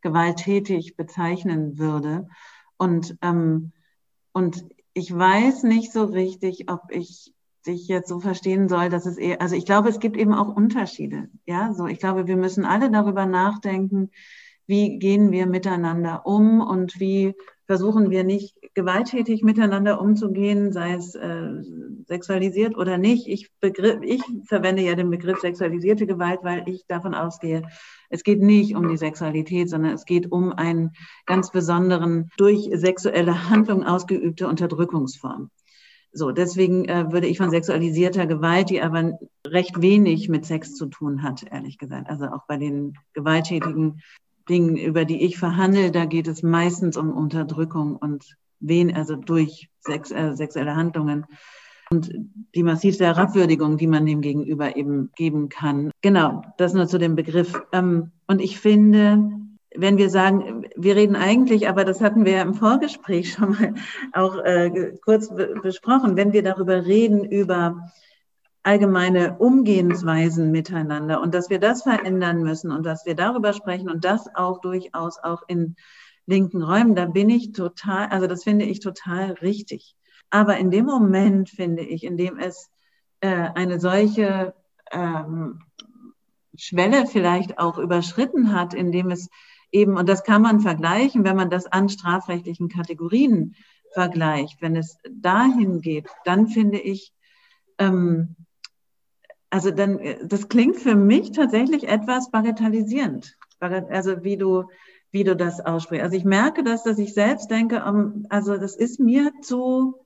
gewalttätig 0.00 0.96
bezeichnen 0.96 1.76
würde. 1.76 2.28
Und, 2.76 3.16
ähm, 3.20 3.72
und 4.32 4.64
ich 5.00 5.16
weiß 5.16 5.62
nicht 5.62 5.92
so 5.92 6.04
richtig, 6.04 6.70
ob 6.70 6.82
ich 6.90 7.32
dich 7.66 7.88
jetzt 7.88 8.10
so 8.10 8.20
verstehen 8.20 8.68
soll, 8.68 8.90
dass 8.90 9.06
es 9.06 9.16
eher, 9.16 9.40
also 9.40 9.56
ich 9.56 9.64
glaube, 9.64 9.88
es 9.88 9.98
gibt 9.98 10.18
eben 10.18 10.34
auch 10.34 10.54
Unterschiede. 10.54 11.30
Ja, 11.46 11.72
so 11.72 11.86
ich 11.86 11.98
glaube, 11.98 12.26
wir 12.26 12.36
müssen 12.36 12.66
alle 12.66 12.90
darüber 12.90 13.24
nachdenken, 13.24 14.10
wie 14.66 14.98
gehen 14.98 15.32
wir 15.32 15.46
miteinander 15.46 16.26
um 16.26 16.60
und 16.60 17.00
wie 17.00 17.34
versuchen 17.70 18.10
wir 18.10 18.24
nicht 18.24 18.56
gewalttätig 18.74 19.44
miteinander 19.44 20.00
umzugehen, 20.00 20.72
sei 20.72 20.94
es 20.94 21.14
äh, 21.14 21.62
sexualisiert 22.08 22.76
oder 22.76 22.98
nicht. 22.98 23.28
Ich, 23.28 23.48
ich 24.02 24.22
verwende 24.48 24.82
ja 24.82 24.96
den 24.96 25.08
Begriff 25.08 25.38
sexualisierte 25.38 26.04
Gewalt, 26.04 26.40
weil 26.42 26.68
ich 26.68 26.84
davon 26.88 27.14
ausgehe, 27.14 27.62
es 28.08 28.24
geht 28.24 28.42
nicht 28.42 28.74
um 28.74 28.88
die 28.88 28.96
Sexualität, 28.96 29.70
sondern 29.70 29.92
es 29.92 30.04
geht 30.04 30.32
um 30.32 30.52
einen 30.52 30.90
ganz 31.26 31.52
besonderen, 31.52 32.32
durch 32.36 32.68
sexuelle 32.72 33.48
Handlung 33.50 33.84
ausgeübte 33.84 34.48
Unterdrückungsform. 34.48 35.52
So, 36.10 36.32
deswegen 36.32 36.86
äh, 36.86 37.12
würde 37.12 37.28
ich 37.28 37.38
von 37.38 37.50
sexualisierter 37.50 38.26
Gewalt, 38.26 38.70
die 38.70 38.82
aber 38.82 39.12
recht 39.46 39.80
wenig 39.80 40.28
mit 40.28 40.44
Sex 40.44 40.74
zu 40.74 40.86
tun 40.86 41.22
hat, 41.22 41.44
ehrlich 41.44 41.78
gesagt. 41.78 42.10
Also 42.10 42.24
auch 42.24 42.46
bei 42.48 42.56
den 42.56 42.94
gewalttätigen 43.12 44.02
Dingen, 44.50 44.76
über 44.76 45.04
die 45.04 45.24
ich 45.24 45.38
verhandle, 45.38 45.90
da 45.90 46.04
geht 46.04 46.28
es 46.28 46.42
meistens 46.42 46.96
um 46.96 47.12
Unterdrückung 47.12 47.96
und 47.96 48.36
wen, 48.58 48.94
also 48.94 49.16
durch 49.16 49.70
Sex, 49.80 50.10
äh, 50.10 50.34
sexuelle 50.34 50.76
Handlungen 50.76 51.24
und 51.92 52.12
die 52.54 52.62
massivste 52.62 53.04
Herabwürdigung, 53.06 53.76
die 53.76 53.86
man 53.86 54.06
dem 54.06 54.20
Gegenüber 54.20 54.76
eben 54.76 55.10
geben 55.16 55.48
kann. 55.48 55.90
Genau, 56.02 56.42
das 56.56 56.74
nur 56.74 56.86
zu 56.86 56.98
dem 56.98 57.16
Begriff. 57.16 57.60
Ähm, 57.72 58.12
und 58.28 58.40
ich 58.40 58.60
finde, 58.60 59.30
wenn 59.74 59.98
wir 59.98 60.10
sagen, 60.10 60.66
wir 60.76 60.94
reden 60.94 61.16
eigentlich, 61.16 61.68
aber 61.68 61.84
das 61.84 62.00
hatten 62.00 62.24
wir 62.24 62.32
ja 62.32 62.42
im 62.42 62.54
Vorgespräch 62.54 63.32
schon 63.34 63.50
mal 63.50 63.74
auch 64.12 64.36
äh, 64.38 64.92
kurz 65.04 65.32
besprochen, 65.62 66.16
wenn 66.16 66.32
wir 66.32 66.42
darüber 66.42 66.86
reden, 66.86 67.24
über 67.24 67.90
allgemeine 68.62 69.38
Umgehensweisen 69.38 70.50
miteinander 70.50 71.20
und 71.20 71.34
dass 71.34 71.48
wir 71.48 71.58
das 71.58 71.82
verändern 71.82 72.42
müssen 72.42 72.70
und 72.70 72.84
dass 72.84 73.06
wir 73.06 73.14
darüber 73.14 73.52
sprechen 73.52 73.88
und 73.88 74.04
das 74.04 74.28
auch 74.34 74.60
durchaus 74.60 75.18
auch 75.18 75.42
in 75.48 75.76
linken 76.26 76.62
Räumen, 76.62 76.94
da 76.94 77.06
bin 77.06 77.30
ich 77.30 77.52
total, 77.52 78.08
also 78.08 78.26
das 78.26 78.44
finde 78.44 78.66
ich 78.66 78.80
total 78.80 79.32
richtig. 79.32 79.96
Aber 80.28 80.58
in 80.58 80.70
dem 80.70 80.84
Moment, 80.84 81.48
finde 81.48 81.82
ich, 81.82 82.04
in 82.04 82.16
dem 82.16 82.38
es 82.38 82.70
äh, 83.20 83.28
eine 83.28 83.80
solche 83.80 84.54
ähm, 84.92 85.60
Schwelle 86.56 87.06
vielleicht 87.06 87.58
auch 87.58 87.78
überschritten 87.78 88.54
hat, 88.54 88.74
in 88.74 88.92
dem 88.92 89.10
es 89.10 89.28
eben, 89.72 89.96
und 89.96 90.08
das 90.08 90.22
kann 90.22 90.42
man 90.42 90.60
vergleichen, 90.60 91.24
wenn 91.24 91.36
man 91.36 91.50
das 91.50 91.66
an 91.66 91.88
strafrechtlichen 91.88 92.68
Kategorien 92.68 93.54
vergleicht, 93.92 94.60
wenn 94.62 94.76
es 94.76 94.98
dahin 95.10 95.80
geht, 95.80 96.08
dann 96.24 96.46
finde 96.46 96.78
ich, 96.78 97.12
ähm, 97.78 98.36
also 99.50 99.70
dann, 99.72 100.00
das 100.24 100.48
klingt 100.48 100.76
für 100.76 100.94
mich 100.94 101.32
tatsächlich 101.32 101.88
etwas 101.88 102.30
bagatellisierend. 102.30 103.36
Also 103.58 104.22
wie 104.24 104.36
du, 104.36 104.64
wie 105.10 105.24
du 105.24 105.36
das 105.36 105.60
aussprichst. 105.60 106.04
Also 106.04 106.16
ich 106.16 106.24
merke 106.24 106.62
das, 106.62 106.84
dass 106.84 106.98
ich 106.98 107.12
selbst 107.14 107.50
denke, 107.50 107.84
um, 107.84 108.26
also 108.30 108.56
das 108.56 108.76
ist 108.76 109.00
mir 109.00 109.32
zu, 109.42 109.96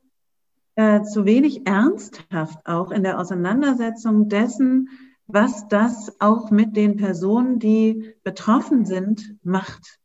äh, 0.76 1.02
zu 1.02 1.24
wenig 1.24 1.66
ernsthaft 1.66 2.66
auch 2.66 2.90
in 2.90 3.02
der 3.02 3.20
Auseinandersetzung 3.20 4.28
dessen, 4.28 4.88
was 5.26 5.68
das 5.68 6.20
auch 6.20 6.50
mit 6.50 6.76
den 6.76 6.96
Personen, 6.96 7.58
die 7.58 8.14
betroffen 8.24 8.84
sind, 8.84 9.36
macht. 9.42 9.98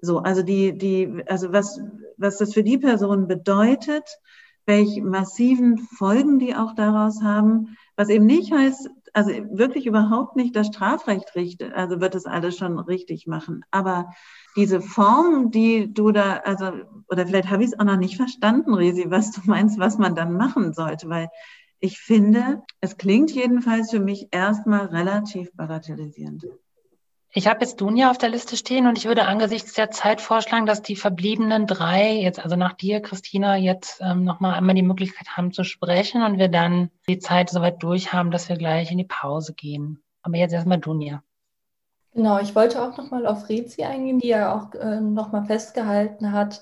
So, 0.00 0.18
also 0.18 0.42
die, 0.42 0.76
die, 0.76 1.22
also 1.26 1.52
was, 1.52 1.80
was 2.16 2.38
das 2.38 2.52
für 2.52 2.64
die 2.64 2.78
Personen 2.78 3.28
bedeutet, 3.28 4.04
welche 4.66 5.02
massiven 5.02 5.78
Folgen 5.78 6.38
die 6.38 6.54
auch 6.54 6.74
daraus 6.74 7.22
haben, 7.22 7.76
was 7.96 8.08
eben 8.08 8.26
nicht 8.26 8.52
heißt, 8.52 8.88
also 9.12 9.30
wirklich 9.50 9.86
überhaupt 9.86 10.36
nicht 10.36 10.56
das 10.56 10.68
Strafrecht 10.68 11.34
richtet, 11.34 11.74
also 11.74 12.00
wird 12.00 12.14
es 12.14 12.26
alles 12.26 12.56
schon 12.56 12.78
richtig 12.78 13.26
machen. 13.26 13.64
Aber 13.70 14.10
diese 14.56 14.80
Form, 14.80 15.50
die 15.50 15.92
du 15.92 16.12
da, 16.12 16.38
also, 16.38 16.72
oder 17.10 17.26
vielleicht 17.26 17.50
habe 17.50 17.62
ich 17.62 17.70
es 17.72 17.78
auch 17.78 17.84
noch 17.84 17.98
nicht 17.98 18.16
verstanden, 18.16 18.74
Resi, 18.74 19.10
was 19.10 19.30
du 19.32 19.40
meinst, 19.44 19.78
was 19.78 19.98
man 19.98 20.14
dann 20.14 20.32
machen 20.32 20.72
sollte, 20.72 21.08
weil 21.08 21.28
ich 21.80 21.98
finde, 21.98 22.62
es 22.80 22.96
klingt 22.96 23.32
jedenfalls 23.32 23.90
für 23.90 24.00
mich 24.00 24.28
erstmal 24.30 24.86
relativ 24.86 25.52
bagatellisierend. 25.54 26.46
Ich 27.34 27.46
habe 27.46 27.60
jetzt 27.60 27.80
Dunja 27.80 28.10
auf 28.10 28.18
der 28.18 28.28
Liste 28.28 28.58
stehen 28.58 28.86
und 28.86 28.98
ich 28.98 29.06
würde 29.06 29.24
angesichts 29.24 29.72
der 29.72 29.90
Zeit 29.90 30.20
vorschlagen, 30.20 30.66
dass 30.66 30.82
die 30.82 30.96
verbliebenen 30.96 31.66
drei, 31.66 32.12
jetzt 32.12 32.38
also 32.38 32.56
nach 32.56 32.74
dir, 32.74 33.00
Christina, 33.00 33.56
jetzt 33.56 34.02
ähm, 34.02 34.22
nochmal 34.22 34.52
einmal 34.52 34.74
die 34.74 34.82
Möglichkeit 34.82 35.28
haben 35.34 35.50
zu 35.50 35.64
sprechen 35.64 36.22
und 36.22 36.36
wir 36.36 36.48
dann 36.48 36.90
die 37.08 37.18
Zeit 37.18 37.48
soweit 37.48 37.82
durch 37.82 38.12
haben, 38.12 38.30
dass 38.30 38.50
wir 38.50 38.56
gleich 38.56 38.90
in 38.90 38.98
die 38.98 39.04
Pause 39.04 39.54
gehen. 39.54 40.02
Aber 40.20 40.36
jetzt 40.36 40.52
erstmal 40.52 40.78
Dunja. 40.78 41.22
Genau, 42.12 42.38
ich 42.38 42.54
wollte 42.54 42.82
auch 42.82 42.98
nochmal 42.98 43.26
auf 43.26 43.48
Rezi 43.48 43.82
eingehen, 43.82 44.18
die 44.18 44.28
ja 44.28 44.54
auch 44.54 44.74
äh, 44.74 45.00
nochmal 45.00 45.46
festgehalten 45.46 46.32
hat, 46.32 46.60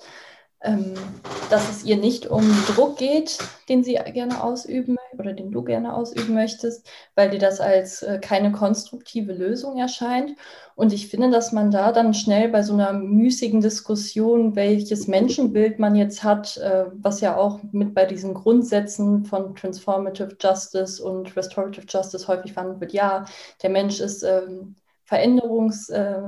dass 0.60 1.70
es 1.70 1.84
ihr 1.84 1.96
nicht 1.96 2.26
um 2.26 2.44
Druck 2.66 2.98
geht, 2.98 3.38
den 3.68 3.82
sie 3.82 3.94
gerne 3.94 4.42
ausüben 4.42 4.98
oder 5.18 5.32
den 5.32 5.50
du 5.50 5.62
gerne 5.62 5.94
ausüben 5.94 6.34
möchtest, 6.34 6.86
weil 7.14 7.30
dir 7.30 7.38
das 7.38 7.60
als 7.60 8.02
äh, 8.02 8.18
keine 8.20 8.52
konstruktive 8.52 9.32
Lösung 9.32 9.78
erscheint. 9.78 10.32
Und 10.74 10.92
ich 10.92 11.08
finde, 11.08 11.30
dass 11.30 11.52
man 11.52 11.70
da 11.70 11.92
dann 11.92 12.14
schnell 12.14 12.48
bei 12.48 12.62
so 12.62 12.72
einer 12.74 12.92
müßigen 12.92 13.60
Diskussion, 13.60 14.56
welches 14.56 15.08
Menschenbild 15.08 15.78
man 15.78 15.94
jetzt 15.94 16.22
hat, 16.24 16.56
äh, 16.58 16.86
was 16.92 17.20
ja 17.20 17.36
auch 17.36 17.60
mit 17.72 17.94
bei 17.94 18.04
diesen 18.04 18.34
Grundsätzen 18.34 19.24
von 19.24 19.54
Transformative 19.54 20.36
Justice 20.40 21.02
und 21.02 21.36
Restorative 21.36 21.86
Justice 21.88 22.28
häufig 22.28 22.52
verhandelt 22.52 22.80
wird, 22.80 22.92
ja, 22.92 23.24
der 23.62 23.70
Mensch 23.70 24.00
ist 24.00 24.22
ähm, 24.22 24.76
Veränderungs, 25.10 25.88
äh, 25.88 26.22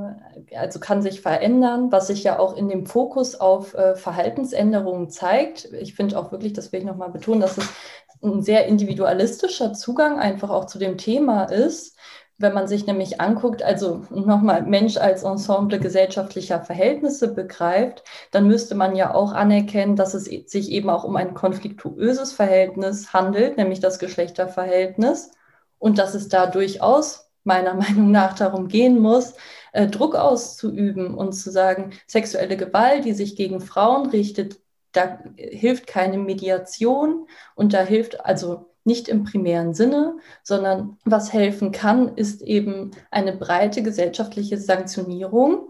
also 0.57 0.81
kann 0.81 1.03
sich 1.03 1.21
verändern, 1.21 1.93
was 1.93 2.09
sich 2.09 2.25
ja 2.25 2.41
auch 2.41 2.57
in 2.57 2.69
dem 2.69 2.85
Fokus 2.85 3.37
auf 3.37 3.75
äh, 3.75 3.95
Verhaltensänderungen 3.95 5.09
zeigt. 5.09 5.67
Ich 5.73 5.95
finde 5.95 6.19
auch 6.19 6.33
wirklich, 6.33 6.53
das 6.53 6.73
will 6.73 6.81
ich 6.81 6.87
nochmal 6.87 7.13
betonen, 7.13 7.41
dass 7.41 7.59
es 7.59 7.69
ein 8.25 8.43
sehr 8.43 8.67
individualistischer 8.67 9.73
Zugang 9.73 10.19
einfach 10.19 10.51
auch 10.51 10.65
zu 10.65 10.81
dem 10.81 10.99
Thema 10.99 11.45
ist. 11.45 11.97
Wenn 12.39 12.55
man 12.55 12.67
sich 12.67 12.85
nämlich 12.85 13.21
anguckt, 13.21 13.63
also 13.63 14.03
nochmal 14.11 14.63
Mensch 14.63 14.97
als 14.97 15.23
Ensemble 15.23 15.79
gesellschaftlicher 15.79 16.61
Verhältnisse 16.63 17.33
begreift, 17.33 18.03
dann 18.33 18.49
müsste 18.49 18.75
man 18.75 18.97
ja 18.97 19.15
auch 19.15 19.31
anerkennen, 19.31 19.95
dass 19.95 20.13
es 20.13 20.25
sich 20.25 20.73
eben 20.73 20.91
auch 20.91 21.05
um 21.05 21.15
ein 21.15 21.35
konfliktuöses 21.35 22.33
Verhältnis 22.33 23.13
handelt, 23.13 23.59
nämlich 23.59 23.79
das 23.79 24.01
Geschlechterverhältnis. 24.01 25.31
Und 25.79 25.99
dass 25.99 26.15
es 26.15 26.29
da 26.29 26.47
durchaus 26.47 27.32
meiner 27.45 27.75
Meinung 27.83 28.11
nach 28.11 28.35
darum 28.35 28.69
gehen 28.69 28.99
muss, 28.99 29.35
äh, 29.73 29.87
Druck 29.89 30.15
auszuüben 30.15 31.15
und 31.15 31.33
zu 31.33 31.51
sagen, 31.51 31.93
sexuelle 32.07 32.57
Gewalt, 32.57 33.05
die 33.05 33.13
sich 33.13 33.37
gegen 33.37 33.61
Frauen 33.61 34.11
richtet, 34.11 34.61
da 34.93 35.19
hilft 35.37 35.87
keine 35.87 36.19
Mediation 36.19 37.27
und 37.55 37.73
da 37.73 37.81
hilft 37.83 38.25
also 38.25 38.67
nicht 38.85 39.09
im 39.09 39.25
primären 39.25 39.75
Sinne, 39.75 40.17
sondern 40.43 40.99
was 41.05 41.33
helfen 41.33 41.73
kann, 41.73 42.17
ist 42.17 42.43
eben 42.43 42.91
eine 43.11 43.33
breite 43.33 43.83
gesellschaftliche 43.83 44.59
Sanktionierung 44.59 45.69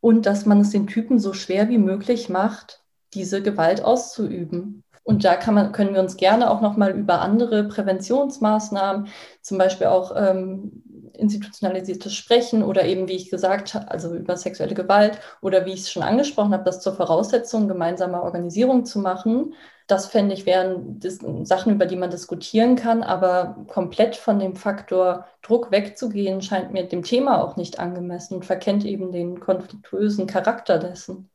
und 0.00 0.26
dass 0.26 0.46
man 0.46 0.60
es 0.60 0.70
den 0.70 0.86
Typen 0.86 1.18
so 1.18 1.32
schwer 1.32 1.68
wie 1.68 1.78
möglich 1.78 2.28
macht, 2.28 2.82
diese 3.14 3.42
Gewalt 3.42 3.84
auszuüben. 3.84 4.84
Und 5.04 5.24
da 5.24 5.38
man, 5.50 5.72
können 5.72 5.94
wir 5.94 6.00
uns 6.00 6.16
gerne 6.16 6.50
auch 6.50 6.60
noch 6.60 6.76
mal 6.76 6.96
über 6.96 7.20
andere 7.20 7.64
Präventionsmaßnahmen, 7.64 9.08
zum 9.40 9.58
Beispiel 9.58 9.88
auch 9.88 10.14
ähm, 10.16 10.81
institutionalisiertes 11.14 12.14
Sprechen 12.14 12.62
oder 12.62 12.84
eben, 12.84 13.08
wie 13.08 13.16
ich 13.16 13.30
gesagt 13.30 13.74
habe, 13.74 13.90
also 13.90 14.14
über 14.14 14.36
sexuelle 14.36 14.74
Gewalt 14.74 15.18
oder 15.40 15.66
wie 15.66 15.72
ich 15.72 15.80
es 15.80 15.90
schon 15.90 16.02
angesprochen 16.02 16.52
habe, 16.52 16.64
das 16.64 16.80
zur 16.80 16.94
Voraussetzung 16.94 17.68
gemeinsamer 17.68 18.22
Organisierung 18.22 18.84
zu 18.84 18.98
machen. 18.98 19.54
Das 19.86 20.06
fände 20.06 20.34
ich 20.34 20.46
wären 20.46 21.00
Sachen, 21.44 21.74
über 21.74 21.86
die 21.86 21.96
man 21.96 22.10
diskutieren 22.10 22.76
kann, 22.76 23.02
aber 23.02 23.64
komplett 23.68 24.16
von 24.16 24.38
dem 24.38 24.56
Faktor 24.56 25.26
Druck 25.42 25.70
wegzugehen, 25.70 26.40
scheint 26.40 26.72
mir 26.72 26.84
dem 26.84 27.02
Thema 27.02 27.42
auch 27.42 27.56
nicht 27.56 27.78
angemessen 27.78 28.36
und 28.36 28.44
verkennt 28.44 28.84
eben 28.84 29.12
den 29.12 29.40
konfliktuösen 29.40 30.26
Charakter 30.26 30.78
dessen. 30.78 31.28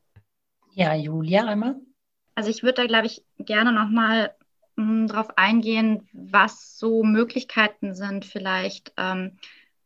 Ja, 0.72 0.94
Julia 0.94 1.44
einmal. 1.44 1.76
Also 2.34 2.50
ich 2.50 2.62
würde 2.62 2.82
da, 2.82 2.86
glaube 2.86 3.06
ich, 3.06 3.24
gerne 3.38 3.72
nochmal 3.72 4.34
hm, 4.76 5.08
darauf 5.08 5.36
eingehen, 5.36 6.08
was 6.12 6.78
so 6.78 7.02
Möglichkeiten 7.02 7.96
sind, 7.96 8.24
vielleicht 8.24 8.92
ähm, 8.96 9.38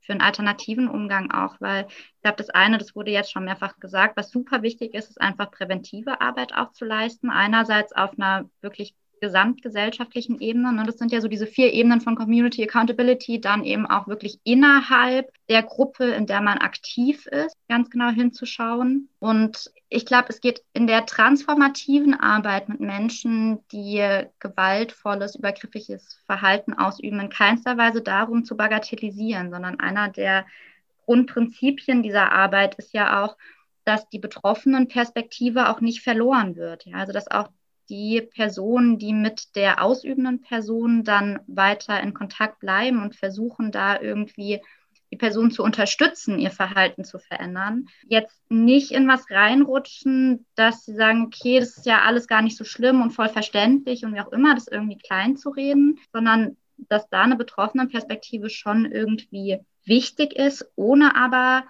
für 0.02 0.12
einen 0.12 0.20
alternativen 0.20 0.88
Umgang 0.88 1.30
auch, 1.30 1.56
weil 1.60 1.86
ich 1.88 2.22
glaube, 2.22 2.36
das 2.36 2.50
eine, 2.50 2.78
das 2.78 2.94
wurde 2.94 3.10
jetzt 3.10 3.32
schon 3.32 3.44
mehrfach 3.44 3.78
gesagt, 3.78 4.16
was 4.16 4.30
super 4.30 4.62
wichtig 4.62 4.94
ist, 4.94 5.10
ist 5.10 5.20
einfach 5.20 5.50
präventive 5.50 6.20
Arbeit 6.20 6.54
auch 6.54 6.72
zu 6.72 6.84
leisten. 6.84 7.30
Einerseits 7.30 7.92
auf 7.94 8.12
einer 8.18 8.48
wirklich 8.60 8.94
gesamtgesellschaftlichen 9.22 10.40
Ebene. 10.40 10.72
Ne? 10.72 10.82
Das 10.84 10.98
sind 10.98 11.12
ja 11.12 11.20
so 11.20 11.28
diese 11.28 11.46
vier 11.46 11.72
Ebenen 11.72 12.00
von 12.00 12.16
Community 12.16 12.64
Accountability, 12.64 13.40
dann 13.40 13.64
eben 13.64 13.86
auch 13.86 14.08
wirklich 14.08 14.40
innerhalb 14.42 15.32
der 15.48 15.62
Gruppe, 15.62 16.06
in 16.06 16.26
der 16.26 16.42
man 16.42 16.58
aktiv 16.58 17.26
ist, 17.26 17.56
ganz 17.68 17.88
genau 17.88 18.10
hinzuschauen. 18.10 19.08
Und 19.20 19.70
ich 19.88 20.06
glaube, 20.06 20.26
es 20.30 20.40
geht 20.40 20.62
in 20.72 20.88
der 20.88 21.06
transformativen 21.06 22.14
Arbeit 22.14 22.68
mit 22.68 22.80
Menschen, 22.80 23.60
die 23.70 24.02
gewaltvolles, 24.40 25.36
übergriffiges 25.36 26.20
Verhalten 26.26 26.74
ausüben, 26.74 27.20
in 27.20 27.30
keinster 27.30 27.78
Weise 27.78 28.02
darum 28.02 28.44
zu 28.44 28.56
bagatellisieren, 28.56 29.50
sondern 29.50 29.78
einer 29.78 30.08
der 30.08 30.46
Grundprinzipien 31.06 32.02
dieser 32.02 32.32
Arbeit 32.32 32.74
ist 32.74 32.92
ja 32.92 33.24
auch, 33.24 33.36
dass 33.84 34.08
die 34.08 34.18
betroffenen 34.18 34.88
Perspektive 34.88 35.68
auch 35.68 35.80
nicht 35.80 36.02
verloren 36.02 36.56
wird. 36.56 36.86
Ja? 36.86 36.96
Also 36.96 37.12
dass 37.12 37.30
auch 37.30 37.48
die 37.88 38.20
Personen, 38.20 38.98
die 38.98 39.12
mit 39.12 39.54
der 39.56 39.82
ausübenden 39.82 40.40
Person 40.40 41.04
dann 41.04 41.40
weiter 41.46 42.00
in 42.00 42.14
Kontakt 42.14 42.60
bleiben 42.60 43.02
und 43.02 43.16
versuchen 43.16 43.72
da 43.72 44.00
irgendwie 44.00 44.60
die 45.12 45.18
Person 45.18 45.50
zu 45.50 45.62
unterstützen, 45.62 46.38
ihr 46.38 46.50
Verhalten 46.50 47.04
zu 47.04 47.18
verändern. 47.18 47.86
Jetzt 48.08 48.40
nicht 48.48 48.92
in 48.92 49.06
was 49.06 49.30
reinrutschen, 49.30 50.46
dass 50.54 50.86
sie 50.86 50.94
sagen, 50.94 51.26
okay, 51.26 51.60
das 51.60 51.76
ist 51.76 51.86
ja 51.86 52.00
alles 52.00 52.26
gar 52.26 52.40
nicht 52.40 52.56
so 52.56 52.64
schlimm 52.64 53.02
und 53.02 53.10
voll 53.10 53.28
verständlich 53.28 54.04
und 54.04 54.14
wie 54.14 54.20
auch 54.20 54.32
immer, 54.32 54.54
das 54.54 54.68
irgendwie 54.68 54.96
klein 54.96 55.36
zu 55.36 55.50
reden, 55.50 55.98
sondern 56.12 56.56
dass 56.88 57.08
da 57.10 57.22
eine 57.22 57.36
betroffene 57.36 57.86
Perspektive 57.86 58.48
schon 58.48 58.90
irgendwie 58.90 59.58
wichtig 59.84 60.32
ist, 60.32 60.66
ohne 60.76 61.14
aber 61.14 61.64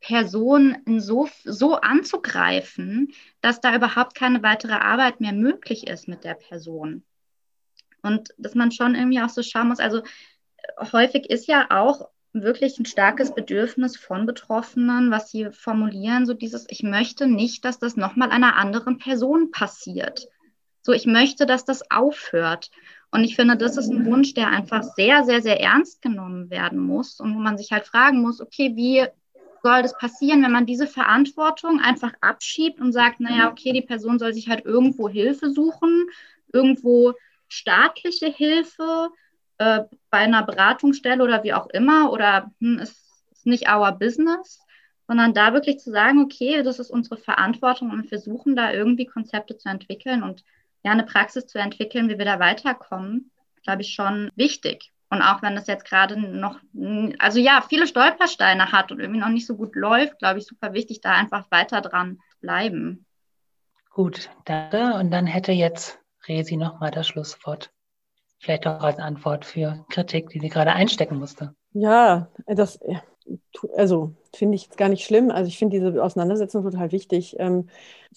Person 0.00 0.76
so, 0.98 1.28
so 1.44 1.76
anzugreifen, 1.76 3.12
dass 3.40 3.60
da 3.60 3.74
überhaupt 3.74 4.14
keine 4.14 4.42
weitere 4.42 4.74
Arbeit 4.74 5.20
mehr 5.20 5.32
möglich 5.32 5.86
ist 5.86 6.08
mit 6.08 6.24
der 6.24 6.34
Person. 6.34 7.02
Und 8.02 8.30
dass 8.38 8.54
man 8.54 8.70
schon 8.70 8.94
irgendwie 8.94 9.20
auch 9.20 9.28
so 9.28 9.42
schauen 9.42 9.68
muss, 9.68 9.80
also 9.80 10.02
häufig 10.92 11.28
ist 11.30 11.46
ja 11.46 11.66
auch 11.70 12.08
wirklich 12.32 12.78
ein 12.78 12.86
starkes 12.86 13.34
Bedürfnis 13.34 13.96
von 13.96 14.26
Betroffenen, 14.26 15.10
was 15.10 15.30
sie 15.30 15.50
formulieren, 15.50 16.26
so 16.26 16.34
dieses, 16.34 16.66
ich 16.68 16.82
möchte 16.82 17.26
nicht, 17.26 17.64
dass 17.64 17.78
das 17.78 17.96
nochmal 17.96 18.30
einer 18.30 18.56
anderen 18.56 18.98
Person 18.98 19.50
passiert. 19.50 20.28
So, 20.82 20.92
ich 20.92 21.06
möchte, 21.06 21.46
dass 21.46 21.64
das 21.64 21.90
aufhört. 21.90 22.70
Und 23.10 23.24
ich 23.24 23.36
finde, 23.36 23.56
das 23.56 23.76
ist 23.76 23.90
ein 23.90 24.04
Wunsch, 24.04 24.34
der 24.34 24.48
einfach 24.48 24.82
sehr, 24.82 25.24
sehr, 25.24 25.42
sehr 25.42 25.60
ernst 25.60 26.02
genommen 26.02 26.50
werden 26.50 26.78
muss 26.78 27.20
und 27.20 27.34
wo 27.34 27.38
man 27.38 27.56
sich 27.56 27.72
halt 27.72 27.86
fragen 27.86 28.20
muss, 28.20 28.40
okay, 28.40 28.72
wie 28.76 29.06
soll 29.62 29.82
das 29.82 29.96
passieren, 29.96 30.42
wenn 30.42 30.52
man 30.52 30.66
diese 30.66 30.86
Verantwortung 30.86 31.80
einfach 31.80 32.12
abschiebt 32.20 32.80
und 32.80 32.92
sagt, 32.92 33.20
naja, 33.20 33.50
okay, 33.50 33.72
die 33.72 33.82
Person 33.82 34.18
soll 34.18 34.32
sich 34.32 34.48
halt 34.48 34.64
irgendwo 34.64 35.08
Hilfe 35.08 35.50
suchen, 35.50 36.06
irgendwo 36.52 37.14
staatliche 37.48 38.26
Hilfe 38.26 39.10
äh, 39.58 39.80
bei 40.10 40.18
einer 40.18 40.42
Beratungsstelle 40.42 41.22
oder 41.22 41.42
wie 41.44 41.54
auch 41.54 41.68
immer 41.70 42.12
oder 42.12 42.50
hm, 42.60 42.78
ist, 42.78 42.96
ist 43.30 43.46
nicht 43.46 43.68
our 43.68 43.92
business, 43.92 44.60
sondern 45.06 45.34
da 45.34 45.52
wirklich 45.52 45.78
zu 45.78 45.90
sagen, 45.90 46.22
okay, 46.22 46.62
das 46.62 46.78
ist 46.78 46.90
unsere 46.90 47.16
Verantwortung 47.16 47.90
und 47.90 48.02
wir 48.02 48.08
versuchen 48.08 48.54
da 48.54 48.72
irgendwie 48.72 49.06
Konzepte 49.06 49.56
zu 49.56 49.68
entwickeln 49.68 50.22
und 50.22 50.44
ja, 50.84 50.92
eine 50.92 51.04
Praxis 51.04 51.46
zu 51.46 51.58
entwickeln, 51.58 52.08
wie 52.08 52.18
wir 52.18 52.24
da 52.24 52.38
weiterkommen, 52.38 53.30
glaube 53.62 53.82
ich 53.82 53.92
schon 53.92 54.30
wichtig. 54.36 54.92
Und 55.10 55.22
auch 55.22 55.42
wenn 55.42 55.54
das 55.54 55.66
jetzt 55.66 55.86
gerade 55.86 56.20
noch, 56.20 56.60
also 57.18 57.38
ja, 57.38 57.64
viele 57.66 57.86
Stolpersteine 57.86 58.72
hat 58.72 58.92
und 58.92 59.00
irgendwie 59.00 59.20
noch 59.20 59.30
nicht 59.30 59.46
so 59.46 59.56
gut 59.56 59.74
läuft, 59.74 60.18
glaube 60.18 60.38
ich, 60.38 60.46
super 60.46 60.74
wichtig, 60.74 61.00
da 61.00 61.12
einfach 61.12 61.50
weiter 61.50 61.80
dran 61.80 62.18
zu 62.30 62.38
bleiben. 62.40 63.06
Gut, 63.90 64.30
danke. 64.44 64.94
Und 64.94 65.10
dann 65.10 65.26
hätte 65.26 65.52
jetzt 65.52 65.98
Resi 66.28 66.56
nochmal 66.56 66.90
das 66.90 67.08
Schlusswort. 67.08 67.72
Vielleicht 68.38 68.66
auch 68.66 68.82
als 68.82 68.98
Antwort 68.98 69.44
für 69.44 69.84
Kritik, 69.88 70.28
die 70.28 70.40
sie 70.40 70.50
gerade 70.50 70.72
einstecken 70.72 71.18
musste. 71.18 71.54
Ja, 71.72 72.28
das, 72.46 72.78
also 73.76 74.14
finde 74.34 74.56
ich 74.56 74.70
gar 74.70 74.88
nicht 74.88 75.04
schlimm. 75.04 75.30
Also 75.30 75.48
ich 75.48 75.58
finde 75.58 75.78
diese 75.78 76.02
Auseinandersetzung 76.02 76.62
total 76.62 76.92
wichtig. 76.92 77.36
Ähm, 77.38 77.68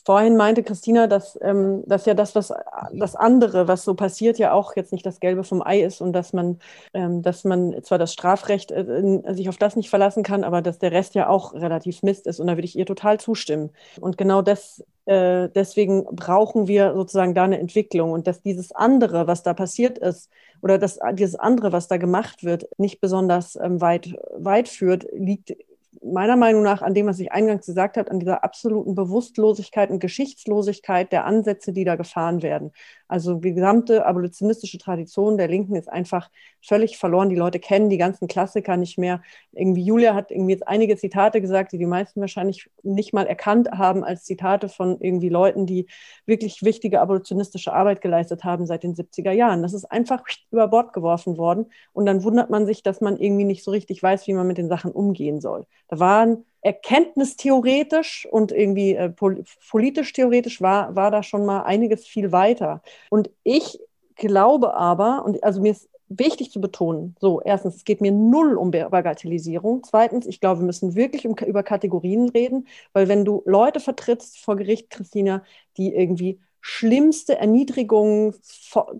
vorhin 0.05 0.37
meinte 0.37 0.63
Christina, 0.63 1.07
dass, 1.07 1.37
ähm, 1.41 1.83
dass 1.85 2.05
ja 2.05 2.13
das, 2.13 2.35
was 2.35 2.53
das 2.93 3.15
andere, 3.15 3.67
was 3.67 3.83
so 3.83 3.93
passiert, 3.93 4.37
ja 4.37 4.53
auch 4.53 4.75
jetzt 4.75 4.91
nicht 4.91 5.05
das 5.05 5.19
Gelbe 5.19 5.43
vom 5.43 5.61
Ei 5.61 5.81
ist 5.81 6.01
und 6.01 6.13
dass 6.13 6.33
man, 6.33 6.59
ähm, 6.93 7.21
dass 7.21 7.43
man 7.43 7.81
zwar 7.83 7.97
das 7.97 8.13
Strafrecht 8.13 8.71
äh, 8.71 9.21
sich 9.29 9.49
auf 9.49 9.57
das 9.57 9.75
nicht 9.75 9.89
verlassen 9.89 10.23
kann, 10.23 10.43
aber 10.43 10.61
dass 10.61 10.79
der 10.79 10.91
Rest 10.91 11.15
ja 11.15 11.27
auch 11.29 11.53
relativ 11.53 12.03
Mist 12.03 12.27
ist. 12.27 12.39
Und 12.39 12.47
da 12.47 12.57
würde 12.57 12.65
ich 12.65 12.77
ihr 12.77 12.85
total 12.85 13.19
zustimmen. 13.19 13.71
Und 13.99 14.17
genau 14.17 14.41
das, 14.41 14.83
äh, 15.05 15.49
deswegen 15.49 16.05
brauchen 16.05 16.67
wir 16.67 16.93
sozusagen 16.93 17.33
da 17.33 17.43
eine 17.43 17.59
Entwicklung 17.59 18.11
und 18.11 18.27
dass 18.27 18.41
dieses 18.41 18.71
andere, 18.71 19.27
was 19.27 19.43
da 19.43 19.53
passiert 19.53 19.97
ist, 19.97 20.29
oder 20.61 20.77
dass 20.77 20.99
dieses 21.13 21.35
andere, 21.35 21.71
was 21.71 21.87
da 21.87 21.97
gemacht 21.97 22.43
wird, 22.43 22.67
nicht 22.77 23.01
besonders 23.01 23.55
ähm, 23.55 23.81
weit, 23.81 24.15
weit 24.37 24.69
führt, 24.69 25.07
liegt 25.11 25.55
meiner 26.01 26.37
Meinung 26.37 26.63
nach 26.63 26.81
an 26.81 26.93
dem, 26.93 27.07
was 27.07 27.19
ich 27.19 27.31
eingangs 27.31 27.65
gesagt 27.65 27.97
habe, 27.97 28.09
an 28.11 28.19
dieser 28.19 28.43
absoluten 28.43 28.95
Bewusstlosigkeit 28.95 29.89
und 29.89 29.99
Geschichtslosigkeit 29.99 31.11
der 31.11 31.25
Ansätze, 31.25 31.73
die 31.73 31.83
da 31.83 31.95
gefahren 31.95 32.41
werden. 32.41 32.71
Also 33.11 33.33
die 33.33 33.53
gesamte 33.53 34.05
abolitionistische 34.05 34.77
Tradition 34.77 35.37
der 35.37 35.49
Linken 35.49 35.75
ist 35.75 35.91
einfach 35.91 36.29
völlig 36.61 36.97
verloren. 36.97 37.27
Die 37.27 37.35
Leute 37.35 37.59
kennen 37.59 37.89
die 37.89 37.97
ganzen 37.97 38.29
Klassiker 38.29 38.77
nicht 38.77 38.97
mehr. 38.97 39.21
Irgendwie 39.51 39.83
Julia 39.83 40.15
hat 40.15 40.31
irgendwie 40.31 40.53
jetzt 40.53 40.65
einige 40.65 40.95
Zitate 40.95 41.41
gesagt, 41.41 41.73
die 41.73 41.77
die 41.77 41.85
meisten 41.85 42.21
wahrscheinlich 42.21 42.69
nicht 42.83 43.13
mal 43.13 43.27
erkannt 43.27 43.69
haben 43.71 44.05
als 44.05 44.23
Zitate 44.23 44.69
von 44.69 45.01
irgendwie 45.01 45.27
Leuten, 45.27 45.65
die 45.65 45.87
wirklich 46.25 46.63
wichtige 46.63 47.01
abolitionistische 47.01 47.73
Arbeit 47.73 47.99
geleistet 47.99 48.45
haben 48.45 48.65
seit 48.65 48.83
den 48.83 48.95
70er 48.95 49.31
Jahren. 49.31 49.61
Das 49.61 49.73
ist 49.73 49.91
einfach 49.91 50.23
über 50.49 50.69
Bord 50.69 50.93
geworfen 50.93 51.37
worden. 51.37 51.65
Und 51.91 52.05
dann 52.05 52.23
wundert 52.23 52.49
man 52.49 52.65
sich, 52.65 52.81
dass 52.81 53.01
man 53.01 53.17
irgendwie 53.17 53.43
nicht 53.43 53.65
so 53.65 53.71
richtig 53.71 54.01
weiß, 54.01 54.25
wie 54.27 54.33
man 54.33 54.47
mit 54.47 54.57
den 54.57 54.69
Sachen 54.69 54.91
umgehen 54.93 55.41
soll. 55.41 55.65
Da 55.89 55.99
waren 55.99 56.45
erkenntnistheoretisch 56.61 58.27
und 58.29 58.51
irgendwie 58.51 58.95
äh, 58.95 59.09
politisch 59.09 60.13
theoretisch 60.13 60.61
war, 60.61 60.95
war 60.95 61.11
da 61.11 61.23
schon 61.23 61.45
mal 61.45 61.63
einiges 61.63 62.05
viel 62.05 62.31
weiter. 62.31 62.81
Und 63.09 63.29
ich 63.43 63.79
glaube 64.15 64.75
aber, 64.75 65.25
und 65.25 65.43
also 65.43 65.61
mir 65.61 65.71
ist 65.71 65.89
wichtig 66.09 66.51
zu 66.51 66.59
betonen, 66.61 67.15
so, 67.19 67.41
erstens, 67.41 67.77
es 67.77 67.83
geht 67.85 68.01
mir 68.01 68.11
null 68.11 68.55
um 68.57 68.71
Bagatellisierung. 68.71 69.83
Zweitens, 69.83 70.27
ich 70.27 70.39
glaube, 70.39 70.61
wir 70.61 70.65
müssen 70.65 70.95
wirklich 70.95 71.25
um, 71.25 71.35
über 71.45 71.63
Kategorien 71.63 72.29
reden, 72.29 72.67
weil 72.93 73.07
wenn 73.07 73.25
du 73.25 73.41
Leute 73.45 73.79
vertrittst 73.79 74.39
vor 74.39 74.55
Gericht, 74.57 74.89
Christina, 74.89 75.43
die 75.77 75.93
irgendwie 75.95 76.39
schlimmste 76.59 77.37
Erniedrigung, 77.37 78.35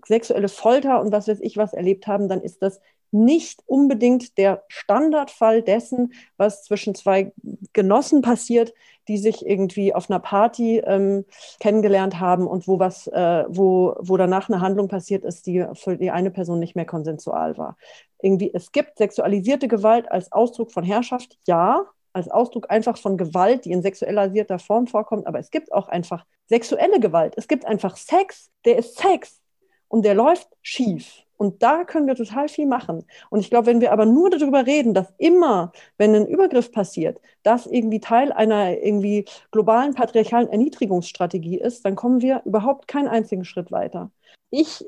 sexuelle 0.05 0.49
Folter 0.49 0.99
und 1.01 1.11
was 1.11 1.27
weiß 1.27 1.39
ich 1.41 1.57
was 1.57 1.73
erlebt 1.73 2.07
haben, 2.07 2.27
dann 2.27 2.41
ist 2.41 2.61
das 2.63 2.79
nicht 3.11 3.61
unbedingt 3.65 4.37
der 4.37 4.63
Standardfall 4.67 5.61
dessen, 5.61 6.13
was 6.37 6.63
zwischen 6.63 6.95
zwei 6.95 7.33
Genossen 7.73 8.21
passiert, 8.21 8.73
die 9.07 9.17
sich 9.17 9.45
irgendwie 9.45 9.93
auf 9.93 10.09
einer 10.09 10.19
Party 10.19 10.77
ähm, 10.79 11.25
kennengelernt 11.59 12.19
haben 12.19 12.47
und 12.47 12.67
wo 12.67 12.79
was, 12.79 13.07
äh, 13.07 13.43
wo, 13.47 13.95
wo 13.99 14.17
danach 14.17 14.49
eine 14.49 14.61
Handlung 14.61 14.87
passiert 14.87 15.25
ist, 15.25 15.45
die 15.47 15.65
für 15.73 15.97
die 15.97 16.11
eine 16.11 16.31
Person 16.31 16.59
nicht 16.59 16.75
mehr 16.75 16.85
konsensual 16.85 17.57
war. 17.57 17.77
Irgendwie, 18.21 18.51
es 18.53 18.71
gibt 18.71 18.97
sexualisierte 18.97 19.67
Gewalt 19.67 20.09
als 20.11 20.31
Ausdruck 20.31 20.71
von 20.71 20.83
Herrschaft, 20.83 21.37
ja, 21.47 21.85
als 22.13 22.29
Ausdruck 22.29 22.69
einfach 22.69 22.97
von 22.97 23.17
Gewalt, 23.17 23.65
die 23.65 23.71
in 23.71 23.81
sexualisierter 23.81 24.59
Form 24.59 24.87
vorkommt, 24.87 25.27
aber 25.27 25.39
es 25.39 25.49
gibt 25.49 25.71
auch 25.71 25.87
einfach 25.87 26.25
sexuelle 26.47 26.99
Gewalt. 26.99 27.33
Es 27.37 27.47
gibt 27.47 27.65
einfach 27.65 27.95
Sex, 27.95 28.49
der 28.65 28.77
ist 28.77 28.97
Sex 28.97 29.41
und 29.87 30.03
der 30.03 30.13
läuft 30.13 30.47
schief. 30.61 31.23
Und 31.41 31.63
da 31.63 31.85
können 31.85 32.05
wir 32.05 32.13
total 32.13 32.49
viel 32.49 32.67
machen. 32.67 33.03
Und 33.31 33.39
ich 33.39 33.49
glaube, 33.49 33.65
wenn 33.65 33.81
wir 33.81 33.93
aber 33.93 34.05
nur 34.05 34.29
darüber 34.29 34.67
reden, 34.67 34.93
dass 34.93 35.11
immer, 35.17 35.71
wenn 35.97 36.13
ein 36.13 36.27
Übergriff 36.27 36.71
passiert, 36.71 37.19
das 37.41 37.65
irgendwie 37.65 37.99
Teil 37.99 38.31
einer 38.31 38.77
irgendwie 38.77 39.25
globalen 39.49 39.95
patriarchalen 39.95 40.49
Erniedrigungsstrategie 40.49 41.59
ist, 41.59 41.83
dann 41.83 41.95
kommen 41.95 42.21
wir 42.21 42.43
überhaupt 42.45 42.87
keinen 42.87 43.07
einzigen 43.07 43.43
Schritt 43.43 43.71
weiter. 43.71 44.11
Ich 44.51 44.85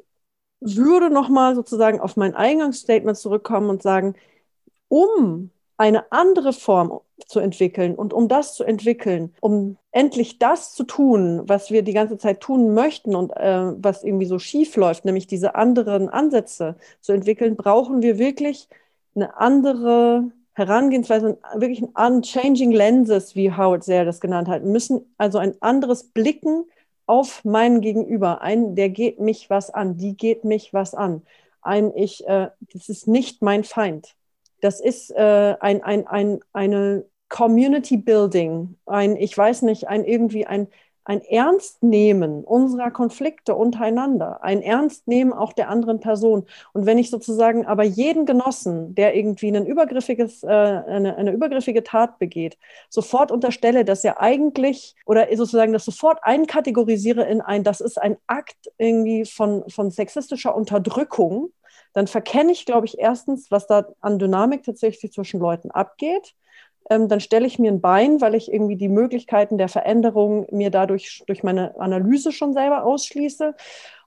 würde 0.59 1.09
nochmal 1.09 1.55
sozusagen 1.55 1.99
auf 1.99 2.17
mein 2.17 2.35
Eingangsstatement 2.35 3.17
zurückkommen 3.17 3.71
und 3.71 3.81
sagen, 3.81 4.13
um 4.89 5.49
eine 5.77 6.11
andere 6.11 6.53
Form 6.53 7.01
zu 7.25 7.39
entwickeln 7.39 7.95
und 7.95 8.13
um 8.13 8.27
das 8.27 8.55
zu 8.55 8.63
entwickeln, 8.63 9.33
um 9.41 9.77
endlich 9.91 10.39
das 10.39 10.73
zu 10.73 10.83
tun, 10.83 11.41
was 11.45 11.71
wir 11.71 11.81
die 11.81 11.93
ganze 11.93 12.17
Zeit 12.17 12.41
tun 12.41 12.73
möchten 12.73 13.15
und 13.15 13.31
äh, 13.31 13.71
was 13.77 14.03
irgendwie 14.03 14.25
so 14.25 14.39
schief 14.39 14.75
läuft, 14.75 15.05
nämlich 15.05 15.27
diese 15.27 15.55
anderen 15.55 16.09
Ansätze 16.09 16.75
zu 17.01 17.13
entwickeln, 17.13 17.55
brauchen 17.55 18.01
wir 18.01 18.17
wirklich 18.17 18.67
eine 19.15 19.37
andere 19.37 20.31
Herangehensweise, 20.53 21.37
wirklich 21.55 21.81
ein 21.81 22.15
unchanging 22.15 22.71
lenses, 22.71 23.35
wie 23.35 23.51
Howard 23.51 23.83
Zell 23.83 24.05
das 24.05 24.19
genannt 24.19 24.47
hat. 24.47 24.63
Wir 24.63 24.71
müssen 24.71 25.13
also 25.17 25.37
ein 25.39 25.55
anderes 25.61 26.03
Blicken 26.03 26.65
auf 27.05 27.43
meinen 27.43 27.81
Gegenüber. 27.81 28.41
Ein, 28.41 28.75
der 28.75 28.89
geht 28.89 29.19
mich 29.19 29.49
was 29.49 29.69
an, 29.69 29.97
die 29.97 30.15
geht 30.15 30.45
mich 30.45 30.73
was 30.73 30.93
an. 30.93 31.23
Ein, 31.61 31.91
ich, 31.95 32.27
äh, 32.27 32.49
das 32.73 32.89
ist 32.89 33.07
nicht 33.07 33.41
mein 33.41 33.63
Feind 33.63 34.15
das 34.63 34.79
ist 34.79 35.11
äh, 35.11 35.55
ein, 35.59 35.83
ein, 35.83 36.07
ein, 36.07 36.39
eine 36.53 37.05
Community 37.33 37.97
Building, 37.97 38.75
ein, 38.85 39.15
ich 39.17 39.35
weiß 39.35 39.63
nicht, 39.63 39.87
ein 39.87 40.05
irgendwie 40.05 40.45
ein, 40.45 40.67
ein 41.03 41.19
Ernstnehmen 41.21 42.43
unserer 42.43 42.91
Konflikte 42.91 43.55
untereinander, 43.55 44.43
ein 44.43 44.61
Ernstnehmen 44.61 45.33
auch 45.33 45.51
der 45.51 45.67
anderen 45.67 45.99
Person. 45.99 46.45
Und 46.73 46.85
wenn 46.85 46.99
ich 46.99 47.09
sozusagen 47.09 47.65
aber 47.65 47.83
jeden 47.83 48.27
Genossen, 48.27 48.93
der 48.93 49.15
irgendwie 49.15 49.49
ein 49.49 49.65
übergriffiges, 49.65 50.43
äh, 50.43 50.47
eine, 50.47 51.15
eine 51.17 51.31
übergriffige 51.31 51.83
Tat 51.83 52.19
begeht, 52.19 52.59
sofort 52.87 53.31
unterstelle, 53.31 53.83
dass 53.83 54.03
er 54.03 54.21
eigentlich 54.21 54.95
oder 55.07 55.27
sozusagen 55.35 55.73
das 55.73 55.85
sofort 55.85 56.19
einkategorisiere 56.21 57.23
in 57.23 57.41
ein, 57.41 57.63
das 57.63 57.81
ist 57.81 57.99
ein 57.99 58.17
Akt 58.27 58.71
irgendwie 58.77 59.25
von, 59.25 59.67
von 59.71 59.89
sexistischer 59.89 60.55
Unterdrückung, 60.55 61.49
dann 61.93 62.05
verkenne 62.05 62.51
ich, 62.51 62.67
glaube 62.67 62.85
ich, 62.85 62.99
erstens, 62.99 63.49
was 63.49 63.65
da 63.65 63.87
an 64.01 64.19
Dynamik 64.19 64.61
tatsächlich 64.61 65.11
zwischen 65.11 65.39
Leuten 65.39 65.71
abgeht. 65.71 66.35
Ähm, 66.89 67.07
dann 67.07 67.19
stelle 67.19 67.47
ich 67.47 67.59
mir 67.59 67.71
ein 67.71 67.81
Bein, 67.81 68.21
weil 68.21 68.35
ich 68.35 68.51
irgendwie 68.51 68.75
die 68.75 68.89
Möglichkeiten 68.89 69.57
der 69.57 69.69
Veränderung 69.69 70.47
mir 70.51 70.69
dadurch 70.69 71.23
durch 71.27 71.43
meine 71.43 71.79
Analyse 71.79 72.31
schon 72.31 72.53
selber 72.53 72.83
ausschließe. 72.83 73.55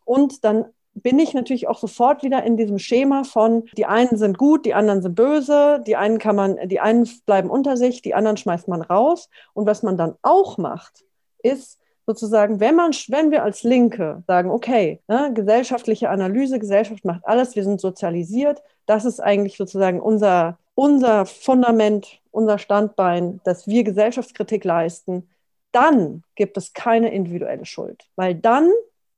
Und 0.05 0.44
dann 0.44 0.66
bin 0.94 1.19
ich 1.19 1.35
natürlich 1.35 1.69
auch 1.69 1.78
sofort 1.78 2.23
wieder 2.23 2.43
in 2.43 2.57
diesem 2.57 2.78
Schema 2.78 3.24
von 3.24 3.65
die 3.77 3.86
einen 3.86 4.16
sind 4.16 4.39
gut, 4.39 4.65
die 4.65 4.74
anderen 4.74 5.03
sind 5.03 5.15
böse, 5.15 5.82
die 5.86 5.97
einen 5.97 6.19
kann 6.19 6.36
man, 6.36 6.57
die 6.69 6.81
einen 6.81 7.09
bleiben 7.27 7.51
unter 7.51 7.77
sich, 7.77 8.01
die 8.01 8.15
anderen 8.15 8.39
schmeißt 8.39 8.66
man 8.66 8.81
raus. 8.81 9.28
Und 9.53 9.66
was 9.66 9.82
man 9.82 9.98
dann 9.98 10.15
auch 10.23 10.57
macht, 10.57 11.05
ist 11.43 11.78
sozusagen, 12.07 12.61
wenn 12.61 12.77
man, 12.77 12.93
wenn 13.09 13.31
wir 13.31 13.43
als 13.43 13.62
Linke 13.62 14.23
sagen, 14.27 14.51
okay, 14.51 15.01
ne, 15.09 15.32
gesellschaftliche 15.35 16.09
Analyse, 16.09 16.59
Gesellschaft 16.59 17.05
macht 17.05 17.27
alles, 17.27 17.57
wir 17.57 17.65
sind 17.65 17.81
sozialisiert, 17.81 18.62
das 18.86 19.05
ist 19.05 19.20
eigentlich 19.20 19.57
sozusagen 19.57 20.01
unser, 20.01 20.59
unser 20.74 21.27
Fundament, 21.27 22.20
unser 22.36 22.58
Standbein, 22.58 23.40
dass 23.44 23.66
wir 23.66 23.82
Gesellschaftskritik 23.82 24.64
leisten, 24.64 25.28
dann 25.72 26.22
gibt 26.34 26.56
es 26.56 26.72
keine 26.72 27.12
individuelle 27.12 27.64
Schuld. 27.64 28.04
Weil 28.14 28.34
dann 28.34 28.70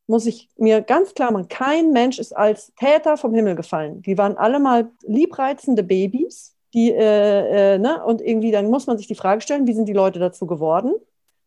muss 0.07 0.25
ich 0.25 0.49
mir 0.57 0.81
ganz 0.81 1.15
klar 1.15 1.33
machen, 1.33 1.49
kein 1.49 1.91
Mensch 1.93 2.19
ist 2.19 2.35
als 2.35 2.73
Täter 2.77 3.17
vom 3.17 3.35
Himmel 3.35 3.57
gefallen. 3.57 4.03
Die 4.03 4.17
waren 4.17 4.39
alle 4.39 4.59
mal 4.59 4.91
liebreizende 5.03 5.83
Babys, 5.83 6.55
die, 6.73 6.91
äh, 6.93 7.75
äh, 7.75 7.79
ne, 7.79 8.03
und 8.05 8.21
irgendwie 8.21 8.51
dann 8.51 8.71
muss 8.71 8.87
man 8.87 8.97
sich 8.99 9.07
die 9.07 9.15
Frage 9.15 9.41
stellen, 9.41 9.67
wie 9.67 9.75
sind 9.75 9.87
die 9.87 9.93
Leute 9.93 10.19
dazu 10.19 10.47
geworden? 10.47 10.95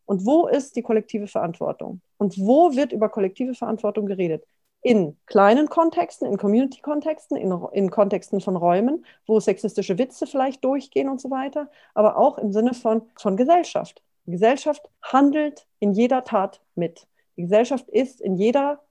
Und 0.05 0.25
wo 0.25 0.47
ist 0.47 0.75
die 0.75 0.81
kollektive 0.81 1.27
Verantwortung? 1.27 2.01
Und 2.17 2.37
wo 2.37 2.75
wird 2.75 2.91
über 2.91 3.09
kollektive 3.09 3.53
Verantwortung 3.53 4.05
geredet? 4.05 4.43
In 4.81 5.17
kleinen 5.27 5.69
Kontexten, 5.69 6.27
in 6.27 6.37
Community-Kontexten, 6.37 7.37
in, 7.37 7.51
in 7.71 7.91
Kontexten 7.91 8.41
von 8.41 8.55
Räumen, 8.55 9.05
wo 9.27 9.39
sexistische 9.39 9.97
Witze 9.97 10.25
vielleicht 10.25 10.63
durchgehen 10.63 11.07
und 11.07 11.21
so 11.21 11.29
weiter, 11.29 11.69
aber 11.93 12.17
auch 12.17 12.37
im 12.39 12.51
Sinne 12.51 12.73
von, 12.73 13.03
von 13.15 13.37
Gesellschaft. 13.37 14.01
Die 14.25 14.31
Gesellschaft 14.31 14.89
handelt 15.01 15.67
in 15.79 15.93
jeder 15.93 16.23
Tat 16.23 16.61
mit. 16.75 17.07
Die 17.37 17.43
Gesellschaft 17.43 17.87
ist 17.89 18.21
in 18.21 18.35
jeder, 18.35 18.81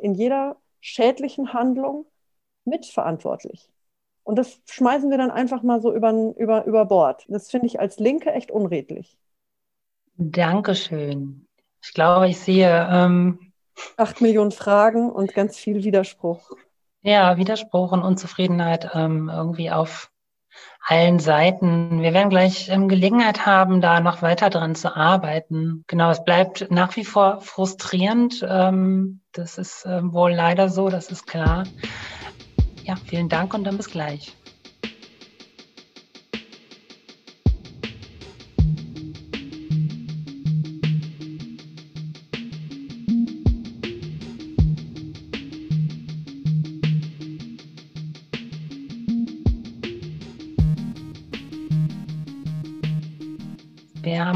in 0.00 0.14
jeder 0.14 0.56
schädlichen 0.80 1.52
Handlung 1.52 2.06
mitverantwortlich. 2.64 3.68
Und 4.24 4.36
das 4.36 4.60
schmeißen 4.66 5.10
wir 5.10 5.16
dann 5.16 5.30
einfach 5.30 5.62
mal 5.62 5.80
so 5.80 5.94
über, 5.94 6.12
über, 6.36 6.64
über 6.66 6.84
Bord. 6.84 7.24
Das 7.28 7.50
finde 7.50 7.66
ich 7.66 7.80
als 7.80 7.98
Linke 7.98 8.30
echt 8.32 8.50
unredlich. 8.50 9.16
Dankeschön. 10.16 11.46
Ich 11.82 11.94
glaube, 11.94 12.28
ich 12.28 12.38
sehe. 12.38 12.88
Ähm, 12.90 13.47
Acht 13.96 14.20
Millionen 14.20 14.52
Fragen 14.52 15.10
und 15.10 15.34
ganz 15.34 15.56
viel 15.56 15.84
Widerspruch. 15.84 16.50
Ja, 17.02 17.36
Widerspruch 17.36 17.92
und 17.92 18.02
Unzufriedenheit 18.02 18.90
ähm, 18.94 19.30
irgendwie 19.32 19.70
auf 19.70 20.10
allen 20.86 21.18
Seiten. 21.18 22.00
Wir 22.02 22.14
werden 22.14 22.30
gleich 22.30 22.70
ähm, 22.70 22.88
Gelegenheit 22.88 23.44
haben, 23.44 23.80
da 23.80 24.00
noch 24.00 24.22
weiter 24.22 24.50
dran 24.50 24.74
zu 24.74 24.96
arbeiten. 24.96 25.84
Genau, 25.86 26.10
es 26.10 26.24
bleibt 26.24 26.70
nach 26.70 26.96
wie 26.96 27.04
vor 27.04 27.40
frustrierend. 27.40 28.44
Ähm, 28.48 29.20
das 29.32 29.58
ist 29.58 29.84
äh, 29.84 30.00
wohl 30.02 30.32
leider 30.32 30.68
so, 30.68 30.88
das 30.88 31.10
ist 31.10 31.26
klar. 31.26 31.64
Ja, 32.84 32.96
vielen 32.96 33.28
Dank 33.28 33.52
und 33.52 33.64
dann 33.64 33.76
bis 33.76 33.90
gleich. 33.90 34.34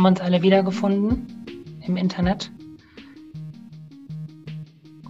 Haben 0.02 0.14
uns 0.14 0.20
alle 0.20 0.42
wiedergefunden 0.42 1.78
im 1.86 1.96
Internet 1.96 2.50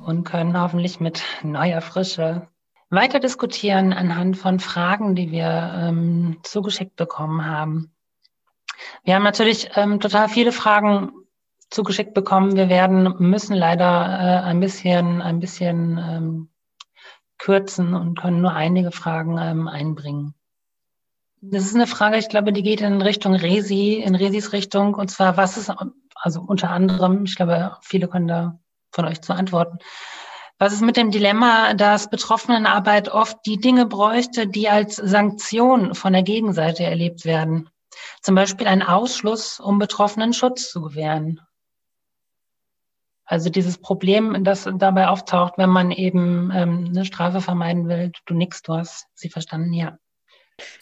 und 0.04 0.24
können 0.24 0.60
hoffentlich 0.60 1.00
mit 1.00 1.22
neuer 1.42 1.80
Frische 1.80 2.46
weiter 2.90 3.18
diskutieren 3.18 3.94
anhand 3.94 4.36
von 4.36 4.60
Fragen, 4.60 5.14
die 5.14 5.30
wir 5.30 5.72
ähm, 5.78 6.40
zugeschickt 6.42 6.94
bekommen 6.96 7.46
haben. 7.46 7.90
Wir 9.02 9.14
haben 9.14 9.22
natürlich 9.22 9.70
ähm, 9.76 9.98
total 9.98 10.28
viele 10.28 10.52
Fragen 10.52 11.12
zugeschickt 11.70 12.12
bekommen. 12.12 12.54
Wir 12.54 12.68
werden 12.68 13.14
müssen 13.18 13.56
leider 13.56 13.86
äh, 13.86 14.44
ein 14.44 14.60
bisschen 14.60 15.22
ein 15.22 15.40
bisschen 15.40 15.96
ähm, 15.96 16.50
kürzen 17.38 17.94
und 17.94 18.18
können 18.18 18.42
nur 18.42 18.52
einige 18.52 18.92
Fragen 18.92 19.38
ähm, 19.38 19.68
einbringen. 19.68 20.34
Das 21.44 21.64
ist 21.64 21.74
eine 21.74 21.88
Frage, 21.88 22.18
ich 22.18 22.28
glaube, 22.28 22.52
die 22.52 22.62
geht 22.62 22.82
in 22.82 23.02
Richtung 23.02 23.34
Resi, 23.34 23.94
in 23.94 24.14
Resis 24.14 24.52
Richtung. 24.52 24.94
Und 24.94 25.10
zwar, 25.10 25.36
was 25.36 25.56
ist, 25.56 25.72
also 26.14 26.40
unter 26.40 26.70
anderem, 26.70 27.24
ich 27.24 27.34
glaube, 27.34 27.76
viele 27.82 28.06
können 28.06 28.28
da 28.28 28.60
von 28.92 29.06
euch 29.06 29.20
zu 29.22 29.34
antworten. 29.34 29.78
Was 30.58 30.72
ist 30.72 30.82
mit 30.82 30.96
dem 30.96 31.10
Dilemma, 31.10 31.74
dass 31.74 32.08
Betroffenenarbeit 32.08 33.08
oft 33.08 33.38
die 33.44 33.56
Dinge 33.56 33.86
bräuchte, 33.86 34.46
die 34.46 34.68
als 34.68 34.94
Sanktion 34.94 35.96
von 35.96 36.12
der 36.12 36.22
Gegenseite 36.22 36.84
erlebt 36.84 37.24
werden? 37.24 37.68
Zum 38.20 38.36
Beispiel 38.36 38.68
ein 38.68 38.82
Ausschluss, 38.84 39.58
um 39.58 39.80
Betroffenen 39.80 40.32
Schutz 40.34 40.70
zu 40.70 40.80
gewähren. 40.80 41.40
Also 43.24 43.50
dieses 43.50 43.78
Problem, 43.78 44.44
das 44.44 44.68
dabei 44.76 45.08
auftaucht, 45.08 45.54
wenn 45.56 45.70
man 45.70 45.90
eben 45.90 46.52
ähm, 46.54 46.84
eine 46.90 47.04
Strafe 47.04 47.40
vermeiden 47.40 47.88
will. 47.88 48.12
Du 48.26 48.34
nix, 48.34 48.62
du 48.62 48.74
hast 48.74 49.08
sie 49.14 49.28
verstanden, 49.28 49.72
ja. 49.72 49.98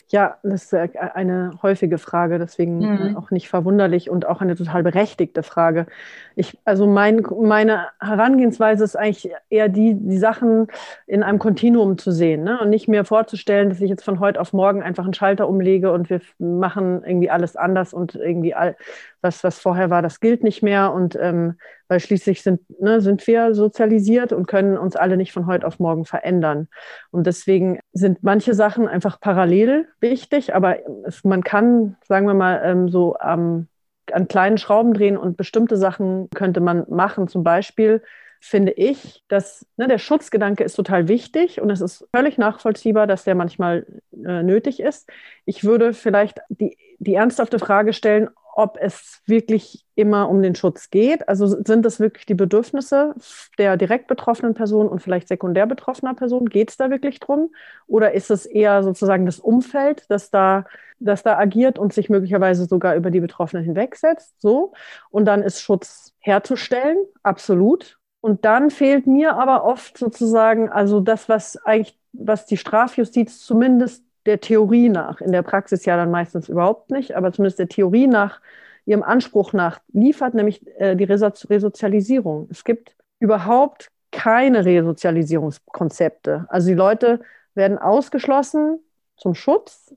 Ja, 0.09 0.39
das 0.43 0.65
ist 0.65 0.73
äh, 0.73 0.89
eine 1.15 1.53
häufige 1.63 1.99
Frage, 1.99 2.39
deswegen 2.39 2.79
mhm. 2.79 3.17
auch 3.17 3.31
nicht 3.31 3.49
verwunderlich 3.49 4.11
und 4.11 4.27
auch 4.27 4.41
eine 4.41 4.57
total 4.57 4.83
berechtigte 4.83 5.43
Frage. 5.43 5.87
Ich, 6.35 6.59
also 6.65 6.87
mein, 6.87 7.25
meine 7.41 7.87
Herangehensweise 8.01 8.83
ist 8.83 8.97
eigentlich 8.97 9.31
eher 9.51 9.69
die, 9.69 9.95
die 9.95 10.19
Sachen 10.19 10.67
in 11.07 11.23
einem 11.23 11.39
Kontinuum 11.39 11.97
zu 11.97 12.11
sehen 12.11 12.43
ne? 12.43 12.59
und 12.61 12.71
nicht 12.71 12.89
mir 12.89 13.05
vorzustellen, 13.05 13.69
dass 13.69 13.81
ich 13.81 13.89
jetzt 13.89 14.05
von 14.05 14.19
heute 14.19 14.41
auf 14.41 14.53
morgen 14.53 14.83
einfach 14.83 15.05
einen 15.05 15.15
Schalter 15.15 15.49
umlege 15.49 15.93
und 15.93 16.11
wir 16.11 16.21
machen 16.39 17.03
irgendwie 17.05 17.31
alles 17.31 17.55
anders 17.57 17.95
und 17.95 18.17
irgendwie 18.17 18.55
all, 18.55 18.77
was, 19.23 19.45
was 19.45 19.59
vorher 19.59 19.91
war, 19.91 20.03
das 20.03 20.21
gilt 20.21 20.43
nicht 20.43 20.63
mehr. 20.63 20.93
Und 20.93 21.17
ähm, 21.17 21.57
weil 21.89 22.01
schließlich 22.01 22.43
sind, 22.43 22.61
ne, 22.81 23.01
sind 23.01 23.27
wir 23.27 23.55
sozialisiert 23.55 24.33
und 24.33 24.47
können 24.47 24.79
uns 24.79 24.97
alle 24.97 25.17
nicht 25.17 25.33
von 25.33 25.47
heute 25.47 25.67
auf 25.67 25.79
morgen 25.79 26.05
verändern. 26.05 26.69
Und 27.11 27.27
deswegen 27.27 27.81
sind 27.93 28.23
manche 28.23 28.55
Sachen 28.55 28.89
einfach 28.89 29.21
parallel 29.21 29.89
wichtig, 30.01 30.55
aber 30.55 30.79
es, 31.05 31.25
man 31.25 31.43
kann, 31.43 31.97
sagen 32.07 32.27
wir 32.27 32.35
mal, 32.35 32.61
ähm, 32.65 32.89
so 32.89 33.17
ähm, 33.23 33.67
an 34.13 34.29
kleinen 34.29 34.59
Schrauben 34.59 34.95
drehen 34.95 35.17
und 35.17 35.37
bestimmte 35.37 35.77
Sachen 35.77 36.29
könnte 36.31 36.61
man 36.61 36.85
machen. 36.89 37.29
Zum 37.29 37.45
Beispiel 37.45 38.03
finde 38.41 38.73
ich, 38.73 39.23
dass 39.29 39.67
ne, 39.77 39.87
der 39.87 39.99
Schutzgedanke 39.99 40.65
ist 40.65 40.75
total 40.75 41.09
wichtig 41.09 41.61
und 41.61 41.71
es 41.71 41.81
ist 41.81 42.09
völlig 42.15 42.39
nachvollziehbar, 42.39 43.07
dass 43.07 43.25
der 43.25 43.35
manchmal 43.35 43.87
äh, 44.13 44.43
nötig 44.43 44.81
ist. 44.81 45.09
Ich 45.45 45.63
würde 45.63 45.93
vielleicht 45.93 46.41
die, 46.49 46.77
die 46.99 47.15
ernsthafte 47.15 47.59
Frage 47.59 47.93
stellen, 47.93 48.31
ob 48.61 48.77
es 48.79 49.23
wirklich 49.27 49.87
immer 49.95 50.29
um 50.29 50.43
den 50.43 50.55
Schutz 50.55 50.91
geht. 50.91 51.29
Also 51.29 51.47
sind 51.47 51.83
das 51.85 51.99
wirklich 51.99 52.27
die 52.27 52.35
Bedürfnisse 52.35 53.15
der 53.57 53.79
direkt 53.79 54.07
betroffenen 54.07 54.53
Person 54.53 54.87
und 54.87 55.01
vielleicht 55.01 55.29
sekundär 55.29 55.67
betroffener 55.67 56.15
Person? 56.15 56.49
Geht 56.49 56.71
es 56.71 56.77
da 56.77 56.91
wirklich 56.91 57.21
drum? 57.21 57.51
Oder 57.87 58.13
ist 58.13 58.31
es 58.31 58.45
eher 58.45 58.83
sozusagen 58.83 59.25
das 59.25 59.41
Umfeld, 59.41 60.05
das 60.11 60.31
da, 60.31 60.67
das 60.99 61.23
da 61.23 61.39
agiert 61.39 61.79
und 61.79 61.95
sich 61.95 62.11
möglicherweise 62.11 62.67
sogar 62.67 62.97
über 62.97 63.11
die 63.11 63.21
Betroffenen 63.21 63.65
hinwegsetzt? 63.65 64.35
So. 64.41 64.73
Und 65.11 65.25
dann 65.25 65.43
ist 65.43 65.63
Schutz 65.63 66.13
herzustellen, 66.19 66.99
absolut. 67.23 67.99
Und 68.21 68.45
dann 68.45 68.71
fehlt 68.71 69.07
mir 69.07 69.37
aber 69.37 69.65
oft 69.65 69.97
sozusagen, 69.97 70.69
also 70.69 71.01
das, 71.01 71.31
was 71.31 71.57
eigentlich, 71.65 71.99
was 72.13 72.45
die 72.45 72.59
Strafjustiz 72.59 73.41
zumindest 73.41 74.05
der 74.31 74.41
Theorie 74.41 74.89
nach, 74.89 75.21
in 75.21 75.33
der 75.33 75.43
Praxis 75.43 75.85
ja 75.85 75.97
dann 75.97 76.11
meistens 76.11 76.49
überhaupt 76.49 76.91
nicht, 76.91 77.17
aber 77.17 77.33
zumindest 77.33 77.59
der 77.59 77.69
Theorie 77.69 78.07
nach, 78.07 78.41
ihrem 78.87 79.03
Anspruch 79.03 79.53
nach 79.53 79.81
liefert, 79.93 80.35
nämlich 80.35 80.65
äh, 80.79 80.97
die 80.97 81.05
Resozialisierung. 81.05 82.49
Es 82.51 82.65
gibt 82.65 82.97
überhaupt 83.19 83.91
keine 84.13 84.65
Resozialisierungskonzepte. 84.65 86.47
Also 86.49 86.69
die 86.69 86.75
Leute 86.75 87.21
werden 87.55 87.79
ausgeschlossen 87.79 88.79
zum 89.17 89.35
Schutz 89.35 89.95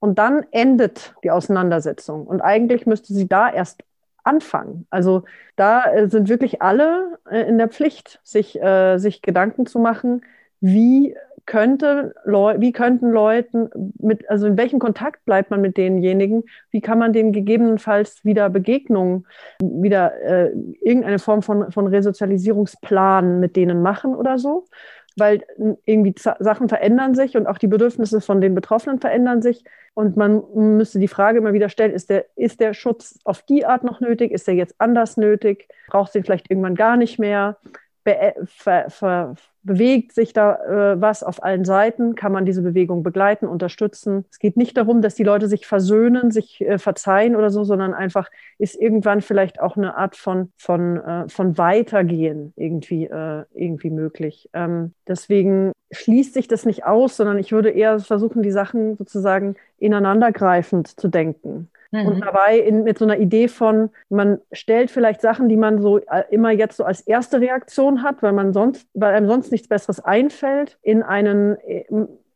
und 0.00 0.18
dann 0.18 0.44
endet 0.50 1.14
die 1.24 1.30
Auseinandersetzung. 1.30 2.26
Und 2.26 2.40
eigentlich 2.40 2.86
müsste 2.86 3.14
sie 3.14 3.28
da 3.28 3.48
erst 3.48 3.82
anfangen. 4.24 4.86
Also 4.90 5.22
da 5.54 5.84
äh, 5.84 6.08
sind 6.08 6.28
wirklich 6.28 6.60
alle 6.60 7.18
äh, 7.30 7.48
in 7.48 7.58
der 7.58 7.68
Pflicht, 7.68 8.20
sich, 8.24 8.60
äh, 8.60 8.98
sich 8.98 9.22
Gedanken 9.22 9.66
zu 9.66 9.78
machen, 9.78 10.22
wie 10.60 11.16
könnte 11.46 12.14
wie 12.24 12.72
könnten 12.72 13.10
Leuten 13.10 13.70
mit, 13.98 14.28
also 14.28 14.46
in 14.46 14.56
welchem 14.56 14.78
Kontakt 14.78 15.24
bleibt 15.24 15.50
man 15.50 15.60
mit 15.60 15.76
denjenigen? 15.76 16.44
Wie 16.70 16.80
kann 16.80 16.98
man 16.98 17.12
denen 17.12 17.32
gegebenenfalls 17.32 18.24
wieder 18.24 18.50
Begegnungen, 18.50 19.26
wieder 19.62 20.12
äh, 20.22 20.52
irgendeine 20.80 21.18
Form 21.18 21.42
von, 21.42 21.70
von 21.70 21.86
Resozialisierungsplan 21.86 23.40
mit 23.40 23.56
denen 23.56 23.80
machen 23.80 24.14
oder 24.14 24.38
so? 24.38 24.66
Weil 25.16 25.44
irgendwie 25.86 26.14
Sachen 26.18 26.68
verändern 26.68 27.14
sich 27.14 27.36
und 27.36 27.46
auch 27.46 27.56
die 27.56 27.68
Bedürfnisse 27.68 28.20
von 28.20 28.42
den 28.42 28.54
Betroffenen 28.54 29.00
verändern 29.00 29.40
sich. 29.40 29.64
Und 29.94 30.18
man 30.18 30.42
müsste 30.54 30.98
die 30.98 31.08
Frage 31.08 31.38
immer 31.38 31.54
wieder 31.54 31.70
stellen, 31.70 31.94
ist 31.94 32.10
der, 32.10 32.26
ist 32.36 32.60
der 32.60 32.74
Schutz 32.74 33.18
auf 33.24 33.40
die 33.42 33.64
Art 33.64 33.82
noch 33.82 34.00
nötig? 34.00 34.30
Ist 34.30 34.46
der 34.46 34.54
jetzt 34.54 34.74
anders 34.76 35.16
nötig? 35.16 35.68
Braucht 35.86 36.08
es 36.08 36.12
den 36.12 36.24
vielleicht 36.24 36.50
irgendwann 36.50 36.74
gar 36.74 36.98
nicht 36.98 37.18
mehr? 37.18 37.56
Be 38.06 38.34
ver, 38.46 38.88
ver, 38.88 39.34
bewegt 39.64 40.12
sich 40.12 40.32
da 40.32 40.92
äh, 40.92 41.00
was 41.00 41.24
auf 41.24 41.42
allen 41.42 41.64
Seiten, 41.64 42.14
kann 42.14 42.30
man 42.30 42.46
diese 42.46 42.62
Bewegung 42.62 43.02
begleiten, 43.02 43.46
unterstützen. 43.48 44.24
Es 44.30 44.38
geht 44.38 44.56
nicht 44.56 44.76
darum, 44.76 45.02
dass 45.02 45.16
die 45.16 45.24
Leute 45.24 45.48
sich 45.48 45.66
versöhnen, 45.66 46.30
sich 46.30 46.60
äh, 46.60 46.78
verzeihen 46.78 47.34
oder 47.34 47.50
so, 47.50 47.64
sondern 47.64 47.92
einfach 47.92 48.30
ist 48.58 48.76
irgendwann 48.76 49.22
vielleicht 49.22 49.60
auch 49.60 49.76
eine 49.76 49.96
Art 49.96 50.14
von, 50.14 50.52
von, 50.56 50.98
äh, 50.98 51.28
von 51.28 51.58
Weitergehen 51.58 52.52
irgendwie, 52.54 53.06
äh, 53.06 53.42
irgendwie 53.54 53.90
möglich. 53.90 54.48
Ähm, 54.52 54.94
deswegen 55.08 55.72
schließt 55.90 56.34
sich 56.34 56.46
das 56.46 56.64
nicht 56.64 56.84
aus, 56.84 57.16
sondern 57.16 57.38
ich 57.40 57.50
würde 57.50 57.70
eher 57.70 57.98
versuchen, 57.98 58.44
die 58.44 58.52
Sachen 58.52 58.96
sozusagen 58.96 59.56
ineinandergreifend 59.78 61.00
zu 61.00 61.08
denken. 61.08 61.70
Mhm. 61.96 62.06
Und 62.06 62.20
dabei 62.20 62.58
in, 62.58 62.82
mit 62.82 62.98
so 62.98 63.04
einer 63.04 63.18
Idee 63.18 63.48
von, 63.48 63.90
man 64.08 64.40
stellt 64.52 64.90
vielleicht 64.90 65.20
Sachen, 65.20 65.48
die 65.48 65.56
man 65.56 65.80
so 65.80 65.98
äh, 65.98 66.24
immer 66.30 66.50
jetzt 66.50 66.76
so 66.76 66.84
als 66.84 67.00
erste 67.00 67.40
Reaktion 67.40 68.02
hat, 68.02 68.22
weil 68.22 68.32
man 68.32 68.52
sonst, 68.52 68.86
weil 68.94 69.14
einem 69.14 69.28
sonst 69.28 69.52
nichts 69.52 69.68
Besseres 69.68 70.00
einfällt, 70.00 70.78
in 70.82 71.02
einen 71.02 71.56
äh, 71.60 71.84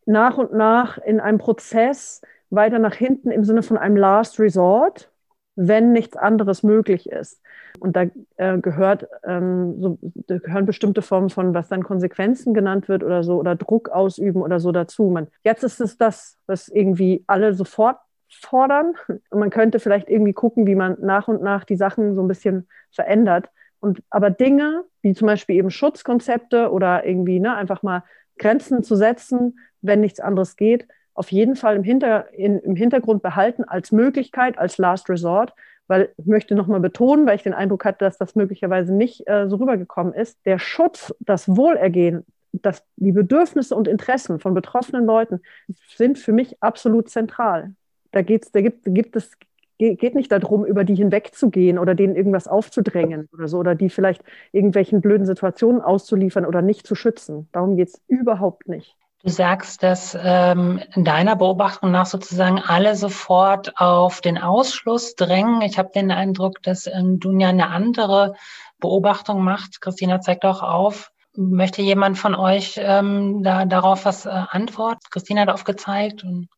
nach 0.07 0.39
und 0.39 0.53
nach 0.53 0.99
in 0.99 1.21
einem 1.21 1.39
Prozess 1.39 2.23
weiter 2.51 2.79
nach 2.79 2.95
hinten 2.95 3.31
im 3.31 3.45
Sinne 3.45 3.63
von 3.63 3.79
einem 3.79 3.97
Last 3.97 4.41
Resort, 4.41 5.11
wenn 5.57 5.93
nichts 5.93 6.17
anderes 6.17 6.63
möglich 6.63 7.09
ist. 7.11 7.41
Und 7.79 7.95
da 7.95 8.07
äh, 8.37 8.59
gehört, 8.59 9.07
ähm, 9.25 9.81
so, 9.81 9.99
da 10.27 10.39
gehören 10.39 10.67
bestimmte 10.67 11.03
Formen 11.03 11.31
von, 11.31 11.55
was 11.55 11.69
dann 11.69 11.85
Konsequenzen 11.85 12.55
genannt 12.55 12.89
wird 12.89 13.05
oder 13.05 13.23
so, 13.23 13.39
oder 13.39 13.55
Druck 13.55 13.91
ausüben 13.91 14.43
oder 14.43 14.59
so 14.59 14.73
dazu. 14.73 15.05
Man, 15.05 15.29
jetzt 15.45 15.63
ist 15.63 15.81
es 15.81 15.97
das, 15.97 16.39
was 16.47 16.69
irgendwie 16.69 17.23
alle 17.27 17.55
sofort 17.55 17.99
fordern. 18.31 18.95
Und 19.09 19.39
man 19.39 19.51
könnte 19.51 19.79
vielleicht 19.79 20.09
irgendwie 20.09 20.33
gucken, 20.33 20.67
wie 20.67 20.75
man 20.75 20.97
nach 21.01 21.29
und 21.29 21.43
nach 21.43 21.65
die 21.65 21.77
Sachen 21.77 22.15
so 22.15 22.23
ein 22.23 22.29
bisschen 22.29 22.69
verändert. 22.91 23.51
Und 23.81 24.03
aber 24.11 24.31
Dinge, 24.31 24.85
wie 25.03 25.15
zum 25.15 25.27
Beispiel 25.27 25.57
eben 25.57 25.71
Schutzkonzepte 25.71 26.71
oder 26.71 27.05
irgendwie 27.07 27.41
ne, 27.41 27.55
einfach 27.55 27.83
mal 27.83 28.05
Grenzen 28.39 28.83
zu 28.83 28.95
setzen, 28.95 29.59
wenn 29.81 30.01
nichts 30.01 30.21
anderes 30.21 30.57
geht, 30.57 30.87
auf 31.15 31.33
jeden 31.33 31.57
Fall 31.57 31.77
im, 31.77 31.83
Hinter, 31.83 32.33
in, 32.33 32.59
im 32.61 32.77
Hintergrund 32.77 33.23
behalten 33.23 33.65
als 33.65 33.93
Möglichkeit, 33.93 34.59
als 34.59 34.79
Last 34.79 35.09
Resort, 35.09 35.55
weil 35.89 36.11
ich 36.17 36.27
möchte 36.27 36.55
nochmal 36.55 36.81
betonen, 36.81 37.27
weil 37.27 37.37
ich 37.37 37.43
den 37.43 37.55
Eindruck 37.55 37.85
hatte, 37.85 38.05
dass 38.05 38.17
das 38.17 38.35
möglicherweise 38.35 38.95
nicht 38.95 39.27
äh, 39.29 39.49
so 39.49 39.57
rübergekommen 39.57 40.15
ist, 40.15 40.39
der 40.47 40.59
Schutz, 40.59 41.15
das 41.21 41.49
Wohlergehen, 41.49 42.25
das, 42.53 42.85
die 42.97 43.13
Bedürfnisse 43.13 43.75
und 43.75 43.89
Interessen 43.89 44.41
von 44.41 44.55
betroffenen 44.55 45.05
Leuten 45.05 45.41
sind 45.89 46.19
für 46.19 46.33
mich 46.33 46.63
absolut 46.63 47.09
zentral 47.09 47.75
da 48.13 48.23
geht's, 48.23 48.53
da 48.53 48.61
gibt, 48.61 48.85
gibt 48.87 49.17
es 49.17 49.37
geht 49.81 50.15
nicht 50.15 50.31
darum, 50.31 50.67
über 50.67 50.85
die 50.85 50.95
hinwegzugehen 50.95 51.79
oder 51.79 51.95
denen 51.95 52.15
irgendwas 52.15 52.47
aufzudrängen 52.47 53.29
oder 53.33 53.49
so, 53.49 53.59
oder 53.59 53.75
die 53.75 53.89
vielleicht 53.89 54.23
irgendwelchen 54.53 55.01
blöden 55.01 55.25
Situationen 55.25 55.81
auszuliefern 55.81 56.45
oder 56.45 56.61
nicht 56.61 56.87
zu 56.87 56.95
schützen. 56.95 57.49
Darum 57.53 57.77
geht 57.77 57.89
es 57.89 58.03
überhaupt 58.07 58.69
nicht. 58.69 58.95
Du 59.23 59.29
sagst, 59.31 59.83
dass 59.83 60.17
ähm, 60.23 60.81
in 60.95 61.05
deiner 61.05 61.37
Beobachtung 61.37 61.91
nach 61.91 62.07
sozusagen 62.07 62.59
alle 62.59 62.97
sofort 62.97 63.79
auf 63.79 64.21
den 64.23 64.39
Ausschluss 64.39 65.15
drängen. 65.15 65.61
Ich 65.61 65.79
habe 65.79 65.91
den 65.95 66.11
Eindruck, 66.11 66.63
dass 66.63 66.87
ähm, 66.87 67.21
du 67.21 67.39
ja 67.39 67.49
eine 67.49 67.69
andere 67.69 68.35
Beobachtung 68.79 69.43
macht. 69.45 69.83
Christina 69.83 70.21
zeigt 70.21 70.45
auch 70.47 70.63
auf. 70.63 71.11
Möchte 71.37 71.83
jemand 71.83 72.19
von 72.19 72.35
euch 72.35 72.81
ähm, 72.83 73.43
da, 73.43 73.67
darauf 73.67 74.07
was 74.07 74.25
äh, 74.25 74.31
antworten? 74.31 75.01
Christina 75.11 75.43
hat 75.43 75.51
aufgezeigt. 75.51 76.25
Und 76.25 76.49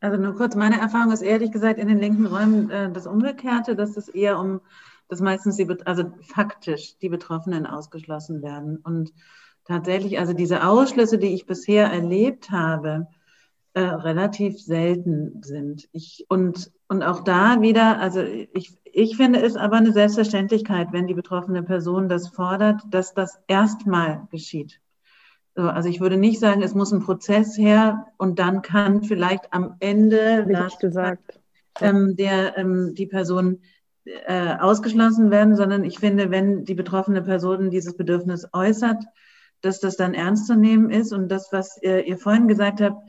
also 0.00 0.16
nur 0.16 0.34
kurz, 0.34 0.54
meine 0.54 0.80
Erfahrung 0.80 1.12
ist 1.12 1.22
ehrlich 1.22 1.50
gesagt 1.50 1.78
in 1.78 1.88
den 1.88 1.98
linken 1.98 2.26
Räumen 2.26 2.70
äh, 2.70 2.92
das 2.92 3.06
Umgekehrte, 3.06 3.74
dass 3.74 3.96
es 3.96 4.08
eher 4.08 4.38
um, 4.38 4.60
dass 5.08 5.20
meistens 5.20 5.56
die, 5.56 5.68
also 5.84 6.12
faktisch 6.22 6.96
die 6.98 7.08
Betroffenen 7.08 7.66
ausgeschlossen 7.66 8.42
werden. 8.42 8.78
Und 8.78 9.12
tatsächlich, 9.64 10.18
also 10.18 10.32
diese 10.32 10.66
Ausschlüsse, 10.66 11.18
die 11.18 11.34
ich 11.34 11.46
bisher 11.46 11.86
erlebt 11.86 12.50
habe, 12.50 13.08
äh, 13.74 13.80
relativ 13.80 14.60
selten 14.60 15.42
sind. 15.42 15.88
Ich, 15.92 16.26
und, 16.28 16.72
und 16.88 17.02
auch 17.02 17.22
da 17.22 17.60
wieder, 17.60 18.00
also 18.00 18.20
ich, 18.22 18.72
ich 18.84 19.16
finde 19.16 19.40
es 19.40 19.56
aber 19.56 19.76
eine 19.76 19.92
Selbstverständlichkeit, 19.92 20.88
wenn 20.92 21.06
die 21.06 21.14
betroffene 21.14 21.62
Person 21.62 22.08
das 22.08 22.28
fordert, 22.28 22.82
dass 22.90 23.14
das 23.14 23.38
erstmal 23.46 24.26
geschieht. 24.30 24.80
Also 25.62 25.88
ich 25.88 26.00
würde 26.00 26.16
nicht 26.16 26.40
sagen, 26.40 26.62
es 26.62 26.74
muss 26.74 26.92
ein 26.92 27.02
Prozess 27.02 27.56
her 27.58 28.06
und 28.16 28.38
dann 28.38 28.62
kann 28.62 29.02
vielleicht 29.02 29.52
am 29.52 29.76
Ende 29.80 30.44
gesagt. 30.80 31.40
Ähm, 31.80 32.16
der 32.16 32.58
ähm, 32.58 32.94
die 32.96 33.06
Person 33.06 33.60
äh, 34.04 34.56
ausgeschlossen 34.58 35.30
werden, 35.30 35.54
sondern 35.54 35.84
ich 35.84 36.00
finde, 36.00 36.30
wenn 36.30 36.64
die 36.64 36.74
betroffene 36.74 37.22
Person 37.22 37.70
dieses 37.70 37.96
Bedürfnis 37.96 38.48
äußert, 38.52 39.04
dass 39.60 39.78
das 39.78 39.96
dann 39.96 40.14
ernst 40.14 40.46
zu 40.46 40.56
nehmen 40.56 40.90
ist 40.90 41.12
und 41.12 41.28
das, 41.28 41.52
was 41.52 41.78
ihr, 41.82 42.04
ihr 42.04 42.18
vorhin 42.18 42.48
gesagt 42.48 42.80
habt, 42.80 43.00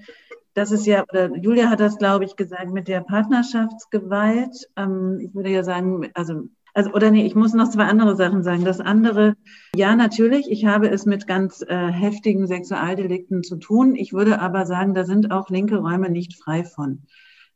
das 0.54 0.72
ist 0.72 0.86
ja, 0.86 1.04
oder 1.04 1.36
Julia 1.36 1.70
hat 1.70 1.80
das, 1.80 1.98
glaube 1.98 2.26
ich, 2.26 2.36
gesagt, 2.36 2.72
mit 2.72 2.88
der 2.88 3.02
Partnerschaftsgewalt. 3.02 4.68
Ähm, 4.76 5.20
ich 5.22 5.34
würde 5.34 5.50
ja 5.50 5.64
sagen, 5.64 6.10
also 6.14 6.44
Also, 6.74 6.92
oder 6.92 7.12
nee, 7.12 7.26
ich 7.26 7.36
muss 7.36 7.54
noch 7.54 7.70
zwei 7.70 7.86
andere 7.86 8.16
Sachen 8.16 8.44
sagen. 8.44 8.64
Das 8.64 8.80
andere, 8.80 9.36
ja, 9.76 9.96
natürlich, 9.96 10.50
ich 10.52 10.66
habe 10.66 10.90
es 10.90 11.06
mit 11.06 11.28
ganz 11.28 11.62
äh, 11.62 11.88
heftigen 11.88 12.48
Sexualdelikten 12.48 13.44
zu 13.44 13.58
tun. 13.58 13.96
Ich 13.96 14.14
würde 14.14 14.40
aber 14.40 14.66
sagen, 14.66 14.94
da 14.94 15.04
sind 15.04 15.32
auch 15.32 15.50
linke 15.50 15.78
Räume 15.78 16.10
nicht 16.10 16.36
frei 16.36 16.64
von. 16.64 17.04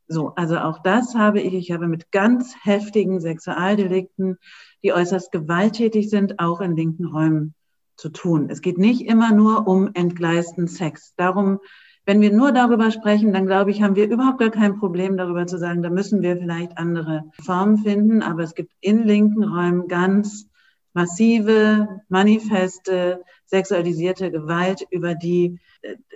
So, 0.06 0.34
also 0.34 0.58
auch 0.58 0.82
das 0.82 1.14
habe 1.14 1.40
ich. 1.40 1.54
Ich 1.54 1.72
habe 1.72 1.88
mit 1.88 2.10
ganz 2.10 2.54
heftigen 2.62 3.20
Sexualdelikten, 3.20 4.36
die 4.82 4.92
äußerst 4.92 5.32
gewalttätig 5.32 6.10
sind, 6.10 6.40
auch 6.40 6.60
in 6.60 6.76
linken 6.76 7.06
Räumen 7.06 7.54
zu 7.96 8.10
tun. 8.10 8.48
Es 8.50 8.60
geht 8.60 8.78
nicht 8.78 9.06
immer 9.06 9.32
nur 9.32 9.66
um 9.66 9.90
entgleisten 9.94 10.68
Sex. 10.68 11.14
Darum 11.16 11.60
wenn 12.06 12.20
wir 12.20 12.32
nur 12.32 12.52
darüber 12.52 12.90
sprechen, 12.90 13.32
dann 13.32 13.46
glaube 13.46 13.70
ich, 13.70 13.82
haben 13.82 13.96
wir 13.96 14.08
überhaupt 14.08 14.38
gar 14.38 14.50
kein 14.50 14.78
Problem 14.78 15.16
darüber 15.16 15.46
zu 15.46 15.58
sagen, 15.58 15.82
da 15.82 15.90
müssen 15.90 16.22
wir 16.22 16.36
vielleicht 16.36 16.76
andere 16.76 17.24
Formen 17.42 17.78
finden. 17.78 18.22
Aber 18.22 18.42
es 18.42 18.54
gibt 18.54 18.72
in 18.80 19.04
linken 19.04 19.44
Räumen 19.44 19.88
ganz 19.88 20.46
massive, 20.92 22.00
manifeste, 22.08 23.22
sexualisierte 23.46 24.30
Gewalt, 24.30 24.86
über 24.90 25.14
die, 25.14 25.58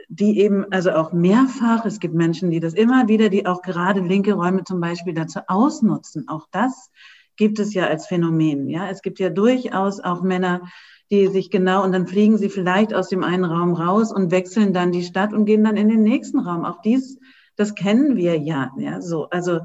die 0.09 0.41
eben, 0.41 0.67
also 0.71 0.93
auch 0.93 1.13
mehrfach, 1.13 1.85
es 1.85 2.01
gibt 2.01 2.15
Menschen, 2.15 2.51
die 2.51 2.61
das 2.61 2.75
immer 2.75 3.09
wieder, 3.09 3.29
die 3.29 3.47
auch 3.47 3.63
gerade 3.63 4.01
linke 4.01 4.35
Räume 4.35 4.65
zum 4.65 4.81
Beispiel 4.81 5.15
dazu 5.15 5.41
ausnutzen. 5.49 6.29
Auch 6.29 6.47
das 6.53 6.91
gibt 7.37 7.59
es 7.59 7.75
ja 7.75 7.87
als 7.87 8.07
Phänomen. 8.07 8.69
Ja, 8.69 8.89
es 8.89 9.03
gibt 9.03 9.19
ja 9.19 9.31
durchaus 9.31 10.01
auch 10.01 10.23
Männer, 10.23 10.63
die 11.11 11.29
sich 11.29 11.51
genau, 11.51 11.85
und 11.85 11.93
dann 11.93 12.07
fliegen 12.07 12.37
sie 12.37 12.49
vielleicht 12.49 12.93
aus 12.93 13.09
dem 13.09 13.25
einen 13.25 13.45
Raum 13.45 13.75
raus 13.75 14.13
und 14.13 14.31
wechseln 14.31 14.73
dann 14.73 14.93
die 14.93 15.05
Stadt 15.05 15.33
und 15.33 15.47
gehen 15.47 15.65
dann 15.65 15.77
in 15.77 15.89
den 15.89 16.03
nächsten 16.03 16.39
Raum. 16.39 16.65
Auch 16.65 16.83
dies, 16.83 17.19
das 17.57 17.75
kennen 17.75 18.17
wir 18.17 18.37
ja, 18.39 18.71
ja, 18.77 19.01
so, 19.01 19.29
also, 19.31 19.61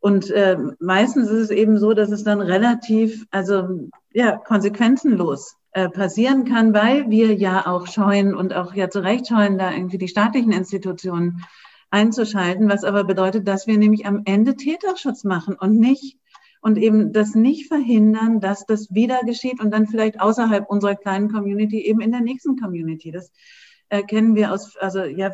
und 0.00 0.30
äh, 0.30 0.56
meistens 0.78 1.28
ist 1.28 1.40
es 1.44 1.50
eben 1.50 1.78
so, 1.78 1.92
dass 1.92 2.10
es 2.10 2.24
dann 2.24 2.40
relativ, 2.40 3.26
also, 3.30 3.88
ja, 4.12 4.36
konsequenzenlos 4.36 5.56
äh, 5.72 5.88
passieren 5.88 6.44
kann, 6.44 6.72
weil 6.72 7.10
wir 7.10 7.34
ja 7.34 7.66
auch 7.66 7.86
scheuen 7.86 8.34
und 8.34 8.54
auch 8.54 8.74
ja 8.74 8.88
zu 8.88 9.00
Recht 9.00 9.28
scheuen, 9.28 9.58
da 9.58 9.72
irgendwie 9.72 9.98
die 9.98 10.08
staatlichen 10.08 10.52
Institutionen 10.52 11.44
einzuschalten, 11.90 12.68
was 12.68 12.84
aber 12.84 13.04
bedeutet, 13.04 13.46
dass 13.46 13.66
wir 13.66 13.78
nämlich 13.78 14.06
am 14.06 14.22
Ende 14.24 14.56
Täterschutz 14.56 15.24
machen 15.24 15.56
und 15.58 15.78
nicht 15.78 16.16
und 16.60 16.78
eben 16.78 17.12
das 17.12 17.34
nicht 17.34 17.68
verhindern, 17.68 18.40
dass 18.40 18.66
das 18.66 18.92
wieder 18.92 19.20
geschieht 19.24 19.60
und 19.60 19.70
dann 19.70 19.86
vielleicht 19.86 20.20
außerhalb 20.20 20.68
unserer 20.68 20.96
kleinen 20.96 21.30
Community 21.30 21.80
eben 21.80 22.00
in 22.00 22.12
der 22.12 22.20
nächsten 22.20 22.56
Community. 22.56 23.10
Das 23.10 23.32
äh, 23.88 24.02
kennen 24.02 24.34
wir 24.34 24.52
aus, 24.52 24.76
also 24.76 25.04
ja, 25.04 25.32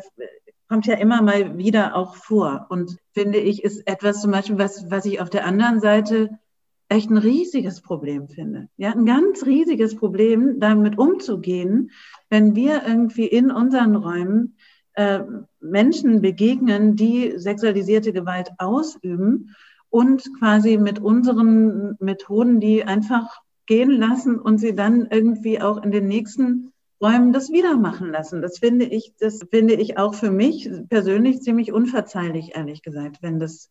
kommt 0.67 0.87
ja 0.87 0.95
immer 0.95 1.21
mal 1.21 1.57
wieder 1.57 1.95
auch 1.95 2.15
vor 2.15 2.67
und 2.69 2.97
finde 3.13 3.39
ich, 3.39 3.63
ist 3.63 3.87
etwas 3.87 4.21
zum 4.21 4.31
Beispiel, 4.31 4.57
was, 4.57 4.89
was 4.89 5.05
ich 5.05 5.21
auf 5.21 5.29
der 5.29 5.45
anderen 5.45 5.79
Seite 5.79 6.39
echt 6.87 7.09
ein 7.09 7.17
riesiges 7.17 7.81
Problem 7.81 8.27
finde. 8.27 8.69
Ja, 8.77 8.91
ein 8.91 9.05
ganz 9.05 9.45
riesiges 9.45 9.95
Problem, 9.95 10.59
damit 10.59 10.97
umzugehen, 10.97 11.91
wenn 12.29 12.55
wir 12.55 12.83
irgendwie 12.85 13.25
in 13.25 13.51
unseren 13.51 13.95
Räumen 13.95 14.55
äh, 14.93 15.21
Menschen 15.59 16.21
begegnen, 16.21 16.95
die 16.95 17.33
sexualisierte 17.37 18.13
Gewalt 18.13 18.51
ausüben 18.59 19.55
und 19.95 20.29
quasi 20.39 20.75
mit 20.75 20.99
unseren 20.99 21.95
Methoden, 22.01 22.59
die 22.59 22.83
einfach 22.83 23.39
gehen 23.65 23.91
lassen 23.91 24.37
und 24.37 24.57
sie 24.57 24.75
dann 24.75 25.07
irgendwie 25.09 25.61
auch 25.61 25.81
in 25.81 25.91
den 25.91 26.09
nächsten 26.09 26.73
Räumen 27.01 27.31
das 27.31 27.49
wieder 27.49 27.77
machen 27.77 28.11
lassen. 28.11 28.41
Das 28.41 28.59
finde 28.59 28.83
ich, 28.83 29.13
das 29.19 29.45
finde 29.49 29.75
ich 29.75 29.97
auch 29.97 30.13
für 30.13 30.31
mich 30.31 30.69
persönlich 30.89 31.39
ziemlich 31.43 31.71
unverzeihlich, 31.71 32.57
ehrlich 32.57 32.81
gesagt, 32.81 33.19
wenn 33.21 33.39
das, 33.39 33.69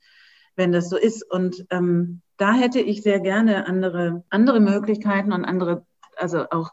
wenn 0.56 0.72
das 0.72 0.88
so 0.88 0.96
ist. 0.96 1.30
Und 1.30 1.66
ähm, 1.68 2.22
da 2.38 2.55
hätte 2.55 2.80
ich 2.80 3.02
sehr 3.02 3.20
gerne 3.20 3.66
andere, 3.66 4.24
andere 4.30 4.60
Möglichkeiten 4.60 5.30
und 5.30 5.44
andere, 5.44 5.84
also 6.16 6.46
auch 6.51 6.70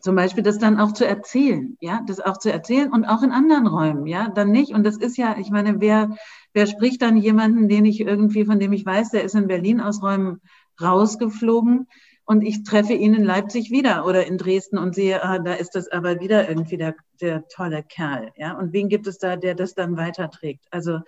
zum 0.00 0.16
Beispiel 0.16 0.42
das 0.42 0.58
dann 0.58 0.78
auch 0.78 0.92
zu 0.92 1.06
erzählen, 1.06 1.76
ja, 1.80 2.02
das 2.06 2.20
auch 2.20 2.38
zu 2.38 2.52
erzählen 2.52 2.92
und 2.92 3.04
auch 3.04 3.22
in 3.22 3.32
anderen 3.32 3.66
Räumen, 3.66 4.06
ja, 4.06 4.28
dann 4.28 4.50
nicht. 4.50 4.72
Und 4.72 4.84
das 4.84 4.96
ist 4.96 5.16
ja, 5.16 5.36
ich 5.38 5.50
meine, 5.50 5.80
wer, 5.80 6.16
wer 6.52 6.66
spricht 6.66 7.02
dann 7.02 7.16
jemanden, 7.16 7.68
den 7.68 7.84
ich 7.84 8.00
irgendwie, 8.00 8.44
von 8.44 8.58
dem 8.58 8.72
ich 8.72 8.86
weiß, 8.86 9.10
der 9.10 9.24
ist 9.24 9.34
in 9.34 9.48
Berlin 9.48 9.80
aus 9.80 10.02
Räumen 10.02 10.40
rausgeflogen 10.80 11.86
und 12.24 12.42
ich 12.42 12.62
treffe 12.62 12.92
ihn 12.92 13.14
in 13.14 13.24
Leipzig 13.24 13.70
wieder 13.70 14.06
oder 14.06 14.26
in 14.26 14.38
Dresden 14.38 14.78
und 14.78 14.94
sehe, 14.94 15.24
ah, 15.24 15.38
da 15.38 15.54
ist 15.54 15.74
das 15.74 15.88
aber 15.88 16.20
wieder 16.20 16.48
irgendwie 16.48 16.76
der, 16.76 16.94
der 17.20 17.48
tolle 17.48 17.82
Kerl, 17.82 18.30
ja. 18.36 18.56
Und 18.56 18.72
wen 18.72 18.88
gibt 18.88 19.06
es 19.06 19.18
da, 19.18 19.36
der 19.36 19.54
das 19.54 19.74
dann 19.74 19.96
weiterträgt? 19.96 20.64
Also 20.70 21.00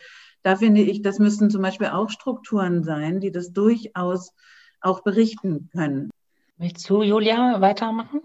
da 0.43 0.57
finde 0.57 0.81
ich, 0.81 1.03
das 1.03 1.19
müssten 1.19 1.51
zum 1.51 1.63
Beispiel 1.63 1.89
auch 1.89 2.11
Strukturen 2.11 2.83
sein, 2.83 3.21
die 3.21 3.31
das 3.31 3.53
durchaus 3.53 4.33
auch 4.81 5.03
berichten 5.03 5.71
können. 5.73 6.11
Möchtest 6.59 6.91
du, 6.91 7.03
Julia, 7.03 7.61
weitermachen? 7.61 8.21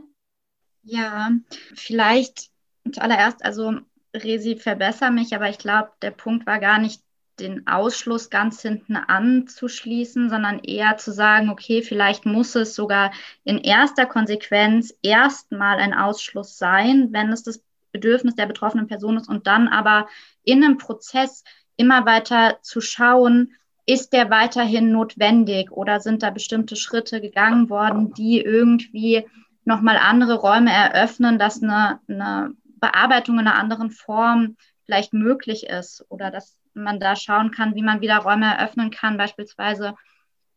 Ja, 0.90 1.32
vielleicht 1.76 2.50
zuallererst, 2.90 3.44
also 3.44 3.74
Resi, 4.16 4.56
verbessere 4.56 5.12
mich, 5.12 5.36
aber 5.36 5.50
ich 5.50 5.58
glaube, 5.58 5.92
der 6.02 6.12
Punkt 6.12 6.48
war 6.48 6.60
gar 6.60 6.80
nicht, 6.80 7.02
den 7.40 7.68
Ausschluss 7.68 8.30
ganz 8.32 8.62
hinten 8.62 8.96
anzuschließen, 8.96 10.30
sondern 10.30 10.60
eher 10.60 10.98
zu 10.98 11.12
sagen, 11.12 11.50
okay, 11.50 11.84
vielleicht 11.84 12.26
muss 12.26 12.56
es 12.56 12.74
sogar 12.74 13.12
in 13.44 13.60
erster 13.60 14.06
Konsequenz 14.08 14.98
erstmal 15.04 15.78
ein 15.78 15.94
Ausschluss 15.94 16.58
sein, 16.58 17.10
wenn 17.12 17.32
es 17.32 17.44
das 17.44 17.62
Bedürfnis 17.92 18.36
der 18.36 18.48
betroffenen 18.48 18.88
Person 18.88 19.18
ist 19.18 19.30
und 19.30 19.46
dann 19.46 19.68
aber 19.68 20.08
in 20.44 20.64
einem 20.64 20.78
Prozess 20.78 21.44
immer 21.76 22.06
weiter 22.08 22.60
zu 22.64 22.80
schauen, 22.82 23.54
ist 23.86 24.14
der 24.14 24.30
weiterhin 24.30 24.92
notwendig 24.92 25.72
oder 25.72 26.00
sind 26.00 26.24
da 26.24 26.32
bestimmte 26.32 26.76
Schritte 26.76 27.22
gegangen 27.22 27.70
worden, 27.70 28.14
die 28.14 28.42
irgendwie 28.42 29.28
nochmal 29.68 29.98
andere 29.98 30.36
Räume 30.36 30.72
eröffnen, 30.72 31.38
dass 31.38 31.62
eine, 31.62 32.00
eine 32.08 32.54
Bearbeitung 32.80 33.38
in 33.38 33.48
einer 33.48 33.60
anderen 33.60 33.92
Form 33.92 34.56
vielleicht 34.86 35.12
möglich 35.12 35.68
ist 35.68 36.06
oder 36.08 36.32
dass 36.32 36.58
man 36.74 37.02
da 37.02 37.18
schauen 37.18 37.52
kann, 37.52 37.76
wie 37.76 37.82
man 37.82 38.00
wieder 38.00 38.18
Räume 38.20 38.46
eröffnen 38.46 38.92
kann, 38.92 39.18
beispielsweise, 39.18 39.96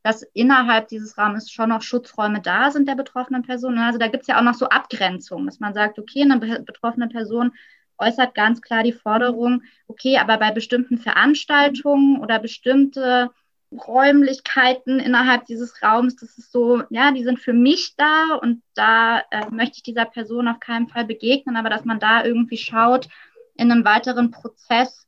dass 0.05 0.23
innerhalb 0.33 0.87
dieses 0.89 1.19
Rahmens 1.19 1.51
schon 1.51 1.71
noch 1.71 1.83
Schutzräume 1.83 2.41
da 2.41 2.71
sind 2.71 2.87
der 2.87 2.95
betroffenen 2.95 3.43
Person. 3.43 3.79
Also 3.79 3.99
da 3.99 4.07
gibt 4.07 4.23
es 4.23 4.29
ja 4.29 4.39
auch 4.39 4.45
noch 4.45 4.55
so 4.55 4.69
Abgrenzungen, 4.69 5.47
dass 5.47 5.59
man 5.59 5.75
sagt, 5.75 5.99
okay, 5.99 6.23
eine 6.23 6.39
betroffene 6.39 7.09
Person 7.09 7.53
äußert 7.99 8.35
ganz 8.37 8.63
klar 8.63 8.85
die 8.85 8.93
Forderung, 8.93 9.63
okay, 9.89 10.19
aber 10.19 10.39
bei 10.39 10.53
bestimmten 10.53 10.99
Veranstaltungen 10.99 12.21
oder 12.21 12.39
bestimmte 12.39 13.31
Räumlichkeiten 13.73 14.99
innerhalb 14.99 15.47
dieses 15.47 15.83
Raums, 15.83 16.17
das 16.17 16.37
ist 16.39 16.51
so, 16.51 16.83
ja, 16.91 17.13
die 17.13 17.23
sind 17.23 17.39
für 17.39 17.53
mich 17.53 17.95
da 17.97 18.35
und 18.41 18.63
da 18.75 19.21
äh, 19.31 19.49
möchte 19.51 19.77
ich 19.77 19.83
dieser 19.83 20.07
Person 20.07 20.49
auf 20.49 20.59
keinen 20.59 20.89
Fall 20.89 21.05
begegnen, 21.05 21.57
aber 21.57 21.71
dass 21.71 21.85
man 21.85 22.01
da 22.01 22.25
irgendwie 22.25 22.57
schaut 22.57 23.09
in 23.55 23.71
einem 23.71 23.85
weiteren 23.85 24.31
Prozess, 24.31 25.07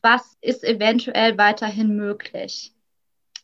was 0.00 0.36
ist 0.40 0.64
eventuell 0.64 1.36
weiterhin 1.36 1.94
möglich 1.94 2.72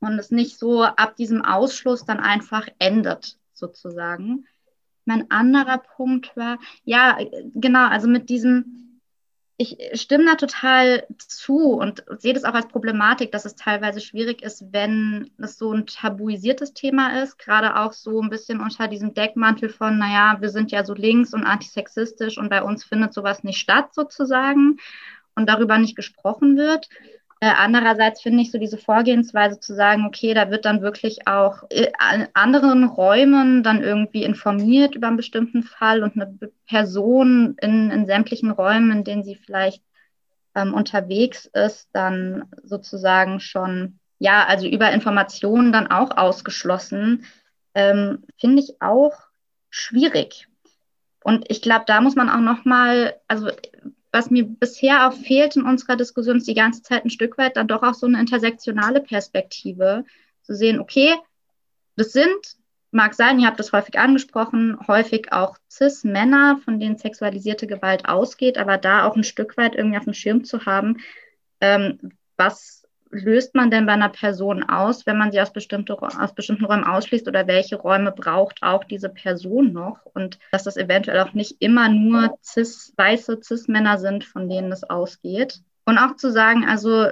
und 0.00 0.18
es 0.18 0.30
nicht 0.30 0.58
so 0.58 0.82
ab 0.82 1.16
diesem 1.16 1.44
Ausschluss 1.44 2.04
dann 2.04 2.20
einfach 2.20 2.68
endet, 2.78 3.36
sozusagen. 3.52 4.46
Mein 5.04 5.30
anderer 5.30 5.78
Punkt 5.78 6.36
war, 6.36 6.58
ja, 6.84 7.18
genau, 7.54 7.88
also 7.88 8.08
mit 8.08 8.28
diesem, 8.28 8.87
ich 9.60 9.76
stimme 9.94 10.24
da 10.24 10.36
total 10.36 11.04
zu 11.18 11.72
und 11.72 12.04
sehe 12.18 12.32
das 12.32 12.44
auch 12.44 12.54
als 12.54 12.68
Problematik, 12.68 13.32
dass 13.32 13.44
es 13.44 13.56
teilweise 13.56 14.00
schwierig 14.00 14.40
ist, 14.40 14.72
wenn 14.72 15.32
es 15.36 15.58
so 15.58 15.72
ein 15.72 15.84
tabuisiertes 15.84 16.74
Thema 16.74 17.20
ist, 17.20 17.38
gerade 17.38 17.74
auch 17.74 17.92
so 17.92 18.22
ein 18.22 18.30
bisschen 18.30 18.60
unter 18.60 18.86
diesem 18.86 19.14
Deckmantel 19.14 19.68
von, 19.68 19.98
naja, 19.98 20.36
wir 20.40 20.50
sind 20.50 20.70
ja 20.70 20.84
so 20.84 20.94
links 20.94 21.34
und 21.34 21.42
antisexistisch 21.42 22.38
und 22.38 22.50
bei 22.50 22.62
uns 22.62 22.84
findet 22.84 23.12
sowas 23.12 23.42
nicht 23.42 23.58
statt 23.58 23.92
sozusagen 23.94 24.76
und 25.34 25.48
darüber 25.48 25.76
nicht 25.78 25.96
gesprochen 25.96 26.56
wird. 26.56 26.88
Äh, 27.40 27.52
andererseits 27.56 28.20
finde 28.20 28.42
ich 28.42 28.50
so 28.50 28.58
diese 28.58 28.78
Vorgehensweise 28.78 29.60
zu 29.60 29.74
sagen, 29.74 30.06
okay, 30.06 30.34
da 30.34 30.50
wird 30.50 30.64
dann 30.64 30.82
wirklich 30.82 31.28
auch 31.28 31.62
in 31.70 32.26
anderen 32.34 32.84
Räumen 32.84 33.62
dann 33.62 33.82
irgendwie 33.82 34.24
informiert 34.24 34.96
über 34.96 35.06
einen 35.06 35.16
bestimmten 35.16 35.62
Fall 35.62 36.02
und 36.02 36.16
eine 36.16 36.36
Person 36.66 37.56
in, 37.60 37.90
in 37.90 38.06
sämtlichen 38.06 38.50
Räumen, 38.50 38.90
in 38.90 39.04
denen 39.04 39.22
sie 39.22 39.36
vielleicht 39.36 39.82
ähm, 40.56 40.74
unterwegs 40.74 41.46
ist, 41.46 41.88
dann 41.92 42.46
sozusagen 42.64 43.38
schon, 43.38 44.00
ja, 44.18 44.44
also 44.46 44.66
über 44.66 44.90
Informationen 44.90 45.72
dann 45.72 45.86
auch 45.86 46.16
ausgeschlossen, 46.16 47.24
ähm, 47.74 48.24
finde 48.36 48.62
ich 48.62 48.82
auch 48.82 49.14
schwierig. 49.70 50.48
Und 51.22 51.44
ich 51.50 51.62
glaube, 51.62 51.84
da 51.86 52.00
muss 52.00 52.16
man 52.16 52.30
auch 52.30 52.40
nochmal, 52.40 53.14
also 53.28 53.50
was 54.12 54.30
mir 54.30 54.44
bisher 54.44 55.08
auch 55.08 55.12
fehlt 55.12 55.56
in 55.56 55.62
unserer 55.62 55.96
Diskussion, 55.96 56.38
ist 56.38 56.48
die 56.48 56.54
ganze 56.54 56.82
Zeit 56.82 57.04
ein 57.04 57.10
Stück 57.10 57.36
weit 57.38 57.56
dann 57.56 57.68
doch 57.68 57.82
auch 57.82 57.94
so 57.94 58.06
eine 58.06 58.20
intersektionale 58.20 59.00
Perspektive. 59.00 60.04
Zu 60.42 60.54
sehen, 60.54 60.80
okay, 60.80 61.14
das 61.96 62.12
sind, 62.12 62.56
mag 62.90 63.14
sein, 63.14 63.38
ihr 63.38 63.46
habt 63.46 63.58
das 63.58 63.72
häufig 63.72 63.98
angesprochen, 63.98 64.78
häufig 64.86 65.32
auch 65.32 65.58
Cis-Männer, 65.70 66.60
von 66.64 66.80
denen 66.80 66.96
sexualisierte 66.96 67.66
Gewalt 67.66 68.08
ausgeht, 68.08 68.56
aber 68.56 68.78
da 68.78 69.04
auch 69.04 69.16
ein 69.16 69.24
Stück 69.24 69.56
weit 69.56 69.74
irgendwie 69.74 69.98
auf 69.98 70.04
dem 70.04 70.14
Schirm 70.14 70.44
zu 70.44 70.64
haben, 70.64 70.98
ähm, 71.60 72.12
was 72.36 72.77
löst 73.10 73.54
man 73.54 73.70
denn 73.70 73.86
bei 73.86 73.92
einer 73.92 74.08
Person 74.08 74.62
aus, 74.62 75.06
wenn 75.06 75.18
man 75.18 75.32
sie 75.32 75.40
aus, 75.40 75.52
bestimmte, 75.52 76.00
aus 76.00 76.34
bestimmten 76.34 76.64
Räumen 76.64 76.84
ausschließt 76.84 77.28
oder 77.28 77.46
welche 77.46 77.76
Räume 77.76 78.12
braucht 78.12 78.62
auch 78.62 78.84
diese 78.84 79.08
Person 79.08 79.72
noch 79.72 80.04
und 80.14 80.38
dass 80.52 80.64
das 80.64 80.76
eventuell 80.76 81.20
auch 81.20 81.32
nicht 81.32 81.56
immer 81.60 81.88
nur 81.88 82.38
cis, 82.42 82.92
weiße 82.96 83.40
Cis-Männer 83.42 83.98
sind, 83.98 84.24
von 84.24 84.48
denen 84.48 84.72
es 84.72 84.84
ausgeht. 84.84 85.60
Und 85.84 85.98
auch 85.98 86.16
zu 86.16 86.30
sagen, 86.30 86.66
also 86.68 87.08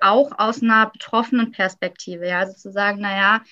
auch 0.00 0.38
aus 0.38 0.62
einer 0.62 0.90
betroffenen 0.90 1.52
Perspektive, 1.52 2.28
ja, 2.28 2.40
also 2.40 2.54
zu 2.54 2.72
sagen, 2.72 3.00
naja, 3.00 3.42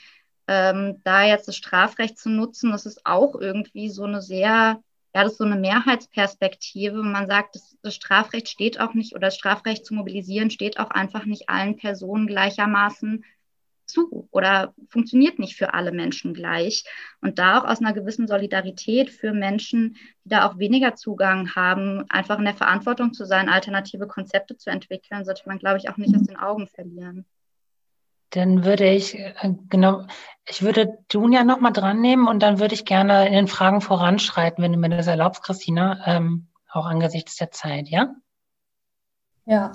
ähm, 0.48 1.00
da 1.04 1.24
jetzt 1.24 1.48
das 1.48 1.56
Strafrecht 1.56 2.18
zu 2.18 2.30
nutzen, 2.30 2.72
das 2.72 2.86
ist 2.86 3.04
auch 3.04 3.34
irgendwie 3.34 3.90
so 3.90 4.04
eine 4.04 4.22
sehr 4.22 4.80
ja, 5.14 5.22
das 5.22 5.32
ist 5.32 5.38
so 5.38 5.44
eine 5.44 5.56
Mehrheitsperspektive. 5.56 7.02
Man 7.02 7.28
sagt, 7.28 7.54
das, 7.54 7.76
das, 7.82 7.94
Strafrecht 7.94 8.48
steht 8.48 8.80
auch 8.80 8.94
nicht 8.94 9.12
oder 9.12 9.28
das 9.28 9.36
Strafrecht 9.36 9.86
zu 9.86 9.94
mobilisieren 9.94 10.50
steht 10.50 10.78
auch 10.78 10.90
einfach 10.90 11.24
nicht 11.24 11.48
allen 11.48 11.76
Personen 11.76 12.26
gleichermaßen 12.26 13.24
zu 13.86 14.28
oder 14.32 14.74
funktioniert 14.88 15.38
nicht 15.38 15.56
für 15.56 15.74
alle 15.74 15.92
Menschen 15.92 16.34
gleich. 16.34 16.84
Und 17.20 17.38
da 17.38 17.58
auch 17.58 17.64
aus 17.64 17.80
einer 17.80 17.92
gewissen 17.92 18.26
Solidarität 18.26 19.10
für 19.10 19.32
Menschen, 19.32 19.96
die 20.24 20.30
da 20.30 20.48
auch 20.48 20.58
weniger 20.58 20.96
Zugang 20.96 21.54
haben, 21.54 22.04
einfach 22.08 22.38
in 22.38 22.46
der 22.46 22.54
Verantwortung 22.54 23.12
zu 23.12 23.24
sein, 23.24 23.48
alternative 23.48 24.08
Konzepte 24.08 24.56
zu 24.56 24.70
entwickeln, 24.70 25.24
sollte 25.24 25.42
man, 25.46 25.58
glaube 25.58 25.78
ich, 25.78 25.88
auch 25.90 25.96
nicht 25.96 26.16
aus 26.16 26.24
den 26.24 26.36
Augen 26.36 26.66
verlieren. 26.66 27.24
Dann 28.34 28.64
würde 28.64 28.88
ich, 28.88 29.18
äh, 29.18 29.32
genau, 29.68 30.02
ich 30.48 30.62
würde 30.62 30.98
Junia 31.10 31.44
nochmal 31.44 31.72
dran 31.72 32.00
nehmen 32.00 32.26
und 32.26 32.42
dann 32.42 32.58
würde 32.58 32.74
ich 32.74 32.84
gerne 32.84 33.28
in 33.28 33.32
den 33.32 33.48
Fragen 33.48 33.80
voranschreiten, 33.80 34.62
wenn 34.62 34.72
du 34.72 34.78
mir 34.78 34.90
das 34.90 35.06
erlaubst, 35.06 35.42
Christina, 35.42 36.00
ähm, 36.06 36.48
auch 36.70 36.86
angesichts 36.86 37.36
der 37.36 37.50
Zeit, 37.52 37.88
ja? 37.88 38.14
Ja, 39.46 39.72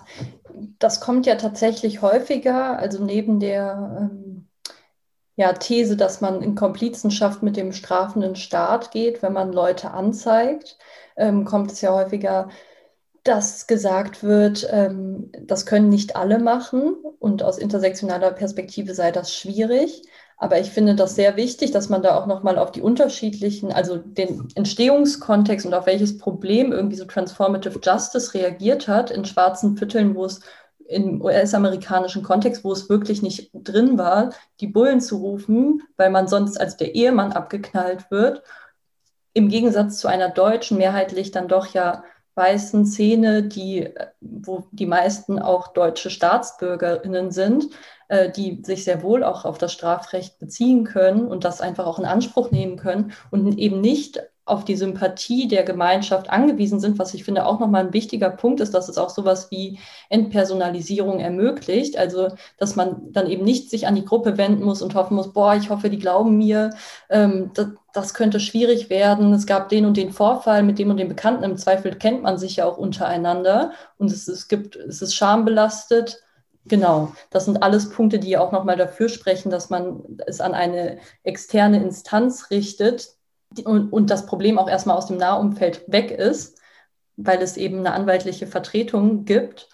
das 0.80 1.00
kommt 1.00 1.26
ja 1.26 1.36
tatsächlich 1.36 2.02
häufiger, 2.02 2.78
also 2.78 3.04
neben 3.04 3.40
der 3.40 4.10
ähm, 4.12 4.48
ja, 5.36 5.54
These, 5.54 5.96
dass 5.96 6.20
man 6.20 6.42
in 6.42 6.56
Komplizenschaft 6.56 7.44
mit 7.44 7.56
dem 7.56 7.72
strafenden 7.72 8.36
Staat 8.36 8.92
geht, 8.92 9.22
wenn 9.22 9.32
man 9.32 9.54
Leute 9.54 9.92
anzeigt, 9.92 10.78
ähm, 11.16 11.46
kommt 11.46 11.72
es 11.72 11.80
ja 11.82 11.94
häufiger 11.94 12.50
dass 13.30 13.68
gesagt 13.68 14.24
wird, 14.24 14.68
ähm, 14.72 15.32
das 15.42 15.68
können 15.68 15.90
nicht 15.90 16.16
alle 16.16 16.40
machen 16.40 16.96
und 17.20 17.44
aus 17.44 17.60
intersektionaler 17.60 18.32
Perspektive 18.32 18.96
sei 18.96 19.12
das 19.12 19.36
schwierig. 19.36 20.02
Aber 20.38 20.60
ich 20.60 20.72
finde 20.72 20.96
das 20.96 21.16
sehr 21.16 21.36
wichtig, 21.36 21.72
dass 21.72 21.90
man 21.90 22.02
da 22.02 22.18
auch 22.18 22.26
nochmal 22.26 22.58
auf 22.58 22.72
die 22.72 22.82
unterschiedlichen, 22.82 23.72
also 23.72 23.98
den 23.98 24.48
Entstehungskontext 24.56 25.66
und 25.66 25.74
auf 25.76 25.86
welches 25.86 26.18
Problem 26.18 26.72
irgendwie 26.72 26.96
so 26.96 27.06
Transformative 27.06 27.80
Justice 27.84 28.34
reagiert 28.34 28.88
hat 28.88 29.12
in 29.12 29.26
schwarzen 29.26 29.78
Vierteln, 29.78 30.16
wo 30.16 30.26
es 30.26 30.40
im 30.88 31.22
US-amerikanischen 31.22 32.24
Kontext, 32.24 32.64
wo 32.64 32.72
es 32.72 32.90
wirklich 32.90 33.22
nicht 33.22 33.52
drin 33.54 34.00
war, 34.00 34.32
die 34.60 34.68
Bullen 34.68 35.02
zu 35.02 35.18
rufen, 35.18 35.84
weil 35.98 36.10
man 36.10 36.28
sonst 36.28 36.60
als 36.60 36.78
der 36.78 36.96
Ehemann 36.96 37.34
abgeknallt 37.34 38.10
wird. 38.10 38.42
Im 39.34 39.50
Gegensatz 39.50 40.00
zu 40.00 40.08
einer 40.08 40.30
deutschen, 40.30 40.78
mehrheitlich 40.80 41.30
dann 41.30 41.48
doch 41.48 41.68
ja 41.68 42.04
weißen 42.40 42.88
Szene, 42.88 43.44
die, 43.44 43.90
wo 44.22 44.64
die 44.72 44.88
meisten 44.88 45.38
auch 45.38 45.68
deutsche 45.68 46.10
StaatsbürgerInnen 46.10 47.30
sind, 47.30 47.66
äh, 48.08 48.32
die 48.32 48.64
sich 48.64 48.84
sehr 48.84 49.04
wohl 49.04 49.24
auch 49.24 49.46
auf 49.46 49.60
das 49.60 49.72
Strafrecht 49.72 50.40
beziehen 50.40 50.86
können 50.86 51.28
und 51.28 51.44
das 51.44 51.62
einfach 51.62 51.86
auch 51.86 52.00
in 52.00 52.06
Anspruch 52.06 52.50
nehmen 52.50 52.78
können 52.78 53.12
und 53.30 53.60
eben 53.60 53.82
nicht 53.82 54.20
auf 54.50 54.66
die 54.66 54.76
Sympathie 54.76 55.48
der 55.48 55.64
Gemeinschaft 55.64 56.30
angewiesen 56.30 56.80
sind, 56.80 56.98
was 56.98 57.14
ich 57.14 57.24
finde 57.24 57.46
auch 57.46 57.60
nochmal 57.60 57.86
ein 57.86 57.94
wichtiger 57.94 58.32
Punkt 58.32 58.60
ist, 58.60 58.74
dass 58.74 58.90
es 58.90 58.98
auch 58.98 59.12
sowas 59.12 59.52
wie 59.52 59.80
Entpersonalisierung 60.10 61.20
ermöglicht. 61.20 61.98
Also, 61.98 62.30
dass 62.58 62.76
man 62.76 63.12
dann 63.12 63.30
eben 63.30 63.44
nicht 63.44 63.70
sich 63.70 63.86
an 63.86 63.96
die 63.96 64.06
Gruppe 64.06 64.38
wenden 64.38 64.64
muss 64.64 64.82
und 64.82 64.96
hoffen 64.96 65.16
muss, 65.16 65.34
boah, 65.34 65.56
ich 65.56 65.70
hoffe, 65.70 65.90
die 65.90 66.00
glauben 66.00 66.38
mir, 66.38 66.72
ähm, 67.10 67.52
das, 67.54 67.68
das 67.94 68.14
könnte 68.14 68.40
schwierig 68.40 68.90
werden. 68.90 69.34
Es 69.34 69.46
gab 69.46 69.70
den 69.70 69.86
und 69.86 69.98
den 69.98 70.12
Vorfall 70.12 70.64
mit 70.64 70.80
dem 70.80 70.90
und 70.90 70.98
dem 70.98 71.08
Bekannten. 71.08 71.44
Im 71.44 71.58
Zweifel 71.58 71.96
kennt 71.96 72.24
man 72.24 72.38
sich 72.38 72.58
ja 72.58 72.66
auch 72.66 72.78
untereinander 72.78 73.72
und 73.98 74.12
es, 74.12 74.28
es 74.28 74.48
gibt, 74.48 74.76
es 74.76 75.02
ist 75.02 75.16
schambelastet. 75.16 76.24
Genau, 76.66 77.14
das 77.32 77.46
sind 77.46 77.64
alles 77.64 77.90
Punkte, 77.90 78.20
die 78.20 78.38
auch 78.38 78.52
nochmal 78.52 78.78
dafür 78.78 79.10
sprechen, 79.10 79.50
dass 79.50 79.70
man 79.70 80.04
es 80.28 80.42
an 80.42 80.54
eine 80.54 81.00
externe 81.24 81.82
Instanz 81.82 82.52
richtet, 82.52 83.20
und, 83.64 83.92
und 83.92 84.10
das 84.10 84.26
Problem 84.26 84.60
auch 84.60 84.70
erstmal 84.70 84.98
aus 84.98 85.08
dem 85.08 85.18
Nahumfeld 85.18 85.84
weg 85.88 86.12
ist, 86.12 86.60
weil 87.18 87.42
es 87.42 87.58
eben 87.58 87.80
eine 87.80 87.94
anwaltliche 87.94 88.48
Vertretung 88.48 89.26
gibt. 89.26 89.70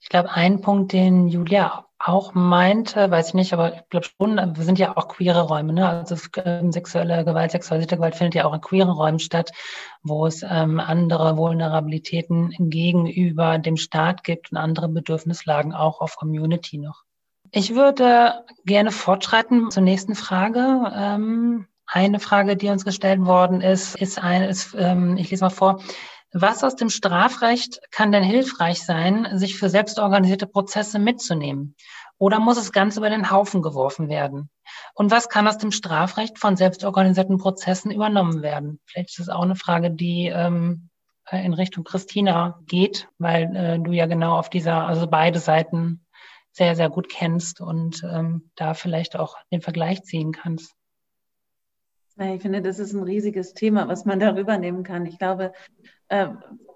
Ich 0.00 0.08
glaube, 0.08 0.30
ein 0.30 0.60
Punkt, 0.60 0.92
den 0.92 1.28
Julia 1.28 1.87
auch 1.98 2.32
meinte, 2.32 3.10
weiß 3.10 3.28
ich 3.28 3.34
nicht, 3.34 3.52
aber 3.52 3.74
ich 3.74 3.88
glaube 3.90 4.06
schon, 4.06 4.36
wir 4.36 4.64
sind 4.64 4.78
ja 4.78 4.96
auch 4.96 5.08
queere 5.08 5.42
Räume, 5.42 5.72
ne? 5.72 5.88
Also 5.88 6.16
ähm, 6.44 6.70
sexuelle 6.70 7.24
Gewalt, 7.24 7.50
sexualisierte 7.50 7.96
Gewalt 7.96 8.14
findet 8.14 8.36
ja 8.36 8.44
auch 8.44 8.54
in 8.54 8.60
queeren 8.60 8.90
Räumen 8.90 9.18
statt, 9.18 9.50
wo 10.02 10.26
es 10.26 10.44
ähm, 10.48 10.78
andere 10.78 11.36
Vulnerabilitäten 11.36 12.54
gegenüber 12.58 13.58
dem 13.58 13.76
Staat 13.76 14.22
gibt 14.22 14.52
und 14.52 14.58
andere 14.58 14.88
Bedürfnislagen 14.88 15.74
auch 15.74 16.00
auf 16.00 16.16
Community 16.16 16.78
noch. 16.78 17.02
Ich 17.50 17.74
würde 17.74 18.44
gerne 18.64 18.92
fortschreiten 18.92 19.70
zur 19.70 19.82
nächsten 19.82 20.14
Frage. 20.14 20.92
Ähm, 20.94 21.66
eine 21.86 22.20
Frage, 22.20 22.56
die 22.56 22.68
uns 22.68 22.84
gestellt 22.84 23.24
worden 23.24 23.60
ist, 23.60 23.96
ist 23.96 24.22
eine, 24.22 24.48
ist, 24.48 24.76
ähm, 24.78 25.16
ich 25.16 25.30
lese 25.30 25.44
mal 25.44 25.50
vor. 25.50 25.80
Was 26.32 26.62
aus 26.62 26.76
dem 26.76 26.90
Strafrecht 26.90 27.80
kann 27.90 28.12
denn 28.12 28.22
hilfreich 28.22 28.84
sein, 28.84 29.38
sich 29.38 29.56
für 29.56 29.70
selbstorganisierte 29.70 30.46
Prozesse 30.46 30.98
mitzunehmen? 30.98 31.74
Oder 32.18 32.38
muss 32.38 32.58
es 32.58 32.72
ganz 32.72 32.96
über 32.96 33.08
den 33.08 33.30
Haufen 33.30 33.62
geworfen 33.62 34.08
werden? 34.08 34.50
Und 34.94 35.10
was 35.10 35.28
kann 35.28 35.48
aus 35.48 35.56
dem 35.56 35.70
Strafrecht 35.70 36.38
von 36.38 36.56
selbstorganisierten 36.56 37.38
Prozessen 37.38 37.90
übernommen 37.90 38.42
werden? 38.42 38.80
Vielleicht 38.84 39.10
ist 39.10 39.20
es 39.20 39.28
auch 39.28 39.42
eine 39.42 39.56
Frage, 39.56 39.90
die 39.90 40.26
ähm, 40.26 40.90
in 41.30 41.54
Richtung 41.54 41.84
Christina 41.84 42.60
geht, 42.66 43.08
weil 43.18 43.56
äh, 43.56 43.78
du 43.78 43.92
ja 43.92 44.06
genau 44.06 44.36
auf 44.36 44.50
dieser, 44.50 44.86
also 44.86 45.06
beide 45.06 45.38
Seiten 45.38 46.04
sehr, 46.52 46.74
sehr 46.74 46.90
gut 46.90 47.08
kennst 47.08 47.60
und 47.60 48.02
ähm, 48.04 48.50
da 48.56 48.74
vielleicht 48.74 49.16
auch 49.16 49.36
den 49.52 49.62
Vergleich 49.62 50.02
ziehen 50.02 50.32
kannst. 50.32 50.74
Ich 52.20 52.42
finde, 52.42 52.60
das 52.60 52.80
ist 52.80 52.94
ein 52.94 53.04
riesiges 53.04 53.54
Thema, 53.54 53.86
was 53.86 54.04
man 54.04 54.18
darüber 54.18 54.58
nehmen 54.58 54.82
kann. 54.82 55.06
Ich 55.06 55.18
glaube, 55.18 55.52
äh, 56.08 56.28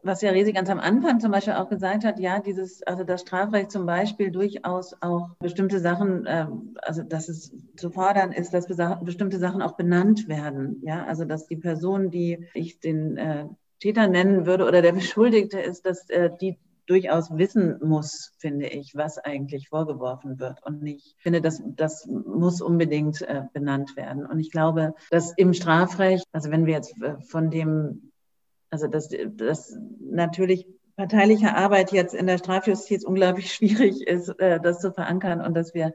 was 0.05 0.21
ja 0.21 0.31
Resi 0.31 0.53
ganz 0.53 0.69
am 0.69 0.81
Anfang 0.81 1.21
zum 1.21 1.31
Beispiel 1.31 1.55
auch 1.55 1.69
gesagt 1.69 2.05
hat, 2.05 2.19
ja, 2.19 2.41
dieses, 2.41 2.83
also 2.83 3.05
das 3.05 3.21
Strafrecht 3.21 3.71
zum 3.71 3.87
Beispiel 3.87 4.31
durchaus 4.31 4.95
auch 5.01 5.31
bestimmte 5.39 5.79
Sachen, 5.79 6.27
äh, 6.27 6.47
also 6.83 7.03
dass 7.03 7.29
es 7.29 7.55
zu 7.77 7.91
fordern 7.91 8.33
ist, 8.33 8.53
dass 8.53 8.67
bestimmte 8.67 9.39
Sachen 9.39 9.63
auch 9.63 9.77
benannt 9.77 10.29
werden. 10.29 10.81
Ja, 10.83 11.05
also 11.07 11.25
dass 11.25 11.47
die 11.47 11.57
Person, 11.57 12.11
die 12.11 12.47
ich 12.55 12.81
den 12.81 13.17
äh, 13.17 13.47
Täter 13.79 14.09
nennen 14.09 14.47
würde 14.47 14.67
oder 14.67 14.83
der 14.83 14.93
Beschuldigte 14.93 15.61
ist, 15.61 15.87
dass 15.87 16.09
äh, 16.11 16.31
die 16.41 16.59
durchaus 16.87 17.31
wissen 17.37 17.79
muss, 17.83 18.33
finde 18.39 18.67
ich, 18.67 18.95
was 18.95 19.19
eigentlich 19.19 19.69
vorgeworfen 19.69 20.39
wird. 20.39 20.65
Und 20.65 20.85
ich 20.85 21.15
finde, 21.19 21.41
das, 21.41 21.63
das 21.65 22.07
muss 22.07 22.61
unbedingt 22.61 23.23
äh, 23.23 23.43
benannt 23.53 23.97
werden. 23.97 24.27
Und 24.27 24.41
ich 24.41 24.51
glaube, 24.51 24.95
dass 25.11 25.33
im 25.37 25.55
Strafrecht, 25.55 26.27
also 26.33 26.51
wenn 26.51 26.67
wir 26.67 26.75
jetzt 26.75 27.01
äh, 27.01 27.21
von 27.21 27.51
dem, 27.51 28.12
also 28.73 28.89
dass, 28.89 29.11
dass 29.37 29.77
natürlich 30.01 30.67
parteiliche 30.97 31.55
Arbeit 31.55 31.93
jetzt 31.93 32.15
in 32.15 32.27
der 32.27 32.39
Strafjustiz 32.39 33.05
unglaublich 33.05 33.53
schwierig 33.55 34.07
ist, 34.07 34.29
äh, 34.41 34.59
das 34.61 34.81
zu 34.81 34.93
verankern 34.93 35.41
und 35.41 35.55
dass 35.55 35.75
wir 35.75 35.93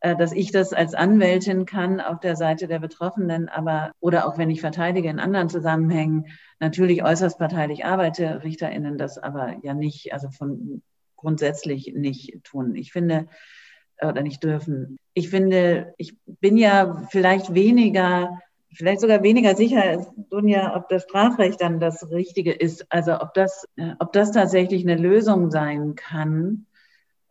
äh, 0.00 0.16
dass 0.16 0.32
ich 0.32 0.50
das 0.50 0.72
als 0.72 0.94
Anwältin 0.94 1.66
kann 1.66 2.00
auf 2.00 2.20
der 2.20 2.36
Seite 2.36 2.68
der 2.68 2.78
Betroffenen, 2.78 3.48
aber 3.48 3.92
oder 4.00 4.26
auch 4.26 4.38
wenn 4.38 4.50
ich 4.50 4.60
verteidige 4.60 5.08
in 5.08 5.20
anderen 5.20 5.48
Zusammenhängen, 5.48 6.26
natürlich 6.58 7.04
äußerst 7.04 7.38
parteilich 7.38 7.84
arbeite, 7.84 8.42
RichterInnen 8.42 8.98
das 8.98 9.18
aber 9.18 9.56
ja 9.62 9.74
nicht, 9.74 10.12
also 10.12 10.30
von 10.30 10.82
grundsätzlich 11.16 11.92
nicht 11.94 12.44
tun. 12.44 12.74
Ich 12.76 12.92
finde, 12.92 13.26
oder 14.02 14.22
nicht 14.22 14.44
dürfen. 14.44 14.98
Ich 15.14 15.30
finde, 15.30 15.94
ich 15.96 16.16
bin 16.26 16.56
ja 16.56 17.06
vielleicht 17.10 17.54
weniger, 17.54 18.38
vielleicht 18.76 19.00
sogar 19.00 19.22
weniger 19.22 19.56
sicher 19.56 19.82
als 19.82 20.08
Dunja, 20.30 20.76
ob 20.76 20.88
das 20.88 21.04
Strafrecht 21.04 21.60
dann 21.60 21.80
das 21.80 22.10
Richtige 22.10 22.52
ist. 22.52 22.86
Also 22.90 23.20
ob 23.20 23.34
das, 23.34 23.66
äh, 23.76 23.92
ob 23.98 24.12
das 24.12 24.32
tatsächlich 24.32 24.82
eine 24.82 25.00
Lösung 25.00 25.50
sein 25.50 25.94
kann 25.94 26.66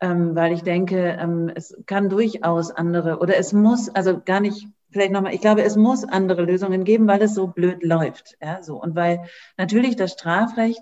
ähm, 0.02 0.36
weil 0.36 0.54
ich 0.54 0.64
denke, 0.64 1.18
ähm, 1.20 1.52
es 1.54 1.76
kann 1.86 2.10
durchaus 2.10 2.72
andere 2.72 3.20
oder 3.20 3.38
es 3.38 3.54
muss, 3.54 3.90
also 3.90 4.22
gar 4.24 4.40
nicht, 4.40 4.68
vielleicht 4.92 5.12
nochmal, 5.12 5.34
ich 5.34 5.42
glaube, 5.42 5.64
es 5.64 5.76
muss 5.76 6.04
andere 6.04 6.44
Lösungen 6.44 6.84
geben, 6.84 7.08
weil 7.08 7.22
es 7.22 7.34
so 7.34 7.48
blöd 7.48 7.84
läuft. 7.84 8.38
Ja, 8.42 8.62
so. 8.62 8.82
Und 8.82 8.96
weil 8.96 9.24
natürlich 9.58 9.96
das 9.96 10.12
Strafrecht, 10.12 10.82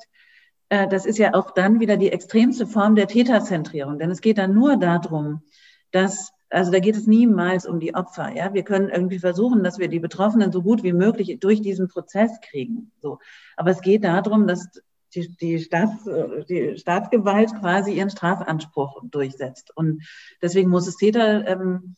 äh, 0.69 0.87
das 0.87 1.05
ist 1.05 1.17
ja 1.17 1.33
auch 1.33 1.51
dann 1.51 1.79
wieder 1.79 1.97
die 1.97 2.11
extremste 2.11 2.67
Form 2.67 2.95
der 2.95 3.07
Täterzentrierung, 3.07 3.99
denn 3.99 4.11
es 4.11 4.21
geht 4.21 4.37
dann 4.37 4.53
nur 4.53 4.77
darum, 4.77 5.43
dass 5.91 6.31
also 6.53 6.71
da 6.71 6.79
geht 6.79 6.95
es 6.95 7.07
niemals 7.07 7.65
um 7.65 7.79
die 7.79 7.95
Opfer. 7.95 8.35
Ja, 8.35 8.53
wir 8.53 8.63
können 8.63 8.89
irgendwie 8.89 9.19
versuchen, 9.19 9.63
dass 9.63 9.79
wir 9.79 9.87
die 9.87 9.99
Betroffenen 9.99 10.51
so 10.51 10.61
gut 10.61 10.83
wie 10.83 10.93
möglich 10.93 11.39
durch 11.39 11.61
diesen 11.61 11.87
Prozess 11.87 12.31
kriegen. 12.41 12.91
So, 13.01 13.19
aber 13.57 13.71
es 13.71 13.81
geht 13.81 14.03
darum, 14.03 14.47
dass 14.47 14.69
die, 15.15 15.35
die, 15.37 15.59
Staats, 15.59 16.07
die 16.49 16.77
Staatsgewalt 16.77 17.53
quasi 17.59 17.93
ihren 17.93 18.09
Strafanspruch 18.09 19.01
durchsetzt. 19.03 19.75
Und 19.75 20.03
deswegen 20.41 20.69
muss 20.69 20.87
es 20.87 20.97
Täter 20.97 21.47
ähm, 21.47 21.95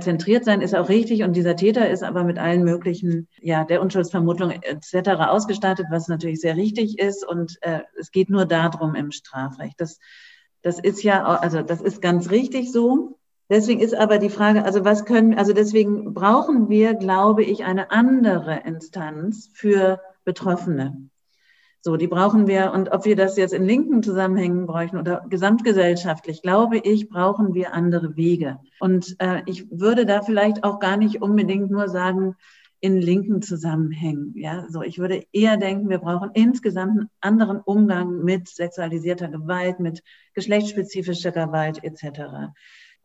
zentriert 0.00 0.44
sein, 0.44 0.62
ist 0.62 0.74
auch 0.74 0.88
richtig. 0.88 1.22
Und 1.22 1.34
dieser 1.34 1.56
Täter 1.56 1.88
ist 1.88 2.02
aber 2.02 2.24
mit 2.24 2.38
allen 2.38 2.64
möglichen, 2.64 3.28
ja, 3.40 3.64
der 3.64 3.80
Unschuldsvermutung 3.80 4.50
etc. 4.50 5.10
ausgestattet, 5.28 5.86
was 5.90 6.08
natürlich 6.08 6.40
sehr 6.40 6.56
richtig 6.56 6.98
ist. 6.98 7.26
Und 7.26 7.58
äh, 7.60 7.80
es 7.98 8.10
geht 8.10 8.30
nur 8.30 8.46
darum 8.46 8.94
im 8.94 9.12
Strafrecht. 9.12 9.80
Das, 9.80 9.98
das 10.62 10.80
ist 10.80 11.02
ja, 11.02 11.24
also 11.24 11.62
das 11.62 11.80
ist 11.80 12.02
ganz 12.02 12.30
richtig 12.30 12.72
so. 12.72 13.15
Deswegen 13.48 13.80
ist 13.80 13.94
aber 13.94 14.18
die 14.18 14.30
Frage, 14.30 14.64
also 14.64 14.84
was 14.84 15.04
können, 15.04 15.38
also 15.38 15.52
deswegen 15.52 16.14
brauchen 16.14 16.68
wir, 16.68 16.94
glaube 16.94 17.44
ich, 17.44 17.64
eine 17.64 17.90
andere 17.90 18.62
Instanz 18.64 19.50
für 19.54 20.00
Betroffene. 20.24 21.08
So, 21.80 21.96
die 21.96 22.08
brauchen 22.08 22.48
wir. 22.48 22.72
Und 22.72 22.90
ob 22.90 23.04
wir 23.04 23.14
das 23.14 23.36
jetzt 23.36 23.54
in 23.54 23.64
linken 23.64 24.02
Zusammenhängen 24.02 24.66
bräuchten 24.66 24.98
oder 24.98 25.24
gesamtgesellschaftlich, 25.28 26.42
glaube 26.42 26.78
ich, 26.78 27.08
brauchen 27.08 27.54
wir 27.54 27.74
andere 27.74 28.16
Wege. 28.16 28.58
Und 28.80 29.14
äh, 29.20 29.42
ich 29.46 29.70
würde 29.70 30.04
da 30.04 30.22
vielleicht 30.22 30.64
auch 30.64 30.80
gar 30.80 30.96
nicht 30.96 31.22
unbedingt 31.22 31.70
nur 31.70 31.88
sagen, 31.88 32.34
in 32.80 33.00
linken 33.00 33.40
Zusammenhängen. 33.40 34.32
Ja, 34.36 34.66
so 34.68 34.82
ich 34.82 34.98
würde 34.98 35.24
eher 35.32 35.56
denken, 35.56 35.88
wir 35.88 35.98
brauchen 35.98 36.30
insgesamt 36.34 36.98
einen 36.98 37.10
anderen 37.20 37.60
Umgang 37.60 38.24
mit 38.24 38.48
sexualisierter 38.48 39.28
Gewalt, 39.28 39.78
mit 39.78 40.02
geschlechtsspezifischer 40.34 41.30
Gewalt 41.30 41.84
etc. 41.84 42.52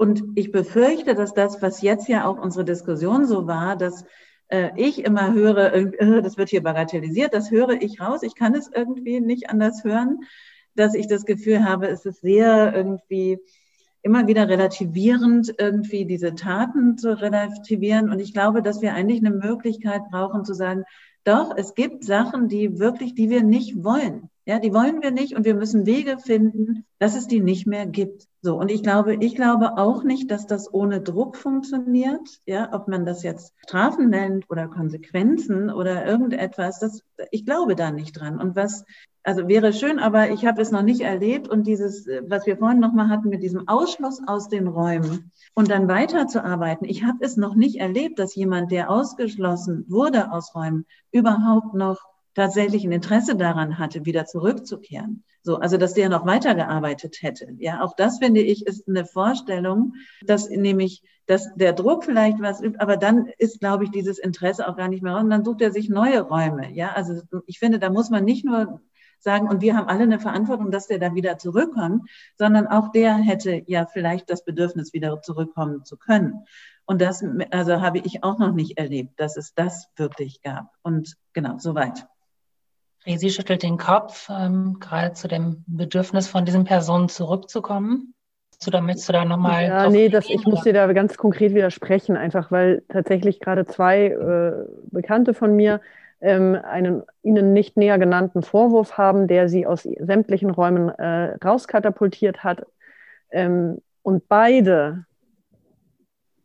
Und 0.01 0.23
ich 0.33 0.51
befürchte, 0.51 1.13
dass 1.13 1.35
das, 1.35 1.61
was 1.61 1.83
jetzt 1.83 2.07
ja 2.07 2.25
auch 2.25 2.41
unsere 2.41 2.65
Diskussion 2.65 3.27
so 3.27 3.45
war, 3.45 3.75
dass 3.75 4.03
äh, 4.47 4.71
ich 4.75 5.05
immer 5.05 5.31
höre, 5.31 5.75
äh, 5.75 6.23
das 6.23 6.37
wird 6.39 6.49
hier 6.49 6.63
bagatellisiert, 6.63 7.35
das 7.35 7.51
höre 7.51 7.79
ich 7.79 8.01
raus. 8.01 8.23
Ich 8.23 8.33
kann 8.33 8.55
es 8.55 8.67
irgendwie 8.73 9.19
nicht 9.19 9.51
anders 9.51 9.83
hören, 9.83 10.21
dass 10.73 10.95
ich 10.95 11.05
das 11.05 11.23
Gefühl 11.23 11.65
habe, 11.65 11.87
es 11.87 12.03
ist 12.07 12.21
sehr 12.21 12.73
irgendwie 12.75 13.37
immer 14.01 14.25
wieder 14.25 14.49
relativierend, 14.49 15.53
irgendwie 15.59 16.05
diese 16.05 16.33
Taten 16.33 16.97
zu 16.97 17.21
relativieren. 17.21 18.09
Und 18.09 18.19
ich 18.21 18.33
glaube, 18.33 18.63
dass 18.63 18.81
wir 18.81 18.95
eigentlich 18.95 19.23
eine 19.23 19.35
Möglichkeit 19.35 20.01
brauchen 20.09 20.45
zu 20.45 20.55
sagen, 20.55 20.83
doch, 21.25 21.53
es 21.55 21.75
gibt 21.75 22.05
Sachen, 22.05 22.47
die 22.47 22.79
wirklich, 22.79 23.13
die 23.13 23.29
wir 23.29 23.43
nicht 23.43 23.83
wollen. 23.83 24.30
Ja, 24.51 24.59
die 24.59 24.73
wollen 24.73 25.01
wir 25.01 25.11
nicht 25.11 25.33
und 25.37 25.45
wir 25.45 25.55
müssen 25.55 25.85
Wege 25.85 26.17
finden, 26.17 26.83
dass 26.99 27.15
es 27.15 27.25
die 27.25 27.39
nicht 27.39 27.67
mehr 27.67 27.85
gibt. 27.85 28.27
So. 28.41 28.59
Und 28.59 28.69
ich 28.69 28.83
glaube, 28.83 29.15
ich 29.15 29.33
glaube 29.33 29.77
auch 29.77 30.03
nicht, 30.03 30.29
dass 30.29 30.45
das 30.45 30.73
ohne 30.73 30.99
Druck 30.99 31.37
funktioniert. 31.37 32.41
Ja, 32.45 32.73
ob 32.73 32.89
man 32.89 33.05
das 33.05 33.23
jetzt 33.23 33.53
Strafen 33.65 34.09
nennt 34.09 34.49
oder 34.49 34.67
Konsequenzen 34.67 35.69
oder 35.69 36.05
irgendetwas, 36.05 36.79
das, 36.79 37.01
ich 37.31 37.45
glaube 37.45 37.77
da 37.77 37.91
nicht 37.91 38.11
dran. 38.11 38.41
Und 38.41 38.57
was, 38.57 38.83
also 39.23 39.47
wäre 39.47 39.71
schön, 39.71 39.99
aber 39.99 40.31
ich 40.31 40.45
habe 40.45 40.61
es 40.61 40.69
noch 40.69 40.83
nicht 40.83 40.99
erlebt 40.99 41.47
und 41.47 41.65
dieses, 41.65 42.05
was 42.27 42.45
wir 42.45 42.57
vorhin 42.57 42.81
nochmal 42.81 43.07
hatten 43.07 43.29
mit 43.29 43.43
diesem 43.43 43.69
Ausschluss 43.69 44.19
aus 44.27 44.49
den 44.49 44.67
Räumen 44.67 45.31
und 45.53 45.71
dann 45.71 45.87
weiterzuarbeiten. 45.87 46.85
Ich 46.89 47.05
habe 47.05 47.19
es 47.21 47.37
noch 47.37 47.55
nicht 47.55 47.77
erlebt, 47.79 48.19
dass 48.19 48.35
jemand, 48.35 48.69
der 48.69 48.89
ausgeschlossen 48.89 49.85
wurde 49.87 50.29
aus 50.33 50.53
Räumen, 50.53 50.85
überhaupt 51.13 51.73
noch 51.73 52.10
tatsächlich 52.33 52.83
ein 52.85 52.91
Interesse 52.91 53.35
daran 53.35 53.77
hatte, 53.77 54.05
wieder 54.05 54.25
zurückzukehren. 54.25 55.23
So, 55.43 55.57
also 55.57 55.77
dass 55.77 55.93
der 55.93 56.09
noch 56.09 56.25
weitergearbeitet 56.25 57.17
hätte. 57.21 57.47
Ja, 57.57 57.81
auch 57.81 57.95
das 57.95 58.19
finde 58.19 58.41
ich 58.41 58.65
ist 58.67 58.87
eine 58.87 59.05
Vorstellung, 59.05 59.95
dass 60.23 60.49
nämlich, 60.49 61.03
dass 61.25 61.53
der 61.55 61.73
Druck 61.73 62.05
vielleicht 62.05 62.39
was 62.41 62.61
übt, 62.61 62.79
aber 62.79 62.97
dann 62.97 63.27
ist, 63.37 63.59
glaube 63.59 63.83
ich, 63.85 63.91
dieses 63.91 64.19
Interesse 64.19 64.67
auch 64.67 64.77
gar 64.77 64.87
nicht 64.87 65.03
mehr 65.03 65.13
raus. 65.13 65.23
Und 65.23 65.31
dann 65.31 65.43
sucht 65.43 65.61
er 65.61 65.71
sich 65.71 65.89
neue 65.89 66.21
Räume. 66.21 66.71
Ja, 66.71 66.93
also 66.93 67.21
ich 67.47 67.59
finde, 67.59 67.79
da 67.79 67.89
muss 67.89 68.09
man 68.09 68.23
nicht 68.23 68.45
nur 68.45 68.81
sagen, 69.19 69.47
und 69.47 69.61
wir 69.61 69.75
haben 69.75 69.87
alle 69.87 70.03
eine 70.03 70.19
Verantwortung, 70.19 70.71
dass 70.71 70.87
der 70.87 70.99
da 70.99 71.13
wieder 71.13 71.37
zurückkommt, 71.37 72.09
sondern 72.37 72.67
auch 72.67 72.91
der 72.91 73.15
hätte 73.15 73.61
ja 73.67 73.85
vielleicht 73.85 74.29
das 74.29 74.43
Bedürfnis, 74.43 74.93
wieder 74.93 75.21
zurückkommen 75.21 75.85
zu 75.85 75.97
können. 75.97 76.45
Und 76.85 77.01
das, 77.01 77.23
also 77.51 77.81
habe 77.81 77.99
ich 77.99 78.23
auch 78.23 78.39
noch 78.39 78.53
nicht 78.53 78.77
erlebt, 78.77 79.19
dass 79.19 79.37
es 79.37 79.53
das 79.53 79.87
wirklich 79.95 80.41
gab. 80.41 80.71
Und 80.81 81.15
genau, 81.33 81.57
soweit. 81.57 82.07
Resi 83.05 83.29
schüttelt 83.29 83.63
den 83.63 83.77
Kopf, 83.77 84.29
ähm, 84.29 84.77
gerade 84.79 85.13
zu 85.13 85.27
dem 85.27 85.63
Bedürfnis 85.67 86.27
von 86.27 86.45
diesen 86.45 86.65
Personen 86.65 87.09
zurückzukommen. 87.09 88.13
Du 88.63 88.69
da, 88.69 88.79
möchtest 88.79 89.09
du 89.09 89.13
da 89.13 89.25
nochmal. 89.25 89.65
Ja, 89.65 89.89
nee, 89.89 90.07
das, 90.09 90.29
ich 90.29 90.45
muss 90.45 90.61
dir 90.61 90.73
da 90.73 90.91
ganz 90.93 91.17
konkret 91.17 91.55
widersprechen, 91.55 92.15
einfach 92.15 92.51
weil 92.51 92.83
tatsächlich 92.89 93.39
gerade 93.39 93.65
zwei 93.65 94.07
äh, 94.07 94.51
Bekannte 94.91 95.33
von 95.33 95.55
mir 95.55 95.81
ähm, 96.21 96.55
einen 96.63 97.01
ihnen 97.23 97.53
nicht 97.53 97.75
näher 97.75 97.97
genannten 97.97 98.43
Vorwurf 98.43 98.99
haben, 98.99 99.27
der 99.27 99.49
sie 99.49 99.65
aus 99.65 99.81
sämtlichen 99.83 100.51
Räumen 100.51 100.89
äh, 100.89 101.37
rauskatapultiert 101.43 102.43
hat. 102.43 102.67
Ähm, 103.31 103.81
und 104.03 104.27
beide 104.27 105.05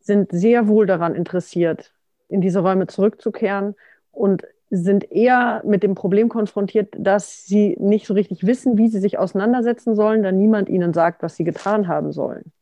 sind 0.00 0.32
sehr 0.32 0.68
wohl 0.68 0.86
daran 0.86 1.14
interessiert, 1.14 1.92
in 2.28 2.40
diese 2.40 2.60
Räume 2.60 2.86
zurückzukehren 2.86 3.74
und 4.10 4.44
sind 4.70 5.10
eher 5.12 5.62
mit 5.64 5.82
dem 5.82 5.94
Problem 5.94 6.28
konfrontiert, 6.28 6.94
dass 6.98 7.44
sie 7.44 7.76
nicht 7.78 8.06
so 8.06 8.14
richtig 8.14 8.46
wissen, 8.46 8.78
wie 8.78 8.88
sie 8.88 8.98
sich 8.98 9.18
auseinandersetzen 9.18 9.94
sollen, 9.94 10.22
da 10.22 10.32
niemand 10.32 10.68
ihnen 10.68 10.92
sagt, 10.92 11.22
was 11.22 11.36
sie 11.36 11.44
getan 11.44 11.88
haben 11.88 12.12
sollen. 12.12 12.52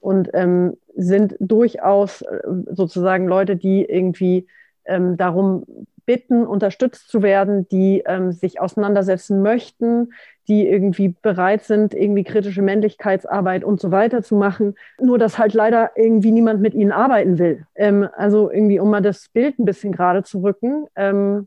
Und 0.00 0.30
ähm, 0.34 0.76
sind 0.94 1.36
durchaus 1.38 2.22
äh, 2.22 2.40
sozusagen 2.70 3.26
Leute, 3.26 3.56
die 3.56 3.84
irgendwie 3.84 4.46
ähm, 4.84 5.16
darum 5.16 5.64
bitten, 6.06 6.46
unterstützt 6.46 7.08
zu 7.08 7.22
werden, 7.22 7.68
die 7.68 8.02
ähm, 8.06 8.32
sich 8.32 8.60
auseinandersetzen 8.60 9.42
möchten, 9.42 10.12
die 10.48 10.66
irgendwie 10.66 11.14
bereit 11.22 11.64
sind, 11.64 11.94
irgendwie 11.94 12.24
kritische 12.24 12.62
Männlichkeitsarbeit 12.62 13.64
und 13.64 13.80
so 13.80 13.90
weiter 13.90 14.22
zu 14.22 14.34
machen. 14.34 14.74
Nur, 15.00 15.18
dass 15.18 15.38
halt 15.38 15.54
leider 15.54 15.90
irgendwie 15.94 16.32
niemand 16.32 16.60
mit 16.60 16.74
ihnen 16.74 16.92
arbeiten 16.92 17.38
will. 17.38 17.66
Ähm, 17.74 18.08
also 18.16 18.50
irgendwie, 18.50 18.80
um 18.80 18.90
mal 18.90 19.02
das 19.02 19.28
Bild 19.28 19.58
ein 19.58 19.64
bisschen 19.64 19.92
gerade 19.92 20.22
zu 20.22 20.42
rücken. 20.42 20.86
Ähm, 20.96 21.46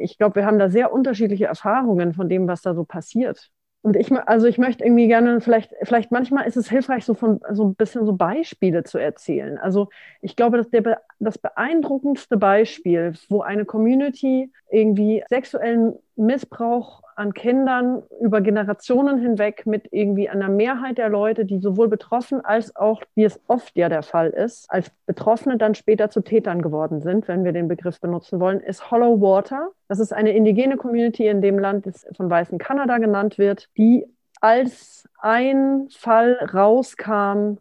ich 0.00 0.18
glaube, 0.18 0.36
wir 0.36 0.46
haben 0.46 0.58
da 0.58 0.68
sehr 0.68 0.92
unterschiedliche 0.92 1.46
Erfahrungen 1.46 2.14
von 2.14 2.28
dem, 2.28 2.48
was 2.48 2.62
da 2.62 2.74
so 2.74 2.84
passiert. 2.84 3.50
Und 3.82 3.96
ich, 3.96 4.12
also 4.12 4.46
ich 4.46 4.58
möchte 4.58 4.84
irgendwie 4.84 5.08
gerne, 5.08 5.40
vielleicht, 5.40 5.74
vielleicht 5.82 6.12
manchmal 6.12 6.46
ist 6.46 6.56
es 6.56 6.70
hilfreich, 6.70 7.04
so 7.04 7.14
von 7.14 7.40
so 7.50 7.64
ein 7.64 7.74
bisschen 7.74 8.06
so 8.06 8.12
Beispiele 8.12 8.84
zu 8.84 8.98
erzählen. 8.98 9.58
Also 9.58 9.88
ich 10.20 10.36
glaube, 10.36 10.56
dass 10.56 10.70
der, 10.70 11.00
das 11.18 11.36
beeindruckendste 11.38 12.36
Beispiel, 12.36 13.14
wo 13.28 13.42
eine 13.42 13.64
Community 13.64 14.52
irgendwie 14.70 15.24
sexuellen 15.28 15.94
Missbrauch 16.14 17.02
an 17.22 17.34
Kindern 17.34 18.02
über 18.20 18.40
Generationen 18.40 19.20
hinweg 19.20 19.64
mit 19.64 19.86
irgendwie 19.92 20.28
einer 20.28 20.48
Mehrheit 20.48 20.98
der 20.98 21.08
Leute, 21.08 21.44
die 21.44 21.60
sowohl 21.60 21.88
betroffen 21.88 22.44
als 22.44 22.74
auch, 22.74 23.00
wie 23.14 23.22
es 23.22 23.40
oft 23.46 23.76
ja 23.76 23.88
der 23.88 24.02
Fall 24.02 24.30
ist, 24.30 24.68
als 24.68 24.90
Betroffene 25.06 25.56
dann 25.56 25.76
später 25.76 26.10
zu 26.10 26.20
Tätern 26.20 26.62
geworden 26.62 27.00
sind, 27.00 27.28
wenn 27.28 27.44
wir 27.44 27.52
den 27.52 27.68
Begriff 27.68 28.00
benutzen 28.00 28.40
wollen, 28.40 28.58
ist 28.58 28.90
Hollow 28.90 29.20
Water. 29.20 29.68
Das 29.86 30.00
ist 30.00 30.12
eine 30.12 30.32
indigene 30.32 30.76
Community 30.76 31.28
in 31.28 31.40
dem 31.40 31.60
Land, 31.60 31.86
das 31.86 32.04
von 32.16 32.28
Weißen 32.28 32.58
Kanada 32.58 32.98
genannt 32.98 33.38
wird, 33.38 33.68
die 33.76 34.04
als 34.40 35.08
ein 35.20 35.86
Fall 35.96 36.50
rauskam, 36.52 37.58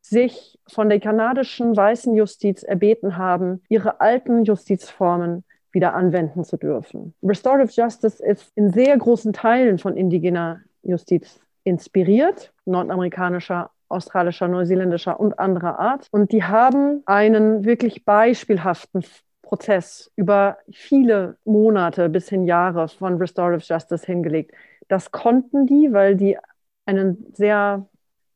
sich 0.00 0.58
von 0.66 0.88
der 0.88 1.00
kanadischen 1.00 1.76
weißen 1.76 2.14
Justiz 2.14 2.62
erbeten 2.62 3.18
haben, 3.18 3.62
ihre 3.68 4.00
alten 4.00 4.44
Justizformen 4.44 5.44
wieder 5.72 5.94
anwenden 5.94 6.44
zu 6.44 6.56
dürfen. 6.56 7.14
Restorative 7.22 7.72
Justice 7.72 8.22
ist 8.24 8.52
in 8.54 8.70
sehr 8.70 8.96
großen 8.96 9.32
Teilen 9.32 9.78
von 9.78 9.96
indigener 9.96 10.60
Justiz 10.82 11.40
inspiriert, 11.64 12.52
nordamerikanischer, 12.64 13.70
australischer, 13.88 14.48
neuseeländischer 14.48 15.20
und 15.20 15.38
anderer 15.38 15.78
Art. 15.78 16.08
Und 16.10 16.32
die 16.32 16.44
haben 16.44 17.02
einen 17.06 17.64
wirklich 17.64 18.04
beispielhaften 18.04 19.04
Prozess 19.42 20.10
über 20.16 20.58
viele 20.72 21.36
Monate 21.44 22.08
bis 22.08 22.28
hin 22.28 22.44
Jahre 22.44 22.88
von 22.88 23.18
Restorative 23.18 23.64
Justice 23.64 24.06
hingelegt. 24.06 24.52
Das 24.88 25.12
konnten 25.12 25.66
die, 25.66 25.92
weil 25.92 26.16
die 26.16 26.38
eine 26.86 27.16
sehr 27.34 27.86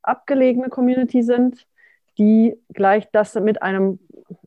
abgelegene 0.02 0.68
Community 0.68 1.22
sind, 1.22 1.66
die 2.18 2.58
gleich 2.72 3.08
das 3.12 3.34
mit 3.34 3.62
einem 3.62 3.98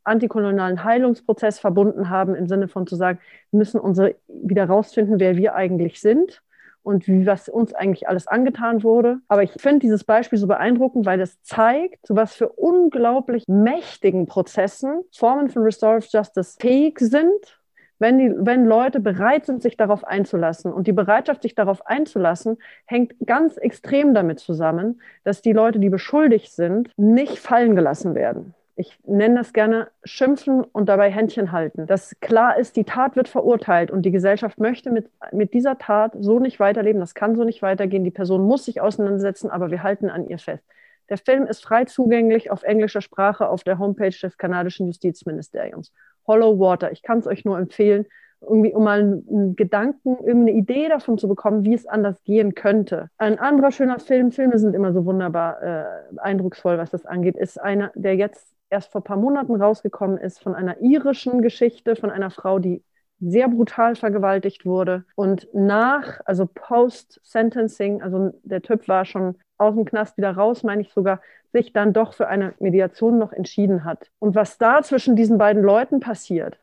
antikolonialen 0.03 0.83
Heilungsprozess 0.83 1.59
verbunden 1.59 2.09
haben, 2.09 2.35
im 2.35 2.47
Sinne 2.47 2.67
von 2.67 2.87
zu 2.87 2.95
sagen, 2.95 3.19
wir 3.51 3.59
müssen 3.59 3.79
unsere 3.79 4.15
wieder 4.27 4.65
rausfinden, 4.65 5.19
wer 5.19 5.37
wir 5.37 5.55
eigentlich 5.55 6.01
sind 6.01 6.41
und 6.83 7.07
wie, 7.07 7.25
was 7.25 7.49
uns 7.49 7.73
eigentlich 7.73 8.07
alles 8.07 8.27
angetan 8.27 8.83
wurde. 8.83 9.19
Aber 9.27 9.43
ich 9.43 9.51
finde 9.51 9.79
dieses 9.79 10.03
Beispiel 10.03 10.39
so 10.39 10.47
beeindruckend, 10.47 11.05
weil 11.05 11.21
es 11.21 11.41
zeigt, 11.43 12.05
zu 12.05 12.15
was 12.15 12.33
für 12.33 12.49
unglaublich 12.49 13.43
mächtigen 13.47 14.25
Prozessen 14.25 15.03
Formen 15.11 15.49
von 15.49 15.63
Restorative 15.63 16.09
Justice 16.11 16.57
fähig 16.59 16.99
sind 16.99 17.58
wenn, 17.99 18.17
die, 18.17 18.33
wenn 18.35 18.65
Leute 18.65 18.99
bereit 18.99 19.45
sind, 19.45 19.61
sich 19.61 19.77
darauf 19.77 20.05
einzulassen. 20.05 20.73
Und 20.73 20.87
die 20.87 20.93
Bereitschaft, 20.93 21.41
sich 21.43 21.53
darauf 21.53 21.85
einzulassen, 21.85 22.57
hängt 22.85 23.13
ganz 23.25 23.57
extrem 23.57 24.13
damit 24.13 24.39
zusammen, 24.39 25.01
dass 25.23 25.41
die 25.41 25.53
Leute, 25.53 25.79
die 25.79 25.89
beschuldigt 25.89 26.51
sind, 26.51 26.89
nicht 26.97 27.37
fallen 27.37 27.75
gelassen 27.75 28.15
werden 28.15 28.55
Ich 28.77 28.97
nenne 29.05 29.35
das 29.35 29.51
gerne 29.51 29.89
Schimpfen 30.05 30.63
und 30.63 30.87
dabei 30.87 31.11
Händchen 31.11 31.51
halten. 31.51 31.85
Dass 31.85 32.17
klar 32.21 32.57
ist, 32.57 32.77
die 32.77 32.85
Tat 32.85 33.17
wird 33.17 33.27
verurteilt 33.27 33.91
und 33.91 34.03
die 34.03 34.11
Gesellschaft 34.11 34.59
möchte 34.59 34.89
mit, 34.89 35.09
mit 35.33 35.53
dieser 35.53 35.77
Tat 35.77 36.13
so 36.17 36.39
nicht 36.39 36.59
weiterleben. 36.59 37.01
Das 37.01 37.13
kann 37.13 37.35
so 37.35 37.43
nicht 37.43 37.61
weitergehen. 37.61 38.05
Die 38.05 38.11
Person 38.11 38.43
muss 38.43 38.65
sich 38.65 38.79
auseinandersetzen, 38.79 39.49
aber 39.49 39.69
wir 39.69 39.83
halten 39.83 40.09
an 40.09 40.27
ihr 40.27 40.39
fest. 40.39 40.63
Der 41.09 41.17
Film 41.17 41.47
ist 41.47 41.63
frei 41.63 41.85
zugänglich 41.85 42.51
auf 42.51 42.63
englischer 42.63 43.01
Sprache 43.01 43.49
auf 43.49 43.63
der 43.63 43.79
Homepage 43.79 44.15
des 44.15 44.37
kanadischen 44.37 44.85
Justizministeriums. 44.85 45.91
Hollow 46.29 46.59
Water. 46.59 46.91
Ich 46.91 47.01
kann 47.01 47.19
es 47.19 47.27
euch 47.27 47.43
nur 47.43 47.57
empfehlen, 47.57 48.05
irgendwie, 48.41 48.73
um 48.73 48.83
mal 48.83 48.99
einen 48.99 49.55
Gedanken, 49.55 50.17
irgendeine 50.19 50.51
Idee 50.51 50.87
davon 50.87 51.17
zu 51.17 51.27
bekommen, 51.27 51.65
wie 51.65 51.73
es 51.73 51.87
anders 51.87 52.23
gehen 52.23 52.55
könnte. 52.55 53.09
Ein 53.17 53.39
anderer 53.39 53.71
schöner 53.71 53.99
Film, 53.99 54.31
Filme 54.31 54.59
sind 54.59 54.75
immer 54.75 54.93
so 54.93 55.05
wunderbar 55.05 55.61
äh, 55.61 55.85
eindrucksvoll, 56.17 56.77
was 56.77 56.91
das 56.91 57.05
angeht, 57.05 57.35
ist 57.35 57.59
einer, 57.59 57.91
der 57.95 58.15
jetzt 58.15 58.55
erst 58.69 58.91
vor 58.91 59.01
ein 59.01 59.05
paar 59.05 59.17
Monaten 59.17 59.55
rausgekommen 59.55 60.17
ist, 60.19 60.41
von 60.41 60.55
einer 60.55 60.79
irischen 60.79 61.41
Geschichte, 61.41 61.95
von 61.95 62.11
einer 62.11 62.29
Frau, 62.29 62.59
die 62.59 62.83
sehr 63.19 63.49
brutal 63.49 63.95
vergewaltigt 63.95 64.65
wurde 64.65 65.03
und 65.15 65.47
nach, 65.53 66.21
also 66.25 66.45
post-sentencing, 66.45 68.01
also 68.01 68.31
der 68.43 68.61
Typ 68.61 68.87
war 68.87 69.03
schon 69.03 69.35
aus 69.57 69.75
dem 69.75 69.83
Knast 69.83 70.15
wieder 70.15 70.31
raus, 70.31 70.63
meine 70.63 70.83
ich 70.83 70.93
sogar, 70.93 71.19
sich 71.51 71.73
dann 71.73 71.93
doch 71.93 72.13
für 72.13 72.27
eine 72.27 72.53
Mediation 72.59 73.17
noch 73.17 73.33
entschieden 73.33 73.83
hat. 73.83 74.09
Und 74.19 74.35
was 74.35 74.57
da 74.57 74.81
zwischen 74.83 75.15
diesen 75.15 75.37
beiden 75.37 75.63
Leuten 75.63 75.99
passiert, 75.99 76.59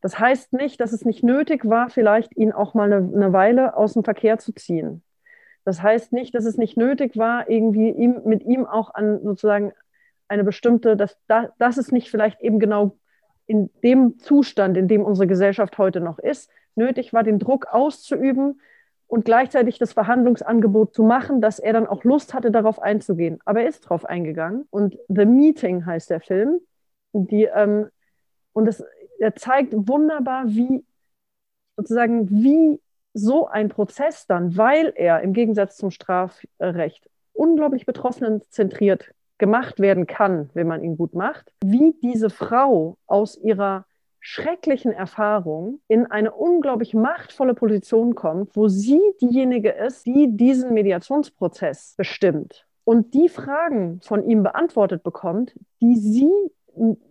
das 0.00 0.18
heißt 0.18 0.52
nicht, 0.52 0.80
dass 0.80 0.92
es 0.92 1.04
nicht 1.04 1.24
nötig 1.24 1.68
war, 1.68 1.90
vielleicht 1.90 2.36
ihn 2.36 2.52
auch 2.52 2.74
mal 2.74 2.92
eine, 2.92 3.10
eine 3.12 3.32
Weile 3.32 3.76
aus 3.76 3.94
dem 3.94 4.04
Verkehr 4.04 4.38
zu 4.38 4.52
ziehen. 4.52 5.02
Das 5.64 5.82
heißt 5.82 6.12
nicht, 6.12 6.34
dass 6.34 6.44
es 6.44 6.56
nicht 6.56 6.76
nötig 6.76 7.16
war, 7.16 7.48
irgendwie 7.50 7.90
ihm, 7.90 8.22
mit 8.24 8.42
ihm 8.44 8.64
auch 8.64 8.94
an 8.94 9.20
sozusagen 9.22 9.72
eine 10.28 10.44
bestimmte, 10.44 10.96
dass 10.96 11.18
da, 11.26 11.50
das 11.58 11.78
ist 11.78 11.92
nicht 11.92 12.10
vielleicht 12.10 12.40
eben 12.40 12.58
genau 12.58 12.96
in 13.46 13.70
dem 13.82 14.18
Zustand, 14.18 14.76
in 14.76 14.88
dem 14.88 15.02
unsere 15.02 15.26
Gesellschaft 15.26 15.78
heute 15.78 16.00
noch 16.00 16.18
ist, 16.18 16.50
nötig 16.74 17.12
war, 17.12 17.24
den 17.24 17.38
Druck 17.38 17.66
auszuüben 17.66 18.60
und 19.08 19.24
gleichzeitig 19.24 19.78
das 19.78 19.94
Verhandlungsangebot 19.94 20.94
zu 20.94 21.02
machen, 21.02 21.40
dass 21.40 21.58
er 21.58 21.72
dann 21.72 21.86
auch 21.86 22.04
Lust 22.04 22.34
hatte, 22.34 22.50
darauf 22.50 22.80
einzugehen. 22.80 23.40
Aber 23.46 23.62
er 23.62 23.68
ist 23.68 23.84
darauf 23.84 24.04
eingegangen. 24.04 24.66
Und 24.70 24.98
The 25.08 25.24
Meeting 25.24 25.86
heißt 25.86 26.10
der 26.10 26.20
Film. 26.20 26.60
Die, 27.14 27.44
ähm, 27.44 27.88
und 28.52 28.68
es, 28.68 28.84
er 29.18 29.34
zeigt 29.34 29.72
wunderbar, 29.74 30.44
wie 30.46 30.84
sozusagen, 31.76 32.28
wie 32.30 32.80
so 33.14 33.48
ein 33.48 33.70
Prozess 33.70 34.26
dann, 34.26 34.56
weil 34.56 34.92
er 34.94 35.22
im 35.22 35.32
Gegensatz 35.32 35.76
zum 35.78 35.90
Strafrecht 35.90 37.08
unglaublich 37.32 37.86
betroffenenzentriert 37.86 39.14
gemacht 39.38 39.80
werden 39.80 40.06
kann, 40.06 40.50
wenn 40.52 40.66
man 40.66 40.82
ihn 40.82 40.98
gut 40.98 41.14
macht, 41.14 41.50
wie 41.64 41.94
diese 42.02 42.28
Frau 42.28 42.98
aus 43.06 43.38
ihrer 43.38 43.86
schrecklichen 44.30 44.92
Erfahrung 44.92 45.80
in 45.88 46.04
eine 46.04 46.32
unglaublich 46.32 46.92
machtvolle 46.92 47.54
Position 47.54 48.14
kommt, 48.14 48.54
wo 48.54 48.68
sie 48.68 49.00
diejenige 49.22 49.70
ist, 49.70 50.04
die 50.04 50.36
diesen 50.36 50.74
Mediationsprozess 50.74 51.94
bestimmt 51.96 52.66
und 52.84 53.14
die 53.14 53.30
Fragen 53.30 54.00
von 54.02 54.22
ihm 54.28 54.42
beantwortet 54.42 55.02
bekommt, 55.02 55.54
die 55.80 55.96
sie 55.96 56.30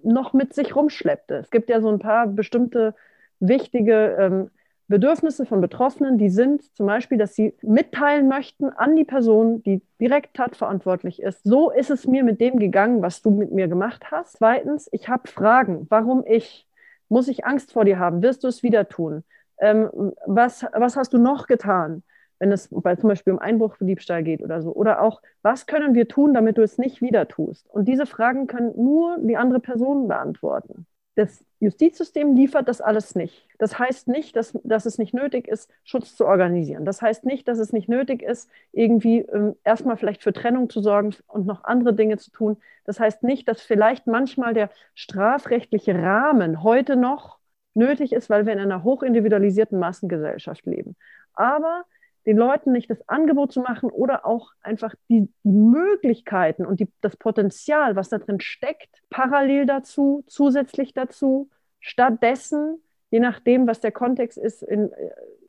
noch 0.03 0.33
mit 0.33 0.53
sich 0.53 0.75
rumschleppte. 0.75 1.37
Es 1.37 1.49
gibt 1.49 1.71
ja 1.71 1.81
so 1.81 1.89
ein 1.89 1.97
paar 1.97 2.27
bestimmte 2.27 2.93
wichtige 3.39 4.15
ähm, 4.19 4.51
Bedürfnisse 4.87 5.47
von 5.47 5.59
Betroffenen, 5.59 6.19
die 6.19 6.29
sind 6.29 6.61
zum 6.75 6.85
Beispiel, 6.85 7.17
dass 7.17 7.33
sie 7.33 7.55
mitteilen 7.63 8.27
möchten 8.27 8.69
an 8.69 8.95
die 8.95 9.05
Person, 9.05 9.63
die 9.63 9.81
direkt 9.99 10.35
tatverantwortlich 10.35 11.19
ist. 11.19 11.43
So 11.43 11.71
ist 11.71 11.89
es 11.89 12.05
mir 12.05 12.23
mit 12.23 12.39
dem 12.39 12.59
gegangen, 12.59 13.01
was 13.01 13.23
du 13.23 13.31
mit 13.31 13.51
mir 13.51 13.67
gemacht 13.67 14.11
hast. 14.11 14.37
Zweitens, 14.37 14.87
ich 14.91 15.09
habe 15.09 15.27
Fragen. 15.27 15.87
Warum 15.89 16.23
ich? 16.27 16.66
Muss 17.09 17.27
ich 17.27 17.45
Angst 17.45 17.71
vor 17.71 17.85
dir 17.85 17.99
haben? 17.99 18.21
Wirst 18.21 18.43
du 18.43 18.47
es 18.47 18.63
wieder 18.63 18.87
tun? 18.87 19.23
Ähm, 19.59 20.13
was, 20.25 20.65
was 20.73 20.95
hast 20.95 21.13
du 21.13 21.17
noch 21.17 21.47
getan? 21.47 22.03
wenn 22.39 22.51
es 22.51 22.69
bei 22.71 22.95
zum 22.95 23.09
Beispiel 23.09 23.33
um 23.33 23.39
Einbruchdiebstahl 23.39 24.23
geht 24.23 24.41
oder 24.41 24.61
so. 24.61 24.73
Oder 24.73 25.01
auch, 25.01 25.21
was 25.41 25.65
können 25.65 25.95
wir 25.95 26.07
tun, 26.07 26.33
damit 26.33 26.57
du 26.57 26.61
es 26.61 26.77
nicht 26.77 27.01
wieder 27.01 27.27
tust? 27.27 27.67
Und 27.69 27.87
diese 27.87 28.05
Fragen 28.05 28.47
können 28.47 28.73
nur 28.75 29.17
die 29.19 29.37
andere 29.37 29.59
Person 29.59 30.07
beantworten. 30.07 30.85
Das 31.17 31.43
Justizsystem 31.59 32.35
liefert 32.35 32.67
das 32.67 32.79
alles 32.79 33.15
nicht. 33.15 33.47
Das 33.57 33.79
heißt 33.79 34.07
nicht, 34.07 34.35
dass, 34.35 34.55
dass 34.63 34.85
es 34.85 34.99
nicht 34.99 35.15
nötig 35.15 35.47
ist, 35.47 35.71
Schutz 35.83 36.15
zu 36.15 36.27
organisieren. 36.27 36.85
Das 36.85 37.01
heißt 37.01 37.25
nicht, 37.25 37.47
dass 37.47 37.57
es 37.57 37.73
nicht 37.73 37.89
nötig 37.89 38.21
ist, 38.21 38.51
irgendwie 38.71 39.21
ähm, 39.21 39.55
erstmal 39.63 39.97
vielleicht 39.97 40.21
für 40.21 40.31
Trennung 40.31 40.69
zu 40.69 40.79
sorgen 40.79 41.15
und 41.25 41.47
noch 41.47 41.63
andere 41.63 41.95
Dinge 41.95 42.17
zu 42.19 42.29
tun. 42.29 42.57
Das 42.85 42.99
heißt 42.99 43.23
nicht, 43.23 43.47
dass 43.47 43.63
vielleicht 43.63 44.05
manchmal 44.05 44.53
der 44.53 44.69
strafrechtliche 44.93 45.95
Rahmen 45.95 46.61
heute 46.61 46.95
noch 46.95 47.39
nötig 47.73 48.13
ist, 48.13 48.29
weil 48.29 48.45
wir 48.45 48.53
in 48.53 48.59
einer 48.59 48.83
hochindividualisierten 48.83 49.79
Massengesellschaft 49.79 50.67
leben. 50.67 50.95
Aber 51.33 51.83
den 52.27 52.37
Leuten 52.37 52.73
nicht 52.73 52.89
das 52.89 53.07
Angebot 53.07 53.53
zu 53.53 53.61
machen 53.61 53.89
oder 53.89 54.25
auch 54.25 54.51
einfach 54.61 54.93
die, 55.09 55.29
die 55.43 55.51
Möglichkeiten 55.51 56.65
und 56.65 56.81
die, 56.81 56.89
das 56.99 57.15
Potenzial, 57.15 57.95
was 57.95 58.09
da 58.09 58.17
drin 58.17 58.41
steckt, 58.41 58.89
parallel 59.09 59.65
dazu, 59.65 60.25
zusätzlich 60.27 60.93
dazu, 60.93 61.49
stattdessen, 61.79 62.81
je 63.11 63.21
nachdem, 63.21 63.65
was 63.65 63.79
der 63.79 63.93
Kontext 63.93 64.37
ist, 64.37 64.61
in, 64.61 64.91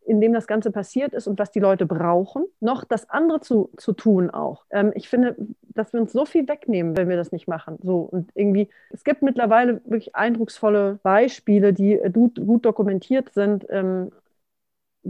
in 0.07 0.21
dem 0.21 0.33
das 0.33 0.47
Ganze 0.47 0.71
passiert 0.71 1.15
ist 1.15 1.27
und 1.27 1.41
was 1.41 1.51
die 1.51 1.59
Leute 1.59 1.85
brauchen, 1.85 2.45
noch 2.61 2.85
das 2.85 3.11
andere 3.11 3.41
zu, 3.41 3.71
zu 3.77 3.93
tun 3.93 4.31
auch. 4.31 4.65
Ähm, 4.71 4.93
ich 4.95 5.09
finde, 5.09 5.35
dass 5.61 5.93
wir 5.93 6.01
uns 6.01 6.13
so 6.13 6.27
viel 6.27 6.47
wegnehmen, 6.47 6.97
wenn 6.97 7.09
wir 7.09 7.17
das 7.17 7.33
nicht 7.33 7.49
machen. 7.49 7.77
So 7.83 8.03
und 8.03 8.31
irgendwie, 8.35 8.69
es 8.91 9.03
gibt 9.03 9.23
mittlerweile 9.23 9.81
wirklich 9.85 10.15
eindrucksvolle 10.15 11.01
Beispiele, 11.03 11.73
die 11.73 12.01
gut, 12.13 12.37
gut 12.37 12.65
dokumentiert 12.65 13.35
sind. 13.35 13.67
Ähm, 13.69 14.13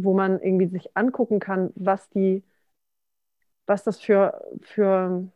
wo 0.04 0.14
man 0.14 0.40
irgendwie 0.40 0.66
sich 0.66 0.96
angucken 0.96 1.40
kann, 1.40 1.70
was 1.74 2.08
die, 2.10 2.44
was 3.66 3.84
das 3.84 4.00
für, 4.00 4.44
für, 4.62 5.28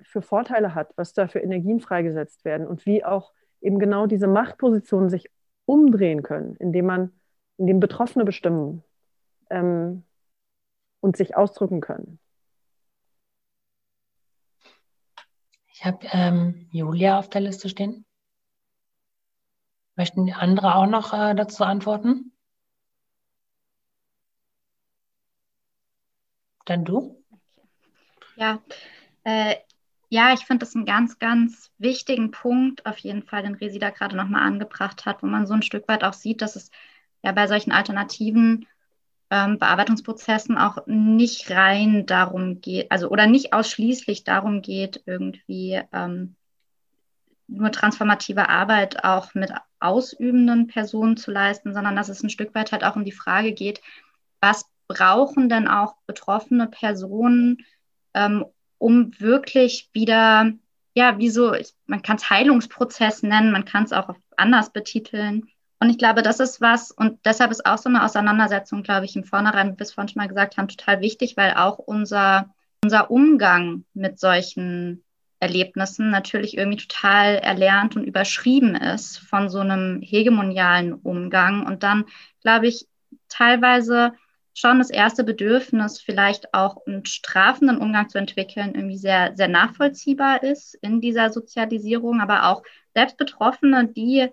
für 0.00 0.22
Vorteile 0.22 0.74
hat, 0.74 0.92
was 0.96 1.12
da 1.12 1.28
für 1.28 1.40
Energien 1.40 1.80
freigesetzt 1.80 2.44
werden 2.44 2.66
und 2.66 2.86
wie 2.86 3.04
auch 3.04 3.32
eben 3.60 3.78
genau 3.78 4.06
diese 4.06 4.26
Machtpositionen 4.26 5.10
sich 5.10 5.30
umdrehen 5.64 6.22
können, 6.22 6.56
indem 6.56 6.86
man, 6.86 7.12
indem 7.56 7.80
Betroffene 7.80 8.24
bestimmen 8.24 8.82
ähm, 9.50 10.04
und 11.00 11.16
sich 11.16 11.36
ausdrücken 11.36 11.80
können. 11.80 12.18
Ich 15.72 15.84
habe 15.84 16.06
ähm, 16.12 16.68
Julia 16.72 17.18
auf 17.18 17.30
der 17.30 17.40
Liste 17.40 17.68
stehen. 17.68 18.04
Möchten 19.96 20.30
andere 20.32 20.74
auch 20.74 20.86
noch 20.86 21.12
äh, 21.12 21.34
dazu 21.34 21.64
antworten? 21.64 22.29
Dann 26.70 26.84
du? 26.84 27.20
Ja, 28.36 28.62
äh, 29.24 29.56
ja, 30.08 30.32
ich 30.32 30.46
finde 30.46 30.64
das 30.64 30.76
einen 30.76 30.84
ganz, 30.84 31.18
ganz 31.18 31.72
wichtigen 31.78 32.30
Punkt 32.30 32.86
auf 32.86 32.98
jeden 32.98 33.24
Fall, 33.24 33.42
den 33.42 33.56
Resi 33.56 33.80
da 33.80 33.90
gerade 33.90 34.16
nochmal 34.16 34.42
angebracht 34.42 35.04
hat, 35.04 35.20
wo 35.24 35.26
man 35.26 35.48
so 35.48 35.54
ein 35.54 35.62
Stück 35.62 35.88
weit 35.88 36.04
auch 36.04 36.12
sieht, 36.12 36.42
dass 36.42 36.54
es 36.54 36.70
ja 37.24 37.32
bei 37.32 37.48
solchen 37.48 37.72
alternativen 37.72 38.68
ähm, 39.30 39.58
Bearbeitungsprozessen 39.58 40.58
auch 40.58 40.86
nicht 40.86 41.50
rein 41.50 42.06
darum 42.06 42.60
geht, 42.60 42.92
also 42.92 43.08
oder 43.08 43.26
nicht 43.26 43.52
ausschließlich 43.52 44.22
darum 44.22 44.62
geht, 44.62 45.02
irgendwie 45.06 45.82
ähm, 45.92 46.36
nur 47.48 47.72
transformative 47.72 48.48
Arbeit 48.48 49.02
auch 49.02 49.34
mit 49.34 49.52
ausübenden 49.80 50.68
Personen 50.68 51.16
zu 51.16 51.32
leisten, 51.32 51.74
sondern 51.74 51.96
dass 51.96 52.08
es 52.08 52.22
ein 52.22 52.30
Stück 52.30 52.54
weit 52.54 52.70
halt 52.70 52.84
auch 52.84 52.94
um 52.94 53.04
die 53.04 53.10
Frage 53.10 53.54
geht, 53.54 53.80
was 54.40 54.69
brauchen 54.90 55.48
denn 55.48 55.68
auch 55.68 55.94
betroffene 56.06 56.66
Personen, 56.66 57.58
ähm, 58.12 58.44
um 58.78 59.12
wirklich 59.20 59.88
wieder, 59.92 60.50
ja, 60.94 61.18
wie 61.18 61.30
so, 61.30 61.54
man 61.86 62.02
kann 62.02 62.16
es 62.16 62.28
Heilungsprozess 62.28 63.22
nennen, 63.22 63.52
man 63.52 63.64
kann 63.64 63.84
es 63.84 63.92
auch 63.92 64.12
anders 64.36 64.72
betiteln. 64.72 65.48
Und 65.78 65.90
ich 65.90 65.98
glaube, 65.98 66.22
das 66.22 66.40
ist 66.40 66.60
was, 66.60 66.90
und 66.90 67.24
deshalb 67.24 67.52
ist 67.52 67.64
auch 67.64 67.78
so 67.78 67.88
eine 67.88 68.04
Auseinandersetzung, 68.04 68.82
glaube 68.82 69.04
ich, 69.04 69.14
im 69.14 69.22
Vornherein, 69.24 69.72
wie 69.72 69.78
wir 69.78 69.84
es 69.84 69.92
vorhin 69.92 70.08
schon 70.08 70.20
mal 70.20 70.28
gesagt 70.28 70.56
haben, 70.56 70.66
total 70.66 71.00
wichtig, 71.00 71.36
weil 71.36 71.54
auch 71.54 71.78
unser, 71.78 72.52
unser 72.82 73.12
Umgang 73.12 73.84
mit 73.94 74.18
solchen 74.18 75.04
Erlebnissen 75.38 76.10
natürlich 76.10 76.58
irgendwie 76.58 76.84
total 76.84 77.36
erlernt 77.36 77.96
und 77.96 78.04
überschrieben 78.04 78.74
ist 78.74 79.18
von 79.18 79.48
so 79.48 79.60
einem 79.60 80.02
hegemonialen 80.02 80.94
Umgang. 80.94 81.64
Und 81.64 81.84
dann, 81.84 82.06
glaube 82.42 82.66
ich, 82.66 82.88
teilweise 83.28 84.12
schon 84.60 84.78
das 84.78 84.90
erste 84.90 85.24
Bedürfnis, 85.24 86.00
vielleicht 86.00 86.54
auch 86.54 86.86
einen 86.86 87.04
strafenden 87.06 87.78
Umgang 87.78 88.08
zu 88.08 88.18
entwickeln, 88.18 88.74
irgendwie 88.74 88.98
sehr, 88.98 89.34
sehr 89.34 89.48
nachvollziehbar 89.48 90.42
ist 90.42 90.74
in 90.74 91.00
dieser 91.00 91.30
Sozialisierung, 91.30 92.20
aber 92.20 92.46
auch 92.46 92.62
selbst 92.94 93.16
Betroffene, 93.16 93.88
die 93.88 94.28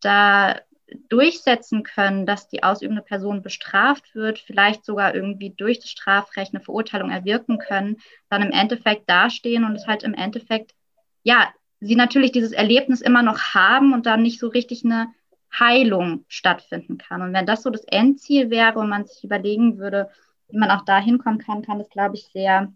da 0.00 0.60
durchsetzen 1.08 1.82
können, 1.82 2.26
dass 2.26 2.48
die 2.48 2.62
ausübende 2.62 3.02
Person 3.02 3.42
bestraft 3.42 4.14
wird, 4.14 4.38
vielleicht 4.38 4.84
sogar 4.84 5.14
irgendwie 5.14 5.50
durch 5.50 5.80
das 5.80 5.90
Strafrecht 5.90 6.54
eine 6.54 6.62
Verurteilung 6.62 7.10
erwirken 7.10 7.58
können, 7.58 7.96
dann 8.28 8.42
im 8.42 8.50
Endeffekt 8.50 9.08
dastehen 9.08 9.64
und 9.64 9.74
es 9.74 9.86
halt 9.86 10.02
im 10.02 10.14
Endeffekt, 10.14 10.74
ja, 11.22 11.48
sie 11.80 11.96
natürlich 11.96 12.32
dieses 12.32 12.52
Erlebnis 12.52 13.00
immer 13.00 13.22
noch 13.22 13.54
haben 13.54 13.92
und 13.92 14.06
dann 14.06 14.22
nicht 14.22 14.38
so 14.38 14.48
richtig 14.48 14.84
eine 14.84 15.08
Heilung 15.58 16.24
stattfinden 16.28 16.98
kann. 16.98 17.22
Und 17.22 17.32
wenn 17.32 17.46
das 17.46 17.62
so 17.62 17.70
das 17.70 17.84
Endziel 17.84 18.50
wäre 18.50 18.78
und 18.78 18.88
man 18.88 19.06
sich 19.06 19.22
überlegen 19.22 19.78
würde, 19.78 20.08
wie 20.48 20.58
man 20.58 20.70
auch 20.70 20.84
da 20.84 20.98
hinkommen 20.98 21.38
kann, 21.38 21.62
kann 21.62 21.78
das, 21.78 21.90
glaube 21.90 22.16
ich, 22.16 22.28
sehr, 22.32 22.72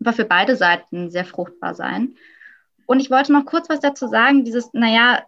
aber 0.00 0.12
für 0.12 0.24
beide 0.24 0.56
Seiten 0.56 1.10
sehr 1.10 1.24
fruchtbar 1.24 1.74
sein. 1.74 2.16
Und 2.86 3.00
ich 3.00 3.10
wollte 3.10 3.32
noch 3.32 3.46
kurz 3.46 3.68
was 3.68 3.80
dazu 3.80 4.08
sagen, 4.08 4.44
dieses, 4.44 4.72
naja, 4.72 5.22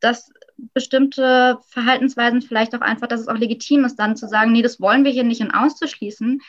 dass 0.00 0.32
bestimmte 0.74 1.58
Verhaltensweisen 1.68 2.42
vielleicht 2.42 2.74
auch 2.74 2.80
einfach, 2.80 3.06
dass 3.06 3.20
es 3.20 3.28
auch 3.28 3.36
legitim 3.36 3.84
ist, 3.84 3.96
dann 3.96 4.16
zu 4.16 4.28
sagen, 4.28 4.52
nee, 4.52 4.62
das 4.62 4.80
wollen 4.80 5.04
wir 5.04 5.10
hier 5.10 5.24
nicht 5.24 5.42
und 5.42 5.50
auszuschließen. 5.50 6.40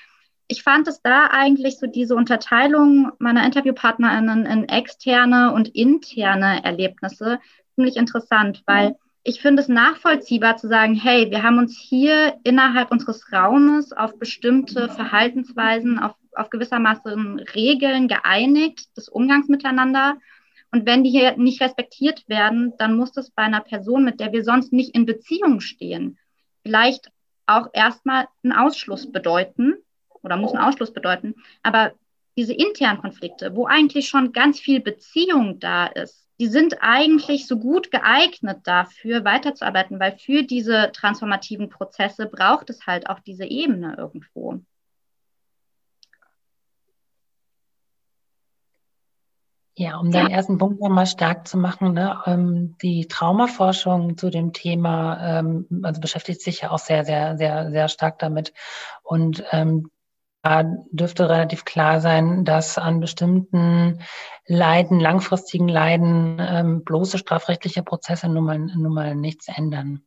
Ich 0.48 0.64
fand 0.64 0.88
es 0.88 1.02
da 1.02 1.28
eigentlich 1.28 1.80
so 1.80 1.88
diese 1.88 2.16
Unterteilung 2.16 3.12
meiner 3.20 3.46
InterviewpartnerInnen 3.46 4.46
in 4.46 4.70
externe 4.70 5.54
und 5.54 5.70
interne 5.70 6.64
Erlebnisse 6.64 7.40
ziemlich 7.76 7.96
interessant, 7.96 8.62
weil 8.66 8.96
ich 9.24 9.42
finde 9.42 9.62
es 9.62 9.70
nachvollziehbar 9.70 10.58
zu 10.58 10.68
sagen, 10.68 10.96
hey, 10.96 11.32
wir 11.32 11.44
haben 11.44 11.58
uns 11.58 11.80
hier 11.80 12.38
innerhalb 12.44 12.92
unseres 12.92 13.32
Raumes 13.32 13.94
auf 13.94 14.20
bestimmte 14.20 14.90
Verhaltensweisen, 14.90 15.98
auf, 15.98 16.16
auf 16.36 16.50
gewissermaßen 16.50 17.40
Regeln 17.56 18.10
geeinigt 18.10 18.96
des 18.98 19.08
Umgangs 19.08 19.48
miteinander. 19.48 20.18
Und 20.72 20.86
wenn 20.86 21.04
die 21.04 21.10
hier 21.10 21.38
nicht 21.38 21.62
respektiert 21.62 22.28
werden, 22.28 22.74
dann 22.78 22.98
muss 22.98 23.14
das 23.14 23.32
bei 23.32 23.44
einer 23.44 23.62
Person, 23.62 24.04
mit 24.04 24.20
der 24.20 24.34
wir 24.34 24.44
sonst 24.44 24.74
nicht 24.74 24.94
in 24.94 25.06
Beziehung 25.06 25.62
stehen, 25.62 26.18
vielleicht 26.64 27.10
auch 27.46 27.68
erstmal 27.74 28.28
einen 28.44 28.54
Ausschluss 28.54 29.10
bedeuten 29.10 29.76
oder 30.22 30.36
muss 30.36 30.54
einen 30.54 30.64
Ausschluss 30.64 30.92
bedeuten. 30.92 31.36
Aber 31.62 31.94
diese 32.36 32.54
internen 32.54 33.00
Konflikte, 33.00 33.56
wo 33.56 33.68
eigentlich 33.68 34.10
schon 34.10 34.34
ganz 34.34 34.60
viel 34.60 34.82
Beziehung 34.82 35.60
da 35.60 35.86
ist, 35.86 36.23
die 36.40 36.48
sind 36.48 36.78
eigentlich 36.82 37.48
so 37.48 37.58
gut 37.58 37.92
geeignet 37.92 38.62
dafür, 38.64 39.24
weiterzuarbeiten, 39.24 40.00
weil 40.00 40.18
für 40.18 40.44
diese 40.44 40.92
transformativen 40.92 41.70
Prozesse 41.70 42.26
braucht 42.26 42.70
es 42.70 42.88
halt 42.88 43.10
auch 43.10 43.20
diese 43.20 43.46
Ebene 43.46 43.96
irgendwo. 43.98 44.62
Ja, 49.76 49.98
um 49.98 50.12
deinen 50.12 50.30
ja. 50.30 50.36
ersten 50.38 50.60
Punkt 50.60 50.80
nochmal 50.82 51.08
stark 51.08 51.48
zu 51.48 51.58
machen, 51.58 51.94
ne, 51.94 52.22
ähm, 52.28 52.76
die 52.84 53.08
Traumaforschung 53.08 54.18
zu 54.18 54.30
dem 54.30 54.54
Thema, 54.54 55.40
ähm, 55.40 55.82
also 55.82 56.00
beschäftigt 56.00 56.42
sich 56.42 56.62
ja 56.62 56.70
auch 56.70 56.78
sehr, 56.78 57.06
sehr, 57.06 57.38
sehr, 57.38 57.72
sehr 57.72 57.88
stark 57.88 58.20
damit. 58.20 58.54
Und 59.02 59.44
ähm, 59.52 59.90
dürfte 60.92 61.30
relativ 61.30 61.64
klar 61.64 62.02
sein, 62.02 62.44
dass 62.44 62.78
an 62.78 63.00
bestimmten 63.00 64.00
Leiden, 64.46 65.00
langfristigen 65.00 65.70
Leiden, 65.70 66.38
ähm, 66.40 66.84
bloße 66.84 67.18
strafrechtliche 67.18 67.82
Prozesse 67.82 68.28
nun 68.28 68.44
mal, 68.44 68.60
nun 68.60 68.94
mal 68.94 69.16
nichts 69.16 69.48
ändern. 69.48 70.04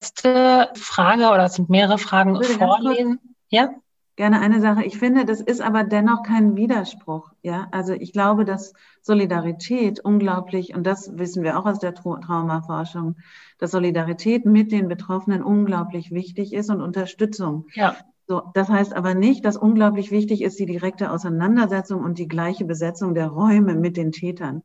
Letzte 0.00 0.70
Frage 0.74 1.28
oder 1.28 1.44
es 1.44 1.54
sind 1.54 1.68
mehrere 1.68 1.98
Fragen 1.98 2.42
vorlesen. 2.42 3.18
Ja? 3.48 3.70
Gerne 4.16 4.40
eine 4.40 4.60
Sache. 4.60 4.84
Ich 4.84 4.98
finde, 4.98 5.24
das 5.24 5.40
ist 5.40 5.60
aber 5.60 5.82
dennoch 5.82 6.22
kein 6.22 6.54
Widerspruch. 6.54 7.30
Ja, 7.42 7.68
also 7.70 7.92
ich 7.94 8.12
glaube, 8.12 8.44
dass 8.44 8.74
Solidarität 9.02 9.98
unglaublich, 10.00 10.74
und 10.74 10.86
das 10.86 11.16
wissen 11.18 11.42
wir 11.42 11.58
auch 11.58 11.66
aus 11.66 11.78
der 11.78 11.94
Traumaforschung, 11.94 13.16
dass 13.58 13.70
Solidarität 13.72 14.44
mit 14.44 14.72
den 14.72 14.88
Betroffenen 14.88 15.42
unglaublich 15.42 16.12
wichtig 16.12 16.52
ist 16.52 16.70
und 16.70 16.82
Unterstützung. 16.82 17.66
Ja. 17.74 17.96
So, 18.30 18.42
das 18.54 18.68
heißt 18.68 18.94
aber 18.94 19.14
nicht, 19.14 19.44
dass 19.44 19.56
unglaublich 19.56 20.12
wichtig 20.12 20.42
ist 20.42 20.60
die 20.60 20.64
direkte 20.64 21.10
Auseinandersetzung 21.10 22.04
und 22.04 22.16
die 22.16 22.28
gleiche 22.28 22.64
Besetzung 22.64 23.12
der 23.12 23.26
Räume 23.26 23.74
mit 23.74 23.96
den 23.96 24.12
Tätern. 24.12 24.62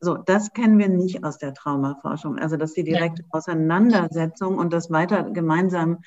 So, 0.00 0.16
das 0.16 0.52
kennen 0.54 0.76
wir 0.76 0.88
nicht 0.88 1.22
aus 1.22 1.38
der 1.38 1.54
Traumaforschung. 1.54 2.36
Also, 2.36 2.56
dass 2.56 2.72
die 2.72 2.82
direkte 2.82 3.22
Auseinandersetzung 3.30 4.58
und 4.58 4.72
das 4.72 4.90
weiter 4.90 5.22
gemeinsam 5.30 5.98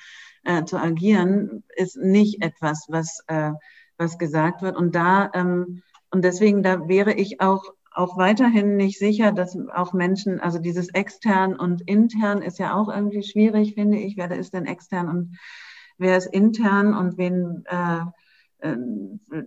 äh, 0.44 0.66
zu 0.66 0.76
agieren, 0.76 1.64
ist 1.74 1.96
nicht 1.96 2.44
etwas, 2.44 2.88
was, 2.90 3.24
äh, 3.28 3.54
was 3.98 4.18
gesagt 4.18 4.62
wird. 4.62 4.76
Und 4.76 4.94
da, 4.94 5.32
ähm, 5.34 5.84
und 6.12 6.26
deswegen, 6.26 6.64
da 6.64 6.90
wäre 6.90 7.14
ich 7.14 7.40
auch 7.40 7.64
auch 7.92 8.18
weiterhin 8.18 8.76
nicht 8.76 9.00
sicher, 9.00 9.32
dass 9.32 9.58
auch 9.74 9.94
Menschen, 9.94 10.40
also 10.42 10.60
dieses 10.60 10.90
extern 10.90 11.56
und 11.56 11.82
intern 11.82 12.42
ist 12.42 12.60
ja 12.60 12.76
auch 12.76 12.88
irgendwie 12.88 13.24
schwierig, 13.24 13.74
finde 13.76 13.98
ich. 13.98 14.18
Wer 14.18 14.32
ist 14.32 14.54
denn 14.54 14.66
extern 14.66 15.08
und 15.08 15.38
wer 16.00 16.18
ist 16.18 16.28
intern 16.28 16.96
und 16.96 17.18
wen 17.18 17.64
äh, 17.68 18.68
äh, 18.68 19.44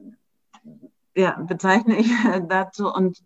ja, 1.14 1.38
bezeichne 1.42 1.96
ich 1.98 2.10
dazu? 2.48 2.92
Und 2.92 3.22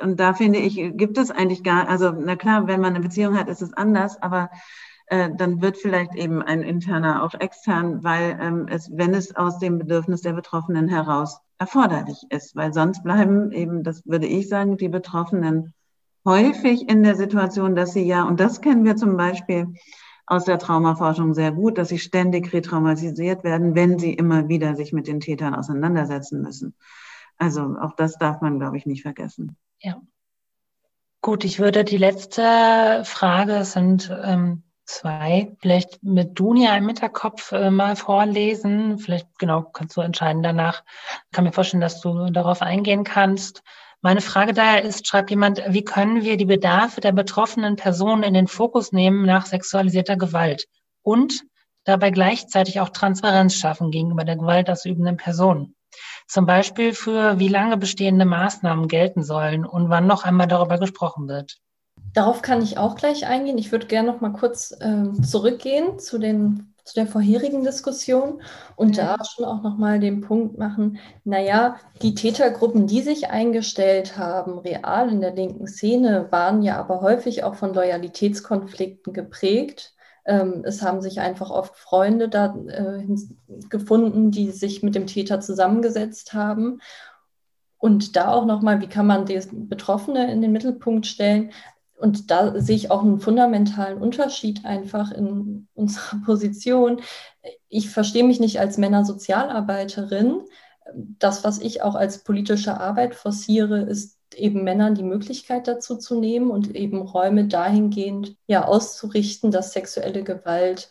und 0.00 0.18
da 0.18 0.34
finde 0.34 0.58
ich, 0.58 0.74
gibt 0.96 1.18
es 1.18 1.30
eigentlich 1.30 1.62
gar, 1.62 1.88
also 1.88 2.10
na 2.10 2.36
klar, 2.36 2.66
wenn 2.66 2.80
man 2.80 2.94
eine 2.94 3.04
Beziehung 3.04 3.38
hat, 3.38 3.48
ist 3.48 3.62
es 3.62 3.72
anders, 3.74 4.20
aber 4.20 4.50
äh, 5.06 5.30
dann 5.36 5.60
wird 5.60 5.76
vielleicht 5.76 6.14
eben 6.14 6.42
ein 6.42 6.62
interner 6.62 7.22
auch 7.22 7.34
extern, 7.34 8.02
weil 8.02 8.38
ähm, 8.40 8.66
es, 8.68 8.90
wenn 8.92 9.14
es 9.14 9.36
aus 9.36 9.58
dem 9.58 9.78
Bedürfnis 9.78 10.22
der 10.22 10.32
Betroffenen 10.32 10.88
heraus 10.88 11.40
erforderlich 11.58 12.24
ist, 12.30 12.56
weil 12.56 12.72
sonst 12.72 13.02
bleiben 13.02 13.52
eben, 13.52 13.82
das 13.82 14.04
würde 14.06 14.26
ich 14.26 14.48
sagen, 14.48 14.76
die 14.76 14.88
Betroffenen 14.88 15.74
häufig 16.24 16.88
in 16.88 17.02
der 17.02 17.16
Situation, 17.16 17.76
dass 17.76 17.92
sie 17.92 18.04
ja, 18.04 18.24
und 18.24 18.40
das 18.40 18.60
kennen 18.60 18.84
wir 18.84 18.96
zum 18.96 19.16
Beispiel 19.16 19.74
aus 20.26 20.44
der 20.44 20.58
Traumaforschung 20.58 21.34
sehr 21.34 21.52
gut, 21.52 21.78
dass 21.78 21.88
sie 21.88 21.98
ständig 21.98 22.52
retraumatisiert 22.52 23.44
werden, 23.44 23.74
wenn 23.74 23.98
sie 23.98 24.14
immer 24.14 24.48
wieder 24.48 24.74
sich 24.74 24.92
mit 24.92 25.06
den 25.06 25.20
Tätern 25.20 25.54
auseinandersetzen 25.54 26.40
müssen. 26.40 26.74
Also 27.36 27.76
auch 27.80 27.94
das 27.96 28.16
darf 28.18 28.40
man, 28.40 28.58
glaube 28.58 28.76
ich, 28.76 28.86
nicht 28.86 29.02
vergessen. 29.02 29.56
Ja. 29.80 30.00
Gut, 31.20 31.44
ich 31.44 31.58
würde 31.58 31.84
die 31.84 31.96
letzte 31.96 33.02
Frage, 33.04 33.54
es 33.56 33.72
sind 33.72 34.14
ähm, 34.22 34.62
zwei, 34.84 35.56
vielleicht 35.60 36.02
mit 36.02 36.38
Dunia 36.38 36.76
im 36.76 36.86
Hinterkopf 36.86 37.52
äh, 37.52 37.70
mal 37.70 37.96
vorlesen. 37.96 38.98
Vielleicht, 38.98 39.38
genau, 39.38 39.62
kannst 39.62 39.96
du 39.96 40.02
entscheiden 40.02 40.42
danach. 40.42 40.84
Ich 41.26 41.32
kann 41.32 41.44
mir 41.44 41.52
vorstellen, 41.52 41.80
dass 41.80 42.00
du 42.00 42.30
darauf 42.30 42.62
eingehen 42.62 43.04
kannst. 43.04 43.62
Meine 44.04 44.20
Frage 44.20 44.52
daher 44.52 44.84
ist, 44.84 45.06
schreibt 45.06 45.30
jemand, 45.30 45.62
wie 45.66 45.82
können 45.82 46.20
wir 46.20 46.36
die 46.36 46.44
Bedarfe 46.44 47.00
der 47.00 47.12
betroffenen 47.12 47.76
Personen 47.76 48.22
in 48.22 48.34
den 48.34 48.48
Fokus 48.48 48.92
nehmen 48.92 49.24
nach 49.24 49.46
sexualisierter 49.46 50.18
Gewalt 50.18 50.66
und 51.02 51.44
dabei 51.84 52.10
gleichzeitig 52.10 52.80
auch 52.80 52.90
Transparenz 52.90 53.54
schaffen 53.54 53.90
gegenüber 53.90 54.24
der 54.24 54.36
gewaltausübenden 54.36 55.16
Person? 55.16 55.74
Zum 56.28 56.44
Beispiel 56.44 56.92
für 56.92 57.38
wie 57.38 57.48
lange 57.48 57.78
bestehende 57.78 58.26
Maßnahmen 58.26 58.88
gelten 58.88 59.22
sollen 59.22 59.64
und 59.64 59.88
wann 59.88 60.06
noch 60.06 60.26
einmal 60.26 60.48
darüber 60.48 60.76
gesprochen 60.76 61.26
wird. 61.26 61.56
Darauf 62.12 62.42
kann 62.42 62.60
ich 62.60 62.76
auch 62.76 62.96
gleich 62.96 63.26
eingehen. 63.26 63.56
Ich 63.56 63.72
würde 63.72 63.86
gerne 63.86 64.12
noch 64.12 64.20
mal 64.20 64.34
kurz 64.34 64.76
äh, 64.80 65.12
zurückgehen 65.22 65.98
zu 65.98 66.18
den 66.18 66.73
zu 66.84 66.94
der 66.94 67.06
vorherigen 67.06 67.64
Diskussion 67.64 68.42
und 68.76 68.96
ja. 68.96 69.16
da 69.16 69.24
schon 69.24 69.46
auch 69.46 69.62
nochmal 69.62 70.00
den 70.00 70.20
Punkt 70.20 70.58
machen, 70.58 70.98
naja, 71.24 71.76
die 72.02 72.14
Tätergruppen, 72.14 72.86
die 72.86 73.00
sich 73.00 73.30
eingestellt 73.30 74.18
haben, 74.18 74.58
real 74.58 75.10
in 75.10 75.22
der 75.22 75.34
linken 75.34 75.66
Szene, 75.66 76.28
waren 76.30 76.62
ja 76.62 76.78
aber 76.78 77.00
häufig 77.00 77.42
auch 77.42 77.54
von 77.54 77.72
Loyalitätskonflikten 77.72 79.14
geprägt. 79.14 79.94
Ähm, 80.26 80.62
es 80.64 80.82
haben 80.82 81.00
sich 81.00 81.20
einfach 81.20 81.50
oft 81.50 81.74
Freunde 81.76 82.28
da 82.28 82.54
äh, 82.68 83.06
gefunden, 83.68 84.30
die 84.30 84.50
sich 84.50 84.82
mit 84.82 84.94
dem 84.94 85.06
Täter 85.06 85.40
zusammengesetzt 85.40 86.34
haben. 86.34 86.80
Und 87.78 88.16
da 88.16 88.28
auch 88.28 88.46
nochmal, 88.46 88.80
wie 88.80 88.86
kann 88.86 89.06
man 89.06 89.26
die 89.26 89.38
Betroffene 89.52 90.32
in 90.32 90.40
den 90.40 90.52
Mittelpunkt 90.52 91.06
stellen? 91.06 91.50
Und 92.04 92.30
da 92.30 92.60
sehe 92.60 92.76
ich 92.76 92.90
auch 92.90 93.02
einen 93.02 93.18
fundamentalen 93.18 93.98
Unterschied 93.98 94.66
einfach 94.66 95.10
in 95.10 95.68
unserer 95.74 96.20
Position. 96.26 97.00
Ich 97.68 97.88
verstehe 97.88 98.24
mich 98.24 98.40
nicht 98.40 98.60
als 98.60 98.76
Männersozialarbeiterin. 98.76 100.42
Das, 100.94 101.44
was 101.44 101.58
ich 101.58 101.82
auch 101.82 101.94
als 101.94 102.22
politische 102.22 102.78
Arbeit 102.78 103.14
forciere, 103.14 103.80
ist 103.80 104.18
eben 104.34 104.64
Männern 104.64 104.94
die 104.94 105.02
Möglichkeit 105.02 105.66
dazu 105.66 105.96
zu 105.96 106.20
nehmen 106.20 106.50
und 106.50 106.76
eben 106.76 107.00
Räume 107.00 107.48
dahingehend 107.48 108.36
ja 108.46 108.66
auszurichten, 108.66 109.50
dass 109.50 109.72
sexuelle 109.72 110.22
Gewalt 110.22 110.90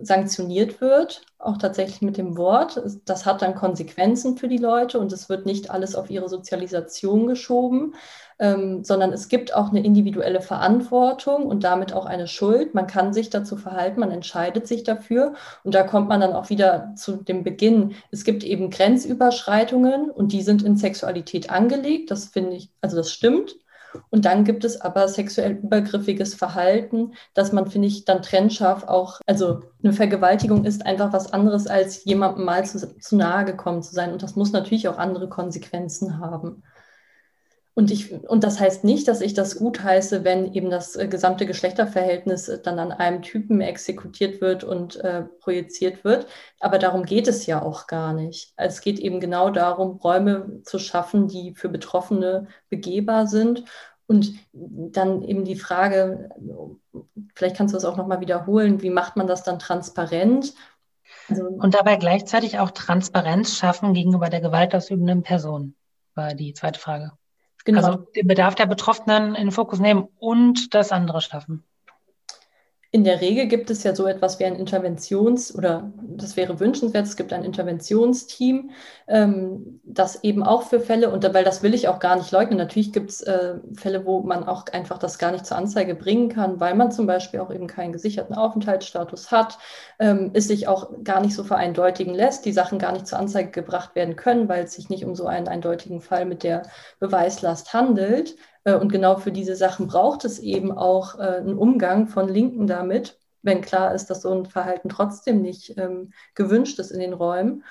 sanktioniert 0.00 0.80
wird, 0.80 1.22
auch 1.38 1.56
tatsächlich 1.56 2.02
mit 2.02 2.18
dem 2.18 2.36
Wort. 2.36 2.82
Das 3.04 3.24
hat 3.24 3.40
dann 3.40 3.54
Konsequenzen 3.54 4.36
für 4.36 4.48
die 4.48 4.58
Leute 4.58 4.98
und 4.98 5.12
es 5.12 5.28
wird 5.28 5.46
nicht 5.46 5.70
alles 5.70 5.94
auf 5.94 6.10
ihre 6.10 6.28
Sozialisation 6.28 7.26
geschoben, 7.26 7.94
ähm, 8.42 8.82
sondern 8.82 9.12
es 9.12 9.28
gibt 9.28 9.54
auch 9.54 9.70
eine 9.70 9.84
individuelle 9.84 10.40
Verantwortung 10.40 11.46
und 11.46 11.62
damit 11.62 11.92
auch 11.92 12.06
eine 12.06 12.26
Schuld. 12.26 12.74
Man 12.74 12.88
kann 12.88 13.14
sich 13.14 13.30
dazu 13.30 13.56
verhalten, 13.56 14.00
man 14.00 14.10
entscheidet 14.10 14.66
sich 14.66 14.82
dafür 14.82 15.34
und 15.62 15.76
da 15.76 15.84
kommt 15.84 16.08
man 16.08 16.20
dann 16.20 16.32
auch 16.32 16.50
wieder 16.50 16.92
zu 16.96 17.22
dem 17.22 17.44
Beginn. 17.44 17.94
Es 18.10 18.24
gibt 18.24 18.42
eben 18.42 18.70
Grenzüberschreitungen 18.70 20.10
und 20.10 20.32
die 20.32 20.42
sind 20.42 20.64
in 20.64 20.76
Sexualität 20.76 21.50
angelegt. 21.50 22.10
Das 22.10 22.26
finde 22.26 22.56
ich, 22.56 22.70
also 22.80 22.96
das 22.96 23.12
stimmt. 23.12 23.54
Und 24.10 24.24
dann 24.24 24.42
gibt 24.42 24.64
es 24.64 24.80
aber 24.80 25.06
sexuell 25.06 25.52
übergriffiges 25.52 26.34
Verhalten, 26.34 27.12
dass 27.34 27.52
man, 27.52 27.70
finde 27.70 27.88
ich, 27.88 28.04
dann 28.04 28.22
trennscharf 28.22 28.84
auch, 28.88 29.20
also 29.26 29.60
eine 29.84 29.92
Vergewaltigung 29.92 30.64
ist 30.64 30.84
einfach 30.84 31.12
was 31.12 31.32
anderes, 31.32 31.68
als 31.68 32.04
jemandem 32.04 32.44
mal 32.44 32.64
zu, 32.64 32.98
zu 32.98 33.16
nahe 33.16 33.44
gekommen 33.44 33.82
zu 33.82 33.94
sein. 33.94 34.10
Und 34.10 34.22
das 34.22 34.34
muss 34.34 34.50
natürlich 34.50 34.88
auch 34.88 34.98
andere 34.98 35.28
Konsequenzen 35.28 36.18
haben. 36.18 36.64
Und, 37.74 37.90
ich, 37.90 38.12
und 38.12 38.44
das 38.44 38.60
heißt 38.60 38.84
nicht, 38.84 39.08
dass 39.08 39.22
ich 39.22 39.32
das 39.32 39.56
gut 39.56 39.82
heiße, 39.82 40.24
wenn 40.24 40.52
eben 40.52 40.68
das 40.68 40.94
äh, 40.94 41.08
gesamte 41.08 41.46
Geschlechterverhältnis 41.46 42.48
äh, 42.48 42.60
dann 42.62 42.78
an 42.78 42.92
einem 42.92 43.22
Typen 43.22 43.62
exekutiert 43.62 44.42
wird 44.42 44.62
und 44.62 44.96
äh, 44.96 45.22
projiziert 45.40 46.04
wird. 46.04 46.26
Aber 46.60 46.78
darum 46.78 47.04
geht 47.04 47.28
es 47.28 47.46
ja 47.46 47.62
auch 47.62 47.86
gar 47.86 48.12
nicht. 48.12 48.52
Es 48.56 48.82
geht 48.82 48.98
eben 48.98 49.20
genau 49.20 49.48
darum, 49.48 49.96
Räume 49.96 50.60
zu 50.64 50.78
schaffen, 50.78 51.28
die 51.28 51.54
für 51.54 51.70
Betroffene 51.70 52.48
begehbar 52.68 53.26
sind. 53.26 53.64
Und 54.06 54.34
dann 54.52 55.22
eben 55.22 55.46
die 55.46 55.56
Frage, 55.56 56.28
vielleicht 57.34 57.56
kannst 57.56 57.72
du 57.72 57.76
das 57.76 57.86
auch 57.86 57.96
nochmal 57.96 58.20
wiederholen, 58.20 58.82
wie 58.82 58.90
macht 58.90 59.16
man 59.16 59.26
das 59.26 59.44
dann 59.44 59.58
transparent? 59.58 60.52
Also, 61.30 61.46
und 61.46 61.74
dabei 61.74 61.96
gleichzeitig 61.96 62.58
auch 62.58 62.72
Transparenz 62.72 63.56
schaffen 63.56 63.94
gegenüber 63.94 64.28
der 64.28 64.42
gewaltausübenden 64.42 65.22
Person, 65.22 65.74
war 66.14 66.34
die 66.34 66.52
zweite 66.52 66.78
Frage. 66.78 67.12
Genau. 67.64 67.78
Also 67.78 68.06
den 68.16 68.26
Bedarf 68.26 68.54
der 68.54 68.66
Betroffenen 68.66 69.34
in 69.34 69.46
den 69.46 69.52
Fokus 69.52 69.78
nehmen 69.78 70.08
und 70.18 70.74
das 70.74 70.92
andere 70.92 71.20
schaffen. 71.20 71.64
In 72.94 73.04
der 73.04 73.22
Regel 73.22 73.46
gibt 73.46 73.70
es 73.70 73.84
ja 73.84 73.94
so 73.94 74.06
etwas 74.06 74.38
wie 74.38 74.44
ein 74.44 74.54
Interventions- 74.54 75.54
oder 75.56 75.90
das 75.98 76.36
wäre 76.36 76.60
wünschenswert, 76.60 77.06
es 77.06 77.16
gibt 77.16 77.32
ein 77.32 77.42
Interventionsteam, 77.42 78.70
ähm, 79.08 79.80
das 79.82 80.22
eben 80.24 80.42
auch 80.42 80.64
für 80.64 80.78
Fälle, 80.78 81.08
und 81.08 81.24
weil 81.32 81.42
das 81.42 81.62
will 81.62 81.72
ich 81.72 81.88
auch 81.88 82.00
gar 82.00 82.16
nicht 82.16 82.30
leugnen, 82.32 82.58
natürlich 82.58 82.92
gibt 82.92 83.08
es 83.08 83.22
äh, 83.22 83.54
Fälle, 83.74 84.04
wo 84.04 84.20
man 84.20 84.44
auch 84.44 84.66
einfach 84.74 84.98
das 84.98 85.18
gar 85.18 85.32
nicht 85.32 85.46
zur 85.46 85.56
Anzeige 85.56 85.94
bringen 85.94 86.28
kann, 86.28 86.60
weil 86.60 86.74
man 86.74 86.92
zum 86.92 87.06
Beispiel 87.06 87.40
auch 87.40 87.50
eben 87.50 87.66
keinen 87.66 87.94
gesicherten 87.94 88.34
Aufenthaltsstatus 88.36 89.30
hat, 89.30 89.56
ähm, 89.98 90.30
es 90.34 90.48
sich 90.48 90.68
auch 90.68 90.90
gar 91.02 91.22
nicht 91.22 91.34
so 91.34 91.44
vereindeutigen 91.44 92.12
lässt, 92.12 92.44
die 92.44 92.52
Sachen 92.52 92.78
gar 92.78 92.92
nicht 92.92 93.06
zur 93.06 93.18
Anzeige 93.18 93.52
gebracht 93.52 93.94
werden 93.94 94.16
können, 94.16 94.50
weil 94.50 94.64
es 94.64 94.74
sich 94.74 94.90
nicht 94.90 95.06
um 95.06 95.14
so 95.14 95.26
einen 95.26 95.48
eindeutigen 95.48 96.02
Fall 96.02 96.26
mit 96.26 96.42
der 96.42 96.64
Beweislast 97.00 97.72
handelt. 97.72 98.36
Äh, 98.64 98.74
und 98.74 98.90
genau 98.90 99.16
für 99.16 99.32
diese 99.32 99.56
Sachen 99.56 99.86
braucht 99.86 100.24
es 100.24 100.38
eben 100.38 100.72
auch 100.72 101.18
äh, 101.18 101.22
einen 101.22 101.58
Umgang 101.58 102.08
von 102.08 102.28
Linken 102.28 102.66
damit, 102.66 103.18
wenn 103.42 103.60
klar 103.60 103.94
ist, 103.94 104.06
dass 104.06 104.22
so 104.22 104.32
ein 104.32 104.46
Verhalten 104.46 104.88
trotzdem 104.88 105.42
nicht 105.42 105.76
ähm, 105.78 106.12
gewünscht 106.34 106.78
ist 106.78 106.90
in 106.92 107.00
den 107.00 107.12
Räumen. 107.12 107.64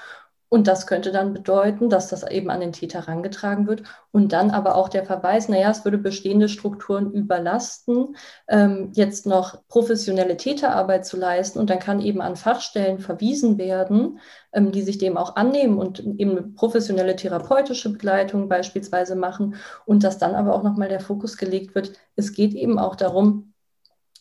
Und 0.54 0.68
das 0.68 0.86
könnte 0.86 1.14
dann 1.14 1.32
bedeuten, 1.32 1.90
dass 1.90 2.10
das 2.10 2.30
eben 2.30 2.50
an 2.50 2.60
den 2.60 2.74
Täter 2.74 3.08
herangetragen 3.08 3.68
wird. 3.68 3.84
Und 4.12 4.34
dann 4.34 4.52
aber 4.52 4.76
auch 4.76 4.90
der 4.90 5.06
Verweis, 5.06 5.48
naja, 5.48 5.72
es 5.72 5.86
würde 5.86 5.98
bestehende 5.98 6.50
Strukturen 6.50 7.14
überlasten, 7.14 8.18
ähm, 8.50 8.92
jetzt 8.94 9.26
noch 9.26 9.66
professionelle 9.70 10.36
Täterarbeit 10.36 11.06
zu 11.06 11.16
leisten. 11.16 11.58
Und 11.58 11.70
dann 11.70 11.80
kann 11.80 12.02
eben 12.02 12.20
an 12.20 12.36
Fachstellen 12.36 13.00
verwiesen 13.00 13.58
werden, 13.58 14.20
ähm, 14.52 14.74
die 14.74 14.82
sich 14.82 14.98
dem 14.98 15.16
auch 15.16 15.38
annehmen 15.38 15.78
und 15.78 16.04
eben 16.20 16.54
professionelle 16.54 17.16
therapeutische 17.16 17.90
Begleitung 17.90 18.50
beispielsweise 18.50 19.16
machen. 19.16 19.56
Und 19.86 20.04
dass 20.04 20.18
dann 20.18 20.36
aber 20.36 20.54
auch 20.54 20.64
nochmal 20.64 20.90
der 20.90 21.00
Fokus 21.00 21.38
gelegt 21.38 21.76
wird, 21.76 21.94
es 22.18 22.34
geht 22.34 22.56
eben 22.56 22.78
auch 22.78 22.98
darum, 22.98 23.51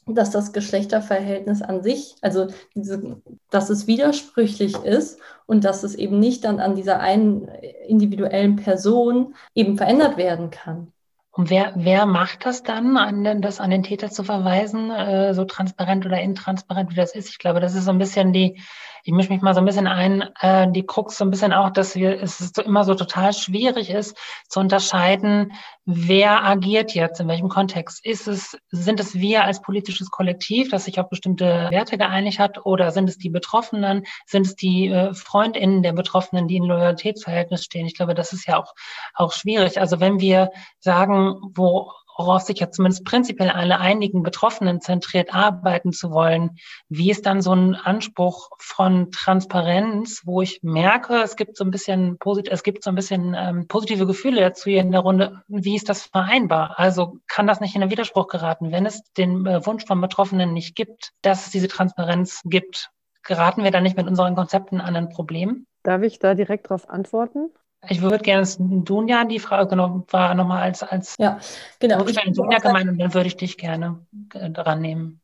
dass 0.06 0.31
das 0.31 0.52
Geschlechterverhältnis 0.52 1.62
an 1.62 1.82
sich, 1.82 2.16
also 2.20 2.48
diese, 2.74 3.20
dass 3.51 3.70
es 3.70 3.86
widersprüchlich 3.86 4.74
ist 4.77 5.20
und 5.47 5.64
dass 5.64 5.82
es 5.82 5.94
eben 5.94 6.18
nicht 6.18 6.44
dann 6.44 6.60
an 6.60 6.74
dieser 6.74 7.01
einen 7.01 7.48
individuellen 7.86 8.56
Person 8.56 9.35
eben 9.55 9.77
verändert 9.77 10.16
werden 10.16 10.51
kann. 10.51 10.93
Und 11.32 11.48
wer, 11.48 11.72
wer 11.77 12.06
macht 12.06 12.44
das 12.44 12.64
dann, 12.64 12.97
an, 12.97 13.40
das 13.40 13.60
an 13.60 13.70
den 13.70 13.85
Täter 13.85 14.10
zu 14.10 14.24
verweisen, 14.24 14.90
äh, 14.90 15.32
so 15.32 15.44
transparent 15.44 16.05
oder 16.05 16.20
intransparent 16.20 16.90
wie 16.90 16.97
das 16.97 17.14
ist? 17.14 17.28
Ich 17.28 17.39
glaube, 17.39 17.60
das 17.60 17.74
ist 17.74 17.85
so 17.85 17.93
ein 17.93 17.98
bisschen 17.98 18.32
die, 18.32 18.60
ich 19.05 19.12
mische 19.12 19.32
mich 19.32 19.43
mal 19.43 19.55
so 19.55 19.60
ein 19.60 19.66
bisschen 19.66 19.86
ein, 19.86 20.22
äh, 20.40 20.70
die 20.70 20.85
Krux 20.85 21.18
so 21.18 21.24
ein 21.24 21.31
bisschen 21.31 21.52
auch, 21.52 21.70
dass 21.70 21.94
wir, 21.94 22.22
es 22.22 22.39
so 22.39 22.62
immer 22.62 22.85
so 22.85 22.94
total 22.94 23.32
schwierig 23.32 23.90
ist, 23.90 24.16
zu 24.48 24.60
unterscheiden, 24.60 25.52
wer 25.85 26.44
agiert 26.44 26.94
jetzt, 26.94 27.20
in 27.20 27.28
welchem 27.28 27.48
Kontext. 27.48 28.05
Ist 28.05 28.28
es, 28.28 28.56
sind 28.70 29.01
es 29.01 29.14
wir 29.14 29.44
als 29.44 29.62
politisches 29.62 30.10
Kollektiv, 30.10 30.70
das 30.70 30.85
sich 30.85 31.01
auf 31.01 31.09
bestimmte 31.09 31.68
Werte 31.70 31.98
geeinigt 31.98 32.39
hat, 32.39 32.64
oder 32.64 32.90
sind 32.90 33.09
es 33.09 33.18
die 33.18 33.31
Betroffenen, 33.31 34.05
sind 34.27 34.47
es 34.47 34.56
die 34.56 34.89
äh, 34.89 35.14
FreundInnen 35.14 35.82
der 35.82 35.93
Betroffenen, 35.93 36.48
die 36.48 36.56
in 36.56 36.64
Loyalitätsverhältnis 36.64 37.64
stehen? 37.64 37.86
Ich 37.86 37.94
glaube, 37.94 38.14
das 38.14 38.32
ist 38.32 38.47
ja 38.47 38.59
auch, 38.59 38.74
auch 39.14 39.32
schwierig. 39.32 39.81
Also 39.81 40.01
wenn 40.01 40.20
wir 40.20 40.51
sagen, 40.78 41.36
wo 41.55 41.93
worauf 42.21 42.43
sich 42.43 42.61
ja 42.61 42.71
zumindest 42.71 43.07
prinzipiell 43.07 43.49
alle 43.49 43.79
einigen 43.79 44.23
Betroffenen 44.23 44.83
zentriert 44.83 45.33
arbeiten 45.33 45.93
zu 45.93 46.11
wollen. 46.11 46.59
Wie 46.91 47.11
ist 47.11 47.25
dann 47.25 47.41
so 47.41 47.55
ein 47.55 47.75
Anspruch 47.75 48.51
von 48.59 49.11
Transparenz, 49.11 50.21
wo 50.27 50.43
ich 50.43 50.61
merke, 50.63 51.23
es 51.23 51.37
gibt 51.37 51.57
so 51.57 51.65
ein 51.65 51.71
bisschen 51.71 52.19
es 52.51 52.63
gibt 52.63 52.85
so 52.85 52.91
ein 52.91 52.95
bisschen 52.95 53.35
ähm, 53.35 53.69
positive 53.69 54.07
Gefühle 54.07 54.43
dazu 54.43 54.69
hier 54.69 54.83
in 54.83 54.93
der 54.93 55.01
Runde. 55.01 55.43
Wie 55.49 55.77
ist 55.77 55.89
das 55.89 56.03
vereinbar? 56.03 56.79
Also 56.79 57.17
kann 57.27 57.47
das 57.47 57.61
nicht 57.61 57.75
in 57.75 57.81
den 57.81 57.91
Widerspruch 57.91 58.29
geraten, 58.29 58.71
wenn 58.71 58.85
es 58.85 59.03
den 59.17 59.47
äh, 59.47 59.65
Wunsch 59.65 59.87
von 59.87 60.01
Betroffenen 60.01 60.53
nicht 60.53 60.77
gibt, 60.77 61.13
dass 61.23 61.47
es 61.47 61.53
diese 61.53 61.69
Transparenz 61.69 62.43
gibt? 62.45 62.91
Geraten 63.23 63.65
wir 63.65 63.71
da 63.71 63.81
nicht 63.81 63.97
mit 63.97 64.07
unseren 64.07 64.35
Konzepten 64.35 64.83
an 64.83 64.95
ein 64.95 65.09
Problem? 65.09 65.67
Darf 65.83 66.03
ich 66.03 66.19
da 66.19 66.35
direkt 66.35 66.67
darauf 66.67 66.91
antworten? 66.91 67.51
Ich 67.89 68.02
würde 68.02 68.19
gerne 68.19 68.47
Dunja, 68.59 69.24
die 69.24 69.39
Frage 69.39 69.69
genau, 69.69 70.05
war 70.11 70.35
nochmal 70.35 70.62
als, 70.62 70.82
als 70.82 71.16
ja, 71.19 71.39
genau. 71.78 72.05
Ich 72.07 72.16
Dunja 72.16 72.59
gemeint 72.59 72.90
und 72.90 72.98
dann 72.98 73.15
würde 73.15 73.28
ich 73.28 73.36
dich 73.36 73.57
gerne 73.57 74.05
äh, 74.35 74.51
dran 74.51 74.81
nehmen. 74.81 75.20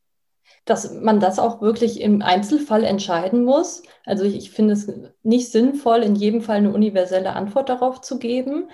Dass 0.65 0.91
man 0.93 1.19
das 1.19 1.39
auch 1.39 1.61
wirklich 1.61 2.01
im 2.01 2.21
Einzelfall 2.21 2.83
entscheiden 2.83 3.45
muss. 3.45 3.83
Also 4.05 4.25
ich, 4.25 4.35
ich 4.35 4.51
finde 4.51 4.73
es 4.73 4.91
nicht 5.23 5.51
sinnvoll, 5.51 6.03
in 6.03 6.15
jedem 6.15 6.41
Fall 6.41 6.57
eine 6.57 6.73
universelle 6.73 7.33
Antwort 7.33 7.69
darauf 7.69 8.01
zu 8.01 8.17
geben. 8.17 8.69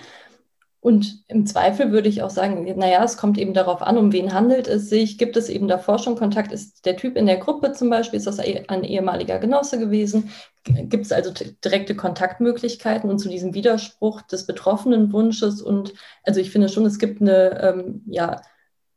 Und 0.84 1.24
im 1.30 1.46
Zweifel 1.46 1.94
würde 1.94 2.10
ich 2.10 2.24
auch 2.24 2.30
sagen, 2.30 2.66
naja, 2.78 3.02
es 3.06 3.16
kommt 3.16 3.38
eben 3.38 3.54
darauf 3.54 3.82
an, 3.82 3.98
um 3.98 4.12
wen 4.12 4.34
handelt 4.34 4.68
es 4.68 4.90
sich. 4.90 5.18
Gibt 5.18 5.38
es 5.38 5.48
eben 5.48 5.70
davor 5.70 5.98
schon 5.98 6.18
Kontakt? 6.18 6.52
Ist 6.52 6.86
der 6.86 6.98
Typ 6.98 7.16
in 7.16 7.26
der 7.26 7.38
Gruppe 7.38 7.72
zum 7.72 7.90
Beispiel, 7.90 8.18
ist 8.18 8.28
das 8.28 8.40
ein 8.40 8.84
ehemaliger 8.84 9.40
Genosse 9.40 9.80
gewesen? 9.80 10.32
Gibt 10.66 11.06
es 11.06 11.14
also 11.14 11.32
direkte 11.64 11.96
Kontaktmöglichkeiten 11.96 13.10
und 13.10 13.20
zu 13.20 13.30
diesem 13.30 13.54
Widerspruch 13.54 14.24
des 14.24 14.46
betroffenen 14.46 15.14
Wunsches? 15.14 15.62
Und 15.62 15.94
also 16.24 16.42
ich 16.42 16.52
finde 16.52 16.68
schon, 16.68 16.86
es 16.86 17.00
gibt 17.00 17.22
eine, 17.22 17.62
ähm, 17.62 18.02
ja, 18.08 18.42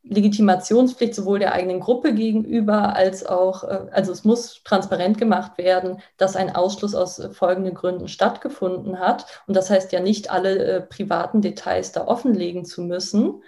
Legitimationspflicht 0.09 1.15
sowohl 1.15 1.39
der 1.39 1.53
eigenen 1.53 1.81
Gruppe 1.81 2.15
gegenüber 2.15 2.95
als 2.95 3.27
auch, 3.27 3.65
äh, 3.65 3.87
also 3.91 4.13
es 4.13 4.25
muss 4.25 4.63
transparent 4.65 5.19
gemacht 5.19 5.59
werden, 5.59 6.01
dass 6.17 6.37
ein 6.37 6.55
Ausschluss 6.55 6.95
aus 6.95 7.21
folgenden 7.33 7.75
Gründen 7.75 8.09
stattgefunden 8.09 8.99
hat. 8.99 9.27
Und 9.47 9.57
das 9.57 9.71
heißt 9.71 9.93
ja 9.93 10.01
nicht, 10.01 10.31
alle 10.31 10.59
äh, 10.59 10.81
privaten 10.81 11.41
Details 11.41 11.93
da 11.93 12.07
offenlegen 12.07 12.65
zu 12.65 12.83
müssen. 12.83 13.43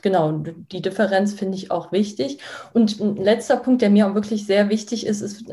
Genau, 0.00 0.32
die 0.32 0.80
Differenz 0.80 1.34
finde 1.34 1.56
ich 1.58 1.70
auch 1.70 1.92
wichtig. 1.92 2.38
Und 2.72 2.98
ein 3.00 3.16
letzter 3.16 3.58
Punkt, 3.58 3.82
der 3.82 3.90
mir 3.90 4.08
auch 4.08 4.14
wirklich 4.14 4.46
sehr 4.46 4.70
wichtig 4.70 5.06
ist, 5.06 5.20
ist, 5.20 5.44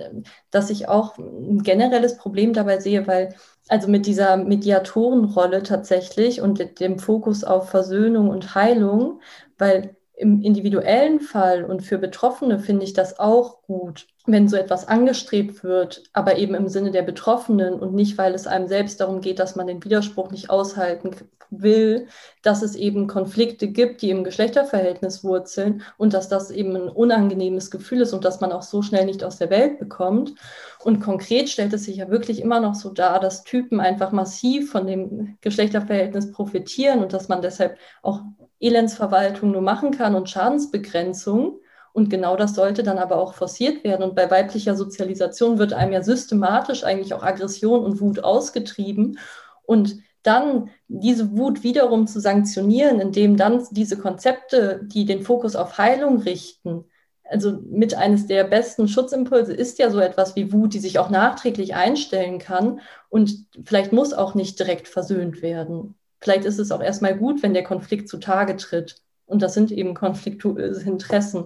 dass 0.50 0.70
ich 0.70 0.88
auch 0.88 1.18
ein 1.18 1.62
generelles 1.62 2.18
Problem 2.18 2.54
dabei 2.54 2.80
sehe, 2.80 3.06
weil 3.06 3.36
also 3.68 3.90
mit 3.90 4.06
dieser 4.06 4.38
Mediatorenrolle 4.38 5.62
tatsächlich 5.64 6.42
und 6.42 6.80
dem 6.80 7.00
Fokus 7.00 7.44
auf 7.44 7.70
Versöhnung 7.70 8.30
und 8.30 8.56
Heilung, 8.56 9.22
weil 9.58 9.98
im 10.20 10.42
individuellen 10.42 11.22
Fall 11.22 11.64
und 11.64 11.82
für 11.82 11.98
Betroffene 11.98 12.60
finde 12.60 12.84
ich 12.84 12.92
das 12.92 13.20
auch 13.20 13.62
gut, 13.62 14.06
wenn 14.26 14.50
so 14.50 14.58
etwas 14.58 14.86
angestrebt 14.86 15.64
wird, 15.64 16.04
aber 16.12 16.38
eben 16.38 16.56
im 16.56 16.68
Sinne 16.68 16.92
der 16.92 17.04
Betroffenen 17.04 17.76
und 17.76 17.94
nicht, 17.94 18.18
weil 18.18 18.36
es 18.36 18.46
einem 18.46 18.68
selbst 18.68 19.00
darum 19.00 19.22
geht, 19.22 19.40
dass 19.40 19.56
man 19.56 19.68
den 19.68 19.84
Widerspruch 19.84 20.30
nicht 20.30 20.50
aushalten 20.50 21.12
will, 21.52 22.08
dass 22.42 22.62
es 22.62 22.76
eben 22.76 23.08
Konflikte 23.08 23.70
gibt, 23.70 24.02
die 24.02 24.10
im 24.10 24.26
Geschlechterverhältnis 24.26 25.24
wurzeln 25.24 25.84
und 25.98 26.14
dass 26.14 26.28
das 26.28 26.52
eben 26.52 26.76
ein 26.76 26.90
unangenehmes 26.90 27.72
Gefühl 27.72 28.02
ist 28.02 28.14
und 28.14 28.26
dass 28.26 28.42
man 28.42 28.52
auch 28.52 28.62
so 28.62 28.82
schnell 28.82 29.06
nicht 29.06 29.24
aus 29.24 29.38
der 29.38 29.50
Welt 29.50 29.80
bekommt. 29.80 30.36
Und 30.84 31.00
konkret 31.00 31.50
stellt 31.50 31.74
es 31.74 31.86
sich 31.86 31.96
ja 31.96 32.10
wirklich 32.10 32.42
immer 32.42 32.60
noch 32.60 32.76
so 32.76 32.90
dar, 32.90 33.20
dass 33.20 33.46
Typen 33.46 33.80
einfach 33.80 34.12
massiv 34.12 34.70
von 34.70 34.86
dem 34.86 35.38
Geschlechterverhältnis 35.42 36.32
profitieren 36.32 37.02
und 37.02 37.14
dass 37.14 37.30
man 37.30 37.42
deshalb 37.42 37.78
auch 38.02 38.22
Elendsverwaltung 38.60 39.52
nur 39.52 39.62
machen 39.62 39.92
kann 39.92 40.16
und 40.16 40.30
Schadensbegrenzung. 40.30 41.60
Und 41.94 42.10
genau 42.10 42.36
das 42.36 42.56
sollte 42.56 42.84
dann 42.84 42.98
aber 42.98 43.18
auch 43.18 43.34
forciert 43.34 43.84
werden. 43.84 44.04
Und 44.04 44.16
bei 44.16 44.30
weiblicher 44.30 44.76
Sozialisation 44.76 45.58
wird 45.58 45.74
einem 45.74 45.94
ja 45.94 46.04
systematisch 46.04 46.84
eigentlich 46.84 47.14
auch 47.14 47.24
Aggression 47.24 47.84
und 47.84 48.00
Wut 48.00 48.24
ausgetrieben. 48.24 49.20
Und 49.64 49.98
dann 50.24 50.70
diese 50.88 51.38
Wut 51.38 51.64
wiederum 51.64 52.06
zu 52.08 52.20
sanktionieren, 52.20 53.00
indem 53.00 53.38
dann 53.38 53.66
diese 53.72 53.98
Konzepte, 53.98 54.82
die 54.84 55.06
den 55.06 55.24
Fokus 55.24 55.56
auf 55.56 55.78
Heilung 55.78 56.20
richten, 56.20 56.86
also 57.30 57.60
mit 57.70 57.96
eines 57.96 58.26
der 58.26 58.44
besten 58.44 58.88
Schutzimpulse 58.88 59.54
ist 59.54 59.78
ja 59.78 59.92
so 59.92 60.00
etwas 60.00 60.36
wie 60.36 60.52
Wut, 60.52 60.74
die 60.74 60.80
sich 60.80 60.98
auch 60.98 61.12
nachträglich 61.12 61.76
einstellen 61.76 62.40
kann 62.40 62.82
und 63.10 63.46
vielleicht 63.64 63.94
muss 63.94 64.14
auch 64.14 64.34
nicht 64.34 64.58
direkt 64.60 64.88
versöhnt 64.88 65.42
werden 65.44 65.96
vielleicht 66.22 66.46
ist 66.46 66.60
es 66.60 66.72
auch 66.72 66.82
erstmal 66.82 67.16
gut, 67.16 67.44
wenn 67.44 67.54
der 67.54 67.64
Konflikt 67.64 68.10
zutage 68.10 68.56
tritt. 68.58 69.02
Und 69.26 69.42
das 69.42 69.54
sind 69.54 69.72
eben 69.72 69.94
konfliktuöse 69.94 70.88
Interessen. 70.88 71.46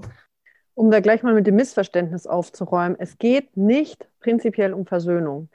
Um 0.74 0.90
da 0.90 1.02
gleich 1.02 1.22
mal 1.22 1.34
mit 1.34 1.46
dem 1.46 1.56
Missverständnis 1.56 2.26
aufzuräumen, 2.26 2.96
es 3.00 3.18
geht 3.18 3.56
nicht 3.58 4.08
prinzipiell 4.20 4.74
um 4.74 4.86
Versöhnung. 4.86 5.50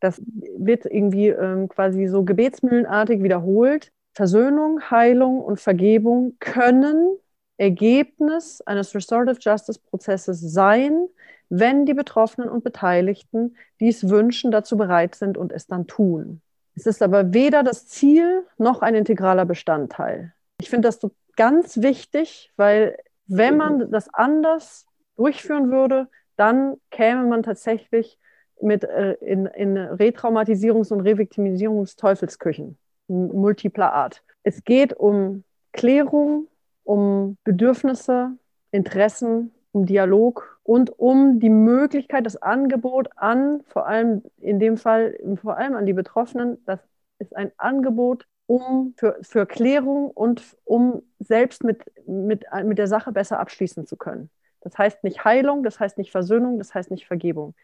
Das 0.00 0.20
wird 0.56 0.86
irgendwie 0.86 1.28
ähm, 1.28 1.68
quasi 1.68 2.06
so 2.06 2.24
gebetsmühlenartig 2.24 3.22
wiederholt. 3.22 3.92
Versöhnung, 4.14 4.80
Heilung 4.90 5.40
und 5.40 5.60
Vergebung 5.60 6.36
können 6.40 7.16
Ergebnis 7.56 8.60
eines 8.62 8.94
Restorative 8.94 9.38
Justice 9.40 9.78
Prozesses 9.78 10.40
sein, 10.40 11.06
wenn 11.48 11.84
die 11.84 11.94
Betroffenen 11.94 12.48
und 12.48 12.64
Beteiligten 12.64 13.56
dies 13.78 14.08
wünschen, 14.08 14.50
dazu 14.50 14.76
bereit 14.76 15.14
sind 15.14 15.36
und 15.36 15.52
es 15.52 15.66
dann 15.66 15.86
tun. 15.86 16.40
Es 16.74 16.86
ist 16.86 17.02
aber 17.02 17.34
weder 17.34 17.62
das 17.62 17.86
Ziel 17.86 18.46
noch 18.58 18.82
ein 18.82 18.94
integraler 18.94 19.44
Bestandteil. 19.44 20.32
Ich 20.60 20.70
finde 20.70 20.88
das 20.88 21.00
ganz 21.36 21.82
wichtig, 21.82 22.52
weil 22.56 22.96
wenn 23.26 23.56
man 23.56 23.90
das 23.90 24.12
anders 24.12 24.86
durchführen 25.16 25.70
würde, 25.70 26.08
dann 26.36 26.76
käme 26.90 27.24
man 27.24 27.42
tatsächlich 27.42 28.18
mit 28.60 28.84
äh, 28.84 29.14
in, 29.14 29.46
in 29.46 29.76
Retraumatisierungs- 29.76 30.92
und 30.92 31.00
Reviktimisierungsteufelsküchen 31.00 32.78
multipler 33.08 33.92
Art. 33.92 34.22
Es 34.42 34.64
geht 34.64 34.94
um 34.94 35.44
Klärung, 35.72 36.48
um 36.84 37.36
Bedürfnisse, 37.44 38.32
Interessen, 38.70 39.52
um 39.72 39.86
Dialog 39.86 40.51
und 40.64 40.98
um 40.98 41.40
die 41.40 41.50
Möglichkeit, 41.50 42.26
das 42.26 42.40
Angebot 42.40 43.10
an, 43.16 43.62
vor 43.66 43.86
allem 43.86 44.22
in 44.38 44.60
dem 44.60 44.76
Fall, 44.76 45.18
vor 45.40 45.56
allem 45.56 45.74
an 45.74 45.86
die 45.86 45.92
Betroffenen, 45.92 46.62
das 46.66 46.80
ist 47.18 47.36
ein 47.36 47.50
Angebot 47.56 48.26
um 48.46 48.94
für, 48.96 49.18
für 49.22 49.46
Klärung 49.46 50.10
und 50.10 50.42
um 50.64 51.02
selbst 51.18 51.64
mit, 51.64 51.84
mit, 52.06 52.44
mit 52.64 52.78
der 52.78 52.86
Sache 52.86 53.12
besser 53.12 53.38
abschließen 53.40 53.86
zu 53.86 53.96
können. 53.96 54.30
Das 54.60 54.78
heißt 54.78 55.02
nicht 55.04 55.24
Heilung, 55.24 55.62
das 55.64 55.80
heißt 55.80 55.98
nicht 55.98 56.12
Versöhnung, 56.12 56.58
das 56.58 56.74
heißt 56.74 56.90
nicht 56.90 57.06
Vergebung. 57.06 57.54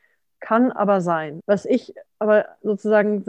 Kann 0.41 0.73
aber 0.73 1.01
sein. 1.01 1.41
Was 1.47 1.65
ich 1.65 1.95
aber 2.19 2.47
sozusagen 2.63 3.23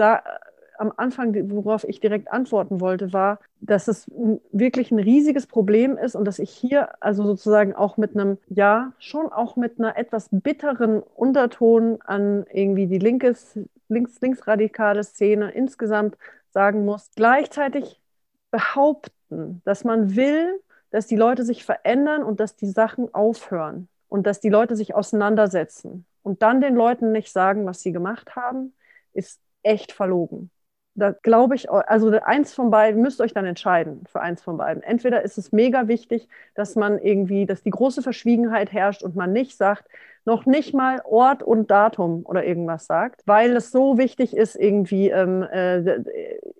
am 0.80 0.93
Anfang, 0.95 1.35
worauf 1.51 1.84
ich 1.84 1.99
direkt 1.99 2.31
antworten 2.31 2.80
wollte, 2.80 3.11
war, 3.11 3.39
dass 3.60 3.88
es 3.89 4.10
wirklich 4.51 4.91
ein 4.91 4.99
riesiges 4.99 5.45
Problem 5.45 5.97
ist 5.97 6.15
und 6.15 6.26
dass 6.26 6.39
ich 6.39 6.51
hier 6.51 7.03
also 7.03 7.26
sozusagen 7.26 7.76
auch 7.76 7.97
mit 7.97 8.15
einem, 8.15 8.38
ja, 8.47 8.93
schon 8.97 9.27
auch 9.27 9.57
mit 9.57 9.77
einer 9.77 9.97
etwas 9.97 10.30
bitteren 10.31 11.01
Unterton 11.01 11.99
an 12.01 12.45
irgendwie 12.51 12.88
die 12.88 12.97
linkes, 12.97 13.60
links, 13.89 14.22
linksradikale 14.22 15.03
Szene 15.03 15.51
insgesamt 15.51 16.18
sagen 16.51 16.85
muss. 16.85 17.10
Gleichzeitig 17.15 17.99
behaupten, 18.49 19.61
dass 19.65 19.84
man 19.84 20.15
will, 20.15 20.61
dass 20.91 21.07
die 21.07 21.18
Leute 21.18 21.43
sich 21.43 21.65
verändern 21.65 22.23
und 22.23 22.39
dass 22.39 22.56
die 22.56 22.68
Sachen 22.68 23.14
aufhören 23.14 23.89
und 24.07 24.26
dass 24.26 24.39
die 24.39 24.49
Leute 24.49 24.77
sich 24.77 24.95
auseinandersetzen 24.95 26.06
und 26.23 26.41
dann 26.41 26.61
den 26.61 26.76
Leuten 26.76 27.11
nicht 27.11 27.34
sagen, 27.34 27.65
was 27.65 27.81
sie 27.81 27.91
gemacht 27.91 28.35
haben, 28.38 28.73
ist 29.14 29.41
echt 29.61 29.91
verlogen 29.91 30.49
da 30.99 31.11
glaube 31.11 31.55
ich, 31.55 31.69
also 31.71 32.09
eins 32.23 32.53
von 32.53 32.71
beiden, 32.71 33.01
müsst 33.01 33.21
euch 33.21 33.34
dann 33.34 33.45
entscheiden 33.45 34.03
für 34.05 34.21
eins 34.21 34.41
von 34.41 34.57
beiden. 34.57 34.84
Entweder 34.84 35.21
ist 35.23 35.38
es 35.38 35.51
mega 35.51 35.88
wichtig, 35.88 36.27
dass 36.55 36.76
man 36.76 36.99
irgendwie, 36.99 37.45
dass 37.45 37.63
die 37.63 37.71
große 37.71 38.01
Verschwiegenheit 38.01 38.71
herrscht 38.71 39.03
und 39.03 39.15
man 39.15 39.34
nicht 39.34 39.57
sagt, 39.57 39.85
noch 40.25 40.45
nicht 40.45 40.73
mal 40.73 41.01
Ort 41.05 41.43
und 41.43 41.71
Datum 41.71 42.25
oder 42.25 42.45
irgendwas 42.45 42.85
sagt, 42.85 43.21
weil 43.25 43.55
es 43.55 43.71
so 43.71 43.97
wichtig 43.97 44.35
ist, 44.35 44.55
irgendwie 44.55 45.09
ähm, 45.09 45.43
äh, 45.43 45.99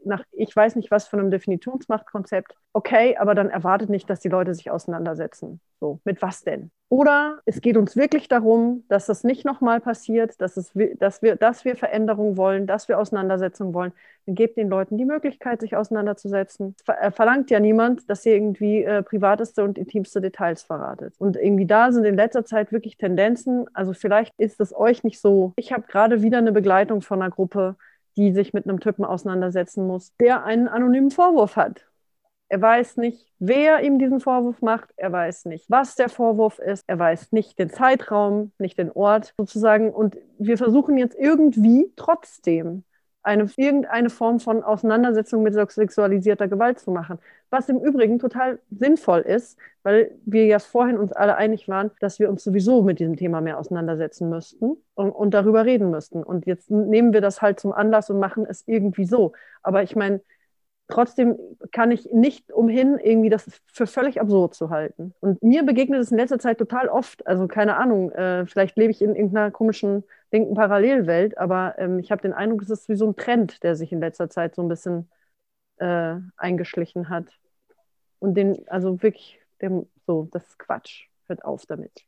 nach, 0.06 0.24
ich 0.32 0.56
weiß 0.56 0.76
nicht 0.76 0.92
was 0.92 1.08
von 1.08 1.20
einem 1.20 1.32
Definitionsmachtkonzept. 1.32 2.56
Okay, 2.74 3.18
aber 3.18 3.36
dann 3.36 3.50
erwartet 3.50 3.90
nicht, 3.90 4.10
dass 4.10 4.20
die 4.20 4.30
Leute 4.30 4.54
sich 4.54 4.70
auseinandersetzen. 4.70 5.60
So, 5.80 6.00
mit 6.04 6.22
was 6.22 6.44
denn? 6.44 6.72
Oder 6.90 7.40
es 7.46 7.62
geht 7.62 7.78
uns 7.78 7.96
wirklich 7.96 8.28
darum, 8.28 8.84
dass 8.90 9.06
das 9.06 9.24
nicht 9.24 9.46
nochmal 9.46 9.80
passiert, 9.80 10.42
dass, 10.42 10.58
es, 10.58 10.72
dass, 10.98 11.22
wir, 11.22 11.36
dass 11.36 11.64
wir 11.64 11.76
Veränderungen 11.76 12.36
wollen, 12.36 12.66
dass 12.66 12.88
wir 12.88 13.00
Auseinandersetzungen 13.00 13.74
wollen. 13.76 13.94
Dann 14.26 14.36
gebt 14.36 14.58
den 14.58 14.70
Leuten 14.70 14.98
die 14.98 15.06
Möglichkeit, 15.06 15.62
sich 15.62 15.76
auseinanderzusetzen. 15.76 16.76
Ver 16.84 17.02
äh, 17.02 17.12
verlangt 17.12 17.52
ja 17.52 17.60
niemand, 17.60 18.10
dass 18.10 18.26
ihr 18.26 18.34
irgendwie 18.34 18.84
äh, 18.84 19.04
privateste 19.04 19.64
und 19.64 19.78
intimste 19.78 20.20
Details 20.20 20.64
verratet. 20.64 21.14
Und 21.20 21.38
irgendwie 21.38 21.68
da 21.68 21.92
sind 21.92 22.06
in 22.06 22.16
letzter 22.16 22.44
Zeit 22.44 22.72
wirklich 22.72 22.98
Tendenzen. 22.98 23.49
Also 23.74 23.94
vielleicht 23.94 24.34
ist 24.38 24.60
es 24.60 24.76
euch 24.76 25.04
nicht 25.04 25.20
so. 25.20 25.54
Ich 25.56 25.72
habe 25.72 25.84
gerade 25.88 26.22
wieder 26.22 26.38
eine 26.38 26.52
Begleitung 26.52 27.02
von 27.02 27.22
einer 27.22 27.32
Gruppe, 27.32 27.76
die 28.18 28.34
sich 28.34 28.54
mit 28.54 28.68
einem 28.68 28.80
Typen 28.80 29.06
auseinandersetzen 29.06 29.88
muss, 29.88 30.16
der 30.18 30.44
einen 30.44 30.68
anonymen 30.68 31.12
Vorwurf 31.12 31.56
hat. 31.56 31.86
Er 32.52 32.62
weiß 32.62 32.98
nicht, 32.98 33.32
wer 33.38 33.82
ihm 33.82 34.00
diesen 34.00 34.20
Vorwurf 34.20 34.62
macht. 34.62 34.90
Er 34.98 35.12
weiß 35.12 35.46
nicht, 35.46 35.70
was 35.70 35.96
der 35.96 36.10
Vorwurf 36.10 36.58
ist. 36.58 36.84
Er 36.88 36.98
weiß 36.98 37.32
nicht 37.32 37.60
den 37.60 37.70
Zeitraum, 37.70 38.52
nicht 38.58 38.80
den 38.80 38.92
Ort 38.92 39.36
sozusagen. 39.38 39.92
Und 39.92 40.18
wir 40.40 40.58
versuchen 40.58 40.98
jetzt 40.98 41.16
irgendwie 41.18 41.92
trotzdem 41.96 42.84
eine, 43.24 43.48
irgendeine 43.58 44.10
Form 44.10 44.40
von 44.40 44.64
Auseinandersetzung 44.64 45.44
mit 45.44 45.54
sexualisierter 45.54 46.48
Gewalt 46.48 46.80
zu 46.80 46.92
machen. 46.92 47.20
Was 47.50 47.68
im 47.70 47.80
Übrigen 47.80 48.20
total 48.20 48.60
sinnvoll 48.70 49.22
ist, 49.22 49.58
weil 49.84 50.12
wir 50.26 50.46
ja 50.46 50.60
vorhin 50.60 50.98
uns 50.98 51.12
alle 51.12 51.36
einig 51.36 51.68
waren, 51.68 51.92
dass 52.00 52.20
wir 52.20 52.30
uns 52.30 52.44
sowieso 52.44 52.82
mit 52.84 53.00
diesem 53.00 53.16
Thema 53.18 53.42
mehr 53.42 53.60
auseinandersetzen 53.60 54.30
müssten 54.30 54.78
und, 54.94 55.12
und 55.12 55.34
darüber 55.34 55.66
reden 55.66 55.90
müssten. 55.92 56.24
Und 56.24 56.46
jetzt 56.46 56.70
nehmen 56.72 57.14
wir 57.14 57.22
das 57.22 57.42
halt 57.42 57.60
zum 57.60 57.74
Anlass 57.74 58.10
und 58.10 58.20
machen 58.20 58.46
es 58.48 58.64
irgendwie 58.68 59.06
so. 59.06 59.34
Aber 59.64 59.84
ich 59.84 59.96
meine, 59.96 60.22
trotzdem 60.90 61.38
kann 61.72 61.92
ich 61.92 62.12
nicht 62.12 62.52
umhin, 62.52 62.98
irgendwie 62.98 63.30
das 63.30 63.62
für 63.68 63.88
völlig 63.88 64.20
absurd 64.20 64.56
zu 64.56 64.70
halten. 64.70 65.14
Und 65.22 65.42
mir 65.42 65.64
begegnet 65.64 66.02
es 66.02 66.12
in 66.12 66.18
letzter 66.18 66.40
Zeit 66.40 66.58
total 66.58 66.90
oft. 66.90 67.26
Also 67.26 67.48
keine 67.48 67.78
Ahnung, 67.78 68.12
äh, 68.12 68.46
vielleicht 68.46 68.76
lebe 68.76 68.92
ich 68.92 69.02
in 69.02 69.16
irgendeiner 69.16 69.52
komischen 69.52 70.04
linken 70.32 70.56
Parallelwelt, 70.56 71.38
aber 71.38 71.76
ähm, 71.78 72.00
ich 72.00 72.12
habe 72.12 72.22
den 72.22 72.34
Eindruck, 72.34 72.64
es 72.64 72.70
ist 72.70 72.90
wie 72.90 72.96
so 72.96 73.08
ein 73.08 73.16
Trend, 73.16 73.64
der 73.64 73.76
sich 73.76 73.92
in 73.92 74.00
letzter 74.00 74.30
Zeit 74.30 74.56
so 74.56 74.64
ein 74.64 74.68
bisschen 74.68 75.10
äh, 75.78 76.16
eingeschlichen 76.36 77.08
hat. 77.10 77.28
Und 78.18 78.34
den, 78.34 78.68
also 78.68 79.02
wirklich, 79.02 79.40
dem, 79.62 79.88
so, 80.06 80.28
das 80.32 80.44
ist 80.46 80.60
Quatsch. 80.60 81.06
Hört 81.28 81.46
auf 81.46 81.68
damit. 81.68 82.04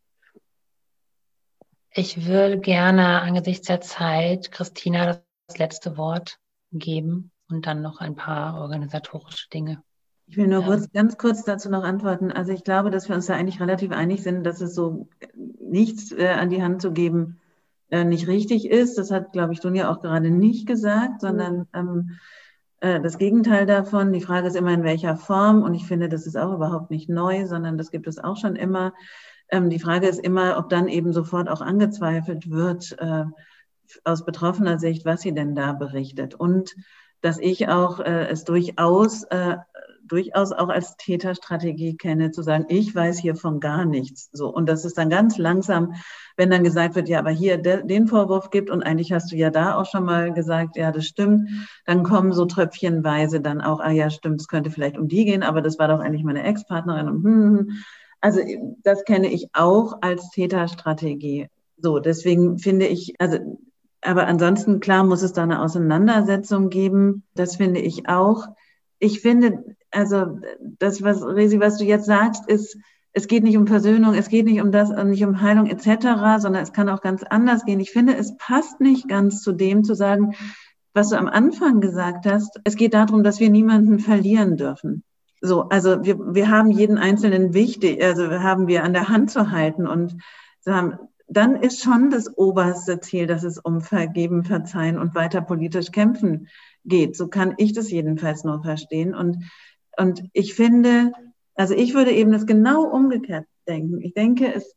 Ich 1.93 2.25
würde 2.25 2.59
gerne 2.59 3.21
angesichts 3.21 3.67
der 3.67 3.81
Zeit 3.81 4.51
Christina 4.51 5.21
das 5.47 5.57
letzte 5.57 5.97
Wort 5.97 6.39
geben 6.71 7.31
und 7.51 7.67
dann 7.67 7.81
noch 7.81 7.99
ein 7.99 8.15
paar 8.15 8.61
organisatorische 8.61 9.49
Dinge. 9.49 9.83
Ich 10.27 10.37
will 10.37 10.47
nur 10.47 10.61
ja. 10.61 10.65
kurz, 10.65 10.91
ganz 10.93 11.17
kurz 11.17 11.43
dazu 11.43 11.69
noch 11.69 11.83
antworten. 11.83 12.31
Also 12.31 12.53
ich 12.53 12.63
glaube, 12.63 12.89
dass 12.89 13.09
wir 13.09 13.15
uns 13.15 13.25
da 13.25 13.35
eigentlich 13.35 13.59
relativ 13.59 13.91
einig 13.91 14.23
sind, 14.23 14.45
dass 14.45 14.61
es 14.61 14.73
so 14.73 15.09
nichts 15.59 16.11
äh, 16.13 16.29
an 16.29 16.49
die 16.49 16.63
Hand 16.63 16.81
zu 16.81 16.93
geben 16.93 17.41
äh, 17.89 18.05
nicht 18.05 18.27
richtig 18.27 18.69
ist. 18.69 18.97
Das 18.97 19.11
hat, 19.11 19.33
glaube 19.33 19.53
ich, 19.53 19.59
Dunja 19.59 19.91
auch 19.91 19.99
gerade 19.99 20.31
nicht 20.31 20.65
gesagt, 20.65 21.19
sondern 21.19 21.67
ähm, 21.73 22.17
äh, 22.79 23.01
das 23.01 23.17
Gegenteil 23.17 23.65
davon. 23.65 24.13
Die 24.13 24.21
Frage 24.21 24.47
ist 24.47 24.55
immer, 24.55 24.73
in 24.73 24.83
welcher 24.83 25.17
Form. 25.17 25.63
Und 25.63 25.73
ich 25.73 25.85
finde, 25.85 26.07
das 26.07 26.25
ist 26.25 26.37
auch 26.37 26.53
überhaupt 26.53 26.91
nicht 26.91 27.09
neu, 27.09 27.45
sondern 27.45 27.77
das 27.77 27.91
gibt 27.91 28.07
es 28.07 28.17
auch 28.17 28.37
schon 28.37 28.55
immer. 28.55 28.93
Ähm, 29.49 29.69
die 29.69 29.79
Frage 29.79 30.07
ist 30.07 30.19
immer, 30.19 30.57
ob 30.57 30.69
dann 30.69 30.87
eben 30.87 31.11
sofort 31.11 31.49
auch 31.49 31.61
angezweifelt 31.61 32.49
wird 32.49 32.95
äh, 32.99 33.25
aus 34.05 34.23
betroffener 34.23 34.79
Sicht, 34.79 35.05
was 35.05 35.21
sie 35.21 35.33
denn 35.33 35.55
da 35.55 35.73
berichtet. 35.73 36.35
Und 36.35 36.73
dass 37.21 37.37
ich 37.39 37.69
auch 37.69 37.99
äh, 37.99 38.27
es 38.29 38.43
durchaus, 38.43 39.23
äh, 39.25 39.57
durchaus 40.07 40.51
auch 40.51 40.69
als 40.69 40.97
Täterstrategie 40.97 41.95
kenne, 41.95 42.31
zu 42.31 42.41
sagen, 42.41 42.65
ich 42.67 42.93
weiß 42.93 43.19
hier 43.19 43.35
von 43.35 43.59
gar 43.59 43.85
nichts. 43.85 44.29
So. 44.33 44.53
Und 44.53 44.67
das 44.67 44.83
ist 44.83 44.97
dann 44.97 45.09
ganz 45.09 45.37
langsam, 45.37 45.93
wenn 46.35 46.49
dann 46.49 46.63
gesagt 46.63 46.95
wird, 46.95 47.07
ja, 47.07 47.19
aber 47.19 47.29
hier 47.29 47.57
de, 47.57 47.85
den 47.85 48.07
Vorwurf 48.07 48.49
gibt 48.49 48.69
und 48.69 48.83
eigentlich 48.83 49.11
hast 49.11 49.31
du 49.31 49.35
ja 49.35 49.49
da 49.49 49.75
auch 49.75 49.85
schon 49.85 50.03
mal 50.03 50.33
gesagt, 50.33 50.75
ja, 50.75 50.91
das 50.91 51.05
stimmt, 51.05 51.49
dann 51.85 52.03
kommen 52.03 52.33
so 52.33 52.45
tröpfchenweise 52.45 53.39
dann 53.39 53.61
auch, 53.61 53.79
ah 53.79 53.91
ja, 53.91 54.09
stimmt, 54.09 54.41
es 54.41 54.47
könnte 54.47 54.71
vielleicht 54.71 54.97
um 54.97 55.07
die 55.07 55.25
gehen, 55.25 55.43
aber 55.43 55.61
das 55.61 55.79
war 55.79 55.87
doch 55.87 55.99
eigentlich 55.99 56.23
meine 56.23 56.43
Ex-Partnerin 56.43 57.07
und 57.07 57.23
hm, 57.23 57.43
hm, 57.43 57.57
hm. 57.57 57.69
Also 58.21 58.41
das 58.83 59.03
kenne 59.03 59.31
ich 59.31 59.47
auch 59.53 59.97
als 60.01 60.29
Täterstrategie. 60.29 61.49
So, 61.77 61.97
deswegen 61.97 62.59
finde 62.59 62.85
ich, 62.85 63.15
also 63.19 63.39
aber 64.01 64.27
ansonsten, 64.27 64.79
klar, 64.79 65.03
muss 65.03 65.21
es 65.21 65.33
da 65.33 65.43
eine 65.43 65.61
Auseinandersetzung 65.61 66.69
geben. 66.69 67.23
Das 67.35 67.55
finde 67.55 67.79
ich 67.79 68.09
auch. 68.09 68.47
Ich 68.99 69.21
finde, 69.21 69.75
also 69.91 70.39
das, 70.59 71.03
was 71.03 71.23
Resi, 71.23 71.59
was 71.59 71.77
du 71.77 71.85
jetzt 71.85 72.05
sagst, 72.05 72.47
ist, 72.47 72.77
es 73.13 73.27
geht 73.27 73.43
nicht 73.43 73.57
um 73.57 73.67
Versöhnung, 73.67 74.13
es 74.13 74.29
geht 74.29 74.45
nicht 74.45 74.61
um 74.61 74.71
das, 74.71 74.89
nicht 74.89 75.23
um 75.23 75.41
Heilung 75.41 75.67
etc., 75.67 76.39
sondern 76.39 76.63
es 76.63 76.73
kann 76.73 76.89
auch 76.89 77.01
ganz 77.01 77.23
anders 77.23 77.65
gehen. 77.65 77.79
Ich 77.79 77.91
finde, 77.91 78.15
es 78.15 78.37
passt 78.37 78.79
nicht 78.79 79.07
ganz 79.07 79.41
zu 79.41 79.51
dem 79.51 79.83
zu 79.83 79.95
sagen, 79.95 80.33
was 80.93 81.09
du 81.09 81.17
am 81.17 81.27
Anfang 81.27 81.81
gesagt 81.81 82.25
hast. 82.25 82.59
Es 82.63 82.75
geht 82.75 82.93
darum, 82.93 83.23
dass 83.23 83.39
wir 83.39 83.49
niemanden 83.49 83.99
verlieren 83.99 84.57
dürfen. 84.57 85.03
So, 85.41 85.63
also 85.69 86.03
wir, 86.03 86.35
wir 86.35 86.49
haben 86.49 86.71
jeden 86.71 86.97
Einzelnen 86.97 87.53
wichtig, 87.53 88.03
also 88.03 88.29
haben 88.29 88.67
wir 88.67 88.83
an 88.83 88.93
der 88.93 89.09
Hand 89.09 89.31
zu 89.31 89.51
halten 89.51 89.87
und 89.87 90.17
sie 90.59 90.71
haben 90.71 90.99
dann 91.31 91.55
ist 91.55 91.81
schon 91.81 92.09
das 92.09 92.37
oberste 92.37 92.99
Ziel, 92.99 93.25
dass 93.25 93.43
es 93.43 93.57
um 93.57 93.79
Vergeben, 93.79 94.43
Verzeihen 94.43 94.99
und 94.99 95.15
weiter 95.15 95.41
politisch 95.41 95.91
kämpfen 95.91 96.49
geht. 96.83 97.15
So 97.15 97.29
kann 97.29 97.53
ich 97.57 97.71
das 97.71 97.89
jedenfalls 97.89 98.43
nur 98.43 98.61
verstehen. 98.61 99.15
Und, 99.15 99.45
und 99.97 100.23
ich 100.33 100.53
finde, 100.53 101.13
also 101.55 101.73
ich 101.73 101.93
würde 101.93 102.11
eben 102.11 102.33
das 102.33 102.45
genau 102.45 102.83
umgekehrt 102.83 103.45
denken. 103.65 104.01
Ich 104.01 104.13
denke, 104.13 104.53
es 104.53 104.75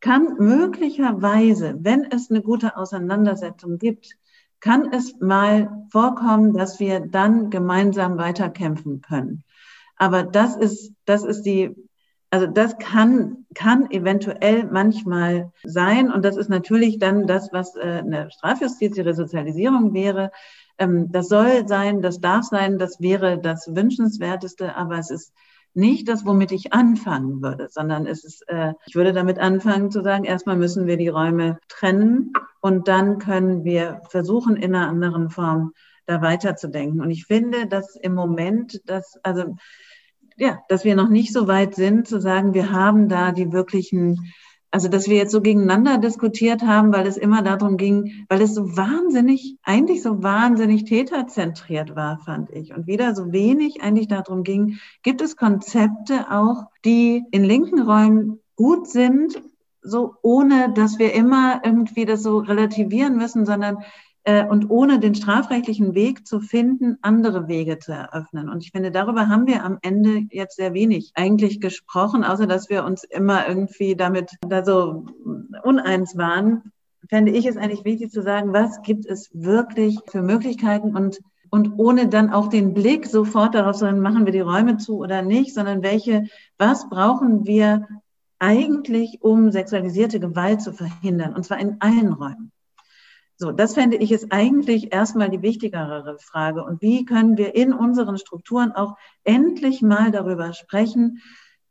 kann 0.00 0.34
möglicherweise, 0.40 1.76
wenn 1.78 2.04
es 2.10 2.30
eine 2.30 2.42
gute 2.42 2.76
Auseinandersetzung 2.76 3.78
gibt, 3.78 4.16
kann 4.58 4.92
es 4.92 5.20
mal 5.20 5.86
vorkommen, 5.90 6.54
dass 6.54 6.80
wir 6.80 6.98
dann 6.98 7.50
gemeinsam 7.50 8.18
weiterkämpfen 8.18 9.02
können. 9.02 9.44
Aber 9.96 10.24
das 10.24 10.56
ist, 10.56 10.94
das 11.04 11.22
ist 11.22 11.42
die, 11.42 11.76
also 12.32 12.46
das 12.46 12.78
kann, 12.78 13.44
kann 13.54 13.90
eventuell 13.90 14.64
manchmal 14.64 15.52
sein. 15.64 16.10
Und 16.10 16.24
das 16.24 16.38
ist 16.38 16.48
natürlich 16.48 16.98
dann 16.98 17.26
das, 17.26 17.52
was 17.52 17.76
äh, 17.76 17.80
eine 17.80 18.30
Strafjustiz, 18.30 18.94
die 18.94 19.02
Resozialisierung 19.02 19.92
wäre. 19.92 20.32
Ähm, 20.78 21.12
das 21.12 21.28
soll 21.28 21.68
sein, 21.68 22.00
das 22.00 22.20
darf 22.20 22.46
sein, 22.46 22.78
das 22.78 23.02
wäre 23.02 23.38
das 23.38 23.76
Wünschenswerteste, 23.76 24.74
aber 24.74 24.98
es 24.98 25.10
ist 25.10 25.34
nicht 25.74 26.08
das, 26.08 26.24
womit 26.24 26.52
ich 26.52 26.72
anfangen 26.72 27.42
würde, 27.42 27.68
sondern 27.70 28.06
es 28.06 28.24
ist, 28.24 28.48
äh, 28.48 28.72
ich 28.86 28.94
würde 28.94 29.12
damit 29.12 29.38
anfangen 29.38 29.90
zu 29.90 30.02
sagen, 30.02 30.24
erstmal 30.24 30.56
müssen 30.56 30.86
wir 30.86 30.96
die 30.96 31.08
Räume 31.08 31.58
trennen 31.68 32.32
und 32.62 32.88
dann 32.88 33.18
können 33.18 33.62
wir 33.64 34.00
versuchen, 34.08 34.56
in 34.56 34.74
einer 34.74 34.88
anderen 34.88 35.28
Form 35.28 35.72
da 36.06 36.22
weiterzudenken. 36.22 37.02
Und 37.02 37.10
ich 37.10 37.26
finde, 37.26 37.66
dass 37.66 37.94
im 37.96 38.14
Moment, 38.14 38.80
dass, 38.88 39.18
also, 39.22 39.56
ja, 40.36 40.60
dass 40.68 40.84
wir 40.84 40.94
noch 40.94 41.08
nicht 41.08 41.32
so 41.32 41.46
weit 41.48 41.74
sind, 41.74 42.06
zu 42.08 42.20
sagen, 42.20 42.54
wir 42.54 42.72
haben 42.72 43.08
da 43.08 43.32
die 43.32 43.52
wirklichen 43.52 44.32
also 44.72 44.88
dass 44.88 45.06
wir 45.06 45.18
jetzt 45.18 45.32
so 45.32 45.42
gegeneinander 45.42 45.98
diskutiert 45.98 46.62
haben, 46.62 46.92
weil 46.94 47.06
es 47.06 47.18
immer 47.18 47.42
darum 47.42 47.76
ging, 47.76 48.24
weil 48.28 48.40
es 48.40 48.54
so 48.54 48.74
wahnsinnig, 48.74 49.58
eigentlich 49.62 50.02
so 50.02 50.22
wahnsinnig 50.22 50.84
täterzentriert 50.84 51.94
war, 51.94 52.18
fand 52.18 52.50
ich. 52.50 52.74
Und 52.74 52.86
wieder 52.86 53.14
so 53.14 53.32
wenig 53.32 53.82
eigentlich 53.82 54.08
darum 54.08 54.42
ging, 54.42 54.78
gibt 55.02 55.20
es 55.20 55.36
Konzepte 55.36 56.30
auch, 56.30 56.64
die 56.86 57.22
in 57.30 57.44
linken 57.44 57.82
Räumen 57.82 58.40
gut 58.56 58.88
sind, 58.88 59.42
so 59.82 60.14
ohne 60.22 60.72
dass 60.72 60.98
wir 60.98 61.12
immer 61.12 61.60
irgendwie 61.64 62.06
das 62.06 62.22
so 62.22 62.38
relativieren 62.38 63.16
müssen, 63.16 63.44
sondern 63.44 63.78
äh, 64.24 64.44
und 64.46 64.70
ohne 64.70 65.00
den 65.00 65.14
strafrechtlichen 65.14 65.94
Weg 65.94 66.26
zu 66.26 66.40
finden, 66.40 66.96
andere 67.02 67.48
Wege 67.48 67.78
zu 67.78 67.92
eröffnen. 67.92 68.48
Und 68.48 68.64
ich 68.64 68.70
finde, 68.70 68.90
darüber 68.90 69.28
haben 69.28 69.46
wir 69.46 69.64
am 69.64 69.78
Ende 69.82 70.26
jetzt 70.30 70.56
sehr 70.56 70.74
wenig 70.74 71.12
eigentlich 71.14 71.60
gesprochen, 71.60 72.24
außer 72.24 72.46
dass 72.46 72.70
wir 72.70 72.84
uns 72.84 73.04
immer 73.04 73.48
irgendwie 73.48 73.96
damit 73.96 74.30
da 74.46 74.64
so 74.64 75.06
uneins 75.64 76.16
waren. 76.16 76.72
Fände 77.08 77.32
ich 77.32 77.46
es 77.46 77.56
eigentlich 77.56 77.84
wichtig 77.84 78.10
zu 78.10 78.22
sagen, 78.22 78.52
was 78.52 78.82
gibt 78.82 79.06
es 79.06 79.30
wirklich 79.32 79.98
für 80.06 80.22
Möglichkeiten 80.22 80.96
und 80.96 81.20
und 81.54 81.74
ohne 81.76 82.08
dann 82.08 82.30
auch 82.30 82.48
den 82.48 82.72
Blick 82.72 83.04
sofort 83.04 83.54
darauf, 83.54 83.76
sondern 83.76 84.00
machen 84.00 84.24
wir 84.24 84.32
die 84.32 84.40
Räume 84.40 84.78
zu 84.78 84.96
oder 84.96 85.20
nicht, 85.20 85.52
sondern 85.52 85.82
welche, 85.82 86.24
was 86.56 86.88
brauchen 86.88 87.46
wir 87.46 87.86
eigentlich, 88.38 89.18
um 89.20 89.52
sexualisierte 89.52 90.18
Gewalt 90.18 90.62
zu 90.62 90.72
verhindern, 90.72 91.34
und 91.34 91.44
zwar 91.44 91.60
in 91.60 91.76
allen 91.80 92.14
Räumen. 92.14 92.52
So, 93.42 93.50
das 93.50 93.74
fände 93.74 93.96
ich 93.96 94.12
ist 94.12 94.30
eigentlich 94.30 94.92
erstmal 94.94 95.28
die 95.28 95.42
wichtigere 95.42 96.16
Frage. 96.20 96.62
Und 96.62 96.80
wie 96.80 97.04
können 97.04 97.36
wir 97.36 97.56
in 97.56 97.72
unseren 97.72 98.16
Strukturen 98.16 98.70
auch 98.70 98.94
endlich 99.24 99.82
mal 99.82 100.12
darüber 100.12 100.52
sprechen, 100.52 101.20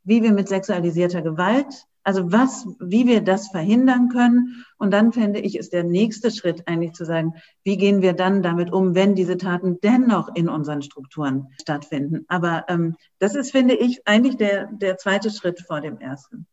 wie 0.04 0.22
wir 0.22 0.32
mit 0.32 0.50
sexualisierter 0.50 1.22
Gewalt, 1.22 1.86
also 2.02 2.30
was, 2.30 2.66
wie 2.78 3.06
wir 3.06 3.22
das 3.22 3.48
verhindern 3.48 4.10
können. 4.10 4.66
Und 4.76 4.90
dann 4.90 5.14
fände 5.14 5.40
ich, 5.40 5.56
ist 5.56 5.72
der 5.72 5.84
nächste 5.84 6.30
Schritt 6.30 6.68
eigentlich 6.68 6.92
zu 6.92 7.06
sagen, 7.06 7.36
wie 7.64 7.78
gehen 7.78 8.02
wir 8.02 8.12
dann 8.12 8.42
damit 8.42 8.70
um, 8.70 8.94
wenn 8.94 9.14
diese 9.14 9.38
Taten 9.38 9.78
dennoch 9.82 10.28
in 10.34 10.50
unseren 10.50 10.82
Strukturen 10.82 11.48
stattfinden. 11.58 12.26
Aber 12.28 12.66
ähm, 12.68 12.96
das 13.18 13.34
ist, 13.34 13.50
finde 13.50 13.76
ich, 13.76 14.06
eigentlich 14.06 14.36
der, 14.36 14.66
der 14.72 14.98
zweite 14.98 15.30
Schritt 15.30 15.62
vor 15.66 15.80
dem 15.80 15.96
ersten. 16.00 16.46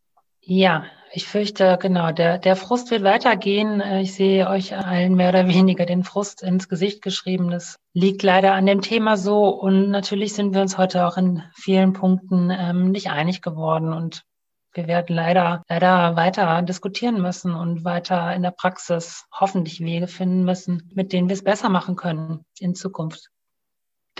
Ja, 0.52 0.84
ich 1.12 1.28
fürchte, 1.28 1.78
genau, 1.80 2.10
der, 2.10 2.36
der 2.38 2.56
Frust 2.56 2.90
wird 2.90 3.04
weitergehen. 3.04 3.80
Äh, 3.80 4.00
ich 4.00 4.14
sehe 4.14 4.48
euch 4.48 4.76
allen 4.76 5.14
mehr 5.14 5.28
oder 5.28 5.46
weniger 5.48 5.86
den 5.86 6.02
Frust 6.02 6.42
ins 6.42 6.68
Gesicht 6.68 7.02
geschrieben. 7.02 7.52
Das 7.52 7.76
liegt 7.92 8.24
leider 8.24 8.54
an 8.54 8.66
dem 8.66 8.80
Thema 8.80 9.16
so. 9.16 9.48
Und 9.48 9.90
natürlich 9.90 10.34
sind 10.34 10.52
wir 10.52 10.60
uns 10.60 10.76
heute 10.76 11.06
auch 11.06 11.16
in 11.16 11.44
vielen 11.54 11.92
Punkten 11.92 12.50
ähm, 12.50 12.90
nicht 12.90 13.10
einig 13.10 13.42
geworden. 13.42 13.92
Und 13.92 14.24
wir 14.72 14.88
werden 14.88 15.14
leider, 15.14 15.62
leider 15.68 16.16
weiter 16.16 16.62
diskutieren 16.62 17.22
müssen 17.22 17.54
und 17.54 17.84
weiter 17.84 18.34
in 18.34 18.42
der 18.42 18.50
Praxis 18.50 19.26
hoffentlich 19.32 19.78
Wege 19.78 20.08
finden 20.08 20.42
müssen, 20.42 20.90
mit 20.92 21.12
denen 21.12 21.28
wir 21.28 21.34
es 21.34 21.44
besser 21.44 21.68
machen 21.68 21.94
können 21.94 22.44
in 22.58 22.74
Zukunft. 22.74 23.30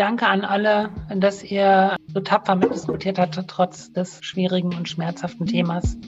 Danke 0.01 0.29
an 0.29 0.47
alle, 0.47 0.89
dass 1.15 1.45
ihr 1.45 1.95
so 2.07 2.21
tapfer 2.21 2.57
mitdiskutiert 2.57 3.19
habt, 3.19 3.39
trotz 3.49 3.93
des 3.93 4.25
schwierigen 4.25 4.73
und 4.75 4.89
schmerzhaften 4.89 5.45
Themas. 5.45 5.99